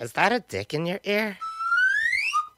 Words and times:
Is 0.00 0.12
that 0.12 0.32
a 0.32 0.40
dick 0.40 0.72
in 0.72 0.86
your 0.86 0.98
ear? 1.04 1.36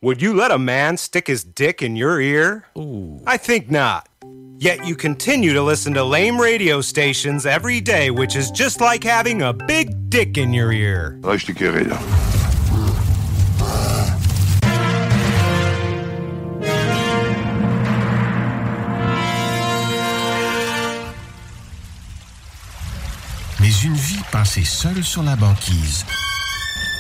Would 0.01 0.23
you 0.23 0.33
let 0.33 0.53
a 0.53 0.59
man 0.59 0.97
stick 0.97 1.27
his 1.27 1.43
dick 1.43 1.83
in 1.83 1.97
your 1.97 2.21
ear? 2.21 2.67
Ooh. 2.79 3.21
I 3.27 3.37
think 3.37 3.69
not. 3.69 4.09
Yet 4.59 4.87
you 4.87 4.95
continue 4.95 5.53
to 5.53 5.61
listen 5.61 5.93
to 5.95 6.05
lame 6.05 6.41
radio 6.41 6.81
stations 6.81 7.45
every 7.45 7.81
day, 7.81 8.13
which 8.13 8.37
is 8.37 8.53
just 8.53 8.81
like 8.81 9.03
having 9.03 9.43
a 9.43 9.53
big 9.53 10.09
dick 10.09 10.39
in 10.39 10.53
your 10.53 10.71
ear. 10.71 11.19
Reste 11.25 11.53
carré 11.53 11.83
là. 11.83 11.99
Mais 23.59 23.73
une 23.83 23.95
vie 23.95 24.23
passée 24.31 24.63
seule 24.63 25.03
sur 25.03 25.25
la 25.25 25.35
banquise 25.35 26.07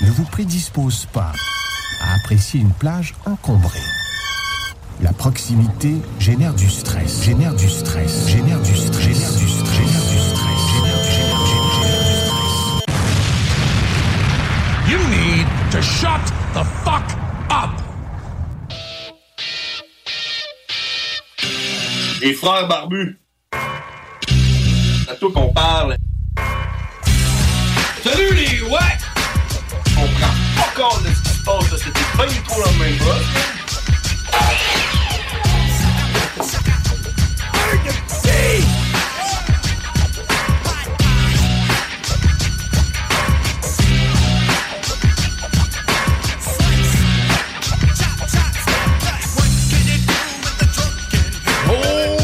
ne 0.02 0.10
vous 0.10 0.24
prédispose 0.24 1.06
pas 1.06 1.32
à 2.00 2.14
apprécier 2.14 2.60
une 2.60 2.72
plage 2.72 3.14
encombrée. 3.24 3.78
La 5.00 5.12
proximité 5.12 5.94
génère 6.18 6.54
du 6.54 6.68
stress, 6.68 7.22
génère 7.22 7.54
du 7.54 7.68
stress, 7.68 8.28
génère 8.28 8.60
du 8.60 8.74
stress, 8.76 9.08
génère 9.08 9.32
du 9.32 9.48
stress, 9.48 9.78
génère 9.78 10.08
du 10.08 10.18
stress, 10.18 10.60
génère 10.74 11.42
du 11.42 11.56
stress. 11.68 12.02
You 14.88 14.98
need 15.08 15.46
to 15.70 15.80
shut 15.80 16.32
the 16.54 16.64
fuck 16.84 17.04
up. 17.50 17.70
Les 22.20 22.34
frères 22.34 22.68
barbus. 22.68 23.18
C'est 25.04 25.10
à 25.10 25.14
toi 25.14 25.30
qu'on 25.32 25.52
parle. 25.52 25.96
Salut 28.04 28.34
les 28.34 28.62
ouais! 28.62 29.01
On 29.98 30.06
prend 30.06 30.34
pas 30.56 30.72
compte 30.74 31.02
de 31.04 31.14
ce 31.14 31.20
qui 31.22 31.28
se 31.30 31.42
passe, 31.44 31.70
là. 31.70 31.76
c'était 31.78 32.16
pas 32.16 32.26
du 32.26 32.40
tout 32.42 32.60
la 32.60 32.84
même 32.84 32.98
chose. 32.98 33.26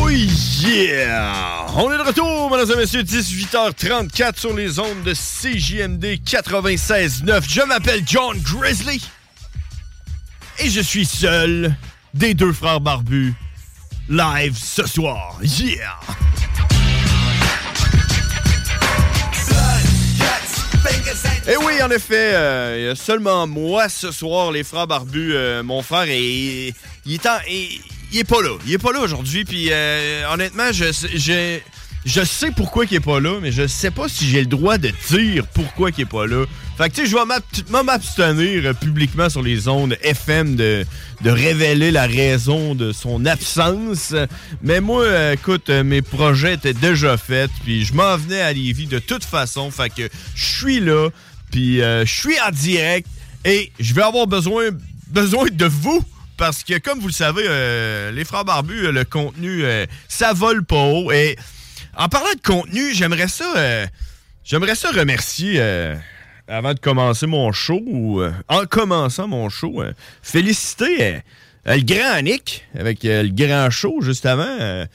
Oh 0.01 0.09
yeah! 0.09 1.58
On 1.81 1.93
est 1.93 1.97
de 1.97 2.03
retour, 2.03 2.51
mesdames 2.51 2.73
et 2.73 2.81
messieurs, 2.81 3.03
18h34 3.05 4.37
sur 4.37 4.53
les 4.53 4.81
ondes 4.81 5.05
de 5.05 5.15
CJMD 5.15 6.05
96.9. 6.27 7.45
Je 7.49 7.65
m'appelle 7.69 8.03
John 8.05 8.37
Grizzly 8.41 9.01
et 10.59 10.69
je 10.69 10.81
suis 10.81 11.07
seul 11.07 11.77
des 12.15 12.35
deux 12.35 12.53
frères 12.53 12.81
barbus 12.81 13.33
live 14.09 14.59
ce 14.61 14.89
soir. 14.89 15.39
Yeah! 15.41 16.01
Et 21.47 21.57
oui, 21.59 21.81
en 21.81 21.91
effet, 21.91 22.35
euh, 22.35 22.95
seulement 22.97 23.47
moi 23.47 23.89
ce 23.89 24.11
soir, 24.11 24.51
les 24.51 24.65
frères 24.65 24.89
barbus. 24.89 25.33
Euh, 25.35 25.63
mon 25.63 25.83
frère, 25.83 26.09
est, 26.09 26.75
il, 27.07 27.15
est 27.15 27.27
en- 27.27 27.39
il 28.13 28.19
est 28.19 28.25
pas 28.25 28.43
là. 28.43 28.57
Il 28.67 28.73
est 28.73 28.79
pas 28.79 28.93
là 28.93 29.01
aujourd'hui. 29.01 29.45
Puis 29.45 29.69
euh, 29.71 30.25
honnêtement, 30.33 30.73
je, 30.73 30.85
je, 31.15 31.59
je 32.05 32.25
sais 32.25 32.51
pourquoi 32.51 32.85
il 32.85 32.95
est 32.95 33.01
pas 33.01 33.21
là, 33.21 33.39
mais 33.41 33.53
je 33.53 33.67
sais 33.67 33.91
pas 33.91 34.09
si 34.09 34.29
j'ai 34.29 34.41
le 34.41 34.47
droit 34.47 34.79
de 34.79 34.91
dire 35.11 35.47
pourquoi 35.49 35.91
il 35.97 36.01
est 36.03 36.07
pas 36.07 36.27
là. 36.27 36.45
Fait 36.77 36.89
que 36.89 36.95
tu 36.95 37.03
sais, 37.03 37.07
je 37.09 37.17
vais 37.17 37.83
m'abstenir 37.83 38.67
euh, 38.67 38.73
publiquement 38.73 39.29
sur 39.29 39.43
les 39.43 39.67
ondes 39.67 39.97
FM 40.01 40.55
de, 40.55 40.87
de 41.23 41.31
révéler 41.31 41.91
la 41.91 42.07
raison 42.07 42.75
de 42.77 42.93
son 42.93 43.27
absence. 43.27 44.15
Mais 44.63 44.81
moi, 44.81 45.03
euh, 45.03 45.33
écoute, 45.33 45.71
euh, 45.71 45.83
mes 45.83 46.03
projets 46.03 46.55
étaient 46.55 46.75
déjà 46.75 47.17
faits, 47.17 47.51
puis 47.65 47.85
je 47.85 47.95
m'en 47.95 48.17
venais 48.17 48.41
à 48.41 48.53
Lévis 48.53 48.87
de 48.87 49.01
toute 49.01 49.25
façon. 49.25 49.71
Fait 49.71 49.91
que 49.91 50.09
je 50.35 50.45
suis 50.45 50.79
là, 50.81 51.09
puis 51.51 51.83
euh, 51.83 52.07
je 52.07 52.15
suis 52.15 52.41
en 52.47 52.53
direct, 52.53 53.09
et 53.45 53.73
je 53.81 53.93
vais 53.95 54.03
avoir 54.03 54.27
besoin, 54.27 54.69
besoin 55.09 55.47
de 55.51 55.67
vous. 55.67 56.05
Parce 56.39 56.63
que, 56.63 56.79
comme 56.79 57.01
vous 57.01 57.09
le 57.09 57.13
savez, 57.13 57.43
euh, 57.47 58.13
les 58.13 58.25
frères 58.25 58.45
barbus, 58.45 58.87
euh, 58.87 58.93
le 58.93 59.05
contenu, 59.05 59.65
euh, 59.65 59.87
ça 60.07 60.33
vole 60.33 60.65
pas 60.65 60.77
haut. 60.77 61.11
Et 61.11 61.37
en 61.97 62.09
parlant 62.09 62.33
de 62.33 62.41
contenu, 62.41 62.95
j'aimerais 62.95 63.27
ça, 63.27 63.89
j'aimerais 64.45 64.77
ça 64.77 64.91
remercier, 64.93 65.61
avant 66.47 66.75
de 66.75 66.79
commencer 66.79 67.27
mon 67.27 67.51
show, 67.51 68.23
en 68.47 68.67
commençant 68.67 69.27
mon 69.27 69.49
show, 69.49 69.83
féliciter 70.23 71.23
le 71.67 71.83
grand 71.83 72.13
Annick 72.13 72.65
avec 72.79 73.01
le 73.03 73.29
grand 73.31 73.69
show 73.71 74.01
juste 74.01 74.27
avant, 74.27 74.87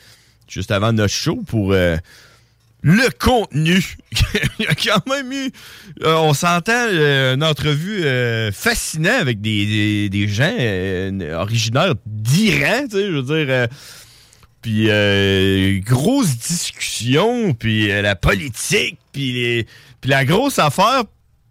juste 0.47 0.71
avant 0.71 0.93
notre 0.93 1.13
show 1.13 1.43
pour 1.45 1.75
le 2.83 3.09
contenu. 3.17 3.81
Il 4.59 4.65
y 4.65 4.67
a 4.67 4.75
quand 4.75 5.07
même 5.07 5.31
eu, 5.31 5.49
euh, 6.03 6.15
on 6.17 6.33
s'entend, 6.33 6.71
euh, 6.89 7.33
une 7.33 7.43
entrevue 7.43 8.03
euh, 8.03 8.51
fascinante 8.51 9.21
avec 9.21 9.41
des, 9.41 10.09
des- 10.09 10.27
gens 10.27 10.53
originaires 11.39 11.95
d'Iran, 12.05 12.83
tu 12.89 12.97
sais, 12.97 13.05
je 13.07 13.19
veux 13.19 13.43
dire. 13.45 13.67
puis 14.61 15.81
grosse 15.81 16.37
discussion, 16.37 17.53
puis 17.53 17.87
la 17.87 18.15
politique, 18.15 18.97
puis 19.11 19.65
la 20.05 20.25
grosse 20.25 20.59
affaire 20.59 21.03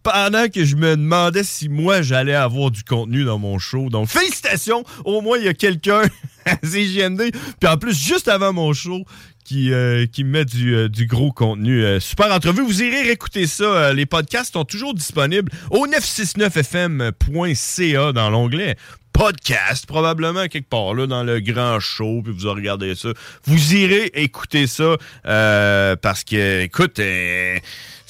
pendant 0.02 0.48
que 0.48 0.64
je 0.64 0.76
me 0.76 0.96
demandais 0.96 1.44
si 1.44 1.68
moi 1.68 2.02
j'allais 2.02 2.34
avoir 2.34 2.70
du 2.70 2.84
contenu 2.84 3.24
dans 3.24 3.38
mon 3.38 3.58
show. 3.58 3.88
Donc 3.88 4.08
félicitations, 4.08 4.84
au 5.04 5.20
moins 5.20 5.38
il 5.38 5.44
y 5.44 5.48
a 5.48 5.54
quelqu'un 5.54 6.02
à 6.44 6.56
CJMD, 6.56 7.30
puis 7.60 7.68
en 7.68 7.76
plus 7.76 7.96
juste 7.96 8.28
avant 8.28 8.52
mon 8.52 8.72
show 8.72 9.04
qui, 9.44 9.72
euh, 9.72 10.04
met 10.24 10.44
du, 10.44 10.74
euh, 10.74 10.88
du 10.88 11.06
gros 11.06 11.30
contenu. 11.32 11.84
Euh, 11.84 12.00
super 12.00 12.32
entrevue. 12.32 12.62
Vous 12.62 12.82
irez 12.82 13.02
réécouter 13.02 13.46
ça. 13.46 13.92
Les 13.92 14.06
podcasts 14.06 14.54
sont 14.54 14.64
toujours 14.64 14.94
disponibles 14.94 15.52
au 15.70 15.86
969fm.ca 15.86 18.12
dans 18.12 18.30
l'onglet 18.30 18.76
podcast, 19.12 19.84
probablement 19.84 20.48
quelque 20.48 20.70
part 20.70 20.94
là 20.94 21.06
dans 21.06 21.22
le 21.22 21.38
grand 21.40 21.78
show, 21.80 22.22
puis 22.24 22.32
vous 22.34 22.50
regardez 22.50 22.94
ça. 22.94 23.10
Vous 23.44 23.74
irez 23.74 24.10
écouter 24.14 24.66
ça 24.66 24.96
parce 25.22 26.24
que, 26.24 26.62
écoute, 26.62 26.98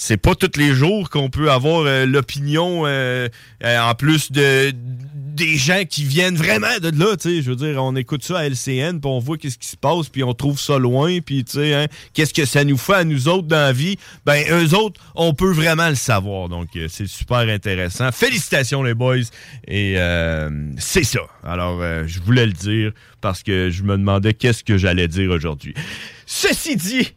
c'est 0.02 0.16
pas 0.16 0.34
tous 0.34 0.58
les 0.58 0.74
jours 0.74 1.10
qu'on 1.10 1.30
peut 1.30 1.52
avoir 1.52 1.82
euh, 1.86 2.06
l'opinion 2.06 2.86
euh, 2.86 3.28
euh, 3.62 3.78
en 3.78 3.94
plus 3.94 4.32
de 4.32 4.72
des 5.32 5.56
gens 5.56 5.84
qui 5.88 6.04
viennent 6.04 6.36
vraiment 6.36 6.78
de 6.78 6.90
là, 6.90 7.16
tu 7.16 7.36
sais, 7.36 7.42
je 7.42 7.50
veux 7.50 7.56
dire, 7.56 7.82
on 7.82 7.96
écoute 7.96 8.22
ça 8.22 8.40
à 8.40 8.48
LCN, 8.48 9.00
puis 9.00 9.10
on 9.10 9.18
voit 9.18 9.38
qu'est-ce 9.38 9.56
qui 9.56 9.68
se 9.68 9.78
passe, 9.78 10.10
puis 10.10 10.22
on 10.22 10.34
trouve 10.34 10.60
ça 10.60 10.78
loin, 10.78 11.20
puis 11.20 11.42
tu 11.42 11.52
sais, 11.52 11.72
hein, 11.72 11.86
qu'est-ce 12.12 12.34
que 12.34 12.44
ça 12.44 12.64
nous 12.64 12.76
fait 12.76 12.96
à 12.96 13.04
nous 13.04 13.28
autres 13.28 13.48
dans 13.48 13.56
la 13.56 13.72
vie, 13.72 13.96
ben 14.26 14.44
eux 14.50 14.74
autres, 14.76 15.00
on 15.14 15.32
peut 15.32 15.50
vraiment 15.50 15.88
le 15.88 15.94
savoir, 15.94 16.50
donc 16.50 16.68
euh, 16.76 16.86
c'est 16.90 17.08
super 17.08 17.38
intéressant. 17.38 18.12
Félicitations 18.12 18.82
les 18.82 18.92
boys, 18.92 19.16
et 19.66 19.96
c'est 20.76 21.04
ça. 21.04 21.20
Alors, 21.44 21.80
je 22.06 22.20
voulais 22.20 22.46
le 22.46 22.52
dire 22.52 22.92
parce 23.20 23.42
que 23.42 23.70
je 23.70 23.84
me 23.84 23.96
demandais 23.96 24.34
qu'est-ce 24.34 24.64
que 24.64 24.76
j'allais 24.76 25.08
dire 25.08 25.30
aujourd'hui. 25.30 25.74
Ceci 26.26 26.76
dit, 26.76 27.14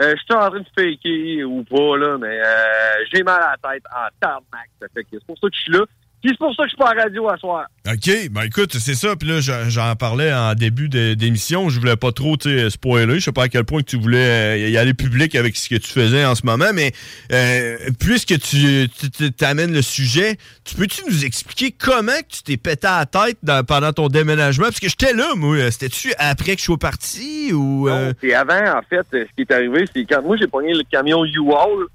Euh, 0.00 0.14
je 0.16 0.22
suis 0.22 0.34
en 0.34 0.48
train 0.48 0.60
de 0.60 0.66
faker 0.76 1.44
ou 1.44 1.64
pas, 1.64 1.96
là, 1.96 2.18
mais 2.18 2.40
euh, 2.40 3.04
j'ai 3.12 3.22
mal 3.24 3.42
à 3.42 3.56
la 3.62 3.72
tête 3.72 3.82
en 3.92 4.06
tarmac. 4.20 4.70
Ça 4.80 4.86
fait 4.94 5.02
que 5.02 5.10
c'est 5.12 5.26
pour 5.26 5.38
ça 5.38 5.48
que 5.48 5.56
je 5.56 5.60
suis 5.60 5.72
là. 5.72 5.84
Puis 6.20 6.30
c'est 6.32 6.38
pour 6.38 6.52
ça 6.54 6.64
que 6.64 6.68
je 6.68 6.74
suis 6.74 6.76
pas 6.76 6.90
à 6.90 6.94
la 6.94 7.02
radio 7.04 7.28
à 7.28 7.36
soir. 7.36 7.66
OK, 7.88 8.10
ben 8.32 8.42
écoute, 8.42 8.76
c'est 8.76 8.94
ça. 8.94 9.14
Puis 9.16 9.28
là, 9.28 9.40
j'en- 9.40 9.94
parlais 9.96 10.32
en 10.32 10.54
début 10.54 10.88
d'émission. 10.88 11.68
Je 11.70 11.78
voulais 11.78 11.96
pas 11.96 12.12
trop 12.12 12.36
spoiler. 12.68 13.14
Je 13.20 13.24
sais 13.24 13.32
pas 13.32 13.44
à 13.44 13.48
quel 13.48 13.64
point 13.64 13.80
que 13.82 13.86
tu 13.86 13.96
voulais 13.98 14.56
euh, 14.66 14.68
y 14.68 14.76
aller 14.76 14.94
public 14.94 15.34
avec 15.36 15.56
ce 15.56 15.68
que 15.68 15.76
tu 15.76 15.88
faisais 15.90 16.24
en 16.24 16.34
ce 16.34 16.44
moment, 16.44 16.70
mais 16.74 16.92
euh, 17.32 17.76
puisque 17.98 18.38
tu 18.40 18.88
t'amènes 19.36 19.72
le 19.72 19.82
sujet, 19.82 20.36
tu 20.64 20.74
peux-tu 20.74 21.02
nous 21.08 21.24
expliquer 21.24 21.70
comment 21.72 22.12
que 22.20 22.34
tu 22.36 22.42
t'es 22.42 22.56
pété 22.56 22.86
à 22.86 22.98
la 23.00 23.06
tête 23.06 23.38
dans- 23.42 23.64
pendant 23.64 23.92
ton 23.92 24.08
déménagement? 24.08 24.64
Parce 24.66 24.80
que 24.80 24.88
j'étais 24.88 25.12
là, 25.14 25.34
moi. 25.36 25.70
C'était-tu 25.70 26.12
après 26.18 26.54
que 26.54 26.60
je 26.60 26.64
sois 26.66 26.78
parti 26.78 27.52
ou... 27.52 27.88
euh, 27.88 28.12
C'est 28.20 28.34
avant, 28.34 28.78
en 28.78 28.82
fait, 28.88 29.06
ce 29.12 29.24
qui 29.36 29.42
est 29.42 29.52
arrivé, 29.52 29.84
c'est 29.94 30.04
quand 30.04 30.22
moi 30.22 30.36
j'ai 30.36 30.46
pogné 30.48 30.74
le 30.74 30.82
camion 30.90 31.24
U-Haul. 31.24 31.86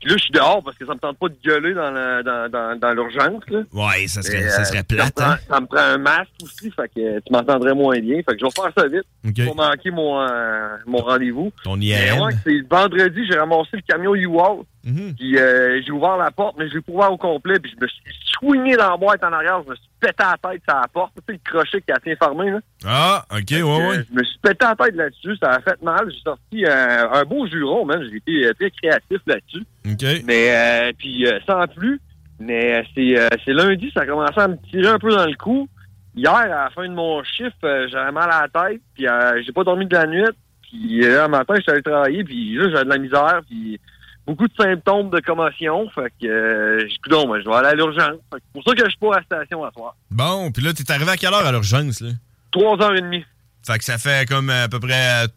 Puis 0.00 0.10
là, 0.10 0.16
je 0.18 0.22
suis 0.24 0.32
dehors 0.32 0.62
parce 0.62 0.76
que 0.76 0.84
ça 0.86 0.92
me 0.94 0.98
tente 0.98 1.18
pas 1.18 1.28
de 1.28 1.36
gueuler 1.44 1.72
dans 1.74 1.90
la- 1.90 2.22
dans, 2.22 2.48
dans, 2.50 2.78
dans 2.78 2.92
l'urgence. 2.92 3.42
là. 3.48 3.60
Ouais, 3.72 4.06
ça 4.08 4.20
serait, 4.22 4.42
Et, 4.42 4.48
ça 4.50 4.60
euh, 4.60 4.64
serait 4.64 4.82
plate, 4.82 5.14
prend- 5.14 5.30
hein? 5.30 5.38
Ça 5.48 5.60
me 5.60 5.66
prend 5.66 5.78
un 5.80 5.98
masque 5.98 6.30
aussi, 6.42 6.70
fait 6.70 6.88
que 6.94 7.18
tu 7.20 7.32
m'entendrais 7.32 7.74
moins 7.74 7.98
bien. 7.98 8.16
Fait 8.18 8.34
que 8.34 8.38
je 8.40 8.44
vais 8.44 8.50
faire 8.50 8.72
ça 8.76 8.86
vite 8.86 9.04
OK. 9.26 9.44
pour 9.46 9.56
manquer 9.56 9.90
mon, 9.90 10.20
euh, 10.20 10.76
mon 10.86 10.98
rendez-vous. 10.98 11.50
Ton 11.64 11.76
Mais 11.76 11.86
IAM. 11.86 12.20
ouais, 12.20 12.32
c'est 12.44 12.60
vendredi, 12.68 13.20
j'ai 13.30 13.38
ramassé 13.38 13.70
le 13.72 13.82
camion 13.88 14.14
U-Haul. 14.14 14.64
Mhm. 14.86 15.14
Puis 15.16 15.36
euh, 15.36 15.82
j'ai 15.84 15.90
ouvert 15.90 16.16
la 16.16 16.30
porte, 16.30 16.54
mais 16.56 16.68
je 16.68 16.74
l'ai 16.74 16.82
ouvert 16.86 17.12
au 17.12 17.16
complet. 17.16 17.58
Puis 17.58 17.74
je 17.76 17.84
me 17.84 17.88
suis 17.88 18.02
swingé 18.38 18.76
dans 18.76 18.90
la 18.90 18.96
boîte 18.96 19.22
en 19.24 19.32
arrière. 19.32 19.60
Je 19.64 19.70
me 19.70 19.74
suis 19.74 19.88
pété 19.98 20.14
la 20.22 20.50
tête 20.50 20.62
sur 20.66 20.78
la 20.78 20.86
porte. 20.86 21.12
Tu 21.16 21.34
sais, 21.34 21.40
le 21.44 21.50
crochet 21.50 21.80
qui 21.80 21.92
a 21.92 21.96
été 21.96 22.16
fermé. 22.16 22.50
Là. 22.52 22.60
Ah, 22.86 23.24
OK, 23.32 23.50
ouais, 23.50 23.62
ouais. 23.62 23.98
Euh, 23.98 24.02
je 24.08 24.14
me 24.14 24.22
suis 24.22 24.38
pété 24.38 24.64
la 24.64 24.76
tête 24.76 24.94
là-dessus. 24.94 25.36
Ça 25.42 25.50
a 25.50 25.60
fait 25.60 25.82
mal. 25.82 26.08
J'ai 26.08 26.20
sorti 26.20 26.64
un 26.66 27.24
beau 27.24 27.48
juron, 27.48 27.84
man. 27.84 28.00
J'ai 28.08 28.18
été 28.18 28.46
euh, 28.46 28.52
très 28.54 28.70
créatif 28.70 29.18
là-dessus. 29.26 29.64
OK. 29.90 30.24
Mais 30.24 30.50
euh, 30.54 30.92
puis 30.96 31.26
sans 31.46 31.66
plus. 31.66 32.00
Mais 32.38 32.84
c'est 32.94 33.14
c'est 33.46 33.54
lundi, 33.54 33.90
ça 33.94 34.02
a 34.02 34.06
commencé 34.06 34.38
à 34.38 34.46
me 34.46 34.58
tirer 34.70 34.88
un 34.88 34.98
peu 34.98 35.10
dans 35.10 35.24
le 35.24 35.34
cou. 35.36 35.66
Hier, 36.14 36.34
à 36.34 36.46
la 36.46 36.70
fin 36.70 36.86
de 36.86 36.92
mon 36.92 37.24
chiffre, 37.24 37.86
j'avais 37.90 38.12
mal 38.12 38.30
à 38.30 38.42
la 38.42 38.68
tête, 38.68 38.82
puis 38.94 39.06
j'ai 39.42 39.52
pas 39.52 39.64
dormi 39.64 39.86
de 39.86 39.94
la 39.94 40.06
nuit. 40.06 40.22
Puis 40.60 41.00
là, 41.00 41.28
matin, 41.28 41.54
j'étais 41.56 41.72
allé 41.72 41.82
travailler, 41.82 42.24
puis 42.24 42.56
là, 42.56 42.68
j'avais 42.68 42.84
de 42.84 42.90
la 42.90 42.98
misère, 42.98 43.40
puis 43.48 43.80
beaucoup 44.26 44.46
de 44.48 44.52
symptômes 44.58 45.10
de 45.10 45.20
commotion. 45.20 45.88
Fait 45.90 46.12
que 46.20 46.26
euh, 46.26 46.88
Coudonc, 47.02 47.26
moi, 47.26 47.40
je 47.40 47.48
vais 47.48 47.54
aller 47.54 47.68
à 47.68 47.74
l'urgence. 47.74 48.16
C'est 48.32 48.42
pour 48.52 48.62
ça 48.64 48.72
que 48.74 48.84
je 48.84 48.90
suis 48.90 48.98
pas 48.98 49.14
à 49.14 49.18
la 49.18 49.24
station 49.24 49.64
à 49.64 49.70
soir. 49.72 49.94
Bon, 50.10 50.50
puis 50.50 50.62
là, 50.62 50.72
t'es 50.72 50.90
arrivé 50.90 51.10
à 51.10 51.16
quelle 51.16 51.32
heure 51.32 51.46
à 51.46 51.52
l'urgence, 51.52 52.00
là? 52.00 52.10
Trois 52.50 52.80
heures 52.82 52.94
et 52.96 53.00
demie. 53.02 53.24
Fait 53.66 53.78
que 53.78 53.84
ça 53.84 53.98
fait 53.98 54.28
comme 54.28 54.48
à 54.50 54.68
peu 54.68 54.78
près 54.80 55.24
euh, 55.24 55.28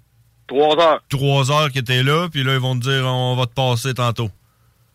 Trois 0.48 0.78
heures. 0.80 1.02
trois 1.10 1.52
heures 1.52 1.72
que 1.72 1.80
t'es 1.80 2.02
là, 2.04 2.28
puis 2.32 2.44
là, 2.44 2.54
ils 2.54 2.60
vont 2.60 2.76
te 2.78 2.82
dire 2.84 3.06
on 3.06 3.36
va 3.36 3.46
te 3.46 3.54
passer 3.54 3.94
tantôt. 3.94 4.30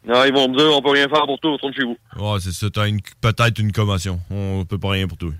Non, 0.06 0.23
ils 0.25 0.32
vont 0.35 0.49
me 0.50 0.56
dire, 0.58 0.67
on 0.76 0.82
peut 0.82 0.91
rien 0.91 1.08
faire 1.08 1.25
pour 1.25 1.38
toi, 1.41 1.52
retourne 1.52 1.73
chez 1.73 1.85
vous. 1.85 1.96
Ouais, 2.19 2.38
c'est 2.41 2.52
ça, 2.52 2.67
t'as 2.70 2.87
une- 2.88 3.00
peut-être 3.23 3.58
une 3.58 3.73
commotion. 3.73 4.20
On 4.31 4.64
peut 4.69 4.76
pas 4.79 4.91
rien 4.91 5.06
pour 5.08 5.17
toi. 5.17 5.31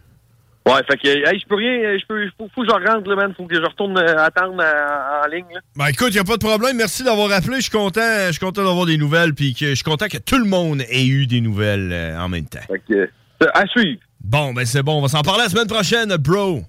Ouais, 0.67 0.81
fait 0.91 0.97
que, 0.97 1.09
hey, 1.09 1.39
je 1.39 1.47
peux 1.47 1.57
rien, 1.57 1.99
je 1.99 2.07
peux, 2.07 2.27
faut, 2.39 2.49
faut 2.55 2.63
que 2.63 2.69
je 2.69 2.73
rentre, 2.73 3.09
là, 3.11 3.17
man. 3.17 3.35
Faut 3.37 3.45
que 3.45 3.55
je 3.55 3.61
retourne 3.61 3.99
euh, 3.99 4.17
attendre 4.17 4.63
euh, 4.63 5.23
en 5.23 5.29
ligne, 5.29 5.45
là. 5.53 5.61
Ben 5.77 5.87
écoute, 5.89 6.15
y 6.15 6.19
a 6.19 6.25
pas 6.25 6.39
de 6.39 6.45
problème. 6.45 6.79
Merci 6.79 7.05
d'avoir 7.05 7.31
appelé. 7.33 7.57
Je 7.57 7.63
suis 7.63 7.71
content, 7.71 8.01
je 8.29 8.33
suis 8.33 8.41
content 8.41 8.65
d'avoir 8.65 8.87
des 8.87 8.97
nouvelles, 8.97 9.35
puis 9.35 9.53
que 9.55 9.67
je 9.67 9.75
suis 9.75 9.85
content 9.85 10.07
que 10.09 10.17
tout 10.17 10.39
le 10.39 10.47
monde 10.47 10.81
ait 10.89 11.07
eu 11.07 11.27
des 11.27 11.43
nouvelles 11.43 11.91
euh, 11.93 12.19
en 12.19 12.31
même 12.31 12.47
temps. 12.47 12.61
Fait 12.67 12.83
que, 12.89 13.11
à 13.53 13.67
suivre. 13.67 14.01
Bon, 14.23 14.55
ben 14.55 14.65
c'est 14.65 14.83
bon. 14.83 14.99
On 14.99 15.03
va 15.03 15.09
s'en 15.09 15.21
parler 15.21 15.43
la 15.43 15.51
semaine 15.51 15.67
prochaine, 15.67 16.17
bro. 16.17 16.63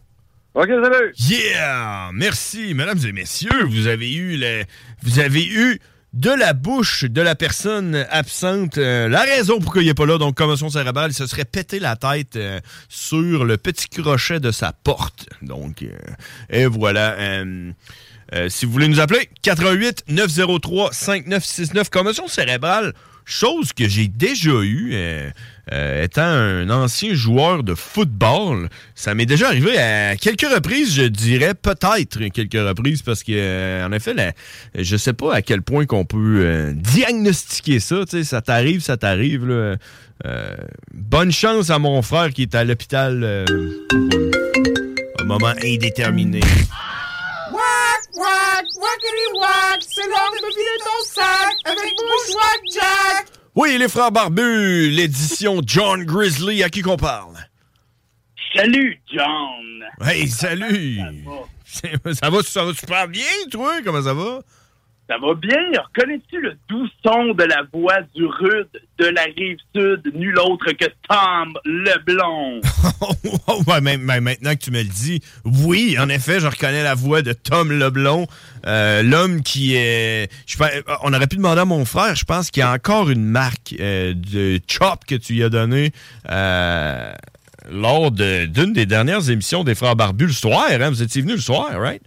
OK, 0.56 0.68
salut. 0.68 1.14
Yeah! 1.18 2.10
Merci, 2.14 2.74
mesdames 2.74 3.00
et 3.06 3.12
messieurs. 3.14 3.64
Vous 3.66 3.88
avez 3.88 4.14
eu 4.14 4.38
le, 4.38 4.64
vous 5.04 5.20
avez 5.20 5.46
eu 5.46 5.80
de 6.16 6.30
la 6.30 6.54
bouche 6.54 7.04
de 7.04 7.22
la 7.22 7.36
personne 7.36 8.06
absente 8.10 8.78
euh, 8.78 9.10
la 9.10 9.22
raison 9.22 9.60
pourquoi 9.60 9.82
il 9.84 9.88
n'est 9.88 9.94
pas 9.94 10.06
là. 10.06 10.18
Donc, 10.18 10.36
commotion 10.36 10.70
cérébrale, 10.70 11.12
il 11.12 11.14
se 11.14 11.28
serait 11.28 11.44
pété 11.46 11.78
la 11.80 11.98
tête 11.98 12.38
euh, 12.38 12.60
sur 12.88 13.44
le 13.44 13.58
petit 13.58 13.90
crochet 13.90 14.40
de 14.40 14.52
sa 14.52 14.72
porte. 14.72 15.28
Donc, 15.42 15.84
euh, 15.84 15.90
et 16.50 16.66
voilà. 16.66 17.44
si 18.48 18.66
vous 18.66 18.72
voulez 18.72 18.88
nous 18.88 19.02
appeler, 19.02 19.30
88 19.42 20.06
903 20.08 20.94
5969 20.94 21.90
commotion 21.90 22.28
cérébrale, 22.30 22.94
chose 23.26 23.74
que 23.74 23.88
j'ai 23.88 24.08
déjà 24.08 24.62
eue 24.62 24.96
euh, 25.74 26.04
étant 26.04 26.22
un 26.24 26.70
ancien 26.70 27.14
joueur 27.14 27.64
de 27.64 27.74
football. 27.76 28.70
Ça 28.94 29.14
m'est 29.16 29.26
déjà 29.26 29.48
arrivé 29.48 29.78
à 29.78 30.16
quelques 30.16 30.48
reprises, 30.54 30.94
je 30.96 31.04
dirais 31.04 31.54
peut-être 31.54 32.20
quelques 32.34 32.54
reprises 32.54 33.02
parce 33.02 33.24
que 33.24 33.32
euh, 33.34 33.86
en 33.86 33.92
effet, 33.92 34.14
la- 34.14 34.34
je 34.76 34.96
sais 34.98 35.14
pas 35.14 35.34
à 35.36 35.42
quel 35.42 35.62
point 35.62 35.86
qu'on 35.86 36.06
peut 36.06 36.40
euh, 36.42 36.74
diagnostiquer 36.74 37.80
ça. 37.80 37.98
Ça 38.24 38.42
t'arrive, 38.42 38.82
ça 38.82 38.98
t'arrive. 38.98 39.78
bonne 40.94 41.32
chance 41.32 41.70
à 41.70 41.80
mon 41.80 42.02
frère 42.02 42.32
qui 42.32 42.44
est 42.44 42.56
à 42.56 42.64
l'hôpital 42.64 43.46
pour 43.90 45.22
un 45.22 45.24
moment 45.26 45.54
indéterminé. 45.64 46.42
C'est 49.82 50.08
me 50.08 50.80
ton 50.84 51.06
sac 51.06 51.56
avec 51.66 51.94
Bushwack 51.96 52.62
Jack. 52.74 53.35
Oui, 53.56 53.78
les 53.78 53.88
frères 53.88 54.12
barbus, 54.12 54.90
l'édition 54.90 55.62
John 55.66 56.04
Grizzly, 56.04 56.62
à 56.62 56.70
qui 56.70 56.82
qu'on 56.82 56.98
parle? 56.98 57.36
Salut, 58.54 59.00
John. 59.14 59.86
Hey, 60.02 60.28
salut! 60.28 61.00
Ça 61.66 62.30
va, 62.30 62.44
ça 62.44 62.64
va 62.66 62.74
super 62.74 63.08
bien, 63.08 63.24
toi? 63.50 63.82
Comment 63.84 64.02
ça 64.02 64.14
va? 64.14 64.42
Ça 65.08 65.18
va 65.20 65.36
bien. 65.36 65.58
Reconnais-tu 65.94 66.42
le 66.42 66.58
doux 66.68 66.88
son 67.06 67.34
de 67.36 67.44
la 67.44 67.62
voix 67.72 68.02
du 68.16 68.26
rude 68.26 68.68
de 68.98 69.06
la 69.06 69.24
rive 69.24 69.58
sud, 69.76 70.02
nul 70.16 70.40
autre 70.40 70.72
que 70.72 70.86
Tom 71.08 71.54
Leblond? 71.66 72.62
Oh, 73.48 73.62
ouais, 73.68 73.82
maintenant 73.82 74.54
que 74.56 74.60
tu 74.60 74.72
me 74.72 74.82
le 74.82 74.90
dis, 74.90 75.22
oui, 75.44 75.98
en 76.00 76.10
effet, 76.10 76.40
je 76.40 76.48
reconnais 76.48 76.82
la 76.82 76.96
voix 76.96 77.22
de 77.22 77.34
Tom 77.34 77.72
Leblond, 77.72 78.26
euh, 78.66 79.04
l'homme 79.04 79.44
qui 79.44 79.76
est... 79.76 80.32
on 81.04 81.14
aurait 81.14 81.28
pu 81.28 81.36
demander 81.36 81.62
à 81.62 81.66
mon 81.66 81.86
frère, 81.86 82.16
je 82.16 82.26
pense 82.26 82.50
qu'il 82.50 82.62
y 82.62 82.64
a 82.64 82.72
encore 82.72 83.10
une 83.10 83.26
marque 83.26 83.76
euh, 83.80 84.14
de 84.16 84.60
chop 84.68 85.06
que 85.06 85.16
tu 85.16 85.34
lui 85.34 85.44
as 85.44 85.50
donné 85.50 85.92
euh, 86.30 87.14
lors 87.70 88.12
d'une 88.12 88.74
des 88.74 88.86
dernières 88.86 89.30
émissions 89.30 89.64
des 89.64 89.76
Frères 89.76 89.96
Barbus 89.96 90.28
le 90.28 90.32
soir. 90.32 90.66
Hein? 90.70 90.90
Vous 90.90 91.04
étiez 91.04 91.22
venu 91.22 91.34
le 91.34 91.42
soir, 91.42 91.70
right? 91.80 92.02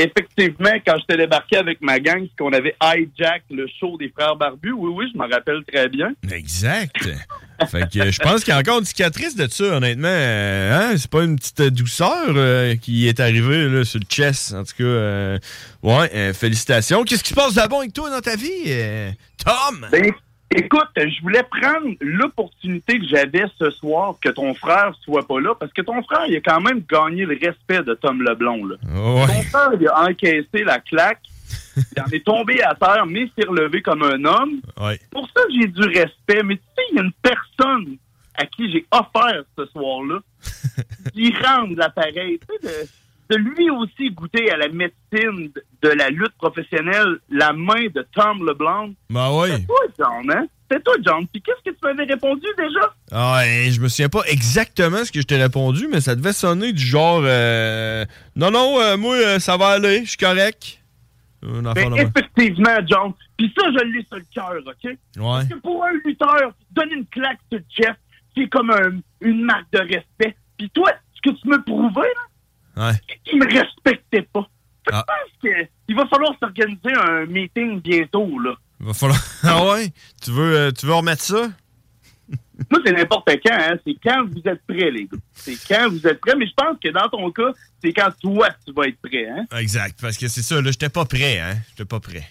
Effectivement, 0.00 0.70
quand 0.86 0.94
j'étais 1.00 1.16
débarqué 1.16 1.56
avec 1.56 1.80
ma 1.80 1.98
gang, 1.98 2.24
qu'on 2.38 2.52
avait 2.52 2.76
hijack 2.80 3.42
le 3.50 3.66
show 3.80 3.98
des 3.98 4.08
frères 4.10 4.36
barbus, 4.36 4.70
oui, 4.70 4.92
oui, 4.94 5.10
je 5.12 5.18
m'en 5.18 5.26
rappelle 5.26 5.64
très 5.64 5.88
bien. 5.88 6.12
Exact. 6.30 6.94
Fait 7.68 7.90
que 7.90 8.08
je 8.08 8.20
pense 8.20 8.44
qu'il 8.44 8.54
y 8.54 8.56
a 8.56 8.60
encore 8.60 8.78
une 8.78 8.84
cicatrice 8.84 9.34
de 9.34 9.48
ça, 9.48 9.64
honnêtement. 9.64 10.06
Euh, 10.08 10.92
hein? 10.92 10.96
C'est 10.96 11.10
pas 11.10 11.24
une 11.24 11.34
petite 11.34 11.62
douceur 11.74 12.28
euh, 12.28 12.76
qui 12.76 13.08
est 13.08 13.18
arrivée 13.18 13.68
là, 13.68 13.84
sur 13.84 13.98
le 13.98 14.06
chest. 14.08 14.54
En 14.54 14.62
tout 14.62 14.74
cas, 14.78 14.84
euh, 14.84 15.38
ouais, 15.82 16.10
euh, 16.14 16.32
félicitations. 16.32 17.02
Qu'est-ce 17.02 17.24
qui 17.24 17.30
se 17.30 17.34
passe 17.34 17.54
de 17.54 17.68
bon 17.68 17.80
avec 17.80 17.92
toi 17.92 18.08
dans 18.08 18.20
ta 18.20 18.36
vie, 18.36 18.66
euh, 18.68 19.10
Tom? 19.44 19.88
Ben, 19.90 20.12
écoute, 20.54 20.88
je 20.96 21.22
voulais 21.22 21.42
prendre 21.42 21.94
l'opportunité 22.00 22.98
que 22.98 23.06
j'avais 23.06 23.44
ce 23.58 23.70
soir 23.70 24.14
que 24.20 24.28
ton 24.28 24.54
frère 24.54 24.94
soit 25.02 25.26
pas 25.26 25.40
là, 25.40 25.54
parce 25.54 25.72
que 25.72 25.82
ton 25.82 26.02
frère, 26.02 26.26
il 26.28 26.36
a 26.36 26.40
quand 26.40 26.60
même 26.60 26.82
gagné 26.88 27.24
le 27.24 27.38
respect 27.40 27.82
de 27.82 27.94
Tom 27.94 28.22
Leblond. 28.22 28.64
Là. 28.64 28.76
Ouais. 28.82 29.26
Ton 29.26 29.42
frère, 29.42 29.70
il 29.78 29.88
a 29.88 30.04
encaissé 30.04 30.64
la 30.64 30.78
claque, 30.80 31.22
il 31.76 32.02
en 32.02 32.06
est 32.06 32.24
tombé 32.24 32.62
à 32.62 32.74
terre, 32.74 33.06
mais 33.06 33.30
s'est 33.38 33.46
relevé 33.46 33.82
comme 33.82 34.02
un 34.02 34.24
homme. 34.24 34.60
Ouais. 34.80 34.98
Pour 35.10 35.28
ça, 35.28 35.42
j'ai 35.54 35.66
du 35.66 35.82
respect, 35.82 36.42
mais 36.42 36.56
tu 36.56 36.62
sais, 36.76 36.82
il 36.92 36.96
y 36.96 37.00
a 37.00 37.02
une 37.02 37.12
personne 37.22 37.96
à 38.34 38.46
qui 38.46 38.70
j'ai 38.70 38.86
offert 38.90 39.42
ce 39.56 39.66
soir-là 39.66 40.20
qui 41.12 41.34
rende 41.42 41.76
l'appareil, 41.76 42.38
tu 42.38 42.46
sais, 42.46 42.68
de, 42.68 42.88
de 43.30 43.36
lui 43.36 43.68
aussi 43.70 44.10
goûter 44.10 44.50
à 44.50 44.56
la 44.56 44.68
médecine 44.68 45.50
de, 45.82 45.88
la 45.88 46.08
lutte 46.10 46.34
professionnelle, 46.38 47.18
la 47.30 47.52
main 47.52 47.86
de 47.94 48.06
Tom 48.14 48.46
Leblanc. 48.46 48.90
Ben 49.10 49.30
oui. 49.32 49.48
C'est 49.52 49.66
toi, 49.66 49.80
John, 49.98 50.30
hein? 50.36 50.46
C'est 50.70 50.82
toi, 50.84 50.94
John. 51.04 51.26
Puis 51.28 51.40
qu'est-ce 51.42 51.62
que 51.70 51.74
tu 51.74 51.78
m'avais 51.82 52.04
répondu 52.04 52.46
déjà? 52.56 52.94
Ah, 53.12 53.42
et 53.46 53.70
je 53.70 53.80
me 53.80 53.88
souviens 53.88 54.08
pas 54.08 54.22
exactement 54.28 55.04
ce 55.04 55.12
que 55.12 55.20
je 55.20 55.26
t'ai 55.26 55.40
répondu, 55.40 55.88
mais 55.90 56.00
ça 56.00 56.14
devait 56.14 56.32
sonner 56.32 56.72
du 56.72 56.82
genre 56.84 57.20
euh, 57.24 58.04
Non, 58.36 58.50
non, 58.50 58.78
euh, 58.80 58.96
moi, 58.96 59.14
euh, 59.16 59.38
ça 59.38 59.56
va 59.56 59.68
aller, 59.68 60.00
je 60.04 60.10
suis 60.10 60.16
correct. 60.18 60.82
Enfant 61.42 61.72
Ben, 61.72 61.94
effectivement, 61.94 62.76
John. 62.86 63.12
Puis 63.36 63.52
ça, 63.56 63.66
je 63.70 63.84
l'ai 63.84 64.04
sur 64.06 64.16
le 64.16 64.24
cœur, 64.34 64.54
OK? 64.66 64.96
Parce 65.16 65.44
Ouais. 65.44 65.48
que 65.48 65.60
pour 65.60 65.84
un 65.84 65.92
lutteur, 66.04 66.52
donner 66.72 66.94
une 66.96 67.06
claque 67.06 67.38
sur 67.52 67.60
Jeff, 67.70 67.96
c'est 68.36 68.48
comme 68.48 68.70
un- 68.70 68.98
une 69.20 69.42
marque 69.44 69.70
de 69.72 69.78
respect. 69.78 70.36
Puis 70.58 70.68
toi, 70.70 70.90
ce 71.14 71.30
que 71.30 71.36
tu 71.36 71.48
me 71.48 71.62
prouvais, 71.62 72.00
là, 72.00 72.22
Ouais. 72.78 72.92
qu'il 73.24 73.38
me 73.38 73.46
respectait 73.46 74.22
pas. 74.32 74.48
Que 74.84 74.94
Ah. 74.94 75.04
Je 75.42 75.48
pense 75.48 75.68
qu'il 75.86 75.96
va 75.96 76.06
falloir 76.06 76.32
s'organiser 76.40 76.94
un 76.94 77.26
meeting 77.26 77.80
bientôt, 77.80 78.38
là. 78.38 78.54
Il 78.80 78.86
va 78.86 78.94
falloir. 78.94 79.18
Ah 79.42 79.66
ouais? 79.72 79.88
Tu 80.22 80.30
veux, 80.30 80.56
euh, 80.56 80.70
tu 80.72 80.86
veux 80.86 80.94
remettre 80.94 81.22
ça? 81.22 81.48
Moi, 82.70 82.80
c'est 82.84 82.92
n'importe 82.92 83.28
quand, 83.44 83.54
hein. 83.54 83.76
C'est 83.86 83.96
quand 84.02 84.24
vous 84.26 84.42
êtes 84.44 84.62
prêts, 84.66 84.90
les 84.90 85.04
gars. 85.04 85.18
C'est 85.34 85.56
quand 85.68 85.88
vous 85.90 86.06
êtes 86.06 86.20
prêts. 86.20 86.34
Mais 86.36 86.46
je 86.46 86.52
pense 86.56 86.76
que 86.82 86.88
dans 86.90 87.08
ton 87.08 87.30
cas, 87.30 87.50
c'est 87.82 87.92
quand 87.92 88.10
toi, 88.20 88.48
tu 88.66 88.72
vas 88.72 88.84
être 88.86 89.00
prêt, 89.00 89.26
hein. 89.28 89.46
Exact, 89.58 89.98
parce 90.00 90.16
que 90.16 90.28
c'est 90.28 90.42
ça, 90.42 90.60
là, 90.60 90.70
j'étais 90.70 90.88
pas 90.88 91.04
prêt, 91.04 91.38
hein? 91.40 91.56
J'étais 91.70 91.84
pas 91.84 92.00
prêt. 92.00 92.26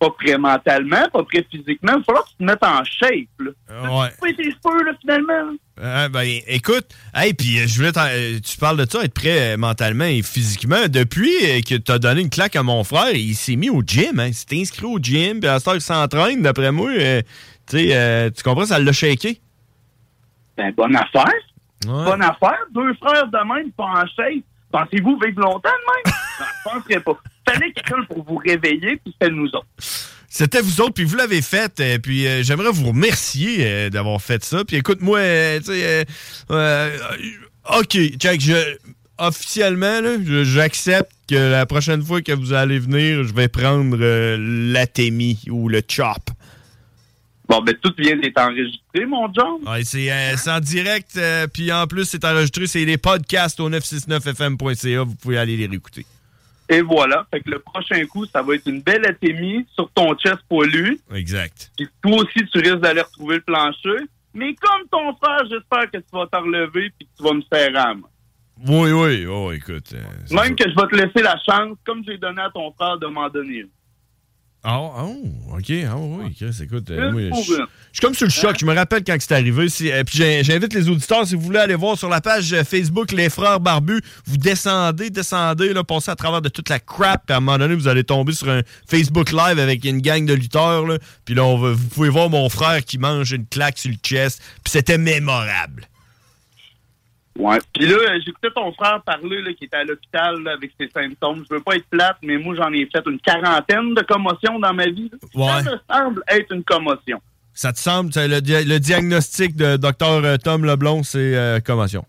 Pas 0.00 0.10
prêt 0.18 0.38
mentalement, 0.38 1.08
pas 1.12 1.22
prêt 1.24 1.46
physiquement. 1.50 1.92
Il 1.92 1.98
va 1.98 2.04
falloir 2.04 2.24
que 2.24 2.30
tu 2.30 2.36
te 2.38 2.42
mettes 2.42 2.64
en 2.64 2.82
shape, 2.84 3.28
là. 3.38 3.50
Ouais. 3.68 4.08
Tu 4.10 4.20
pas 4.20 4.42
tes 4.42 4.44
cheveux, 4.44 4.84
là, 4.84 4.92
finalement? 4.98 5.56
Euh, 5.78 6.08
ben, 6.08 6.26
écoute, 6.46 6.86
hey, 7.14 7.34
puis 7.34 7.58
euh, 7.58 7.66
je 7.66 7.76
voulais 7.76 7.92
euh, 7.96 8.38
tu 8.40 8.56
parles 8.56 8.78
de 8.78 8.90
ça, 8.90 9.02
être 9.02 9.12
prêt 9.12 9.52
euh, 9.52 9.56
mentalement 9.58 10.04
et 10.04 10.22
physiquement. 10.22 10.88
Depuis 10.88 11.62
que 11.62 11.74
tu 11.74 11.92
as 11.92 11.98
donné 11.98 12.22
une 12.22 12.30
claque 12.30 12.56
à 12.56 12.62
mon 12.62 12.82
frère, 12.82 13.12
il 13.12 13.34
s'est 13.34 13.56
mis 13.56 13.68
au 13.68 13.82
gym, 13.86 14.18
hein. 14.18 14.28
Il 14.28 14.34
s'est 14.34 14.58
inscrit 14.58 14.86
au 14.86 14.98
gym, 14.98 15.40
puis 15.40 15.48
à 15.48 15.60
ce 15.60 15.74
il 15.74 15.80
s'entraîne, 15.82 16.42
d'après 16.42 16.72
moi, 16.72 16.90
euh, 16.90 17.22
euh, 17.74 18.30
tu 18.30 18.42
comprends, 18.42 18.64
ça 18.66 18.78
l'a 18.78 18.92
shaké. 18.92 19.40
Ben, 20.56 20.72
bonne 20.72 20.96
affaire. 20.96 21.24
Bonne 21.86 22.22
affaire. 22.22 22.58
Deux 22.74 22.94
frères 22.94 23.26
de 23.26 23.54
même, 23.54 23.70
pas 23.72 23.84
en 23.84 24.06
shape. 24.06 24.44
Pensez-vous 24.72 25.18
vivre 25.24 25.40
longtemps 25.40 25.68
de 25.68 26.10
même? 26.10 26.14
non, 26.40 26.46
je 26.46 26.70
penserais 26.70 27.00
pas. 27.00 27.18
Fallait 27.48 27.72
quelqu'un 27.72 28.04
pour 28.04 28.24
vous 28.24 28.36
réveiller, 28.36 28.96
puis 28.96 29.12
c'était 29.12 29.32
nous 29.32 29.46
autres. 29.46 29.66
C'était 30.28 30.60
vous 30.60 30.80
autres, 30.80 30.94
puis 30.94 31.04
vous 31.04 31.16
l'avez 31.16 31.42
fait, 31.42 31.80
euh, 31.80 31.98
puis 31.98 32.26
euh, 32.26 32.44
j'aimerais 32.44 32.70
vous 32.70 32.90
remercier 32.90 33.66
euh, 33.66 33.90
d'avoir 33.90 34.22
fait 34.22 34.44
ça. 34.44 34.64
Puis 34.64 34.76
écoute, 34.76 35.00
moi, 35.00 35.18
euh, 35.18 35.58
tu 35.58 35.72
sais, 35.72 36.06
OK, 37.76 38.16
check, 38.16 38.40
je, 38.40 38.76
officiellement, 39.18 40.00
j'accepte 40.44 41.10
que 41.28 41.34
la 41.34 41.66
prochaine 41.66 42.02
fois 42.02 42.22
que 42.22 42.32
vous 42.32 42.52
allez 42.52 42.78
venir, 42.78 43.24
je 43.24 43.34
vais 43.34 43.48
prendre 43.48 43.96
l'atémie 43.98 45.42
ou 45.50 45.68
le 45.68 45.82
chop. 45.86 46.30
Bon, 47.50 47.60
ben, 47.62 47.74
tout 47.82 47.92
vient 47.98 48.16
d'être 48.16 48.40
enregistré, 48.40 49.04
mon 49.06 49.26
John. 49.34 49.60
Ouais, 49.66 49.82
c'est 49.82 50.10
euh, 50.12 50.36
c'est 50.36 50.50
en 50.52 50.60
direct, 50.60 51.10
euh, 51.16 51.48
puis 51.52 51.72
en 51.72 51.84
plus, 51.88 52.04
c'est 52.04 52.24
enregistré, 52.24 52.68
c'est 52.68 52.84
les 52.84 52.96
podcasts 52.96 53.58
au 53.58 53.68
969fm.ca, 53.68 55.02
vous 55.02 55.16
pouvez 55.16 55.36
aller 55.36 55.56
les 55.56 55.66
réécouter. 55.66 56.06
Et 56.68 56.80
voilà. 56.82 57.26
Fait 57.32 57.40
que 57.40 57.50
le 57.50 57.58
prochain 57.58 58.04
coup, 58.06 58.24
ça 58.26 58.42
va 58.42 58.54
être 58.54 58.66
une 58.68 58.80
belle 58.82 59.04
athémie 59.04 59.66
sur 59.74 59.90
ton 59.90 60.14
chest 60.14 60.38
poilu. 60.48 61.00
Exact. 61.12 61.72
Puis 61.76 61.88
toi 62.00 62.18
aussi, 62.22 62.46
tu 62.52 62.58
risques 62.60 62.78
d'aller 62.80 63.00
retrouver 63.00 63.36
le 63.36 63.40
plancher. 63.42 64.04
Mais 64.32 64.54
comme 64.54 64.86
ton 64.88 65.12
frère, 65.16 65.40
j'espère 65.50 65.90
que 65.90 65.96
tu 65.98 66.04
vas 66.12 66.28
t'en 66.30 66.42
relever 66.42 66.92
puis 66.96 67.08
que 67.08 67.16
tu 67.18 67.24
vas 67.28 67.34
me 67.34 67.42
faire 67.52 67.76
âme. 67.76 68.04
Oui, 68.68 68.92
oui, 68.92 69.26
oh, 69.26 69.50
écoute. 69.50 69.92
euh, 69.94 70.04
Même 70.30 70.56
ça. 70.56 70.64
que 70.64 70.70
je 70.70 70.76
vais 70.76 70.86
te 70.88 70.94
laisser 70.94 71.22
la 71.24 71.36
chance, 71.44 71.76
comme 71.84 72.04
j'ai 72.06 72.18
donné 72.18 72.40
à 72.42 72.50
ton 72.50 72.70
frère 72.72 72.96
de 72.98 73.06
m'en 73.08 73.28
donner 73.28 73.60
une. 73.62 73.68
Ah, 74.62 74.78
oh, 74.82 75.16
OK. 75.56 75.72
Ah, 75.88 75.96
oui, 75.96 76.34
Chris, 76.36 76.54
écoute. 76.62 76.90
euh, 76.90 77.10
moi, 77.12 77.22
je 77.40 77.52
suis 77.92 78.00
comme 78.02 78.14
sur 78.14 78.26
le 78.26 78.30
choc. 78.30 78.56
Je 78.60 78.66
me 78.66 78.74
rappelle 78.74 79.02
quand 79.04 79.16
c'est 79.18 79.32
arrivé. 79.32 79.66
Euh, 79.82 80.04
puis 80.04 80.18
j'invite 80.42 80.74
les 80.74 80.86
auditeurs, 80.90 81.26
si 81.26 81.34
vous 81.34 81.40
voulez 81.40 81.60
aller 81.60 81.74
voir 81.74 81.96
sur 81.96 82.10
la 82.10 82.20
page 82.20 82.52
euh, 82.52 82.62
Facebook 82.62 83.10
Les 83.12 83.30
Frères 83.30 83.58
Barbus, 83.58 84.02
vous 84.26 84.36
descendez, 84.36 85.08
descendez, 85.08 85.72
là, 85.72 85.82
passez 85.82 86.10
à 86.10 86.14
travers 86.16 86.42
de 86.42 86.50
toute 86.50 86.68
la 86.68 86.78
crap. 86.78 87.24
Puis 87.26 87.32
à 87.32 87.38
un 87.38 87.40
moment 87.40 87.56
donné, 87.56 87.74
vous 87.74 87.88
allez 87.88 88.04
tomber 88.04 88.34
sur 88.34 88.50
un 88.50 88.60
Facebook 88.86 89.32
Live 89.32 89.58
avec 89.58 89.82
une 89.86 90.02
gang 90.02 90.26
de 90.26 90.34
lutteurs. 90.34 90.86
Là, 90.86 90.98
puis 91.24 91.34
là, 91.34 91.42
on 91.44 91.56
va- 91.56 91.72
vous 91.72 91.88
pouvez 91.88 92.10
voir 92.10 92.28
mon 92.28 92.48
frère 92.50 92.84
qui 92.84 92.98
mange 92.98 93.32
une 93.32 93.46
claque 93.46 93.78
sur 93.78 93.90
le 93.90 93.96
chest. 94.02 94.42
Puis 94.62 94.72
c'était 94.72 94.98
mémorable. 94.98 95.86
Ouais. 97.40 97.58
Puis 97.74 97.86
là, 97.86 97.94
euh, 97.96 98.18
j'écoutais 98.24 98.50
ton 98.54 98.72
frère 98.72 99.00
parler, 99.04 99.40
là, 99.42 99.52
qui 99.54 99.64
était 99.64 99.76
à 99.78 99.84
l'hôpital 99.84 100.42
là, 100.42 100.52
avec 100.52 100.72
ses 100.78 100.88
symptômes. 100.90 101.44
Je 101.48 101.54
veux 101.54 101.60
pas 101.62 101.76
être 101.76 101.86
plate, 101.88 102.16
mais 102.22 102.36
moi, 102.38 102.54
j'en 102.56 102.72
ai 102.72 102.86
fait 102.86 103.02
une 103.06 103.18
quarantaine 103.20 103.94
de 103.94 104.02
commotions 104.02 104.58
dans 104.58 104.74
ma 104.74 104.86
vie. 104.86 105.10
Ouais. 105.34 105.46
Ça 105.48 105.62
me 105.62 105.78
semble 105.94 106.22
être 106.28 106.52
une 106.54 106.64
commotion. 106.64 107.20
Ça 107.54 107.72
te 107.72 107.78
semble, 107.78 108.10
le, 108.14 108.40
di- 108.40 108.64
le 108.64 108.78
diagnostic 108.78 109.56
de 109.56 109.76
Dr 109.76 110.38
Tom 110.42 110.64
Leblon, 110.64 111.02
c'est 111.02 111.36
euh, 111.36 111.60
commotion. 111.60 112.04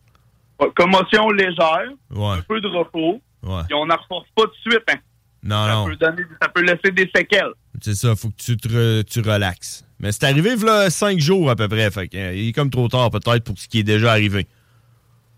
Ouais, 0.59 0.67
Commotion 0.75 1.29
légère, 1.31 1.89
Ouais. 2.13 2.37
un 2.37 2.41
peu 2.41 2.59
de 2.61 2.67
repos, 2.67 3.21
Ouais. 3.43 3.61
et 3.69 3.73
on 3.73 3.85
n'en 3.85 3.95
reforce 3.95 4.27
pas 4.35 4.43
tout 4.43 4.49
de 4.65 4.71
suite. 4.71 4.83
Hein. 4.89 4.97
Non, 5.43 5.65
Ça, 5.65 5.73
non. 5.73 5.85
peut 5.87 5.95
donner- 5.95 6.23
ça 6.41 6.49
peut 6.49 6.61
laisser 6.61 6.91
des 6.91 7.09
séquelles. 7.15 7.51
C'est 7.81 7.95
ça, 7.95 8.15
faut 8.15 8.29
que 8.29 8.35
tu 8.37 8.55
te 8.57 8.67
re- 8.67 9.03
tu 9.03 9.21
relaxes. 9.21 9.83
Mais 9.99 10.11
c'est 10.11 10.25
arrivé 10.25 10.55
là 10.57 10.89
cinq 10.91 11.19
jours 11.19 11.49
à 11.49 11.55
peu 11.55 11.67
près. 11.67 11.89
Fait 11.89 12.07
que, 12.07 12.17
euh, 12.17 12.33
il 12.35 12.49
est 12.49 12.53
comme 12.53 12.69
trop 12.69 12.87
tard 12.87 13.09
peut-être 13.09 13.43
pour 13.43 13.57
ce 13.57 13.67
qui 13.67 13.79
est 13.79 13.83
déjà 13.83 14.11
arrivé. 14.11 14.47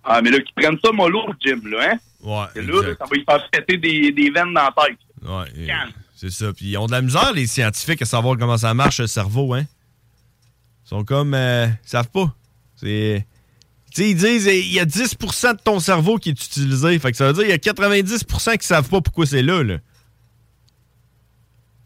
Ah, 0.04 0.22
mais 0.22 0.32
là, 0.32 0.40
qu'ils 0.40 0.54
prennent 0.56 0.78
ça 0.84 0.92
mollo 0.92 1.22
gym, 1.40 1.66
là, 1.68 1.92
hein? 1.94 1.98
Ouais. 2.22 2.62
Et 2.62 2.66
là, 2.66 2.82
là, 2.82 2.96
ça 3.00 3.06
va 3.06 3.18
y 3.18 3.24
faire 3.24 3.50
péter 3.52 3.78
des, 3.78 4.12
des 4.12 4.30
veines 4.30 4.54
dans 4.54 4.64
la 4.64 4.74
tête. 4.86 4.98
Ouais, 5.22 5.68
c'est 6.16 6.30
ça. 6.32 6.54
Puis 6.54 6.68
ils 6.68 6.78
ont 6.78 6.88
de 6.88 6.92
la 6.92 7.02
misère, 7.02 7.32
les 7.34 7.48
scientifiques, 7.48 8.02
à 8.02 8.06
savoir 8.06 8.38
comment 8.38 8.58
ça 8.58 8.74
marche 8.74 9.00
le 9.00 9.08
cerveau, 9.08 9.54
hein? 9.54 9.66
Ils 10.86 10.90
sont 10.90 11.04
comme. 11.06 11.34
euh, 11.34 11.68
ils 11.68 11.90
savent 11.90 12.10
pas. 12.10 12.34
C'est. 12.76 13.26
Tu 13.94 14.02
sais, 14.02 14.10
ils 14.10 14.16
disent 14.16 14.46
il 14.48 14.74
y 14.74 14.80
a 14.80 14.86
10% 14.86 15.54
de 15.56 15.62
ton 15.62 15.80
cerveau 15.80 16.18
qui 16.18 16.30
est 16.30 16.32
utilisé. 16.46 16.98
Fait 17.00 17.12
que 17.12 17.18
ça 17.18 17.28
veut 17.28 17.34
dire 17.34 17.44
qu'il 17.60 17.66
y 17.68 17.70
a 17.70 17.74
90% 17.74 18.58
qui 18.58 18.68
savent 18.68 18.90
pas 18.90 19.02
pourquoi 19.02 19.26
c'est 19.26 19.44
là, 19.44 19.64
là. 19.64 19.78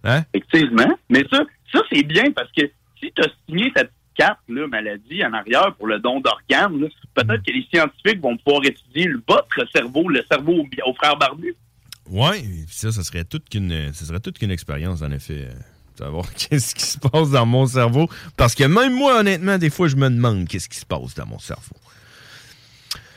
Hein? 0.03 0.23
Effectivement. 0.33 0.97
Mais 1.09 1.23
ça, 1.31 1.43
ça 1.71 1.81
c'est 1.91 2.03
bien 2.03 2.31
parce 2.31 2.49
que 2.57 2.63
si 2.99 3.11
tu 3.13 3.21
as 3.21 3.27
signé 3.47 3.71
cette 3.75 3.91
carte, 4.17 4.39
là, 4.49 4.67
maladie, 4.67 5.23
en 5.25 5.33
arrière 5.33 5.73
pour 5.75 5.87
le 5.87 5.99
don 5.99 6.19
d'organes, 6.19 6.87
peut-être 7.13 7.43
que 7.45 7.51
les 7.51 7.65
scientifiques 7.71 8.21
vont 8.21 8.35
pouvoir 8.37 8.63
étudier 8.65 9.05
le- 9.05 9.21
votre 9.27 9.69
cerveau, 9.75 10.09
le 10.09 10.23
cerveau 10.29 10.53
au, 10.53 10.89
au 10.89 10.93
frère 10.93 11.15
barbu. 11.17 11.55
Puis 12.05 12.65
ça, 12.69 12.91
ça 12.91 13.03
serait 13.03 13.25
toute 13.25 13.49
qu'une, 13.49 13.93
ça 13.93 14.05
serait 14.05 14.19
toute 14.19 14.37
qu'une 14.39 14.51
expérience, 14.51 15.01
en 15.01 15.11
effet. 15.11 15.47
euh, 15.49 15.53
Savoir 15.97 16.31
qu'est-ce 16.35 16.75
qui 16.75 16.83
se 16.85 16.99
passe 16.99 17.31
dans 17.31 17.45
mon 17.47 17.65
cerveau. 17.65 18.07
Parce 18.37 18.53
que 18.53 18.63
même 18.65 18.93
moi, 18.93 19.19
honnêtement, 19.19 19.57
des 19.57 19.69
fois, 19.71 19.87
je 19.87 19.95
me 19.95 20.09
demande 20.09 20.47
qu'est-ce 20.47 20.69
qui 20.69 20.77
se 20.77 20.85
passe 20.85 21.15
dans 21.15 21.25
mon 21.25 21.39
cerveau. 21.39 21.75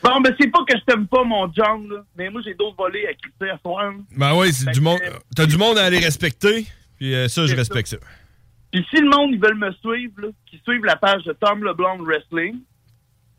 Bon, 0.02 0.18
ben 0.22 0.34
c'est 0.40 0.48
pas 0.48 0.60
que 0.66 0.78
je 0.78 0.84
t'aime 0.86 1.06
pas, 1.06 1.22
mon 1.24 1.52
John, 1.52 1.86
là, 1.90 2.02
mais 2.16 2.30
moi, 2.30 2.40
j'ai 2.42 2.54
d'autres 2.54 2.76
volets 2.76 3.06
à 3.06 3.12
quitter 3.12 3.50
à 3.50 3.58
soir. 3.58 3.92
Ben 4.16 4.34
oui, 4.34 4.50
c'est 4.50 4.70
du 4.70 4.80
monde. 4.80 4.98
T'as 5.36 5.44
du 5.44 5.58
monde 5.58 5.76
à 5.76 5.84
aller 5.84 5.98
respecter. 5.98 6.66
Puis 6.96 7.14
euh, 7.14 7.28
ça, 7.28 7.46
je 7.46 7.54
respecte 7.54 7.88
ça. 7.88 7.96
Puis 8.72 8.86
si 8.90 9.00
le 9.00 9.08
monde, 9.08 9.30
ils 9.32 9.40
veulent 9.40 9.56
me 9.58 9.72
suivre, 9.72 10.30
qu'ils 10.46 10.60
suivent 10.60 10.84
la 10.84 10.96
page 10.96 11.24
de 11.24 11.32
Tom 11.32 11.64
LeBlanc 11.64 11.98
Wrestling 12.04 12.60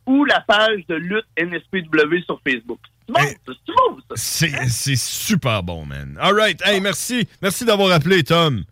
ou 0.06 0.26
la 0.26 0.42
page 0.42 0.86
de 0.90 0.96
lutte 0.96 1.26
NSPW 1.38 2.22
sur 2.26 2.40
Facebook. 2.46 2.80
Bon, 3.08 3.20
ça, 3.20 3.28
c'est 3.46 3.74
bon, 3.74 3.98
ça. 4.10 4.16
C'est, 4.16 4.68
c'est 4.70 4.96
super 4.98 5.64
bon, 5.64 5.86
man. 5.86 6.18
All 6.20 6.34
right. 6.34 6.62
Hey, 6.66 6.82
merci. 6.82 7.28
Merci 7.42 7.66
d'avoir 7.66 7.92
appelé, 7.92 8.24
Tom. 8.24 8.64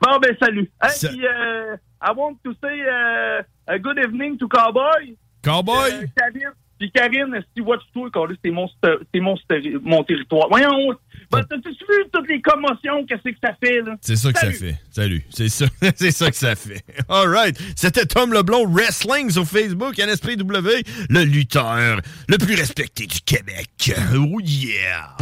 Bon, 0.00 0.18
ben 0.18 0.34
salut. 0.40 0.70
Hey, 0.82 0.90
Ça- 0.90 1.08
puis, 1.08 1.26
euh, 1.26 1.76
I 2.02 2.10
want 2.16 2.36
to 2.44 2.52
say 2.62 2.80
euh, 2.86 3.42
a 3.66 3.78
good 3.78 3.98
evening 3.98 4.38
to 4.38 4.48
Cowboy. 4.48 5.16
Cowboy? 5.42 5.90
Euh, 5.92 6.06
Karine. 6.16 6.52
Puis 6.78 6.90
Karine, 6.92 7.38
si 7.42 7.48
tu 7.56 7.62
vois 7.62 7.76
toi, 7.92 8.28
c'est 8.42 8.50
mon, 8.50 8.66
st- 8.66 9.00
c'est 9.12 9.20
mon, 9.20 9.36
mon 9.82 10.02
territoire? 10.02 10.48
Voyons, 10.48 10.94
Bah, 11.30 11.42
T'as-tu 11.44 11.68
vu 11.68 12.04
toutes 12.10 12.26
les 12.40 12.52
commotions, 12.52 13.04
qu'est-ce 13.06 13.30
que 13.30 13.36
ça 13.42 13.52
fait, 13.62 13.82
là? 13.82 13.96
C'est 14.00 14.16
ça 14.16 14.32
que 14.32 14.38
Salut. 14.38 14.52
ça 14.54 14.58
fait. 14.58 14.76
Salut. 14.90 15.24
C'est 15.30 15.48
ça. 15.48 15.66
c'est 15.96 16.10
ça 16.10 16.30
que 16.30 16.36
ça 16.36 16.56
fait. 16.56 16.82
All 17.08 17.28
right. 17.28 17.58
C'était 17.76 18.06
Tom 18.06 18.32
Leblond 18.32 18.66
Wrestling 18.68 19.30
sur 19.30 19.44
Facebook, 19.46 19.98
NSPW, 19.98 20.82
le 21.08 21.24
lutteur 21.24 22.00
le 22.28 22.38
plus 22.38 22.54
respecté 22.54 23.06
du 23.06 23.20
Québec. 23.20 23.92
Oh 24.14 24.40
yeah. 24.40 25.16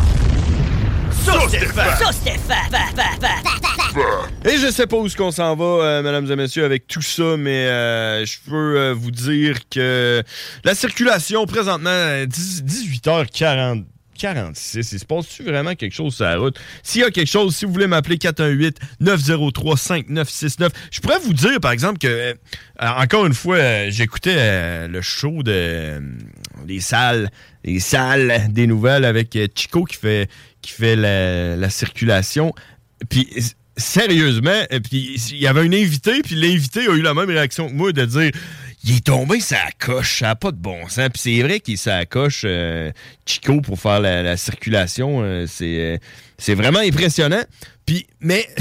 Et 4.44 4.56
je 4.56 4.70
sais 4.70 4.86
pas 4.86 4.96
où 4.96 5.06
est-ce 5.06 5.16
qu'on 5.16 5.30
s'en 5.30 5.54
va, 5.56 5.64
euh, 5.64 6.02
mesdames 6.02 6.30
et 6.30 6.36
messieurs, 6.36 6.64
avec 6.64 6.86
tout 6.86 7.02
ça, 7.02 7.36
mais 7.36 7.66
euh, 7.66 8.24
je 8.24 8.38
peux 8.48 8.78
euh, 8.78 8.94
vous 8.94 9.10
dire 9.10 9.56
que 9.68 10.22
la 10.64 10.74
circulation 10.74 11.44
présentement, 11.44 11.90
euh, 11.90 12.24
10 12.24 12.64
18h40. 12.64 13.84
46. 14.18 14.92
Il 14.92 14.98
se 14.98 15.04
passe-tu 15.04 15.44
vraiment 15.44 15.74
quelque 15.74 15.94
chose 15.94 16.16
sur 16.16 16.24
la 16.24 16.36
route? 16.36 16.58
S'il 16.82 17.00
y 17.00 17.04
a 17.04 17.10
quelque 17.10 17.30
chose, 17.30 17.56
si 17.56 17.64
vous 17.64 17.72
voulez 17.72 17.86
m'appeler 17.86 18.16
418-903-5969, 18.16 20.68
je 20.90 21.00
pourrais 21.00 21.20
vous 21.20 21.32
dire, 21.32 21.60
par 21.60 21.72
exemple, 21.72 21.98
que, 21.98 22.08
euh, 22.08 22.34
encore 22.78 23.24
une 23.26 23.34
fois, 23.34 23.56
euh, 23.56 23.86
j'écoutais 23.90 24.36
euh, 24.36 24.88
le 24.88 25.00
show 25.00 25.42
de 25.42 26.02
les 26.66 26.80
salles, 26.80 27.30
les 27.64 27.80
salles 27.80 28.48
des 28.50 28.66
nouvelles 28.66 29.04
avec 29.04 29.38
Chico 29.54 29.84
qui 29.84 29.96
fait, 29.96 30.28
qui 30.60 30.72
fait 30.72 30.96
la, 30.96 31.56
la 31.56 31.70
circulation. 31.70 32.52
Puis, 33.08 33.28
sérieusement, 33.76 34.64
puis 34.82 35.14
il 35.30 35.38
y 35.38 35.46
avait 35.46 35.60
un 35.60 35.72
invité, 35.72 36.20
puis 36.22 36.34
l'invité 36.34 36.88
a 36.88 36.94
eu 36.94 37.00
la 37.00 37.14
même 37.14 37.30
réaction 37.30 37.68
que 37.68 37.74
moi 37.74 37.92
de 37.92 38.04
dire 38.04 38.32
il 38.88 38.96
est 38.96 39.04
tombé 39.04 39.40
ça 39.40 39.58
coche, 39.78 40.20
ça 40.20 40.28
n'a 40.28 40.36
pas 40.36 40.50
de 40.50 40.56
bon 40.56 40.88
sens. 40.88 41.08
Puis 41.12 41.20
c'est 41.22 41.42
vrai 41.42 41.60
qu'il 41.60 41.76
ça 41.76 42.06
coche 42.06 42.42
euh, 42.44 42.90
Chico 43.26 43.60
pour 43.60 43.78
faire 43.78 44.00
la, 44.00 44.22
la 44.22 44.36
circulation, 44.36 45.20
euh, 45.22 45.46
c'est 45.46 45.78
euh, 45.78 45.98
c'est 46.38 46.54
vraiment 46.54 46.78
impressionnant. 46.78 47.42
Puis 47.84 48.06
mais 48.20 48.48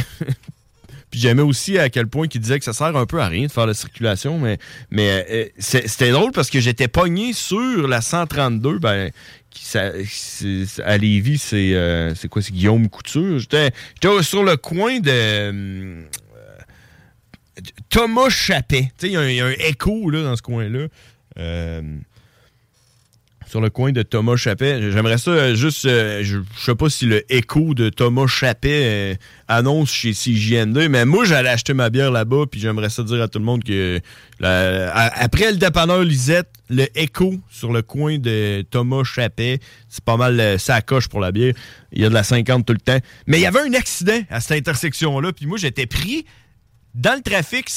Puis 1.10 1.22
j'aimais 1.22 1.42
aussi 1.42 1.80
à 1.80 1.90
quel 1.90 2.08
point 2.08 2.28
il 2.32 2.42
disait 2.42 2.60
que 2.60 2.66
ça 2.66 2.74
sert 2.74 2.94
un 2.94 3.06
peu 3.06 3.22
à 3.22 3.30
rien 3.30 3.48
de 3.48 3.52
faire 3.52 3.66
la 3.66 3.74
circulation, 3.74 4.38
mais, 4.40 4.58
mais 4.92 5.26
euh, 5.30 5.46
c'était 5.58 6.12
drôle 6.12 6.34
parce 6.34 6.50
que 6.50 6.60
j'étais 6.60 6.90
pogné 6.90 7.32
sur 7.32 7.88
la 7.88 8.02
132, 8.02 8.80
ben, 8.80 9.12
qui, 9.50 9.64
ça, 9.64 9.92
à 10.84 10.98
Lévis, 10.98 11.38
c'est 11.38 12.28
quoi, 12.30 12.42
c'est 12.42 12.52
Guillaume 12.52 12.90
Couture? 12.90 13.40
J'étais 13.40 13.72
j'étais 14.02 14.22
sur 14.22 14.44
le 14.44 14.58
coin 14.58 15.00
de... 15.00 16.04
Thomas 17.90 18.30
Chappet. 18.30 18.92
Tu 18.98 19.08
sais, 19.08 19.08
il 19.08 19.14
y 19.14 19.42
a 19.42 19.46
un- 19.46 19.52
écho 19.52 20.10
là, 20.10 20.24
dans 20.24 20.36
ce 20.36 20.42
coin-là. 20.42 20.88
Euh, 21.40 21.82
sur 23.46 23.62
le 23.62 23.70
coin 23.70 23.94
de 23.94 24.02
Thomas 24.02 24.36
Chappet. 24.36 24.92
J'aimerais 24.92 25.18
ça 25.18 25.32
euh, 25.32 25.56
juste. 25.56 25.86
euh, 25.86 26.22
je, 26.22 26.40
sais 26.58 26.76
pas 26.76 26.90
si 26.90 27.06
le 27.06 27.24
écho 27.34 27.74
de 27.74 27.88
Thomas 27.88 28.28
Chappet 28.28 29.18
annonce 29.48 29.90
chez 29.90 30.12
CJN2, 30.12 30.90
mais 30.90 31.06
moi, 31.06 31.24
j'allais 31.24 31.48
acheter 31.48 31.74
ma 31.74 31.90
bière 31.90 32.12
là-bas, 32.12 32.44
puis 32.52 32.60
j'aimerais 32.60 32.90
ça 32.90 33.04
dire 33.04 33.22
à 33.22 33.30
tout 33.30 33.40
le 33.40 33.46
monde 33.46 33.64
que 33.64 34.02
après 34.42 35.52
le 35.52 35.58
dépanneur 35.58 36.04
Lisette, 36.04 36.50
le 36.70 36.88
écho 37.00 37.36
sur 37.50 37.72
le 37.72 37.82
coin 37.82 38.18
de 38.18 38.66
Thomas 38.70 39.06
Chappet, 39.06 39.60
c'est 39.88 40.04
pas 40.04 40.18
mal 40.18 40.60
ça 40.60 40.82
coche 40.82 41.08
pour 41.08 41.22
la 41.22 41.32
bière. 41.32 41.54
Il 41.94 42.02
y 42.02 42.06
a 42.06 42.10
de 42.10 42.14
la 42.14 42.24
50 42.24 42.66
tout 42.66 42.74
le 42.74 42.80
temps. 42.80 43.00
Mais 43.28 43.38
il 43.38 43.44
y 43.44 43.46
avait 43.46 43.62
un 43.62 43.74
accident 43.76 44.20
à 44.30 44.42
cette 44.42 44.58
intersection-là, 44.58 45.32
puis 45.32 45.46
moi, 45.46 45.58
j'étais 45.58 45.86
pris 45.86 46.26
dans 46.98 47.16
le 47.16 47.22
trafic, 47.22 47.70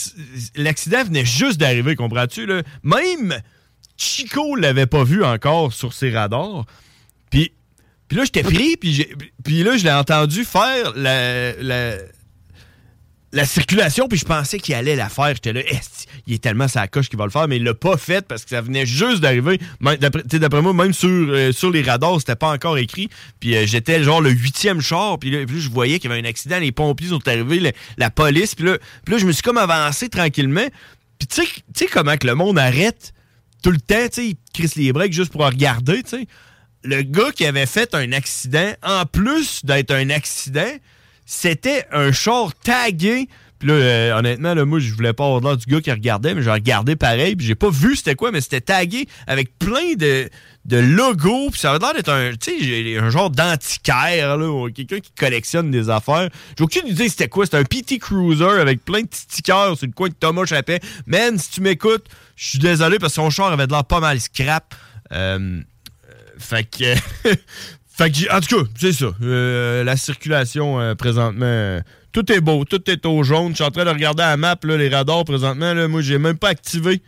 l'accident 0.56 1.04
venait 1.04 1.26
juste 1.26 1.58
d'arriver, 1.60 1.94
comprends-tu? 1.94 2.48
Même 2.82 3.40
Chico 3.98 4.56
l'avait 4.56 4.86
pas 4.86 5.04
vu 5.04 5.22
encore 5.22 5.74
sur 5.74 5.92
ses 5.92 6.10
radars. 6.10 6.64
Puis, 7.30 7.52
puis 8.08 8.16
là, 8.16 8.24
j'étais 8.24 8.42
pris, 8.42 8.76
puis, 8.78 9.06
puis 9.44 9.62
là, 9.62 9.76
je 9.76 9.84
l'ai 9.84 9.92
entendu 9.92 10.44
faire 10.44 10.94
la, 10.96 11.52
la, 11.52 11.96
la 13.32 13.44
circulation, 13.44 14.08
puis 14.08 14.18
je 14.18 14.24
pensais 14.24 14.58
qu'il 14.58 14.74
allait 14.74 14.96
la 14.96 15.08
faire. 15.08 15.28
J'étais 15.28 15.52
là, 15.52 15.60
Esti, 15.60 16.06
il 16.26 16.34
est 16.34 16.42
tellement 16.42 16.66
sa 16.66 16.88
coche 16.88 17.08
qu'il 17.08 17.18
va 17.18 17.24
le 17.24 17.30
faire, 17.30 17.46
mais 17.46 17.58
il 17.58 17.64
l'a 17.64 17.74
pas 17.74 17.96
fait 17.96 18.26
parce 18.26 18.44
que 18.44 18.50
ça 18.50 18.60
venait 18.60 18.86
juste 18.86 19.20
d'arriver. 19.20 19.60
D'après 19.80 20.62
moi, 20.62 20.72
même 20.72 20.92
sur, 20.92 21.08
euh, 21.08 21.52
sur 21.52 21.70
les 21.70 21.82
radars, 21.82 22.18
c'était 22.18 22.36
pas 22.36 22.50
encore 22.50 22.78
écrit. 22.78 23.08
Puis 23.38 23.56
euh, 23.56 23.66
j'étais 23.66 24.02
genre 24.02 24.20
le 24.20 24.30
huitième 24.30 24.80
char, 24.80 25.18
puis 25.18 25.30
là, 25.30 25.44
je 25.48 25.68
voyais 25.68 25.98
qu'il 25.98 26.10
y 26.10 26.12
avait 26.12 26.22
un 26.22 26.28
accident, 26.28 26.58
les 26.58 26.72
pompiers 26.72 27.08
sont 27.08 27.26
arrivés, 27.28 27.72
la 27.98 28.10
police, 28.10 28.54
puis 28.54 28.64
là, 28.64 28.78
puis 29.04 29.14
là, 29.14 29.20
je 29.20 29.26
me 29.26 29.32
suis 29.32 29.42
comme 29.42 29.58
avancé 29.58 30.08
tranquillement. 30.08 30.66
Puis 31.18 31.28
tu 31.28 31.42
sais, 31.42 31.46
tu 31.46 31.62
sais 31.74 31.86
comment 31.86 32.16
que 32.16 32.26
le 32.26 32.34
monde 32.34 32.58
arrête 32.58 33.12
tout 33.62 33.70
le 33.70 33.78
temps, 33.78 34.08
tu 34.08 34.14
sais, 34.14 34.26
il 34.28 34.36
crisse 34.54 34.74
les 34.74 34.92
breaks 34.92 35.12
juste 35.12 35.32
pour 35.32 35.44
regarder, 35.44 36.02
tu 36.02 36.10
sais. 36.10 36.26
Le 36.82 37.02
gars 37.02 37.30
qui 37.30 37.44
avait 37.44 37.66
fait 37.66 37.94
un 37.94 38.12
accident, 38.12 38.72
en 38.82 39.04
plus 39.04 39.64
d'être 39.64 39.90
un 39.90 40.08
accident, 40.08 40.72
c'était 41.30 41.86
un 41.92 42.10
char 42.10 42.52
tagué. 42.64 43.28
Puis 43.60 43.68
là, 43.68 43.74
euh, 43.74 44.18
honnêtement, 44.18 44.52
là, 44.52 44.64
moi, 44.64 44.80
je 44.80 44.92
voulais 44.92 45.12
pas 45.12 45.24
avoir 45.26 45.40
l'air 45.40 45.56
du 45.56 45.66
gars 45.66 45.80
qui 45.80 45.92
regardait, 45.92 46.34
mais 46.34 46.42
j'ai 46.42 46.50
regardé 46.50 46.96
pareil, 46.96 47.36
puis 47.36 47.46
j'ai 47.46 47.54
pas 47.54 47.70
vu 47.70 47.94
c'était 47.94 48.16
quoi, 48.16 48.32
mais 48.32 48.40
c'était 48.40 48.62
tagué 48.62 49.06
avec 49.28 49.56
plein 49.58 49.94
de, 49.96 50.28
de 50.64 50.76
logos, 50.76 51.50
puis 51.50 51.60
ça 51.60 51.70
avait 51.70 51.78
l'air 51.78 51.94
d'être 51.94 52.08
un, 52.08 52.32
un 53.04 53.10
genre 53.10 53.30
d'antiquaire, 53.30 54.38
là, 54.38 54.70
quelqu'un 54.74 54.98
qui 54.98 55.12
collectionne 55.12 55.70
des 55.70 55.88
affaires. 55.88 56.30
J'ai 56.58 56.64
aucune 56.64 56.88
idée 56.88 57.08
c'était 57.08 57.28
quoi, 57.28 57.44
c'était 57.44 57.58
un 57.58 57.64
PT 57.64 58.00
Cruiser 58.00 58.44
avec 58.60 58.84
plein 58.84 59.02
de 59.02 59.06
petits 59.06 59.20
stickers 59.20 59.76
sur 59.76 59.86
le 59.86 59.92
coin 59.92 60.08
de 60.08 60.14
Thomas 60.14 60.46
Chappet. 60.46 60.80
Man, 61.06 61.38
si 61.38 61.50
tu 61.50 61.60
m'écoutes, 61.60 62.06
je 62.34 62.48
suis 62.48 62.58
désolé 62.58 62.98
parce 62.98 63.12
que 63.12 63.22
son 63.22 63.30
char 63.30 63.52
avait 63.52 63.68
de 63.68 63.72
l'air 63.72 63.84
pas 63.84 64.00
mal 64.00 64.18
scrap. 64.18 64.74
Euh, 65.12 65.60
fait 66.38 66.64
que. 66.64 66.94
fait 68.00 68.10
que, 68.10 68.34
en 68.34 68.40
tout 68.40 68.56
cas, 68.56 68.70
c'est 68.76 68.92
ça. 68.92 69.12
Euh, 69.22 69.84
la 69.84 69.96
circulation 69.96 70.80
euh, 70.80 70.94
présentement, 70.94 71.44
euh, 71.44 71.80
tout 72.12 72.32
est 72.32 72.40
beau, 72.40 72.64
tout 72.64 72.90
est 72.90 73.04
au 73.04 73.22
jaune. 73.22 73.50
Je 73.50 73.56
suis 73.56 73.64
en 73.64 73.70
train 73.70 73.84
de 73.84 73.90
regarder 73.90 74.22
la 74.22 74.38
map, 74.38 74.56
les 74.64 74.88
radars 74.88 75.24
présentement. 75.24 75.74
Là, 75.74 75.86
moi, 75.86 76.00
j'ai 76.00 76.18
même 76.18 76.38
pas 76.38 76.48
activé 76.48 77.02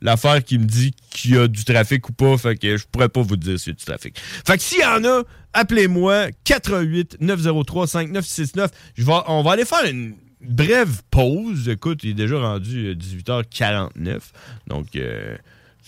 l'affaire 0.00 0.42
qui 0.42 0.58
me 0.58 0.64
dit 0.64 0.94
qu'il 1.10 1.34
y 1.34 1.38
a 1.38 1.46
du 1.46 1.62
trafic 1.64 2.08
ou 2.08 2.12
pas. 2.12 2.38
Fait 2.38 2.56
que 2.56 2.78
je 2.78 2.86
pourrais 2.90 3.10
pas 3.10 3.20
vous 3.20 3.36
dire 3.36 3.60
s'il 3.60 3.72
y 3.72 3.76
a 3.76 3.78
du 3.78 3.84
trafic. 3.84 4.18
Fait 4.18 4.56
que 4.56 4.62
s'il 4.62 4.80
y 4.80 4.84
en 4.84 5.04
a, 5.04 5.22
appelez-moi 5.52 6.28
88 6.44 7.18
903 7.20 7.86
5969. 7.86 8.70
Je 8.96 9.04
vais, 9.04 9.12
on 9.26 9.42
va 9.42 9.52
aller 9.52 9.66
faire 9.66 9.84
une 9.84 10.14
brève 10.40 11.02
pause. 11.10 11.68
Écoute, 11.68 12.00
il 12.02 12.10
est 12.10 12.14
déjà 12.14 12.38
rendu 12.38 12.88
euh, 12.88 12.94
18h49. 12.94 14.20
Donc, 14.68 14.86
euh, 14.96 15.36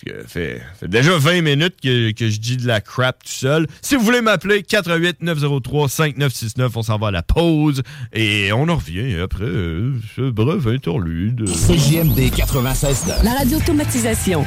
ça 0.06 0.14
fait, 0.26 0.62
fait 0.78 0.88
déjà 0.88 1.16
20 1.16 1.42
minutes 1.42 1.76
que, 1.82 2.12
que 2.12 2.28
je 2.28 2.38
dis 2.38 2.56
de 2.56 2.66
la 2.66 2.80
crap 2.80 3.22
tout 3.22 3.30
seul. 3.30 3.66
Si 3.82 3.96
vous 3.96 4.02
voulez 4.02 4.20
m'appeler, 4.20 4.62
88 4.62 5.22
903 5.22 5.88
5969, 5.88 6.76
on 6.76 6.82
s'en 6.82 6.98
va 6.98 7.08
à 7.08 7.10
la 7.10 7.22
pause 7.22 7.82
et 8.12 8.52
on 8.52 8.68
en 8.68 8.76
revient 8.76 9.18
après 9.20 9.44
euh, 9.44 9.92
ce 10.16 10.30
bref 10.30 10.66
interlude. 10.66 11.44
CJMD 11.46 12.34
96 12.34 13.14
La 13.24 13.32
radio-automatisation. 13.34 14.44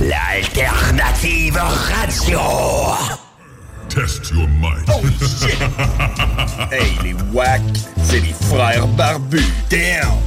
L'alternative 0.00 1.56
radio. 1.56 2.40
Test 3.88 4.30
your 4.32 4.48
might. 4.60 4.84
Oh 4.88 5.00
shit! 5.20 5.56
hey, 6.72 6.92
les 7.04 7.14
wack, 7.32 7.62
c'est 8.02 8.20
les 8.20 8.34
frères 8.50 8.88
barbus. 8.88 9.40
Damn! 9.70 10.18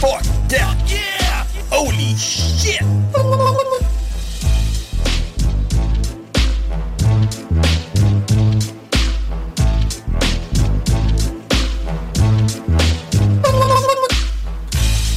Fuck 0.00 0.22
that! 0.48 0.76
Yeah! 0.88 1.19
Holy 1.70 2.16
shit! 2.16 2.80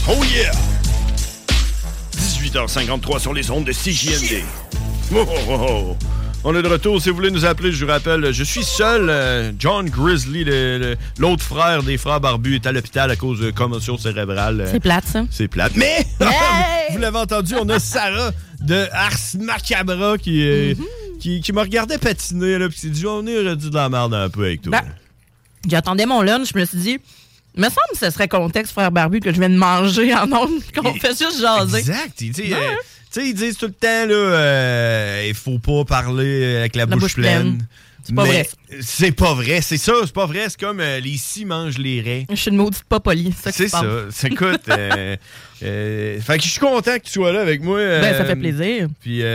Oh 0.08 0.24
yeah! 0.24 0.52
18h53 2.18 3.20
sur 3.20 3.34
les 3.34 3.50
ondes 3.50 3.66
de 3.66 3.72
CJMD. 3.72 4.44
Oh, 5.16 5.26
oh, 5.28 5.50
oh. 5.50 5.98
On 6.46 6.54
est 6.56 6.62
de 6.62 6.68
retour. 6.68 7.02
Si 7.02 7.10
vous 7.10 7.16
voulez 7.16 7.32
nous 7.32 7.46
appeler, 7.46 7.72
je 7.72 7.86
vous 7.86 7.90
rappelle, 7.92 8.34
je 8.34 8.44
suis 8.44 8.64
seul. 8.66 9.10
euh, 9.10 9.52
John 9.58 9.90
Grizzly, 9.90 10.44
l'autre 11.18 11.42
frère 11.44 11.84
des 11.84 11.98
frères 11.98 12.20
barbus, 12.20 12.56
est 12.56 12.68
à 12.68 12.74
l'hôpital 12.74 13.10
à 13.12 13.16
cause 13.16 13.40
de 13.40 13.50
commotion 13.52 13.98
cérébrale. 13.98 14.68
C'est 14.70 14.82
plate, 14.82 15.06
ça. 15.06 15.24
C'est 15.32 15.48
plate. 15.48 15.72
Mais, 15.76 16.06
vous 16.92 16.98
l'avez 16.98 17.18
entendu, 17.18 17.56
on 17.60 17.70
a 17.70 17.80
Sarah 17.80 18.32
de 18.60 18.88
Ars 18.92 19.14
Macabra 19.40 20.18
qui, 20.18 20.46
euh, 20.46 20.74
qui, 21.22 21.40
qui 21.40 21.54
me 21.54 21.62
regardait 21.62 21.98
patiner, 21.98 22.58
là, 22.58 22.68
puis 22.68 22.76
qui 22.76 22.82
s'est 22.82 22.90
dit, 22.90 23.06
on 23.06 23.20
aurait 23.26 23.56
dû 23.56 23.70
de 23.70 23.76
la 23.76 23.88
merde 23.88 24.14
un 24.14 24.30
peu 24.30 24.42
avec 24.44 24.64
toi. 24.64 24.72
Ben, 24.72 24.84
J'attendais 25.70 26.06
mon 26.06 26.22
lunch, 26.22 26.50
je 26.54 26.60
me 26.60 26.66
suis 26.66 26.78
dit, 26.78 26.98
me 27.56 27.64
semble 27.64 27.78
que 27.94 28.00
ce 28.00 28.10
serait 28.10 28.28
contexte, 28.28 28.74
frère 28.74 28.92
Barbu, 28.92 29.22
que 29.22 29.32
je 29.32 29.40
viens 29.40 29.50
de 29.50 29.56
manger 29.56 30.14
en 30.14 30.30
ondes, 30.34 30.60
qu'on 30.76 30.94
fait 30.96 31.18
juste 31.18 31.40
jaser. 31.40 31.78
Exact. 31.78 32.12
Tu 32.18 32.34
sais, 32.34 32.54
euh, 32.54 32.58
sais, 33.20 33.30
ils 33.30 33.34
disent 33.34 33.58
tout 33.58 33.68
le 33.68 33.74
temps, 33.74 34.06
là, 34.08 34.16
euh, 34.16 35.26
il 35.28 35.34
faut 35.34 35.60
pas 35.60 35.86
parler 35.86 36.58
avec 36.58 36.76
la, 36.76 36.86
bouche, 36.86 37.02
bouche 37.02 37.16
pleine. 37.16 37.58
pleine. 37.58 37.68
C'est 38.04 38.16
pas 38.16 38.24
vrai. 38.26 38.48
C'est 38.82 39.12
pas 39.12 39.34
vrai, 39.34 39.62
c'est 39.62 39.78
ça, 39.78 39.94
c'est 40.04 40.14
pas 40.14 40.26
vrai. 40.26 40.46
C'est 40.50 40.60
comme 40.60 40.80
euh, 40.80 41.00
les 41.00 41.16
scies 41.18 41.46
mangent 41.46 41.78
les 41.78 42.02
raies. 42.02 42.26
Je 42.30 42.36
suis 42.36 42.52
une 42.52 42.58
maudite 42.58 42.84
pas 42.84 43.00
polie. 43.00 43.34
C'est 43.42 43.52
ça. 43.52 43.58
C'est 43.58 43.68
ça. 43.70 43.84
C'est- 44.10 44.28
Écoute, 44.28 44.62
euh, 44.70 45.16
euh, 45.64 46.20
fait 46.20 46.38
que 46.38 46.44
je 46.44 46.50
suis 46.50 46.60
content 46.60 46.98
que 46.98 47.04
tu 47.06 47.12
sois 47.12 47.32
là 47.32 47.42
avec 47.42 47.62
moi. 47.64 47.78
Ben, 47.78 48.14
ça 48.16 48.22
euh, 48.22 48.26
fait 48.26 48.36
plaisir. 48.36 48.88
Puis 49.00 49.22
euh, 49.22 49.26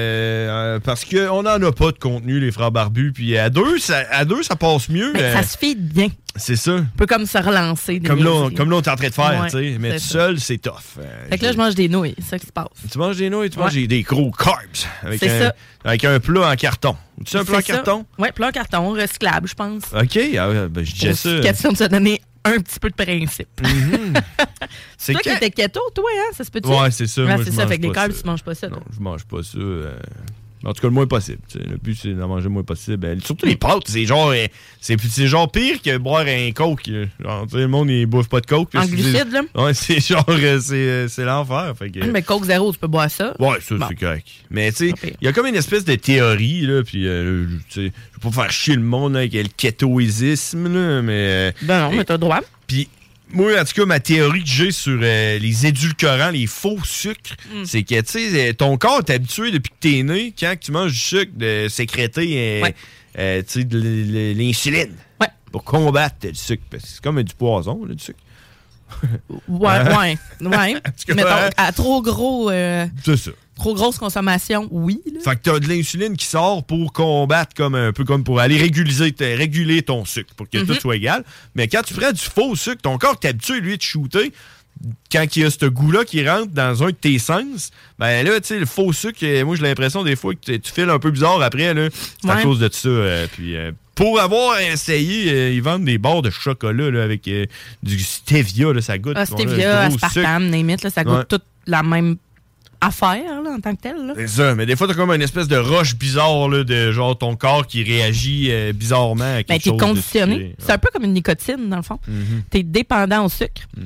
euh, 0.77 0.81
parce 0.81 1.05
qu'on 1.05 1.43
n'en 1.45 1.63
a 1.63 1.73
pas 1.73 1.93
de 1.93 1.99
contenu, 1.99 2.41
les 2.41 2.51
frères 2.51 2.71
barbus. 2.73 3.13
Puis 3.13 3.39
à 3.39 3.49
deux, 3.49 3.79
ça, 3.79 4.03
à 4.11 4.25
deux, 4.25 4.43
ça 4.43 4.57
passe 4.57 4.89
mieux. 4.89 5.13
Ben, 5.15 5.23
euh, 5.23 5.33
ça 5.35 5.43
se 5.45 5.57
fait 5.57 5.75
bien. 5.75 6.09
c'est 6.37 6.57
ça. 6.57 6.73
Un 6.73 6.87
peu 6.97 7.07
comme 7.07 7.25
se 7.27 7.39
relancer. 7.39 8.01
des 8.01 8.09
Comme 8.09 8.23
là, 8.25 8.31
on- 8.33 8.51
comme 8.51 8.71
là, 8.71 8.77
on 8.77 8.83
est 8.83 8.89
en 8.89 8.97
train 8.97 9.09
de 9.09 9.15
faire, 9.15 9.41
Ouais, 9.41 9.51
tu 9.51 9.73
sais. 9.73 9.77
Mais 9.79 9.93
tout 9.93 9.99
seul, 10.01 10.41
c'est 10.41 10.59
tough. 10.59 10.73
Euh, 10.99 11.29
Fait 11.31 11.39
que 11.39 11.45
là, 11.45 11.53
je 11.53 11.57
mange 11.57 11.75
des 11.75 11.89
nouilles. 11.89 12.15
C'est 12.19 12.31
ça 12.31 12.39
qui 12.39 12.47
se 12.47 12.53
passe. 12.53 12.67
Tu 12.91 12.99
manges 12.99 13.17
des 13.17 13.31
nouilles, 13.31 13.51
tu 13.51 13.59
manges 13.59 13.73
des, 13.75 13.87
des 13.87 14.03
gros 14.03 14.31
carbs. 14.33 14.59
Avec 15.03 15.21
C'est 15.21 15.31
un, 15.31 15.41
ça. 15.47 15.55
avec 15.85 16.05
un 16.05 16.19
plat 16.21 16.51
en 16.51 16.57
carton. 16.57 16.97
Tu 17.25 17.31
sais 17.33 17.39
un 17.39 17.45
ça. 17.45 17.63
carton? 17.63 18.07
Ouais, 18.19 18.33
plat 18.33 18.49
en 18.49 18.51
carton, 18.51 18.91
recyclable, 18.91 19.49
je 19.49 19.55
pense. 19.55 19.85
OK, 19.93 20.19
ah, 20.39 20.69
ben, 20.69 20.85
je 20.85 20.93
disais 20.93 21.15
ça. 21.15 21.41
Question 21.41 21.73
de 21.73 21.77
se 21.77 21.85
donner 21.85 22.21
un 22.45 22.59
petit 22.59 22.79
peu 22.79 22.89
de 22.91 22.95
principe. 22.95 23.49
C'est 24.97 25.13
toi 25.13 25.23
qui 25.23 25.31
étais 25.31 25.51
keto, 25.51 25.81
toi, 25.95 26.11
hein? 26.17 26.33
Ça 26.35 26.45
se 26.45 26.51
peut-tu? 26.51 26.69
Ouais, 26.69 26.91
c'est 26.91 27.07
ça. 27.07 27.25
Ouais, 27.25 27.37
c'est 27.45 27.53
ça. 27.53 27.67
Fait 27.67 27.79
que 27.79 27.83
les 27.83 27.93
carbs, 27.93 28.13
tu 28.13 28.27
manges 28.27 28.43
pas 28.43 28.55
ça. 28.55 28.69
Non, 28.69 28.81
je 28.95 29.01
mange 29.01 29.25
pas 29.25 29.43
ça. 29.43 29.59
euh, 29.59 29.99
En 30.65 30.73
tout 30.73 30.81
cas, 30.83 30.89
le 30.89 30.95
moins 30.95 31.07
possible. 31.07 31.39
Le 31.55 31.77
but, 31.77 31.97
c'est 32.01 32.13
d'en 32.15 32.27
manger 32.29 32.45
le 32.45 32.51
moins 32.51 32.65
possible. 32.65 33.07
Euh, 33.07 33.17
Surtout 33.25 33.47
les 33.47 33.57
pâtes, 33.57 33.85
c'est 33.87 34.05
genre, 34.07 34.31
euh, 34.31 34.47
c'est 34.81 35.01
c'est 35.01 35.29
genre 35.29 35.51
pire 35.51 35.81
que 35.81 35.97
boire 35.99 36.25
un 36.27 36.51
coke. 36.53 36.89
Genre, 36.89 37.45
tu 37.47 37.51
sais, 37.53 37.59
le 37.59 37.69
monde, 37.69 37.91
il 37.91 38.07
bouffe 38.07 38.29
pas 38.29 38.41
de 38.41 38.47
coke. 38.47 38.71
En 38.75 38.83
C'est- 38.83 38.89
glucides, 38.89 39.31
là? 39.33 39.43
Ouais, 39.55 39.73
c'est 39.75 40.01
genre, 40.01 40.25
euh, 40.29 40.59
c'est 40.61 40.75
euh, 40.75 41.09
c'est 41.09 41.25
l'enfer. 41.25 41.75
Fait 41.79 41.91
que- 41.91 42.05
Mais 42.07 42.23
Coke 42.23 42.45
Zéro, 42.45 42.73
tu 42.73 42.79
peux 42.79 42.89
boire 42.89 43.11
ça? 43.11 43.35
Ouais, 43.39 43.59
ça, 43.61 43.77
Bon. 43.77 43.87
c'est 43.89 43.95
correct. 43.95 44.27
Mais 44.51 44.73
tu 44.73 44.89
sais, 44.91 44.95
il 45.21 45.25
y 45.25 45.29
a 45.29 45.33
comme 45.33 45.47
une 45.47 45.55
espèce 45.55 45.85
de 45.85 45.95
théorie, 45.95 46.63
là, 46.63 46.83
puis 46.83 47.07
euh, 47.07 47.47
tu 47.69 47.87
sais, 47.89 47.93
je 48.13 48.15
veux 48.27 48.31
pas 48.31 48.43
faire 48.43 48.51
chier 48.51 48.75
le 48.75 48.83
monde 48.83 49.17
avec 49.17 49.35
le 49.35 49.45
kétoïsisme, 49.57 50.65
là, 50.73 51.03
mais... 51.03 51.13
euh, 51.13 51.53
Ben 51.63 51.89
non, 51.91 51.97
mais 51.97 52.05
t'as 52.05 52.15
le 52.15 52.19
droit. 52.19 52.41
Puis 52.67 52.89
moi, 53.33 53.61
en 53.61 53.65
tout 53.65 53.73
cas, 53.75 53.85
ma 53.87 54.01
théorie 54.01 54.43
que 54.43 54.49
j'ai 54.51 54.71
sur 54.73 54.99
euh, 55.03 55.39
les 55.39 55.67
édulcorants, 55.67 56.31
les 56.31 56.47
faux 56.47 56.79
sucres, 56.85 57.35
Mm. 57.55 57.65
c'est 57.65 57.83
que, 57.83 58.01
tu 58.01 58.07
sais, 58.07 58.51
euh, 58.51 58.53
ton 58.53 58.77
corps 58.77 59.01
est 59.07 59.11
habitué 59.11 59.51
depuis 59.51 59.71
que 59.71 59.77
t'es 59.81 60.03
né, 60.03 60.35
quand 60.39 60.55
tu 60.61 60.73
manges 60.73 60.93
du 60.93 60.99
sucre, 60.99 61.33
de 61.37 61.67
sécréter, 61.69 62.61
euh, 62.61 62.63
Ouais. 62.63 62.75
euh, 63.19 63.43
tu 63.43 63.61
sais, 63.61 63.65
de 63.65 64.33
l'insuline. 64.37 64.95
Ouais. 65.21 65.29
Pour 65.53 65.65
combattre 65.65 66.17
le 66.27 66.35
sucre. 66.35 66.63
Parce 66.71 66.83
que 66.85 66.89
c'est 66.91 67.01
comme 67.03 67.23
du 67.23 67.35
poison, 67.35 67.85
du 67.87 67.99
sucre. 68.03 68.19
Ouais, 69.49 69.69
Hein? 69.73 69.99
ouais. 70.41 70.47
Ouais. 70.47 70.75
Mettons, 71.15 71.29
hein? 71.29 71.51
à 71.57 71.73
trop 71.73 72.01
gros. 72.03 72.51
euh, 72.51 72.87
C'est 73.05 73.17
ça. 73.17 73.31
Trop 73.59 73.75
grosse 73.75 73.99
consommation, 73.99 74.69
oui. 74.71 75.01
là. 75.13 75.21
Fait 75.23 75.37
que 75.37 75.41
t'as 75.43 75.59
de 75.59 75.69
l'insuline 75.69 76.17
qui 76.17 76.25
sort 76.27 76.65
pour 76.65 76.93
combattre 76.93 77.55
comme 77.55 77.75
un 77.75 77.93
peu 77.93 78.05
comme 78.05 78.25
pour 78.25 78.41
aller 78.41 78.57
réguler, 78.57 79.13
t- 79.13 79.35
réguler 79.35 79.83
ton 79.83 80.05
sucre 80.05 80.35
pour 80.35 80.49
que 80.49 80.59
Mhm. 80.59 80.67
tout 80.67 80.75
soit 80.75 80.97
égal. 80.97 81.25
Mais 81.55 81.69
quand 81.69 81.83
tu 81.83 81.93
prends 81.95 82.13
du 82.13 82.21
faux 82.23 82.57
sucre, 82.57 82.81
ton 82.83 82.97
corps 82.99 83.17
est 83.23 83.29
habitué, 83.29 83.61
lui, 83.61 83.77
de 83.77 83.83
shooter. 83.83 84.33
Quand 85.11 85.25
il 85.37 85.43
y 85.43 85.45
a 85.45 85.51
ce 85.51 85.67
goût-là 85.67 86.05
qui 86.05 86.27
rentre 86.29 86.53
dans 86.53 86.85
un 86.85 86.87
de 86.87 86.93
tes 86.93 87.19
sens, 87.19 87.71
ben 87.99 88.25
là, 88.25 88.41
tu 88.41 88.47
sais, 88.47 88.59
le 88.61 88.67
faux 88.67 88.93
sucre, 88.93 89.19
euh, 89.25 89.45
moi 89.45 89.57
j'ai 89.57 89.63
l'impression 89.63 90.05
des 90.05 90.15
fois 90.15 90.35
que 90.35 90.53
tu 90.57 90.73
files 90.73 90.89
un 90.89 91.01
peu 91.01 91.11
bizarre 91.11 91.43
après, 91.43 91.75
là. 91.75 91.89
C'est 92.23 92.31
à 92.31 92.43
cause 92.43 92.61
de 92.61 92.69
ça. 92.73 92.89
euh, 92.89 93.27
puis 93.33 93.57
euh, 93.57 93.73
pour 93.97 94.21
avoir 94.21 94.61
essayé, 94.61 95.33
euh, 95.33 95.51
ils 95.51 95.63
vendent 95.63 95.85
des 95.85 95.99
barres 95.99 96.23
de 96.23 96.31
chocolat 96.31 96.93
là, 96.93 97.03
avec 97.03 97.27
euh, 97.27 97.47
du 97.83 97.99
stevia, 97.99 98.73
là, 98.73 98.81
ça 98.81 98.99
goûte. 98.99 99.15
Ah, 99.17 99.25
bon, 99.29 99.37
là, 99.37 99.43
stevia, 99.49 99.81
aspartame, 99.81 100.49
name 100.49 100.71
it, 100.71 100.83
là, 100.85 100.91
ça 100.91 101.03
goûte 101.03 101.15
Ouais. 101.17 101.25
toute 101.29 101.45
la 101.67 101.83
même 101.83 102.17
affaire 102.81 103.43
là, 103.43 103.51
en 103.51 103.61
tant 103.61 103.75
que 103.75 103.81
telle. 103.81 104.07
Là. 104.07 104.15
C'est 104.17 104.29
ça, 104.29 104.55
mais 104.55 104.67
des 104.67 104.77
fois, 104.77 104.87
t'as 104.87 104.95
comme 104.95 105.11
une 105.11 105.23
espèce 105.23 105.49
de 105.49 105.57
roche 105.57 105.97
bizarre, 105.97 106.49
là, 106.49 106.65
de 106.65 106.93
genre 106.93 107.17
ton 107.19 107.35
corps 107.37 107.67
qui 107.67 107.83
réagit 107.83 108.49
euh, 108.51 108.73
bizarrement 108.73 109.25
à 109.25 109.43
quelque 109.43 109.49
Ben, 109.49 109.59
t'es 109.59 109.71
chose. 109.71 109.79
de 109.79 109.83
conditionné. 109.83 110.55
C'est 110.59 110.73
un 110.73 110.79
peu 110.79 110.89
comme 110.93 111.05
une 111.05 111.13
nicotine, 111.15 111.69
dans 111.69 111.77
le 111.77 111.83
fond. 111.83 111.99
Mhm. 112.07 112.43
T'es 112.51 112.63
dépendant 112.63 113.25
au 113.25 113.29
sucre. 113.29 113.63
Mm. 113.77 113.83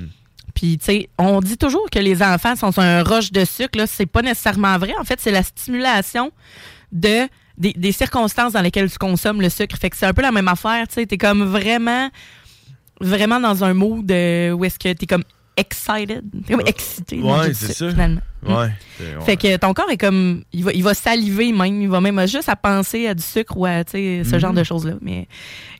Puis, 0.54 0.76
tu 0.76 0.84
sais, 0.84 1.08
on 1.16 1.40
dit 1.40 1.56
toujours 1.56 1.88
que 1.90 1.98
les 1.98 2.22
enfants 2.22 2.54
sont 2.56 2.72
sur 2.72 2.82
un 2.82 3.02
roche 3.02 3.32
de 3.32 3.44
sucre. 3.46 3.78
Là, 3.78 3.86
c'est 3.86 4.04
pas 4.06 4.20
nécessairement 4.20 4.76
vrai. 4.76 4.92
En 5.00 5.04
fait, 5.04 5.18
c'est 5.18 5.30
la 5.30 5.42
stimulation 5.42 6.30
de 6.92 7.26
des, 7.56 7.72
des 7.72 7.92
circonstances 7.92 8.52
dans 8.52 8.60
lesquelles 8.60 8.90
tu 8.90 8.98
consommes 8.98 9.40
le 9.40 9.48
sucre. 9.48 9.76
Fait 9.78 9.88
que 9.88 9.96
c'est 9.96 10.06
un 10.06 10.12
peu 10.12 10.20
la 10.22 10.32
même 10.32 10.48
affaire. 10.48 10.86
Tu 10.88 10.94
sais, 10.94 11.06
t'es 11.06 11.16
comme 11.16 11.42
vraiment, 11.44 12.10
vraiment 13.00 13.40
dans 13.40 13.64
un 13.64 13.72
mood 13.72 14.10
euh, 14.10 14.50
où 14.52 14.64
est-ce 14.66 14.78
que 14.78 14.92
t'es 14.92 15.06
comme 15.06 15.24
excited, 15.56 16.22
t'es 16.46 16.52
comme 16.54 16.66
excité. 16.66 17.20
Ouais, 17.20 17.54
c'est 17.54 17.72
ça. 17.72 17.90
Finalement. 17.90 18.20
Ouais. 18.46 18.68
Fait 19.24 19.36
que 19.36 19.56
ton 19.56 19.72
corps 19.72 19.90
est 19.90 19.96
comme. 19.96 20.42
Il 20.52 20.64
va, 20.64 20.72
il 20.72 20.82
va 20.82 20.94
saliver 20.94 21.52
même. 21.52 21.80
Il 21.80 21.88
va 21.88 22.00
même 22.00 22.20
juste 22.26 22.48
à 22.48 22.56
penser 22.56 23.06
à 23.06 23.14
du 23.14 23.22
sucre 23.22 23.56
ou 23.56 23.66
à 23.66 23.84
tu 23.84 23.92
ce 24.24 24.34
Mhm. 24.34 24.38
genre 24.40 24.52
de 24.52 24.64
choses-là. 24.64 24.94
Mais 25.00 25.26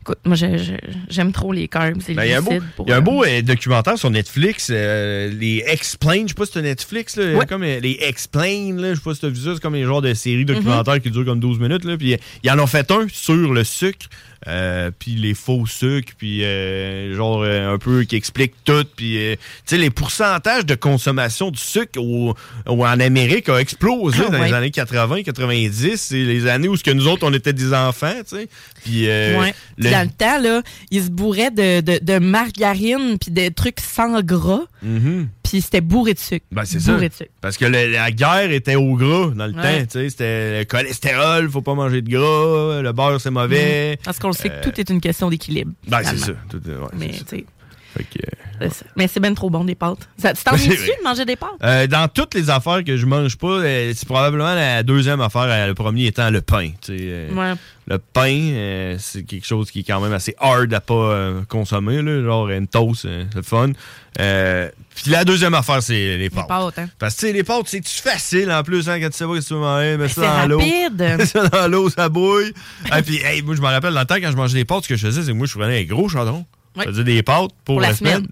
écoute, 0.01 0.17
moi, 0.25 0.35
je- 0.35 0.57
je- 0.57 0.73
j'aime 1.09 1.31
trop 1.33 1.51
les 1.51 1.67
carbs. 1.67 1.97
Ben, 2.07 2.23
Il 2.23 2.29
y 2.29 2.33
a 2.33 2.37
un 2.37 2.41
beau, 2.41 2.51
pour, 2.75 2.87
y 2.87 2.91
a 2.91 2.95
un 2.95 2.97
euh, 2.99 3.01
beau 3.01 3.23
euh, 3.23 3.41
documentaire 3.41 3.97
sur 3.97 4.09
Netflix, 4.09 4.69
euh, 4.71 5.29
les 5.37 5.63
Explain, 5.67 6.23
je 6.23 6.29
sais 6.29 6.33
pas 6.33 6.45
si 6.45 6.53
c'est 6.53 6.61
Netflix, 6.61 7.17
là, 7.17 7.33
Ouais. 7.37 7.45
comme 7.45 7.63
euh, 7.63 7.79
les 7.81 7.97
Explain, 8.01 8.75
là, 8.77 8.89
je 8.93 8.95
sais 8.95 9.03
pas 9.03 9.13
si 9.15 9.21
t'as 9.21 9.29
vu 9.29 9.35
ça, 9.41 9.51
c'est 9.53 9.61
comme 9.61 9.75
les 9.75 9.83
genres 9.83 10.01
de 10.01 10.13
séries 10.13 10.39
Mhm. 10.39 10.45
documentaires 10.55 11.01
qui 11.01 11.11
durent 11.11 11.25
comme 11.25 11.39
12 11.39 11.59
minutes, 11.59 11.83
là, 11.85 11.97
puis 11.97 12.13
euh, 12.13 12.17
ils 12.43 12.51
en 12.51 12.59
ont 12.59 12.67
fait 12.67 12.89
un 12.91 13.07
sur 13.11 13.53
le 13.53 13.63
sucre, 13.63 14.07
euh, 14.47 14.91
puis 14.99 15.11
les 15.11 15.33
faux 15.33 15.65
sucres, 15.65 16.13
puis 16.17 16.43
euh, 16.43 17.15
genre 17.15 17.41
euh, 17.43 17.73
un 17.73 17.77
peu 17.77 18.03
qui 18.03 18.15
explique 18.17 18.53
tout, 18.65 18.83
puis 18.95 19.17
euh, 19.17 19.35
tu 19.35 19.41
sais, 19.65 19.77
les 19.77 19.89
pourcentages 19.89 20.65
de 20.65 20.75
consommation 20.75 21.49
du 21.49 21.59
sucre 21.59 21.97
au, 21.99 22.33
au- 22.67 22.85
en 22.85 22.99
Amérique 22.99 23.49
a 23.49 23.57
explosé 23.59 24.23
Ah, 24.27 24.29
dans 24.31 24.43
les 24.43 24.53
années 24.53 24.71
80, 24.71 25.23
90, 25.23 25.95
c'est 25.97 26.15
les 26.23 26.47
années 26.47 26.67
où 26.67 26.75
ce 26.75 26.83
que 26.83 26.91
nous 26.91 27.07
autres, 27.07 27.25
on 27.27 27.33
était 27.33 27.53
des 27.53 27.73
enfants, 27.73 28.13
tu 28.27 28.37
sais, 28.37 28.47
puis 28.83 29.09
euh, 29.09 29.39
Ouais. 29.39 29.53
Puis 29.77 29.85
le- 29.85 29.91
Dans 29.91 30.01
le 30.03 30.09
temps, 30.09 30.39
là, 30.39 30.61
ils 30.91 31.03
se 31.03 31.09
bourraient 31.09 31.51
de, 31.51 31.81
de, 31.81 31.99
de 32.03 32.19
margarine 32.19 33.17
puis 33.19 33.31
des 33.31 33.51
trucs 33.51 33.79
sans 33.79 34.21
gras. 34.21 34.61
Mhm. 34.81 35.27
Puis 35.43 35.61
c'était 35.61 35.81
bourré 35.81 36.13
de 36.13 36.19
sucre. 36.19 36.45
Ben, 36.51 36.65
c'est 36.65 36.79
ça. 36.79 36.93
Bourré 36.93 37.09
de 37.09 37.13
sucre. 37.13 37.29
Parce 37.41 37.57
que 37.57 37.65
le- 37.65 37.91
la 37.91 38.11
guerre 38.11 38.51
était 38.51 38.75
au 38.75 38.95
gras 38.95 39.31
dans 39.35 39.45
le 39.47 39.53
Ouais. 39.53 39.79
temps. 39.81 39.85
tu 39.85 39.99
sais, 39.99 40.09
C'était 40.09 40.59
le 40.59 40.65
cholestérol, 40.65 41.49
faut 41.49 41.61
pas 41.61 41.73
manger 41.75 42.01
de 42.01 42.09
gras, 42.09 42.81
le 42.81 42.91
beurre 42.91 43.19
c'est 43.21 43.29
mauvais. 43.31 43.97
Parce 44.03 44.19
qu'on 44.19 44.29
le 44.29 44.33
sait 44.33 44.51
Euh, 44.51 44.61
que 44.61 44.69
tout 44.69 44.79
est 44.79 44.89
une 44.89 45.01
question 45.01 45.29
d'équilibre. 45.29 45.71
Ben, 45.87 46.01
c'est 46.03 46.17
ça. 46.17 46.31
Tout 46.49 46.61
Mais, 46.97 47.09
tu 47.09 47.23
sais, 47.29 47.45
Fait 47.95 48.03
que, 48.05 48.69
ça. 48.69 48.85
Mais 48.95 49.07
c'est 49.07 49.19
bien 49.19 49.33
trop 49.33 49.49
bon, 49.49 49.63
des 49.65 49.75
pâtes. 49.75 50.07
Ça, 50.17 50.33
tu 50.33 50.43
t'en 50.43 50.55
es 50.55 50.67
de 50.67 51.03
manger 51.03 51.25
des 51.25 51.35
pâtes? 51.35 51.49
euh, 51.63 51.85
dans 51.87 52.07
toutes 52.07 52.33
les 52.33 52.49
affaires 52.49 52.83
que 52.83 52.97
je 52.97 53.05
mange 53.05 53.37
pas, 53.37 53.47
euh, 53.59 53.93
c'est 53.95 54.07
probablement 54.07 54.55
la 54.55 54.81
deuxième 54.83 55.21
affaire, 55.21 55.43
euh, 55.47 55.67
le 55.67 55.73
premier 55.73 56.05
étant 56.07 56.29
le 56.29 56.41
pain. 56.41 56.69
tu 56.81 56.97
sais, 56.97 57.03
euh, 57.03 57.29
Ouais. 57.33 57.53
Le 57.85 57.97
pain, 57.99 58.31
euh, 58.53 58.95
c'est 58.97 59.23
quelque 59.23 59.45
chose 59.45 59.69
qui 59.69 59.79
est 59.81 59.83
quand 59.83 59.99
même 59.99 60.13
assez 60.13 60.33
hard 60.39 60.73
à 60.73 60.79
pas 60.79 60.93
euh, 60.93 61.41
consommer. 61.49 62.01
Là, 62.01 62.23
genre 62.23 62.49
une 62.49 62.65
toast, 62.67 63.03
euh, 63.05 63.25
c'est 63.29 63.35
le 63.35 63.41
fun. 63.43 63.71
Euh, 64.21 64.69
Puis 64.95 65.11
la 65.11 65.25
deuxième 65.25 65.53
affaire, 65.53 65.83
c'est 65.83 66.17
les 66.17 66.29
pâtes. 66.29 66.47
pâtes, 66.47 66.79
hein. 66.79 66.87
Parce 66.97 67.15
que 67.15 67.25
les 67.27 67.43
pâtes, 67.43 67.65
c'est 67.67 67.85
facile 67.85 68.49
en 68.51 68.63
plus 68.63 68.87
hein, 68.87 69.01
quand 69.01 69.09
tu 69.09 69.17
sais 69.17 69.25
pas 69.25 69.33
que 69.33 69.45
tu 69.45 69.53
veux 69.53 69.59
manger. 69.59 69.97
Mets 69.97 70.07
ça 70.07 70.21
dans 70.21 70.47
l'eau. 70.47 70.59
Mets 70.97 71.25
ça 71.25 71.47
dans 71.49 71.67
l'eau, 71.67 71.89
ça 71.89 72.07
bouille. 72.07 72.53
Et 72.97 73.01
puis, 73.01 73.17
hey, 73.17 73.41
moi, 73.41 73.55
je 73.55 73.61
me 73.61 73.67
rappelle, 73.67 73.93
dans 73.93 73.99
le 73.99 74.05
temps, 74.05 74.15
quand 74.15 74.31
je 74.31 74.37
mangeais 74.37 74.53
des 74.59 74.65
pâtes, 74.65 74.83
ce 74.83 74.89
que 74.89 74.95
je 74.95 75.05
faisais, 75.05 75.21
c'est 75.21 75.27
que 75.31 75.33
moi, 75.37 75.45
je 75.45 75.53
prenais 75.57 75.81
un 75.81 75.83
gros 75.83 76.07
chaudron. 76.07 76.45
Ouais. 76.75 76.85
Je 76.85 76.91
faisais 76.91 77.03
des 77.03 77.21
pâtes 77.21 77.51
pour, 77.65 77.75
Pour 77.75 77.81
la, 77.81 77.89
la 77.89 77.95
semaine. 77.95 78.27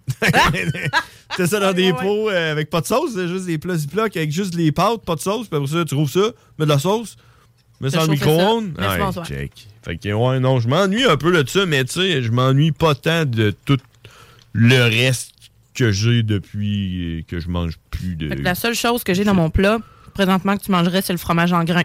C'était 1.30 1.47
ça 1.47 1.60
dans 1.60 1.73
des 1.73 1.93
pots 1.93 2.30
euh, 2.30 2.51
avec 2.51 2.69
pas 2.69 2.82
de 2.82 2.88
sauce, 2.88 3.12
c'est 3.13 3.27
juste 3.27 3.45
des 3.45 3.58
plats 3.58 3.75
Ziploc 3.75 4.17
avec 4.17 4.32
juste 4.32 4.56
les 4.56 4.71
pâtes, 4.71 5.06
pas 5.06 5.15
de 5.15 5.19
sauce. 5.19 5.47
Puis 5.47 5.58
après 5.58 5.71
ça, 5.71 5.86
tu 5.86 5.95
rouvres 5.95 6.10
ça, 6.10 6.32
mets 6.58 6.65
de 6.65 6.69
la 6.69 6.80
sauce, 6.80 7.17
mets 7.80 7.89
ça 7.91 7.97
dans 8.06 8.12
le 8.12 8.17
ça. 8.17 8.25
micro-ondes. 8.25 8.73
Ouais, 8.80 9.23
check. 9.25 9.67
Fait 9.84 9.97
que, 9.97 10.10
ouais, 10.10 10.39
non, 10.39 10.60
je 10.60 10.67
m'ennuie 10.67 11.06
un 11.06 11.17
peu 11.17 11.32
de 11.43 11.47
ça, 11.47 11.65
mais 11.65 11.84
tu 11.86 11.93
sais, 11.93 12.21
je 12.23 12.32
m'ennuie 12.32 12.71
pas 12.71 12.95
tant 12.95 13.25
de 13.25 13.54
tout 13.65 13.77
le 14.54 14.84
reste 14.84 15.32
que 15.73 15.91
j'ai 15.91 16.23
depuis 16.23 17.19
euh, 17.19 17.21
que 17.27 17.39
je 17.39 17.47
mange 17.49 17.73
plus 17.89 18.15
de. 18.15 18.27
La 18.41 18.56
seule 18.56 18.75
chose 18.75 19.04
que 19.04 19.13
j'ai 19.13 19.23
dans 19.23 19.34
mon 19.34 19.49
plat, 19.49 19.80
présentement, 20.13 20.58
que 20.58 20.63
tu 20.63 20.71
mangerais, 20.71 21.01
c'est 21.01 21.13
le 21.13 21.19
fromage 21.19 21.54
en 21.54 21.63
grains. 21.63 21.84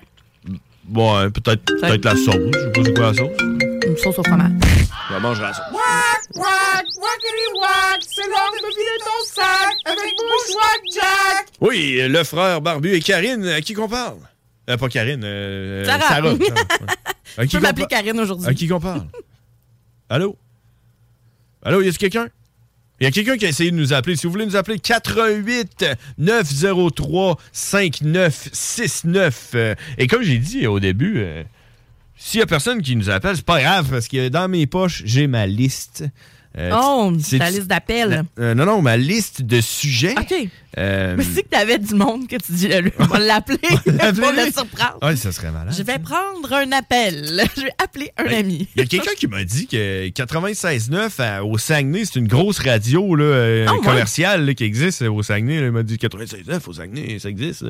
Ouais, 0.95 1.31
peut-être 1.31 1.65
peut 1.65 2.01
la 2.03 2.17
sauce. 2.17 2.35
Je 2.35 2.59
sais 2.59 2.73
pas 2.73 2.85
c'est 2.85 2.95
quoi 2.95 3.07
la 3.07 3.15
sauce. 3.15 3.43
Une 3.87 3.97
sauce 3.97 4.19
au 4.19 4.23
fromage. 4.23 4.53
Je 5.09 5.13
la 5.15 5.21
mangerai 5.21 5.53
sauce. 5.53 5.65
Wack, 5.73 6.23
wack, 6.35 6.85
wackity 6.97 7.61
wack, 7.61 8.01
c'est 8.09 8.27
l'heure 8.27 8.51
de 8.53 8.67
me 8.67 8.71
vider 8.71 8.99
ton 9.01 9.25
sac 9.27 9.75
avec 9.85 10.17
Bushwack 10.17 10.81
Jack. 10.95 11.47
Oui, 11.61 12.01
le 12.09 12.25
frère 12.25 12.61
Barbu 12.61 12.95
et 12.95 13.01
Karine, 13.01 13.47
à 13.47 13.61
qui 13.61 13.75
qu'on 13.75 13.89
parle? 13.89 14.19
Euh, 14.69 14.77
pas 14.77 14.89
Karine, 14.89 15.23
euh, 15.25 15.85
Sarah. 15.85 16.09
Sarah. 16.09 16.35
À 17.39 17.43
Tu 17.43 17.49
qui 17.49 17.57
peux 17.57 17.63
m'appeler 17.63 17.87
Karine 17.87 18.19
aujourd'hui. 18.19 18.49
À 18.49 18.55
qui 18.55 18.67
qu'on 18.67 18.81
parle? 18.81 19.07
Allô? 20.09 20.37
Allô, 21.63 21.83
y 21.83 21.89
a-t-il 21.89 21.99
quelqu'un? 21.99 22.29
Il 22.99 23.05
y 23.05 23.07
a 23.07 23.11
quelqu'un 23.11 23.37
qui 23.37 23.45
a 23.45 23.49
essayé 23.51 23.71
de 23.71 23.77
nous 23.77 23.93
appeler. 23.93 24.17
Si 24.17 24.27
vous 24.27 24.33
voulez 24.33 24.47
nous 24.47 24.57
appeler, 24.57 24.79
88 24.79 25.85
903 26.17 27.37
5969. 27.53 29.51
Euh, 29.55 29.75
et 29.99 30.07
comme 30.07 30.23
j'ai 30.23 30.39
dit 30.39 30.67
au 30.67 30.81
début, 30.81 31.17
euh, 31.19 31.43
s'il 32.17 32.41
y 32.41 32.43
a 32.43 32.47
personne 32.47 32.83
qui 32.83 32.97
nous 32.97 33.11
appelle, 33.11 33.37
c'est 33.37 33.45
pas 33.45 33.61
grave 33.61 33.89
parce 33.91 34.09
que 34.09 34.29
dans 34.29 34.49
mes 34.49 34.67
poches, 34.67 35.03
j'ai 35.05 35.27
ma 35.27 35.47
liste 35.47 36.05
Euh, 36.59 36.71
Oh, 36.75 37.13
c'est- 37.23 37.37
ta 37.39 37.51
liste 37.51 37.67
d'appels. 37.67 38.25
Euh, 38.39 38.55
non, 38.55 38.65
non, 38.65 38.81
ma 38.81 38.97
liste 38.97 39.43
de 39.43 39.61
sujets. 39.61 40.15
OK. 40.19 40.33
Euh, 40.79 41.15
Mais 41.19 41.23
c'est 41.23 41.43
que 41.43 41.49
t'avais 41.51 41.77
du 41.79 41.95
monde 41.95 42.27
que 42.29 42.37
tu 42.37 42.53
dis, 42.53 42.67
là, 42.69 42.81
lui, 42.81 42.93
on 42.99 43.05
va 43.05 43.19
l'appeler 43.19 43.59
pour 43.59 43.93
le 44.33 44.51
surprendre. 44.51 44.97
Ouais, 45.03 45.17
ça 45.17 45.33
serait 45.33 45.51
malade. 45.51 45.75
Je 45.77 45.83
vais 45.83 45.99
prendre 45.99 46.51
un 46.55 46.73
appel. 46.73 47.43
Je 47.59 47.61
vais 47.61 47.73
appeler 47.77 48.11
un 48.17 48.33
ami. 48.33 48.67
Il 48.75 48.81
y 48.81 48.85
a 48.85 48.87
quelqu'un 48.87 49.11
qui 49.19 49.27
m'a 49.27 49.45
dit 49.45 49.67
que 49.67 50.09
96.9 50.09 51.21
à- 51.21 51.45
au 51.45 51.59
Saguenay, 51.59 52.07
c'est 52.07 52.19
une 52.21 52.27
grosse 52.29 52.61
radio 52.61 53.15
là, 53.15 53.25
euh, 53.25 53.67
Ah, 53.69 53.75
ouais? 53.75 53.81
commerciale 53.85 54.47
là, 54.47 54.55
qui 54.55 54.65
existe 54.65 55.03
au 55.03 55.23
Saguenay. 55.23 55.57
Il 55.57 55.73
m'a 55.73 55.83
dit 55.83 55.99
96.9 55.99 56.69
au 56.69 56.73
Saguenay, 56.73 57.19
ça 57.19 57.29
existe. 57.29 57.67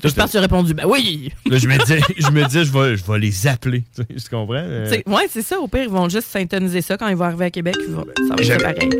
Toi, 0.00 0.10
Je 0.10 0.14
pense 0.14 0.26
que 0.26 0.30
tu 0.32 0.36
as 0.36 0.40
répondu, 0.40 0.74
ben 0.74 0.84
oui. 0.86 1.32
Là, 1.46 1.56
je 1.58 1.66
me 1.68 1.76
disais, 1.78 2.00
je 2.18 2.30
me 2.30 2.44
disais, 2.44 2.64
je 2.64 2.72
vais, 2.72 2.96
je 2.96 3.04
vais 3.04 3.18
les 3.18 3.46
appeler. 3.46 3.84
Tu 3.94 4.02
sais, 4.02 4.28
tu 4.28 4.28
comprends? 4.36 4.54
Euh, 4.56 4.86
C'est- 4.88 5.08
Ouais, 5.08 5.26
c'est 5.30 5.42
ça. 5.42 5.58
Au 5.60 5.68
pire, 5.68 5.82
ils 5.84 5.88
vont 5.88 6.08
juste 6.08 6.28
syntoniser 6.28 6.82
ça 6.82 6.96
quand 6.96 7.08
ils 7.08 7.16
vont 7.16 7.24
arriver 7.26 7.46
à 7.46 7.50
Québec. 7.50 7.76
ils 7.88 7.94
vont- 7.94 8.04
Ça 8.28 8.34
va 8.36 8.42
être 8.54 8.62
pareil. 8.62 8.90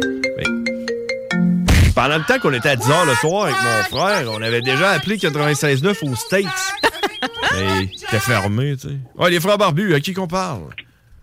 Pendant 1.94 2.18
le 2.18 2.24
temps 2.24 2.38
qu'on 2.40 2.52
était 2.52 2.70
à 2.70 2.76
10h 2.76 3.06
le 3.06 3.14
soir 3.14 3.44
avec 3.44 3.56
mon 3.56 3.96
frère, 3.98 4.26
on 4.32 4.42
avait 4.42 4.60
déjà 4.62 4.90
appelé 4.90 5.16
96.9 5.16 6.02
aux 6.02 6.16
States. 6.16 6.44
Mais 7.54 7.88
c'était 7.96 8.18
fermé, 8.18 8.74
tu 8.76 8.88
sais. 8.88 8.94
Ouais, 9.16 9.30
les 9.30 9.38
frères 9.38 9.58
barbus, 9.58 9.94
à 9.94 10.00
qui 10.00 10.12
qu'on 10.12 10.26
parle? 10.26 10.62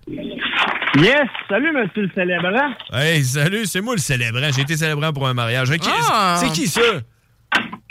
Yes! 0.08 1.28
Salut, 1.50 1.72
monsieur 1.74 2.04
le 2.04 2.10
célébrant. 2.16 2.74
Hey, 2.94 3.24
salut, 3.24 3.66
c'est 3.66 3.82
moi 3.82 3.96
le 3.96 4.02
célébrant. 4.02 4.50
J'ai 4.56 4.62
été 4.62 4.78
célébrant 4.78 5.12
pour 5.12 5.28
un 5.28 5.34
mariage. 5.34 5.70
Ah! 6.10 6.38
C'est 6.40 6.52
qui 6.52 6.68
ça? 6.68 6.82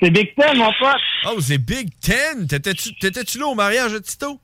C'est 0.03 0.11
Big 0.11 0.35
Ten, 0.35 0.57
mon 0.57 0.73
pote. 0.79 1.01
Oh, 1.27 1.41
c'est 1.41 1.59
Big 1.59 1.91
Ten? 2.01 2.47
T'étais-tu 2.47 2.95
t'étais-tu 2.95 3.39
là 3.39 3.47
au 3.47 3.55
mariage 3.55 3.93
de 3.93 3.99
Tito? 3.99 4.41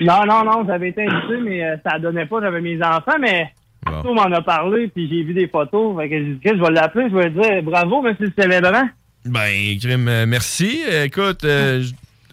Non, 0.00 0.24
non, 0.26 0.44
non, 0.44 0.64
j'avais 0.66 0.90
été 0.90 1.02
invité, 1.02 1.36
mais 1.42 1.64
euh, 1.64 1.76
ça 1.84 1.98
donnait 1.98 2.26
pas. 2.26 2.40
J'avais 2.40 2.60
mes 2.60 2.80
enfants, 2.82 3.18
mais 3.20 3.52
Tito 3.86 4.14
m'en 4.14 4.30
a 4.30 4.42
parlé, 4.42 4.88
puis 4.88 5.08
j'ai 5.08 5.24
vu 5.24 5.34
des 5.34 5.48
photos. 5.48 5.96
Fait 5.96 6.08
que 6.08 6.18
j'ai 6.18 6.34
dit, 6.34 6.40
je 6.44 6.62
vais 6.62 6.70
l'appeler, 6.70 7.08
je 7.10 7.16
vais 7.16 7.28
lui 7.28 7.40
dire 7.40 7.62
bravo, 7.62 8.02
monsieur 8.02 8.26
le 8.26 8.32
célébrant. 8.40 8.88
Ben, 9.24 9.76
Grim, 9.78 10.06
euh, 10.06 10.26
merci. 10.26 10.82
Écoute, 11.04 11.44
euh, 11.44 11.82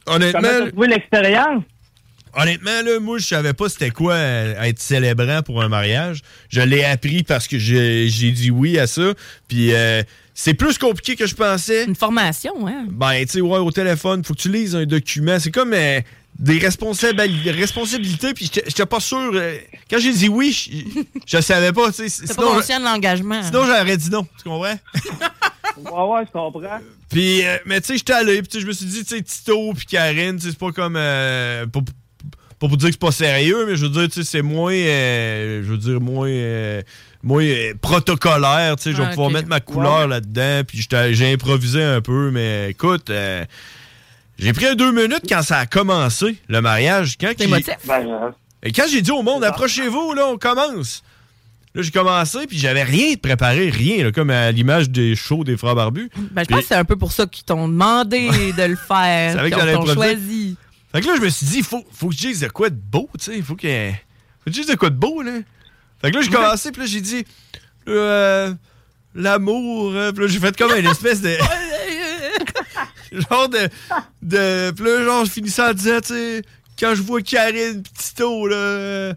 honnêtement... 0.06 0.42
Comment 0.42 0.70
trouvé 0.70 0.88
l'expérience? 0.88 1.64
Honnêtement, 2.38 2.82
là, 2.84 3.00
moi, 3.00 3.18
je 3.18 3.26
savais 3.26 3.54
pas 3.54 3.70
c'était 3.70 3.92
quoi 3.92 4.14
euh, 4.14 4.62
être 4.62 4.80
célébrant 4.80 5.42
pour 5.42 5.62
un 5.64 5.70
mariage. 5.70 6.20
Je 6.50 6.60
l'ai 6.60 6.84
appris 6.84 7.24
parce 7.24 7.48
que 7.48 7.58
j'ai 7.58 8.10
j'ai 8.10 8.32
dit 8.32 8.52
oui 8.52 8.78
à 8.78 8.88
ça. 8.88 9.14
Puis 9.48 9.74
euh, 9.74 10.04
c'est 10.38 10.54
plus 10.54 10.78
compliqué 10.78 11.16
que 11.16 11.26
je 11.26 11.34
pensais. 11.34 11.86
Une 11.86 11.96
formation, 11.96 12.68
hein? 12.68 12.86
Ben, 12.90 13.26
tu 13.26 13.32
sais, 13.32 13.42
ouais, 13.42 13.58
au 13.58 13.72
téléphone, 13.72 14.24
faut 14.24 14.34
que 14.36 14.40
tu 14.42 14.50
lises 14.52 14.76
un 14.76 14.86
document. 14.86 15.40
C'est 15.40 15.50
comme 15.52 15.74
euh, 15.74 16.02
des 16.38 16.60
responsabili- 16.60 17.50
responsabilités. 17.52 18.34
Puis 18.34 18.52
j'étais 18.54 18.86
pas 18.86 19.00
sûr. 19.00 19.32
euh, 19.34 19.58
quand 19.90 19.98
j'ai 19.98 20.12
dit 20.14 20.28
oui, 20.28 20.52
je- 20.52 21.02
je 21.26 21.42
savais 21.42 21.72
pas. 21.72 21.92
tu 21.92 22.08
sais, 22.10 22.28
pas 22.36 22.44
conscient 22.44 22.80
de 22.80 22.86
l'engagement. 22.86 23.42
sinon 23.44 23.66
j'aurais 23.66 23.98
dit 23.98 24.10
non. 24.12 24.28
Tu 24.38 24.44
comprends? 24.44 24.78
Ouais, 25.78 25.92
ouais, 25.92 26.26
je 26.26 26.32
comprends. 26.32 26.80
Puis, 27.10 27.46
euh, 27.46 27.58
mais 27.66 27.82
tu 27.82 27.88
sais, 27.88 27.98
j'étais 27.98 28.14
allé, 28.14 28.42
puis 28.42 28.62
je 28.62 28.66
me 28.66 28.72
suis 28.72 28.86
dit, 28.86 29.04
tu 29.04 29.14
sais, 29.18 29.22
Tito 29.22 29.74
puis 29.74 29.86
Karine, 29.86 30.38
tu 30.38 30.44
sais, 30.44 30.50
c'est 30.52 30.58
pas 30.58 30.72
comme. 30.72 30.96
euh, 30.96 31.66
pas, 31.68 31.82
pas 31.82 32.68
pour 32.70 32.78
dire 32.78 32.88
que 32.88 32.94
c'est 32.94 33.00
pas 33.00 33.12
sérieux, 33.12 33.66
mais 33.68 33.76
je 33.76 33.86
veux 33.86 33.92
dire, 33.92 34.04
tu 34.08 34.14
sais, 34.14 34.24
c'est 34.24 34.42
moins. 34.42 34.72
euh, 34.74 35.62
je 35.64 35.70
veux 35.70 35.78
dire, 35.78 36.00
moins. 36.00 36.30
Euh, 37.26 37.28
moins 37.28 37.44
euh, 37.44 37.74
protocolaire, 37.82 38.76
tu 38.78 38.84
sais, 38.84 38.92
je 38.92 38.98
vais 38.98 39.04
Ah, 39.08 39.10
pouvoir 39.10 39.30
mettre 39.32 39.48
ma 39.48 39.60
couleur 39.60 40.02
Ouais. 40.02 40.08
là-dedans, 40.08 40.62
puis 40.68 40.88
j'ai 41.12 41.34
improvisé 41.34 41.84
un 41.84 42.02
peu, 42.02 42.32
mais 42.32 42.70
écoute, 42.72 43.10
euh, 43.10 43.44
j'ai 44.38 44.54
pris 44.54 44.76
deux 44.76 44.92
minutes 44.92 45.24
quand 45.28 45.42
ça 45.42 45.60
a 45.60 45.66
commencé, 45.66 46.38
le 46.48 46.62
mariage. 46.62 47.18
Quand 47.20 47.32
T'es 47.36 47.46
j'ai- 47.46 47.50
motif? 47.50 47.76
et 48.64 48.72
quand 48.72 48.86
j'ai 48.92 49.02
dit 49.02 49.12
au 49.12 49.22
monde, 49.24 49.44
approchez-vous, 49.44 50.14
là, 50.14 50.28
on 50.28 50.38
commence. 50.38 51.04
Là, 51.74 51.82
j'ai 51.82 51.92
commencé, 51.92 52.48
puis 52.48 52.58
j'avais 52.58 52.84
rien 52.84 53.14
de 53.16 53.20
préparé, 53.20 53.70
rien, 53.70 54.06
là, 54.06 54.12
comme 54.14 54.30
à 54.30 54.50
l'image 54.52 54.90
des 54.90 55.14
shows 55.16 55.44
des 55.44 55.58
frères 55.58 55.76
barbus. 55.76 56.10
Ben, 56.32 56.44
je 56.44 56.48
pense 56.48 56.62
que 56.62 56.66
c'est 56.68 56.76
un 56.76 56.86
peu 56.86 56.96
pour 56.96 57.12
ça 57.12 57.26
qu'ils 57.26 57.44
t'ont 57.44 57.68
demandé 57.68 58.30
de 58.30 58.64
le 58.64 58.76
C'est 58.88 58.88
faire. 58.88 59.44
qu'ils 59.44 59.74
t'ont 59.74 59.86
choisi. 59.94 60.56
Fait 60.94 61.02
que 61.02 61.08
là, 61.08 61.16
je 61.18 61.22
me 61.22 61.28
suis 61.30 61.46
dit, 61.48 61.62
faut, 61.64 61.84
faut 61.92 62.08
que 62.08 62.14
je 62.16 62.20
dise 62.28 62.40
de 62.40 62.48
quoi 62.48 62.70
de 62.70 62.78
beau, 62.78 63.10
tu 63.20 63.26
sais. 63.26 63.42
Faut 63.42 63.56
que, 63.56 63.68
faut 63.90 64.46
que 64.46 64.52
je 64.52 64.62
dise 64.62 64.68
de 64.68 64.76
quoi 64.76 64.90
de 64.90 64.96
beau, 64.96 65.22
là. 65.22 65.32
Fait 66.02 66.12
que 66.12 66.16
là, 66.18 66.22
j'ai 66.22 66.30
commencé, 66.32 66.72
puis 66.72 66.82
là, 66.82 66.88
j'ai 66.88 67.02
dit, 67.02 67.26
euh, 67.88 68.54
l'amour. 69.14 69.94
euh, 69.96 70.12
Puis 70.12 70.24
là, 70.26 70.28
j'ai 70.32 70.40
fait 70.40 70.56
comme 70.58 70.72
une 70.76 70.86
espèce 70.88 71.22
de. 71.22 71.36
genre 73.30 73.50
de. 73.50 73.70
de 74.22 74.72
puis 74.72 74.86
là, 74.86 75.04
genre, 75.04 75.26
je 75.26 75.32
finissais 75.32 75.62
en 75.64 75.74
disant, 75.74 76.02
tu 76.02 76.08
sais, 76.10 76.42
quand 76.80 76.94
je 76.96 77.02
vois 77.02 77.22
Karine 77.22 77.82
pis 77.84 77.92
Tito, 77.94 78.48
là. 78.48 79.14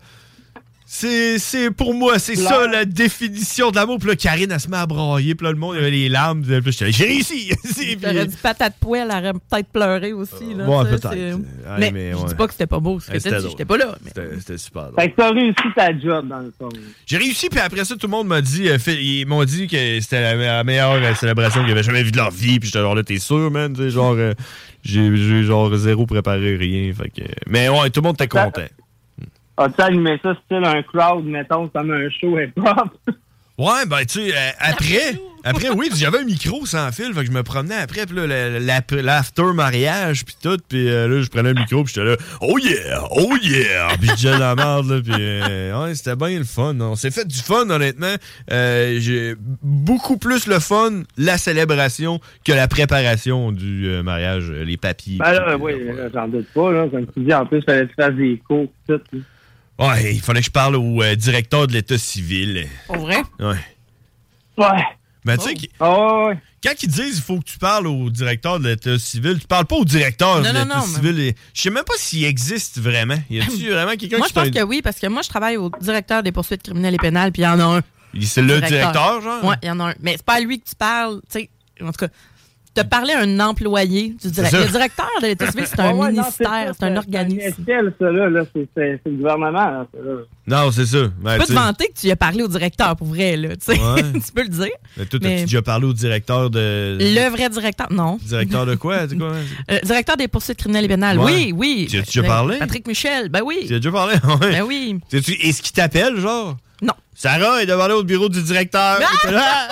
C'est, 0.90 1.38
c'est 1.38 1.70
pour 1.70 1.92
moi, 1.92 2.18
c'est 2.18 2.34
ça 2.34 2.66
la 2.66 2.86
définition 2.86 3.70
de 3.70 3.76
l'amour. 3.76 3.98
Puis 3.98 4.08
là, 4.08 4.16
Karine, 4.16 4.50
elle 4.50 4.58
se 4.58 4.68
met 4.70 4.78
à 4.78 4.86
brailler. 4.86 5.34
Puis 5.34 5.44
là, 5.44 5.52
le 5.52 5.58
monde, 5.58 5.74
il 5.74 5.76
y 5.76 5.80
avait 5.82 5.90
les 5.90 6.08
larmes. 6.08 6.40
Puis 6.42 6.50
là, 6.80 6.90
j'ai 6.90 7.04
réussi! 7.04 7.50
J'aurais 8.02 8.26
dit 8.26 8.36
patate 8.42 8.72
poêle, 8.80 9.08
elle 9.12 9.18
aurait 9.22 9.32
peut-être 9.34 9.68
pleuré 9.68 10.14
aussi. 10.14 10.54
Là, 10.56 10.64
Ouais, 10.66 10.88
peut-être. 10.88 11.38
mais, 11.78 11.90
mais 11.92 12.12
je 12.12 12.16
ouais. 12.16 12.24
dis 12.28 12.34
pas 12.34 12.46
que 12.46 12.52
c'était 12.54 12.66
pas 12.66 12.80
beau 12.80 12.98
ce 13.00 13.10
que 13.10 13.18
t'as 13.18 13.38
dit. 13.38 13.48
J'étais 13.50 13.66
pas 13.66 13.76
là. 13.76 13.98
mais- 14.02 14.12
C'était, 14.38 14.56
super 14.56 14.84
drôle. 14.84 14.94
Fait 14.98 15.10
que 15.10 15.16
t'as 15.16 15.30
réussi 15.30 15.54
ta 15.76 15.98
job, 15.98 16.26
dans 16.26 16.38
le 16.40 16.54
fond. 16.58 16.70
J'ai 17.04 17.18
réussi, 17.18 17.50
puis 17.50 17.60
après 17.60 17.84
ça, 17.84 17.94
tout 17.94 18.06
le 18.06 18.10
monde 18.10 18.26
m'a 18.28 18.40
dit, 18.40 18.70
euh, 18.70 18.78
fait- 18.78 19.04
ils 19.04 19.26
m'ont 19.26 19.44
dit 19.44 19.66
que 19.68 20.00
c'était 20.00 20.22
la, 20.22 20.34
la 20.36 20.64
meilleure 20.64 20.92
euh, 20.94 21.14
célébration 21.14 21.62
qu'ils 21.64 21.72
avaient 21.72 21.82
jamais 21.82 22.02
vue 22.02 22.12
de 22.12 22.16
leur 22.16 22.30
vie, 22.30 22.58
puis 22.60 22.68
j'étais 22.70 22.80
genre 22.80 22.94
là, 22.94 23.02
t'es 23.02 23.18
sûr, 23.18 23.50
man, 23.50 23.76
genre, 23.90 24.14
euh, 24.16 24.32
j'ai, 24.82 25.14
j'ai 25.14 25.42
genre 25.42 25.76
zéro 25.76 26.06
préparé, 26.06 26.56
rien, 26.56 26.90
fait 26.94 27.10
que, 27.10 27.28
mais 27.46 27.68
ouais, 27.68 27.90
tout 27.90 28.00
le 28.00 28.06
monde 28.06 28.14
était 28.16 28.26
content. 28.26 28.62
As-tu 29.58 29.80
animé 29.82 30.18
ça 30.22 30.34
style 30.44 30.64
un 30.64 30.82
crowd, 30.82 31.24
mettons, 31.24 31.68
comme 31.68 31.90
un 31.90 32.08
show 32.10 32.38
hip-hop? 32.38 32.90
Ouais, 33.58 33.86
ben, 33.88 34.04
tu 34.06 34.20
sais, 34.20 34.32
euh, 34.32 34.50
après, 34.60 35.18
après, 35.42 35.68
oui, 35.70 35.90
j'avais 35.92 36.18
un 36.20 36.24
micro 36.24 36.64
sans 36.64 36.92
fil, 36.92 37.12
fait 37.12 37.22
que 37.22 37.26
je 37.26 37.32
me 37.32 37.42
promenais 37.42 37.74
après, 37.74 38.06
puis 38.06 38.14
là, 38.14 38.24
la- 38.28 38.60
la- 38.60 39.02
l'after 39.02 39.52
mariage, 39.52 40.24
puis 40.24 40.36
tout, 40.40 40.58
puis 40.68 40.88
euh, 40.88 41.08
là, 41.08 41.22
je 41.22 41.28
prenais 41.28 41.52
le 41.52 41.58
micro, 41.58 41.82
puis 41.82 41.92
j'étais 41.92 42.06
là, 42.06 42.16
oh 42.40 42.56
yeah, 42.56 43.02
oh 43.10 43.34
yeah, 43.42 43.88
puis 44.00 44.10
de 44.10 44.38
la 44.38 44.54
merde, 44.54 44.86
là, 44.88 45.00
puis 45.02 45.12
euh, 45.18 45.82
ouais, 45.84 45.92
c'était 45.96 46.14
bien 46.14 46.38
le 46.38 46.44
fun. 46.44 46.76
On 46.80 46.94
s'est 46.94 47.10
fait 47.10 47.26
du 47.26 47.34
fun, 47.40 47.68
honnêtement. 47.68 48.14
Euh, 48.52 48.98
j'ai 49.00 49.34
beaucoup 49.60 50.18
plus 50.18 50.46
le 50.46 50.60
fun, 50.60 51.02
la 51.16 51.36
célébration, 51.36 52.20
que 52.44 52.52
la 52.52 52.68
préparation 52.68 53.50
du 53.50 53.88
mariage, 54.04 54.52
les 54.52 54.76
papiers. 54.76 55.18
Ben 55.18 55.32
là, 55.32 55.56
oui, 55.58 55.72
j'en 56.14 56.28
doute 56.28 56.46
pas, 56.54 56.70
là. 56.70 56.86
Comme 56.88 57.08
tu 57.08 57.24
dis, 57.24 57.34
en 57.34 57.44
plus, 57.44 57.60
fallait 57.62 57.86
que 57.86 57.88
tu 57.88 57.94
fasses 57.96 58.14
des 58.14 58.40
cours, 58.46 58.68
tout. 58.86 59.00
là. 59.12 59.18
Ouais, 59.78 60.14
il 60.14 60.20
fallait 60.20 60.40
que 60.40 60.46
je 60.46 60.50
parle 60.50 60.76
au 60.76 61.02
euh, 61.02 61.14
directeur 61.14 61.66
de 61.66 61.72
l'État 61.72 61.98
civil. 61.98 62.66
Pour 62.86 62.96
vrai? 62.96 63.22
Ouais. 63.38 63.56
Ouais. 64.56 64.84
Ben, 65.24 65.36
tu 65.36 65.44
sais, 65.44 65.54
qui- 65.54 65.70
Ah, 65.78 66.30
quand 66.64 66.72
ils 66.82 66.88
disent 66.88 67.18
il 67.18 67.22
faut 67.22 67.38
que 67.38 67.44
tu 67.44 67.58
parles 67.58 67.86
au 67.86 68.10
directeur 68.10 68.58
de 68.58 68.68
l'État 68.68 68.98
civil, 68.98 69.38
tu 69.40 69.46
parles 69.46 69.66
pas 69.66 69.76
au 69.76 69.84
directeur 69.84 70.36
Non, 70.36 70.42
de 70.42 70.48
non, 70.48 70.64
l'État 70.64 70.76
non, 70.78 70.82
civil. 70.82 71.20
Et 71.20 71.36
Je 71.54 71.60
sais 71.62 71.70
même 71.70 71.84
pas 71.84 71.94
s'il 71.96 72.24
existe 72.24 72.80
vraiment. 72.80 73.18
Y 73.30 73.40
a-tu 73.40 73.70
vraiment 73.70 73.94
quelqu'un 73.96 74.18
Moi, 74.18 74.26
qui 74.26 74.34
je 74.34 74.40
pense 74.40 74.50
que 74.50 74.62
oui, 74.64 74.80
parce 74.82 74.98
que 74.98 75.06
moi, 75.06 75.22
je 75.22 75.28
travaille 75.28 75.56
au 75.56 75.70
directeur 75.80 76.22
des 76.22 76.32
poursuites 76.32 76.62
criminelles 76.62 76.94
et 76.94 76.98
pénales, 76.98 77.30
puis 77.30 77.42
il 77.42 77.44
y 77.44 77.48
en 77.48 77.60
a 77.60 77.78
un. 77.78 77.82
C'est 78.22 78.42
le 78.42 78.60
directeur, 78.60 79.20
genre? 79.20 79.44
Oui, 79.44 79.54
il 79.62 79.66
y 79.66 79.70
en 79.70 79.78
a 79.80 79.90
un. 79.90 79.94
Mais 80.00 80.12
c'est 80.16 80.24
pas 80.24 80.34
à 80.34 80.40
lui 80.40 80.58
que 80.60 80.68
tu 80.68 80.74
parles. 80.74 81.20
Tu 81.30 81.40
sais, 81.40 81.50
en 81.82 81.86
tout 81.92 82.06
cas, 82.06 82.08
te 82.74 82.82
parler 82.82 83.12
à 83.12 83.20
un 83.20 83.40
employé 83.40 84.14
du 84.22 84.30
directeur. 84.30 84.60
Le 84.60 84.66
directeur 84.70 85.08
de 85.22 85.26
l'État 85.26 85.50
civil, 85.50 85.66
c'est 85.66 85.80
un 85.80 85.94
ouais, 85.94 86.10
ministère, 86.12 86.72
c'est 86.78 86.84
un 86.86 86.92
C'est 86.92 86.96
organisme. 86.98 87.64
ça, 87.98 88.10
là. 88.10 88.28
là. 88.30 88.42
C'est 88.54 88.68
c'est- 88.76 89.00
c'est 89.04 89.10
le 89.10 89.16
gouvernement, 89.16 89.52
là. 89.52 89.86
ça, 89.92 89.98
là. 90.02 90.14
Non, 90.64 90.70
c'est 90.70 90.86
ça. 90.86 90.98
Ben, 91.20 91.32
Tu 91.34 91.38
peux 91.40 91.44
tu 91.46 91.52
te 91.52 91.58
vanter 91.58 91.86
que 91.88 92.00
tu 92.00 92.06
y 92.06 92.10
as 92.10 92.16
parlé 92.16 92.42
au 92.42 92.48
directeur, 92.48 92.96
pour 92.96 93.06
vrai, 93.08 93.36
là. 93.36 93.50
Tu 93.56 93.74
sais. 93.74 93.80
Ouais. 93.80 94.02
tu 94.14 94.32
peux 94.34 94.42
le 94.42 94.48
dire. 94.48 94.68
Mais 94.96 95.04
toi, 95.06 95.18
Mais 95.22 95.28
t'as-tu 95.34 95.44
déjà 95.44 95.62
parlé 95.62 95.86
au 95.86 95.92
directeur 95.92 96.50
de. 96.50 96.96
Le 97.00 97.28
vrai 97.30 97.48
directeur, 97.50 97.88
non. 97.92 98.18
Directeur 98.22 98.64
de 98.66 98.74
quoi? 98.76 99.00
C'est 99.08 99.16
quoi? 99.18 99.32
Euh, 99.70 99.78
directeur 99.84 100.16
des 100.16 100.28
poursuites 100.28 100.58
criminelles 100.58 100.84
et 100.86 100.88
pénales, 100.88 101.18
Ouais. 101.18 101.32
oui, 101.32 101.52
oui. 101.56 101.86
Tu 101.90 101.98
as-déjà 101.98 102.20
Euh, 102.20 102.26
parlé? 102.26 102.56
Patrick 102.58 102.86
Michel, 102.86 103.28
ben 103.28 103.40
oui. 103.44 103.64
Tu 103.66 103.74
as 103.74 103.78
déjà 103.78 103.90
parlé? 103.92 104.14
Ouais. 104.24 104.52
Ben 104.52 104.62
oui. 104.62 104.98
Sais-tu- 105.10 105.32
Est-ce 105.46 105.62
qu'il 105.62 105.72
t'appelle, 105.72 106.16
genre? 106.20 106.56
Non. 106.80 106.92
Sarah 107.14 107.60
est 107.62 107.66
devant 107.66 107.82
aller 107.84 107.94
au 107.94 108.04
bureau 108.04 108.28
du 108.28 108.40
directeur. 108.42 109.00
Ah! 109.02 109.30
Là? 109.30 109.68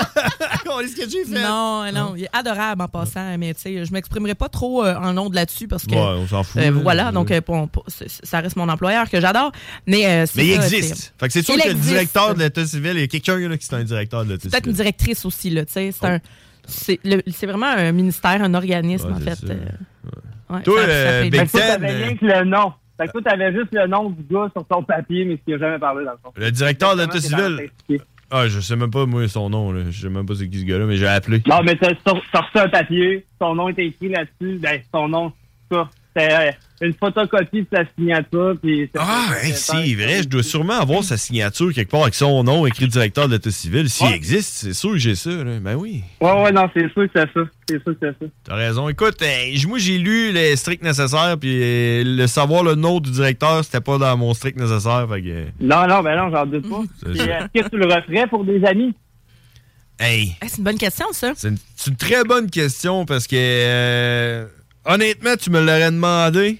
On 0.72 0.80
est 0.80 0.88
ce 0.88 0.96
que 0.96 1.08
j'ai 1.08 1.24
fait? 1.24 1.40
Non, 1.42 1.84
non, 1.92 2.14
il 2.16 2.24
est 2.24 2.28
adorable 2.36 2.82
en 2.82 2.88
passant, 2.88 3.38
mais 3.38 3.54
tu 3.54 3.60
sais, 3.60 3.84
je 3.84 3.92
m'exprimerai 3.92 4.34
pas 4.34 4.48
trop 4.48 4.84
euh, 4.84 4.96
en 4.96 5.12
nom 5.12 5.30
de 5.30 5.36
là-dessus 5.36 5.68
parce 5.68 5.86
que. 5.86 5.94
Ouais, 5.94 6.00
on 6.00 6.26
s'en 6.26 6.42
fout, 6.42 6.60
euh, 6.60 6.64
là. 6.64 6.70
voilà, 6.82 7.12
donc 7.12 7.30
euh, 7.30 7.40
ça 8.24 8.40
reste 8.40 8.56
mon 8.56 8.68
employeur 8.68 9.08
que 9.08 9.20
j'adore. 9.20 9.52
Mais, 9.86 10.04
euh, 10.06 10.26
Mais 10.34 10.46
il 10.48 10.56
ça, 10.56 10.64
existe. 10.64 10.94
c'est- 10.96 11.12
Fait 11.20 11.26
que 11.28 11.32
c'est 11.32 11.42
sûr 11.42 11.54
Il 11.56 11.62
que 11.62 11.68
le 11.68 11.74
directeur 11.74 12.34
de 12.34 12.40
l'État 12.40 12.66
civil, 12.66 12.92
il 12.94 13.00
y 13.00 13.04
a 13.04 13.06
quelqu'un 13.06 13.38
là, 13.38 13.56
qui 13.56 13.66
est 13.72 13.74
un 13.74 13.84
directeur 13.84 14.24
de 14.24 14.32
l'État 14.32 14.48
Peut-être 14.48 14.66
une 14.66 14.72
civil. 14.72 14.76
directrice 14.76 15.24
aussi, 15.24 15.50
là, 15.50 15.64
tu 15.64 15.72
sais. 15.72 15.92
C'est 15.92 16.06
un. 16.06 16.20
C'est 16.68 17.46
vraiment 17.46 17.66
un 17.66 17.92
ministère, 17.92 18.42
un 18.42 18.54
organisme, 18.54 19.06
Ouais, 19.06 19.14
en 19.14 19.20
fait. 19.20 19.38
euh, 19.48 19.54
ouais, 20.50 20.62
Toi, 20.64 20.80
ça- 20.80 20.86
ça 20.86 20.92
euh, 20.92 21.22
fait- 21.22 21.30
Big 21.30 21.50
Ten, 21.50 21.84
euh, 21.84 22.14
que 22.16 22.24
le 22.26 22.44
nom. 22.44 22.72
Fait 22.98 23.06
que 23.06 23.12
toi, 23.12 23.22
t'avais 23.22 23.52
juste 23.52 23.68
le 23.72 23.86
nom 23.86 24.10
du 24.10 24.22
gars 24.30 24.48
sur 24.52 24.64
ton 24.66 24.82
papier, 24.82 25.24
mais 25.24 25.36
tu 25.44 25.52
n'as 25.52 25.58
jamais 25.58 25.78
parlé 25.78 26.04
dans 26.04 26.12
le 26.12 26.18
fond. 26.22 26.32
Le 26.36 26.50
directeur 26.50 26.96
de 26.96 27.10
civil. 27.18 27.70
Ah, 28.30 28.48
je 28.48 28.58
sais 28.58 28.74
même 28.74 28.90
pas, 28.90 29.06
moi, 29.06 29.28
son 29.28 29.48
nom. 29.50 29.70
Là. 29.70 29.82
Je 29.90 30.00
sais 30.02 30.08
même 30.08 30.26
pas 30.26 30.34
c'est 30.34 30.48
qui 30.48 30.58
ce 30.60 30.64
gars-là, 30.64 30.86
mais 30.86 30.96
j'ai 30.96 31.06
appelé. 31.06 31.42
Non, 31.46 31.62
mais 31.62 31.76
t'as 31.76 31.92
t'as- 32.04 32.12
reçu 32.12 32.58
un 32.58 32.68
papier, 32.68 33.24
ton 33.38 33.54
nom 33.54 33.68
était 33.68 33.86
écrit 33.86 34.08
là-dessus, 34.08 34.58
ben, 34.58 34.80
ton 34.92 35.08
nom, 35.08 35.32
ça. 35.70 35.88
C'était 36.16 36.34
euh, 36.34 36.50
une 36.80 36.94
photocopie 36.94 37.62
de 37.62 37.66
sa 37.72 37.84
signature. 37.96 38.54
Puis 38.62 38.90
Ah, 38.98 39.28
hey, 39.42 39.52
c'est 39.52 39.94
vrai, 39.94 40.22
je 40.22 40.28
dois 40.28 40.42
sûrement 40.42 40.74
avoir 40.80 41.02
sa 41.04 41.16
signature 41.16 41.72
quelque 41.72 41.90
part 41.90 42.02
avec 42.02 42.14
son 42.14 42.42
nom 42.44 42.66
écrit 42.66 42.88
directeur 42.88 43.28
de 43.28 43.34
l'état 43.34 43.50
civil. 43.50 43.88
S'il 43.88 44.12
existe, 44.12 44.52
c'est 44.54 44.74
sûr 44.74 44.92
que 44.92 44.98
j'ai 44.98 45.14
ça. 45.14 45.30
là. 45.30 45.58
Ben 45.60 45.74
oui. 45.74 46.02
Ouais, 46.20 46.42
ouais, 46.42 46.52
non, 46.52 46.68
c'est 46.74 46.90
sûr 46.92 47.04
que 47.04 47.10
c'est 47.14 47.32
ça. 47.32 47.40
C'est 47.68 47.82
sûr 47.82 47.98
que 47.98 47.98
c'est 48.00 48.24
ça. 48.24 48.30
T'as 48.44 48.54
raison. 48.54 48.88
Écoute, 48.88 49.20
euh, 49.22 49.68
moi 49.68 49.78
j'ai 49.78 49.98
lu 49.98 50.32
les 50.32 50.56
stricts 50.56 50.82
nécessaires, 50.82 51.36
puis 51.38 51.60
euh, 51.62 52.02
le 52.04 52.26
savoir 52.26 52.62
le 52.62 52.74
nom 52.74 53.00
du 53.00 53.10
directeur, 53.10 53.64
c'était 53.64 53.80
pas 53.80 53.98
dans 53.98 54.16
mon 54.16 54.34
strict 54.34 54.58
nécessaire. 54.58 55.06
Fait 55.10 55.22
que, 55.22 55.44
Non, 55.60 55.86
non, 55.86 56.02
ben 56.02 56.16
non, 56.16 56.30
j'en 56.30 56.46
doute 56.46 56.68
pas. 56.68 56.82
Est-ce 57.10 57.62
que 57.64 57.68
tu 57.68 57.76
le 57.76 57.86
referais 57.86 58.26
pour 58.28 58.44
des 58.44 58.64
amis? 58.64 58.94
hey, 59.98 60.36
c'est 60.46 60.58
une 60.58 60.64
bonne 60.64 60.78
question, 60.78 61.06
ça. 61.12 61.32
c'est 61.36 61.48
une, 61.48 61.96
très 61.96 62.22
bonne 62.24 62.50
question 62.50 63.06
parce 63.06 63.26
que 63.26 63.36
euh, 63.36 64.46
honnêtement, 64.86 65.36
tu 65.36 65.50
me 65.50 65.60
l'aurais 65.60 65.90
demandé. 65.90 66.58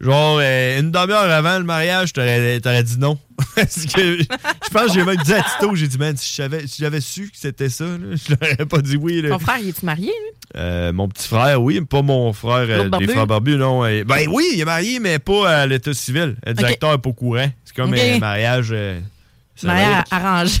Genre, 0.00 0.38
euh, 0.42 0.80
une 0.80 0.90
demi-heure 0.90 1.30
avant 1.30 1.58
le 1.58 1.64
mariage, 1.64 2.12
t'aurais 2.12 2.58
t'aurais 2.60 2.82
dit 2.82 2.98
non. 2.98 3.16
Parce 3.54 3.86
que 3.86 4.18
je 4.18 4.24
pense 4.72 4.86
que 4.88 4.92
j'ai 4.94 5.04
même 5.04 5.16
dit 5.16 5.32
à 5.32 5.42
Tito, 5.42 5.74
j'ai 5.76 5.86
dit, 5.86 5.96
man, 5.98 6.16
si 6.16 6.34
j'avais 6.34 6.66
si 6.66 6.82
j'avais 6.82 7.00
su 7.00 7.22
que 7.30 7.36
c'était 7.36 7.68
ça, 7.68 7.84
là, 7.84 8.16
je 8.16 8.34
l'aurais 8.34 8.66
pas 8.66 8.78
dit 8.78 8.96
oui. 8.96 9.22
là. 9.22 9.28
Ton 9.28 9.38
frère, 9.38 9.58
il 9.62 9.68
est-tu 9.68 9.86
marié, 9.86 10.06
lui? 10.06 10.56
Euh, 10.56 10.92
mon 10.92 11.08
petit 11.08 11.28
frère, 11.28 11.62
oui, 11.62 11.78
mais 11.78 11.86
pas 11.86 12.02
mon 12.02 12.32
frère 12.32 12.66
euh, 12.68 12.88
des 12.98 13.06
frères 13.06 13.28
barbus, 13.28 13.56
non. 13.56 13.84
Euh, 13.84 14.02
Ben 14.04 14.26
oui, 14.28 14.44
il 14.54 14.60
est 14.60 14.64
marié, 14.64 14.98
mais 14.98 15.20
pas 15.20 15.48
à 15.60 15.66
l'état 15.66 15.94
civil. 15.94 16.34
Le 16.44 16.52
directeur 16.52 16.90
n'est 16.92 16.98
pas 16.98 17.10
au 17.10 17.14
courant. 17.14 17.46
C'est 17.64 17.76
comme 17.76 17.94
un 17.94 18.18
mariage. 18.18 18.70
euh, 18.72 18.98
Mariage 19.62 20.02
arrangé. 20.10 20.58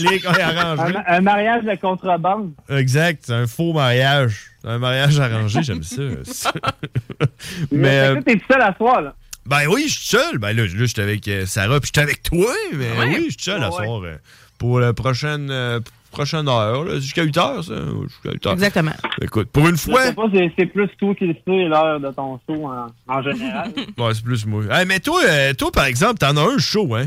Les 0.00 0.18
gars, 0.20 0.30
arrangés. 0.30 0.96
Un, 1.06 1.14
un 1.16 1.20
mariage 1.20 1.64
de 1.64 1.74
contrebande. 1.78 2.52
Exact, 2.70 3.22
c'est 3.26 3.34
un 3.34 3.46
faux 3.46 3.74
mariage. 3.74 4.46
C'est 4.62 4.68
un 4.68 4.78
mariage 4.78 5.18
arrangé, 5.20 5.62
j'aime 5.62 5.82
ça. 5.82 6.02
mais. 7.72 7.88
Fait 7.88 8.08
euh, 8.08 8.16
que 8.16 8.20
t'es 8.24 8.36
tout 8.36 8.46
seul 8.50 8.62
à 8.62 8.74
soir, 8.76 9.00
là. 9.02 9.14
Ben 9.46 9.66
oui, 9.68 9.84
je 9.88 9.94
suis 9.98 10.08
seul. 10.16 10.38
Ben 10.38 10.54
là, 10.54 10.64
là 10.64 10.84
j'étais 10.84 11.02
avec 11.02 11.26
euh, 11.28 11.46
Sarah, 11.46 11.80
puis 11.80 11.86
j'étais 11.88 12.02
avec 12.02 12.22
toi. 12.22 12.46
Mais 12.74 12.90
Ouais. 12.98 13.06
oui, 13.18 13.24
je 13.28 13.32
suis 13.32 13.42
seul 13.42 13.62
à 13.62 13.70
Ouais. 13.70 13.84
soir. 13.86 14.02
euh, 14.04 14.16
pour 14.58 14.78
la 14.80 14.92
prochaine, 14.92 15.48
euh, 15.50 15.80
prochaine 16.12 16.46
heure. 16.46 16.84
là. 16.84 16.96
Jusqu'à 17.00 17.22
8 17.22 17.36
heures, 17.38 17.64
ça. 17.64 17.74
Jusqu'à 18.06 18.32
8 18.32 18.46
heures. 18.46 18.52
Exactement. 18.52 18.92
Écoute, 19.22 19.48
pour 19.50 19.66
une 19.66 19.76
Je 19.78 19.82
fois. 19.82 20.02
sais 20.04 20.12
pas, 20.12 20.24
c'est- 20.32 20.52
c'est 20.58 20.66
plus 20.66 20.88
toi 20.98 21.14
qui 21.14 21.26
le 21.26 21.32
sais, 21.34 21.64
l'heure 21.64 21.98
de 21.98 22.10
ton 22.10 22.38
show 22.46 22.66
en, 22.66 22.86
en 23.08 23.22
général. 23.22 23.72
Ouais, 23.98 24.12
c'est 24.14 24.22
plus 24.24 24.44
moi. 24.44 24.64
Hey, 24.70 24.84
mais 24.86 25.00
toi, 25.00 25.22
euh, 25.26 25.54
toi, 25.54 25.72
par 25.72 25.86
exemple, 25.86 26.18
t'en 26.18 26.36
as 26.36 26.42
un 26.42 26.58
show, 26.58 26.94
hein? 26.94 27.06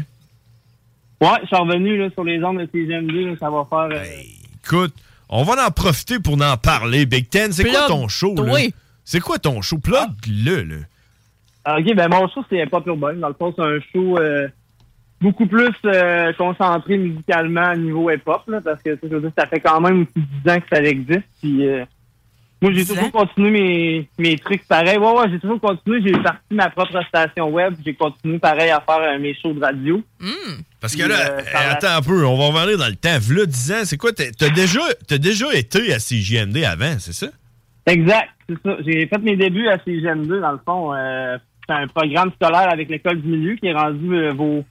ouais, 1.21 1.29
je 1.43 1.47
suis 1.47 1.55
revenu 1.55 1.97
là, 1.99 2.09
sur 2.13 2.23
les 2.23 2.43
ondes 2.43 2.57
de 2.59 2.65
CGM2, 2.65 3.25
là, 3.29 3.35
ça 3.39 3.49
va 3.51 3.65
faire... 3.69 3.99
euh, 4.01 4.05
Écoute, 4.65 4.93
on 5.35 5.43
va 5.43 5.65
en 5.67 5.71
profiter 5.71 6.19
pour 6.19 6.35
en 6.35 6.57
parler. 6.57 7.07
Big 7.07 7.27
Ten, 7.27 7.51
c'est 7.51 7.63
quoi 7.65 7.87
ton 7.87 8.07
show, 8.07 8.35
là? 8.35 8.43
toi. 8.43 8.59
C'est 9.03 9.19
quoi 9.19 9.39
ton 9.39 9.63
show? 9.63 9.79
Plug-le, 9.79 10.61
là. 10.61 10.75
Ah, 11.65 11.79
Ok, 11.79 11.95
ben 11.95 12.07
mon 12.07 12.27
show, 12.27 12.43
c'est 12.49 12.63
Pop 12.67 12.85
Urbain. 12.85 13.15
Dans 13.15 13.29
le 13.29 13.33
fond, 13.33 13.51
c'est 13.55 13.63
un 13.63 13.79
show 13.91 14.17
euh, 14.19 14.47
beaucoup 15.19 15.47
plus 15.47 15.73
euh, 15.85 16.31
concentré 16.33 16.97
musicalement 16.97 17.61
à 17.61 17.75
niveau 17.75 18.11
hip-hop, 18.11 18.43
là, 18.47 18.61
parce 18.61 18.83
que 18.83 18.93
sais, 18.93 18.99
je 19.03 19.07
veux 19.07 19.21
dire, 19.21 19.31
ça 19.35 19.47
fait 19.47 19.59
quand 19.59 19.81
même 19.81 20.01
aussi 20.03 20.25
10 20.45 20.51
ans 20.51 20.59
que 20.59 20.67
ça 20.71 20.83
existe. 20.83 21.23
Puis, 21.41 21.67
euh, 21.67 21.83
moi, 22.63 22.71
j'ai 22.73 22.83
10 22.83 22.87
toujours 22.93 23.11
continué 23.11 23.51
mes, 23.51 24.09
mes 24.17 24.37
trucs 24.37 24.67
pareils. 24.67 24.97
Ouais, 24.97 25.11
ouais, 25.11 25.29
j'ai 25.31 25.39
toujours 25.39 25.59
continué. 25.61 26.01
J'ai 26.03 26.11
parti 26.21 26.39
ma 26.51 26.69
propre 26.71 26.99
station 27.07 27.49
web. 27.49 27.75
J'ai 27.85 27.93
continué 27.93 28.39
pareil 28.39 28.71
à 28.71 28.81
faire 28.81 28.99
euh, 28.99 29.19
mes 29.19 29.35
shows 29.35 29.53
de 29.53 29.59
radio. 29.61 30.01
Parce 30.81 30.95
que 30.95 31.03
là, 31.03 31.15
euh, 31.15 31.39
euh, 31.39 31.41
la- 31.53 31.71
attends 31.73 31.97
un 31.97 32.01
peu, 32.01 32.25
on 32.25 32.37
va 32.37 32.61
revenir 32.61 32.77
dans 32.77 32.87
le 32.87 32.95
temps. 32.95 33.17
V'là 33.19 33.45
10 33.45 33.71
ans, 33.73 33.81
c'est 33.83 33.97
quoi? 33.97 34.11
T'as 34.13 34.49
déjà, 34.49 34.79
t'as 35.07 35.17
déjà 35.17 35.53
été 35.53 35.93
à 35.93 35.99
CJMD 35.99 36.63
avant, 36.63 36.95
c'est 36.99 37.13
ça? 37.13 37.27
Exact, 37.85 38.29
c'est 38.49 38.55
ça. 38.63 38.77
J'ai 38.85 39.07
fait 39.07 39.17
mes 39.19 39.35
débuts 39.35 39.67
à 39.67 39.75
CGM2, 39.77 40.39
dans 40.39 40.51
le 40.53 40.59
fond. 40.65 40.93
Euh, 40.95 41.37
c'est 41.67 41.75
un 41.75 41.87
programme 41.87 42.31
scolaire 42.35 42.69
avec 42.71 42.89
l'école 42.89 43.21
du 43.21 43.27
milieu 43.27 43.55
qui 43.55 43.67
est 43.67 43.73
rendu 43.73 44.15
euh, 44.15 44.31
vos, 44.33 44.63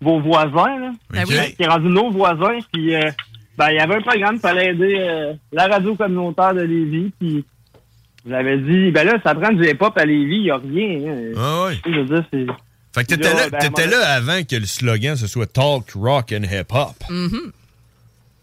vos 0.00 0.20
voisins, 0.20 0.78
là. 0.78 0.90
Oui. 1.12 1.54
qui 1.56 1.62
est 1.62 1.66
rendu 1.68 1.88
nos 1.88 2.10
voisins. 2.10 2.58
Puis, 2.72 2.94
euh, 2.94 3.10
ben, 3.58 3.70
il 3.70 3.76
y 3.76 3.80
avait 3.80 3.96
un 3.96 4.00
programme 4.00 4.38
fallait 4.38 4.70
aider 4.70 4.96
euh, 5.00 5.34
la 5.52 5.68
radio 5.68 5.94
communautaire 5.94 6.54
de 6.54 6.62
Lévis. 6.62 7.12
Puis, 7.18 7.44
j'avais 8.28 8.58
dit, 8.58 8.90
ben 8.90 9.04
là, 9.06 9.18
ça 9.24 9.34
prend 9.34 9.52
du 9.52 9.64
hip-hop 9.68 9.96
à 9.96 10.04
Lévis, 10.04 10.36
il 10.36 10.42
n'y 10.42 10.50
a 10.50 10.56
rien. 10.56 11.12
hein. 11.12 11.32
Ah 11.36 11.64
ouais. 11.66 11.78
Je 11.86 11.90
veux 12.00 12.04
dire, 12.06 12.24
c'est... 12.32 12.46
Fait 12.94 13.02
que 13.02 13.08
t'étais 13.14 13.34
Là, 13.34 13.50
ben, 13.50 13.58
t'étais 13.58 13.86
moi- 13.88 13.96
là 13.98 14.12
avant 14.14 14.42
que 14.44 14.54
le 14.56 14.66
slogan 14.66 15.16
ce 15.16 15.26
soit 15.26 15.52
Talk, 15.52 15.90
Rock 15.96 16.32
and 16.32 16.44
Hip 16.44 16.72
Hop. 16.72 16.94
Mm-hmm. 17.10 17.50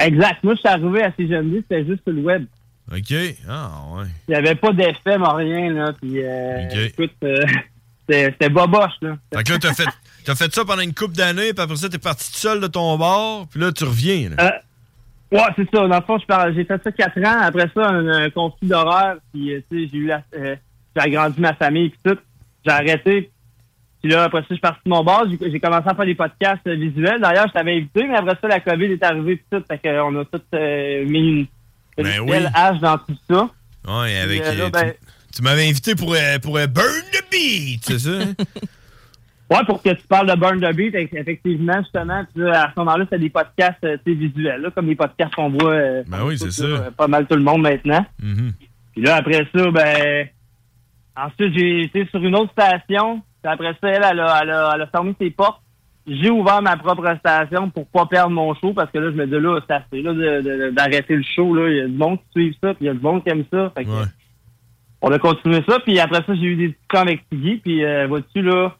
Exact. 0.02 0.44
Moi, 0.44 0.56
je 0.56 0.60
suis 0.60 0.68
arrivé 0.70 1.04
à 1.04 1.10
CGM2, 1.12 1.56
c'était 1.62 1.86
juste 1.86 2.04
sur 2.04 2.14
le 2.14 2.22
web. 2.22 2.46
OK. 2.92 3.14
Ah 3.48 3.72
ouais. 3.96 4.06
Il 4.28 4.32
n'y 4.32 4.36
avait 4.36 4.56
pas 4.56 4.74
d'effet, 4.74 5.18
mais 5.18 5.28
rien, 5.28 5.72
là. 5.74 5.94
Puis, 6.02 6.22
euh, 6.22 6.88
écoute, 6.88 7.12
euh, 7.24 7.44
c'était 8.10 8.50
boboche, 8.50 8.92
là. 9.02 9.16
Fait 9.34 9.44
que 9.44 9.52
là, 9.54 9.60
t'as 9.60 9.74
fait, 9.74 9.88
t'as 10.26 10.36
fait 10.36 10.54
ça 10.54 10.66
pendant 10.66 10.82
une 10.82 10.94
couple 10.94 11.16
d'années, 11.16 11.54
puis 11.54 11.64
après 11.64 11.78
ça, 11.78 11.88
t'es 11.88 11.98
parti 12.00 12.30
tout 12.32 12.38
seul 12.40 12.60
de 12.60 12.68
ton 12.68 12.98
bar, 12.98 13.48
puis 13.50 13.60
là, 13.62 13.72
tu 13.72 13.86
reviens. 13.86 14.32
Là. 14.36 14.44
Euh, 14.46 14.50
ouais, 15.32 15.42
c'est 15.56 15.70
ça. 15.74 15.88
Dans 15.88 15.96
le 15.96 16.02
fond, 16.02 16.18
j'ai 16.56 16.64
fait 16.66 16.82
ça 16.84 16.92
quatre 16.92 17.18
ans. 17.20 17.42
Après 17.42 17.70
ça, 17.74 17.88
un, 17.90 18.08
un 18.08 18.30
conflit 18.30 18.68
d'horaire. 18.68 19.16
Puis, 19.34 19.54
euh, 19.54 19.62
tu 19.72 19.84
sais, 19.86 19.90
j'ai 19.92 19.98
eu 19.98 20.06
la, 20.08 20.22
euh, 20.36 20.56
j'ai 20.96 21.02
agrandi 21.02 21.40
ma 21.40 21.54
famille 21.54 21.90
puis 21.90 22.00
tout. 22.04 22.18
J'ai 22.66 22.72
arrêté. 22.72 23.32
Puis 24.02 24.12
là, 24.12 24.24
après 24.24 24.40
ça, 24.42 24.48
je 24.50 24.56
suis 24.56 24.62
parti 24.62 24.80
de 24.86 24.90
mon 24.90 25.04
bar. 25.04 25.26
J'ai 25.30 25.60
commencé 25.60 25.88
à 25.88 25.96
faire 25.96 26.06
des 26.06 26.16
podcasts 26.16 26.66
euh, 26.68 26.76
visuels. 26.76 27.22
D'ailleurs, 27.22 27.48
je 27.48 27.54
t'avais 27.54 27.78
invité, 27.78 28.08
mais 28.08 28.18
après 28.18 28.38
ça, 28.42 28.48
la 28.48 28.60
COVID 28.60 28.86
est 28.86 29.04
arrivée 29.04 29.36
puis 29.38 29.46
tout. 29.52 29.64
Fait 29.68 29.78
qu'on 29.80 30.20
a 30.20 30.26
tout 30.26 30.42
mis 30.54 31.20
une, 31.20 31.48
une 31.98 32.04
Ben 32.04 32.20
oui. 32.22 32.32
belle 32.32 32.52
hache 32.54 32.80
dans 32.80 32.98
tout 32.98 33.16
ça. 33.30 33.50
Ouais, 33.88 34.18
avec. 34.18 34.40
là, 34.40 34.70
ben- 34.70 34.92
tu 34.92 35.38
tu 35.38 35.42
m'avais 35.44 35.68
invité 35.70 35.96
pour, 35.96 36.14
pour 36.42 36.54
Burn 36.56 37.04
the 37.14 37.24
Beat, 37.32 37.86
c'est 37.86 38.00
ça? 38.00 38.10
Ouais, 39.52 39.66
pour 39.66 39.84
que 39.84 39.90
tu 39.90 40.08
parles 40.08 40.28
de 40.30 40.36
Burn 40.40 40.60
the 40.62 40.74
Beat, 40.76 40.94
eff- 40.96 41.10
effectivement, 41.14 41.78
justement, 41.82 42.24
là, 42.36 42.64
à 42.64 42.72
ce 42.74 42.80
moment-là, 42.80 43.06
c'est 43.10 43.20
des 43.20 43.30
podcasts 43.30 43.84
euh, 43.84 43.98
tu 44.06 44.14
visuels, 44.16 44.62
là, 44.62 44.72
comme 44.72 44.88
les 44.88 44.96
podcasts 44.96 45.36
qu'on 45.36 45.50
voit 45.50 45.74
euh, 45.74 46.04
Ben 46.08 46.24
oui, 46.24 46.38
c'est 46.38 46.46
tout, 46.46 46.52
ça. 46.52 46.68
là, 46.68 46.92
pas 46.96 47.08
mal 47.08 47.28
tout 47.28 47.36
le 47.36 47.44
monde 47.44 47.62
maintenant. 47.64 48.06
Mhm. 48.22 48.54
Puis 48.94 49.02
là, 49.04 49.18
après 49.18 49.46
ça, 49.54 49.70
ben, 49.72 50.28
ensuite, 51.16 51.54
j'ai 51.58 51.82
été 51.84 52.06
sur 52.08 52.24
une 52.24 52.36
autre 52.36 52.52
station. 52.54 53.22
Puis 53.44 53.52
après 53.52 53.74
ça, 53.82 53.90
elle, 53.90 54.06
elle 54.12 54.20
a, 54.22 54.40
elle 54.44 54.50
a- 54.52 54.72
elle 54.76 54.82
a 54.84 54.88
fermé 54.88 55.14
ses 55.20 55.32
portes. 55.32 55.62
J'ai 56.08 56.30
ouvert 56.30 56.62
ma 56.62 56.78
propre 56.78 57.16
station 57.20 57.70
pour 57.70 57.88
pas 57.88 58.06
perdre 58.08 58.32
mon 58.32 58.54
show 58.56 58.74
parce 58.74 58.90
que 58.92 58.98
là, 58.98 59.12
je 59.12 59.16
me 59.16 59.26
dis 59.28 59.40
là, 59.40 59.60
c'est 59.68 59.74
assez 59.74 60.02
là, 60.02 60.72
d'arrêter 60.72 61.16
le 61.16 61.24
show. 61.24 61.54
Là. 61.54 61.70
Il 61.70 61.78
y 61.78 61.82
a 61.82 61.88
du 61.88 61.96
monde 61.98 62.18
qui 62.34 62.42
suit 62.42 62.58
ça, 62.62 62.74
puis 62.74 62.86
il 62.86 62.88
y 62.88 62.90
a 62.90 62.94
du 62.94 63.02
monde 63.02 63.24
qui 63.24 63.30
aime 63.30 63.44
ça. 63.52 63.72
Fait 63.78 63.86
que, 63.86 63.90
On 65.02 65.12
a 65.12 65.20
continué 65.20 65.64
ça, 65.68 65.80
puis 65.80 66.00
après 66.00 66.24
ça, 66.26 66.34
j'ai 66.36 66.42
eu 66.46 66.56
des 66.56 66.68
discussions 66.70 67.02
avec 67.02 67.30
Tiggy. 67.30 67.58
Puis 67.58 67.84
euh, 67.86 68.08
vois-tu, 68.08 68.42
là, 68.42 68.76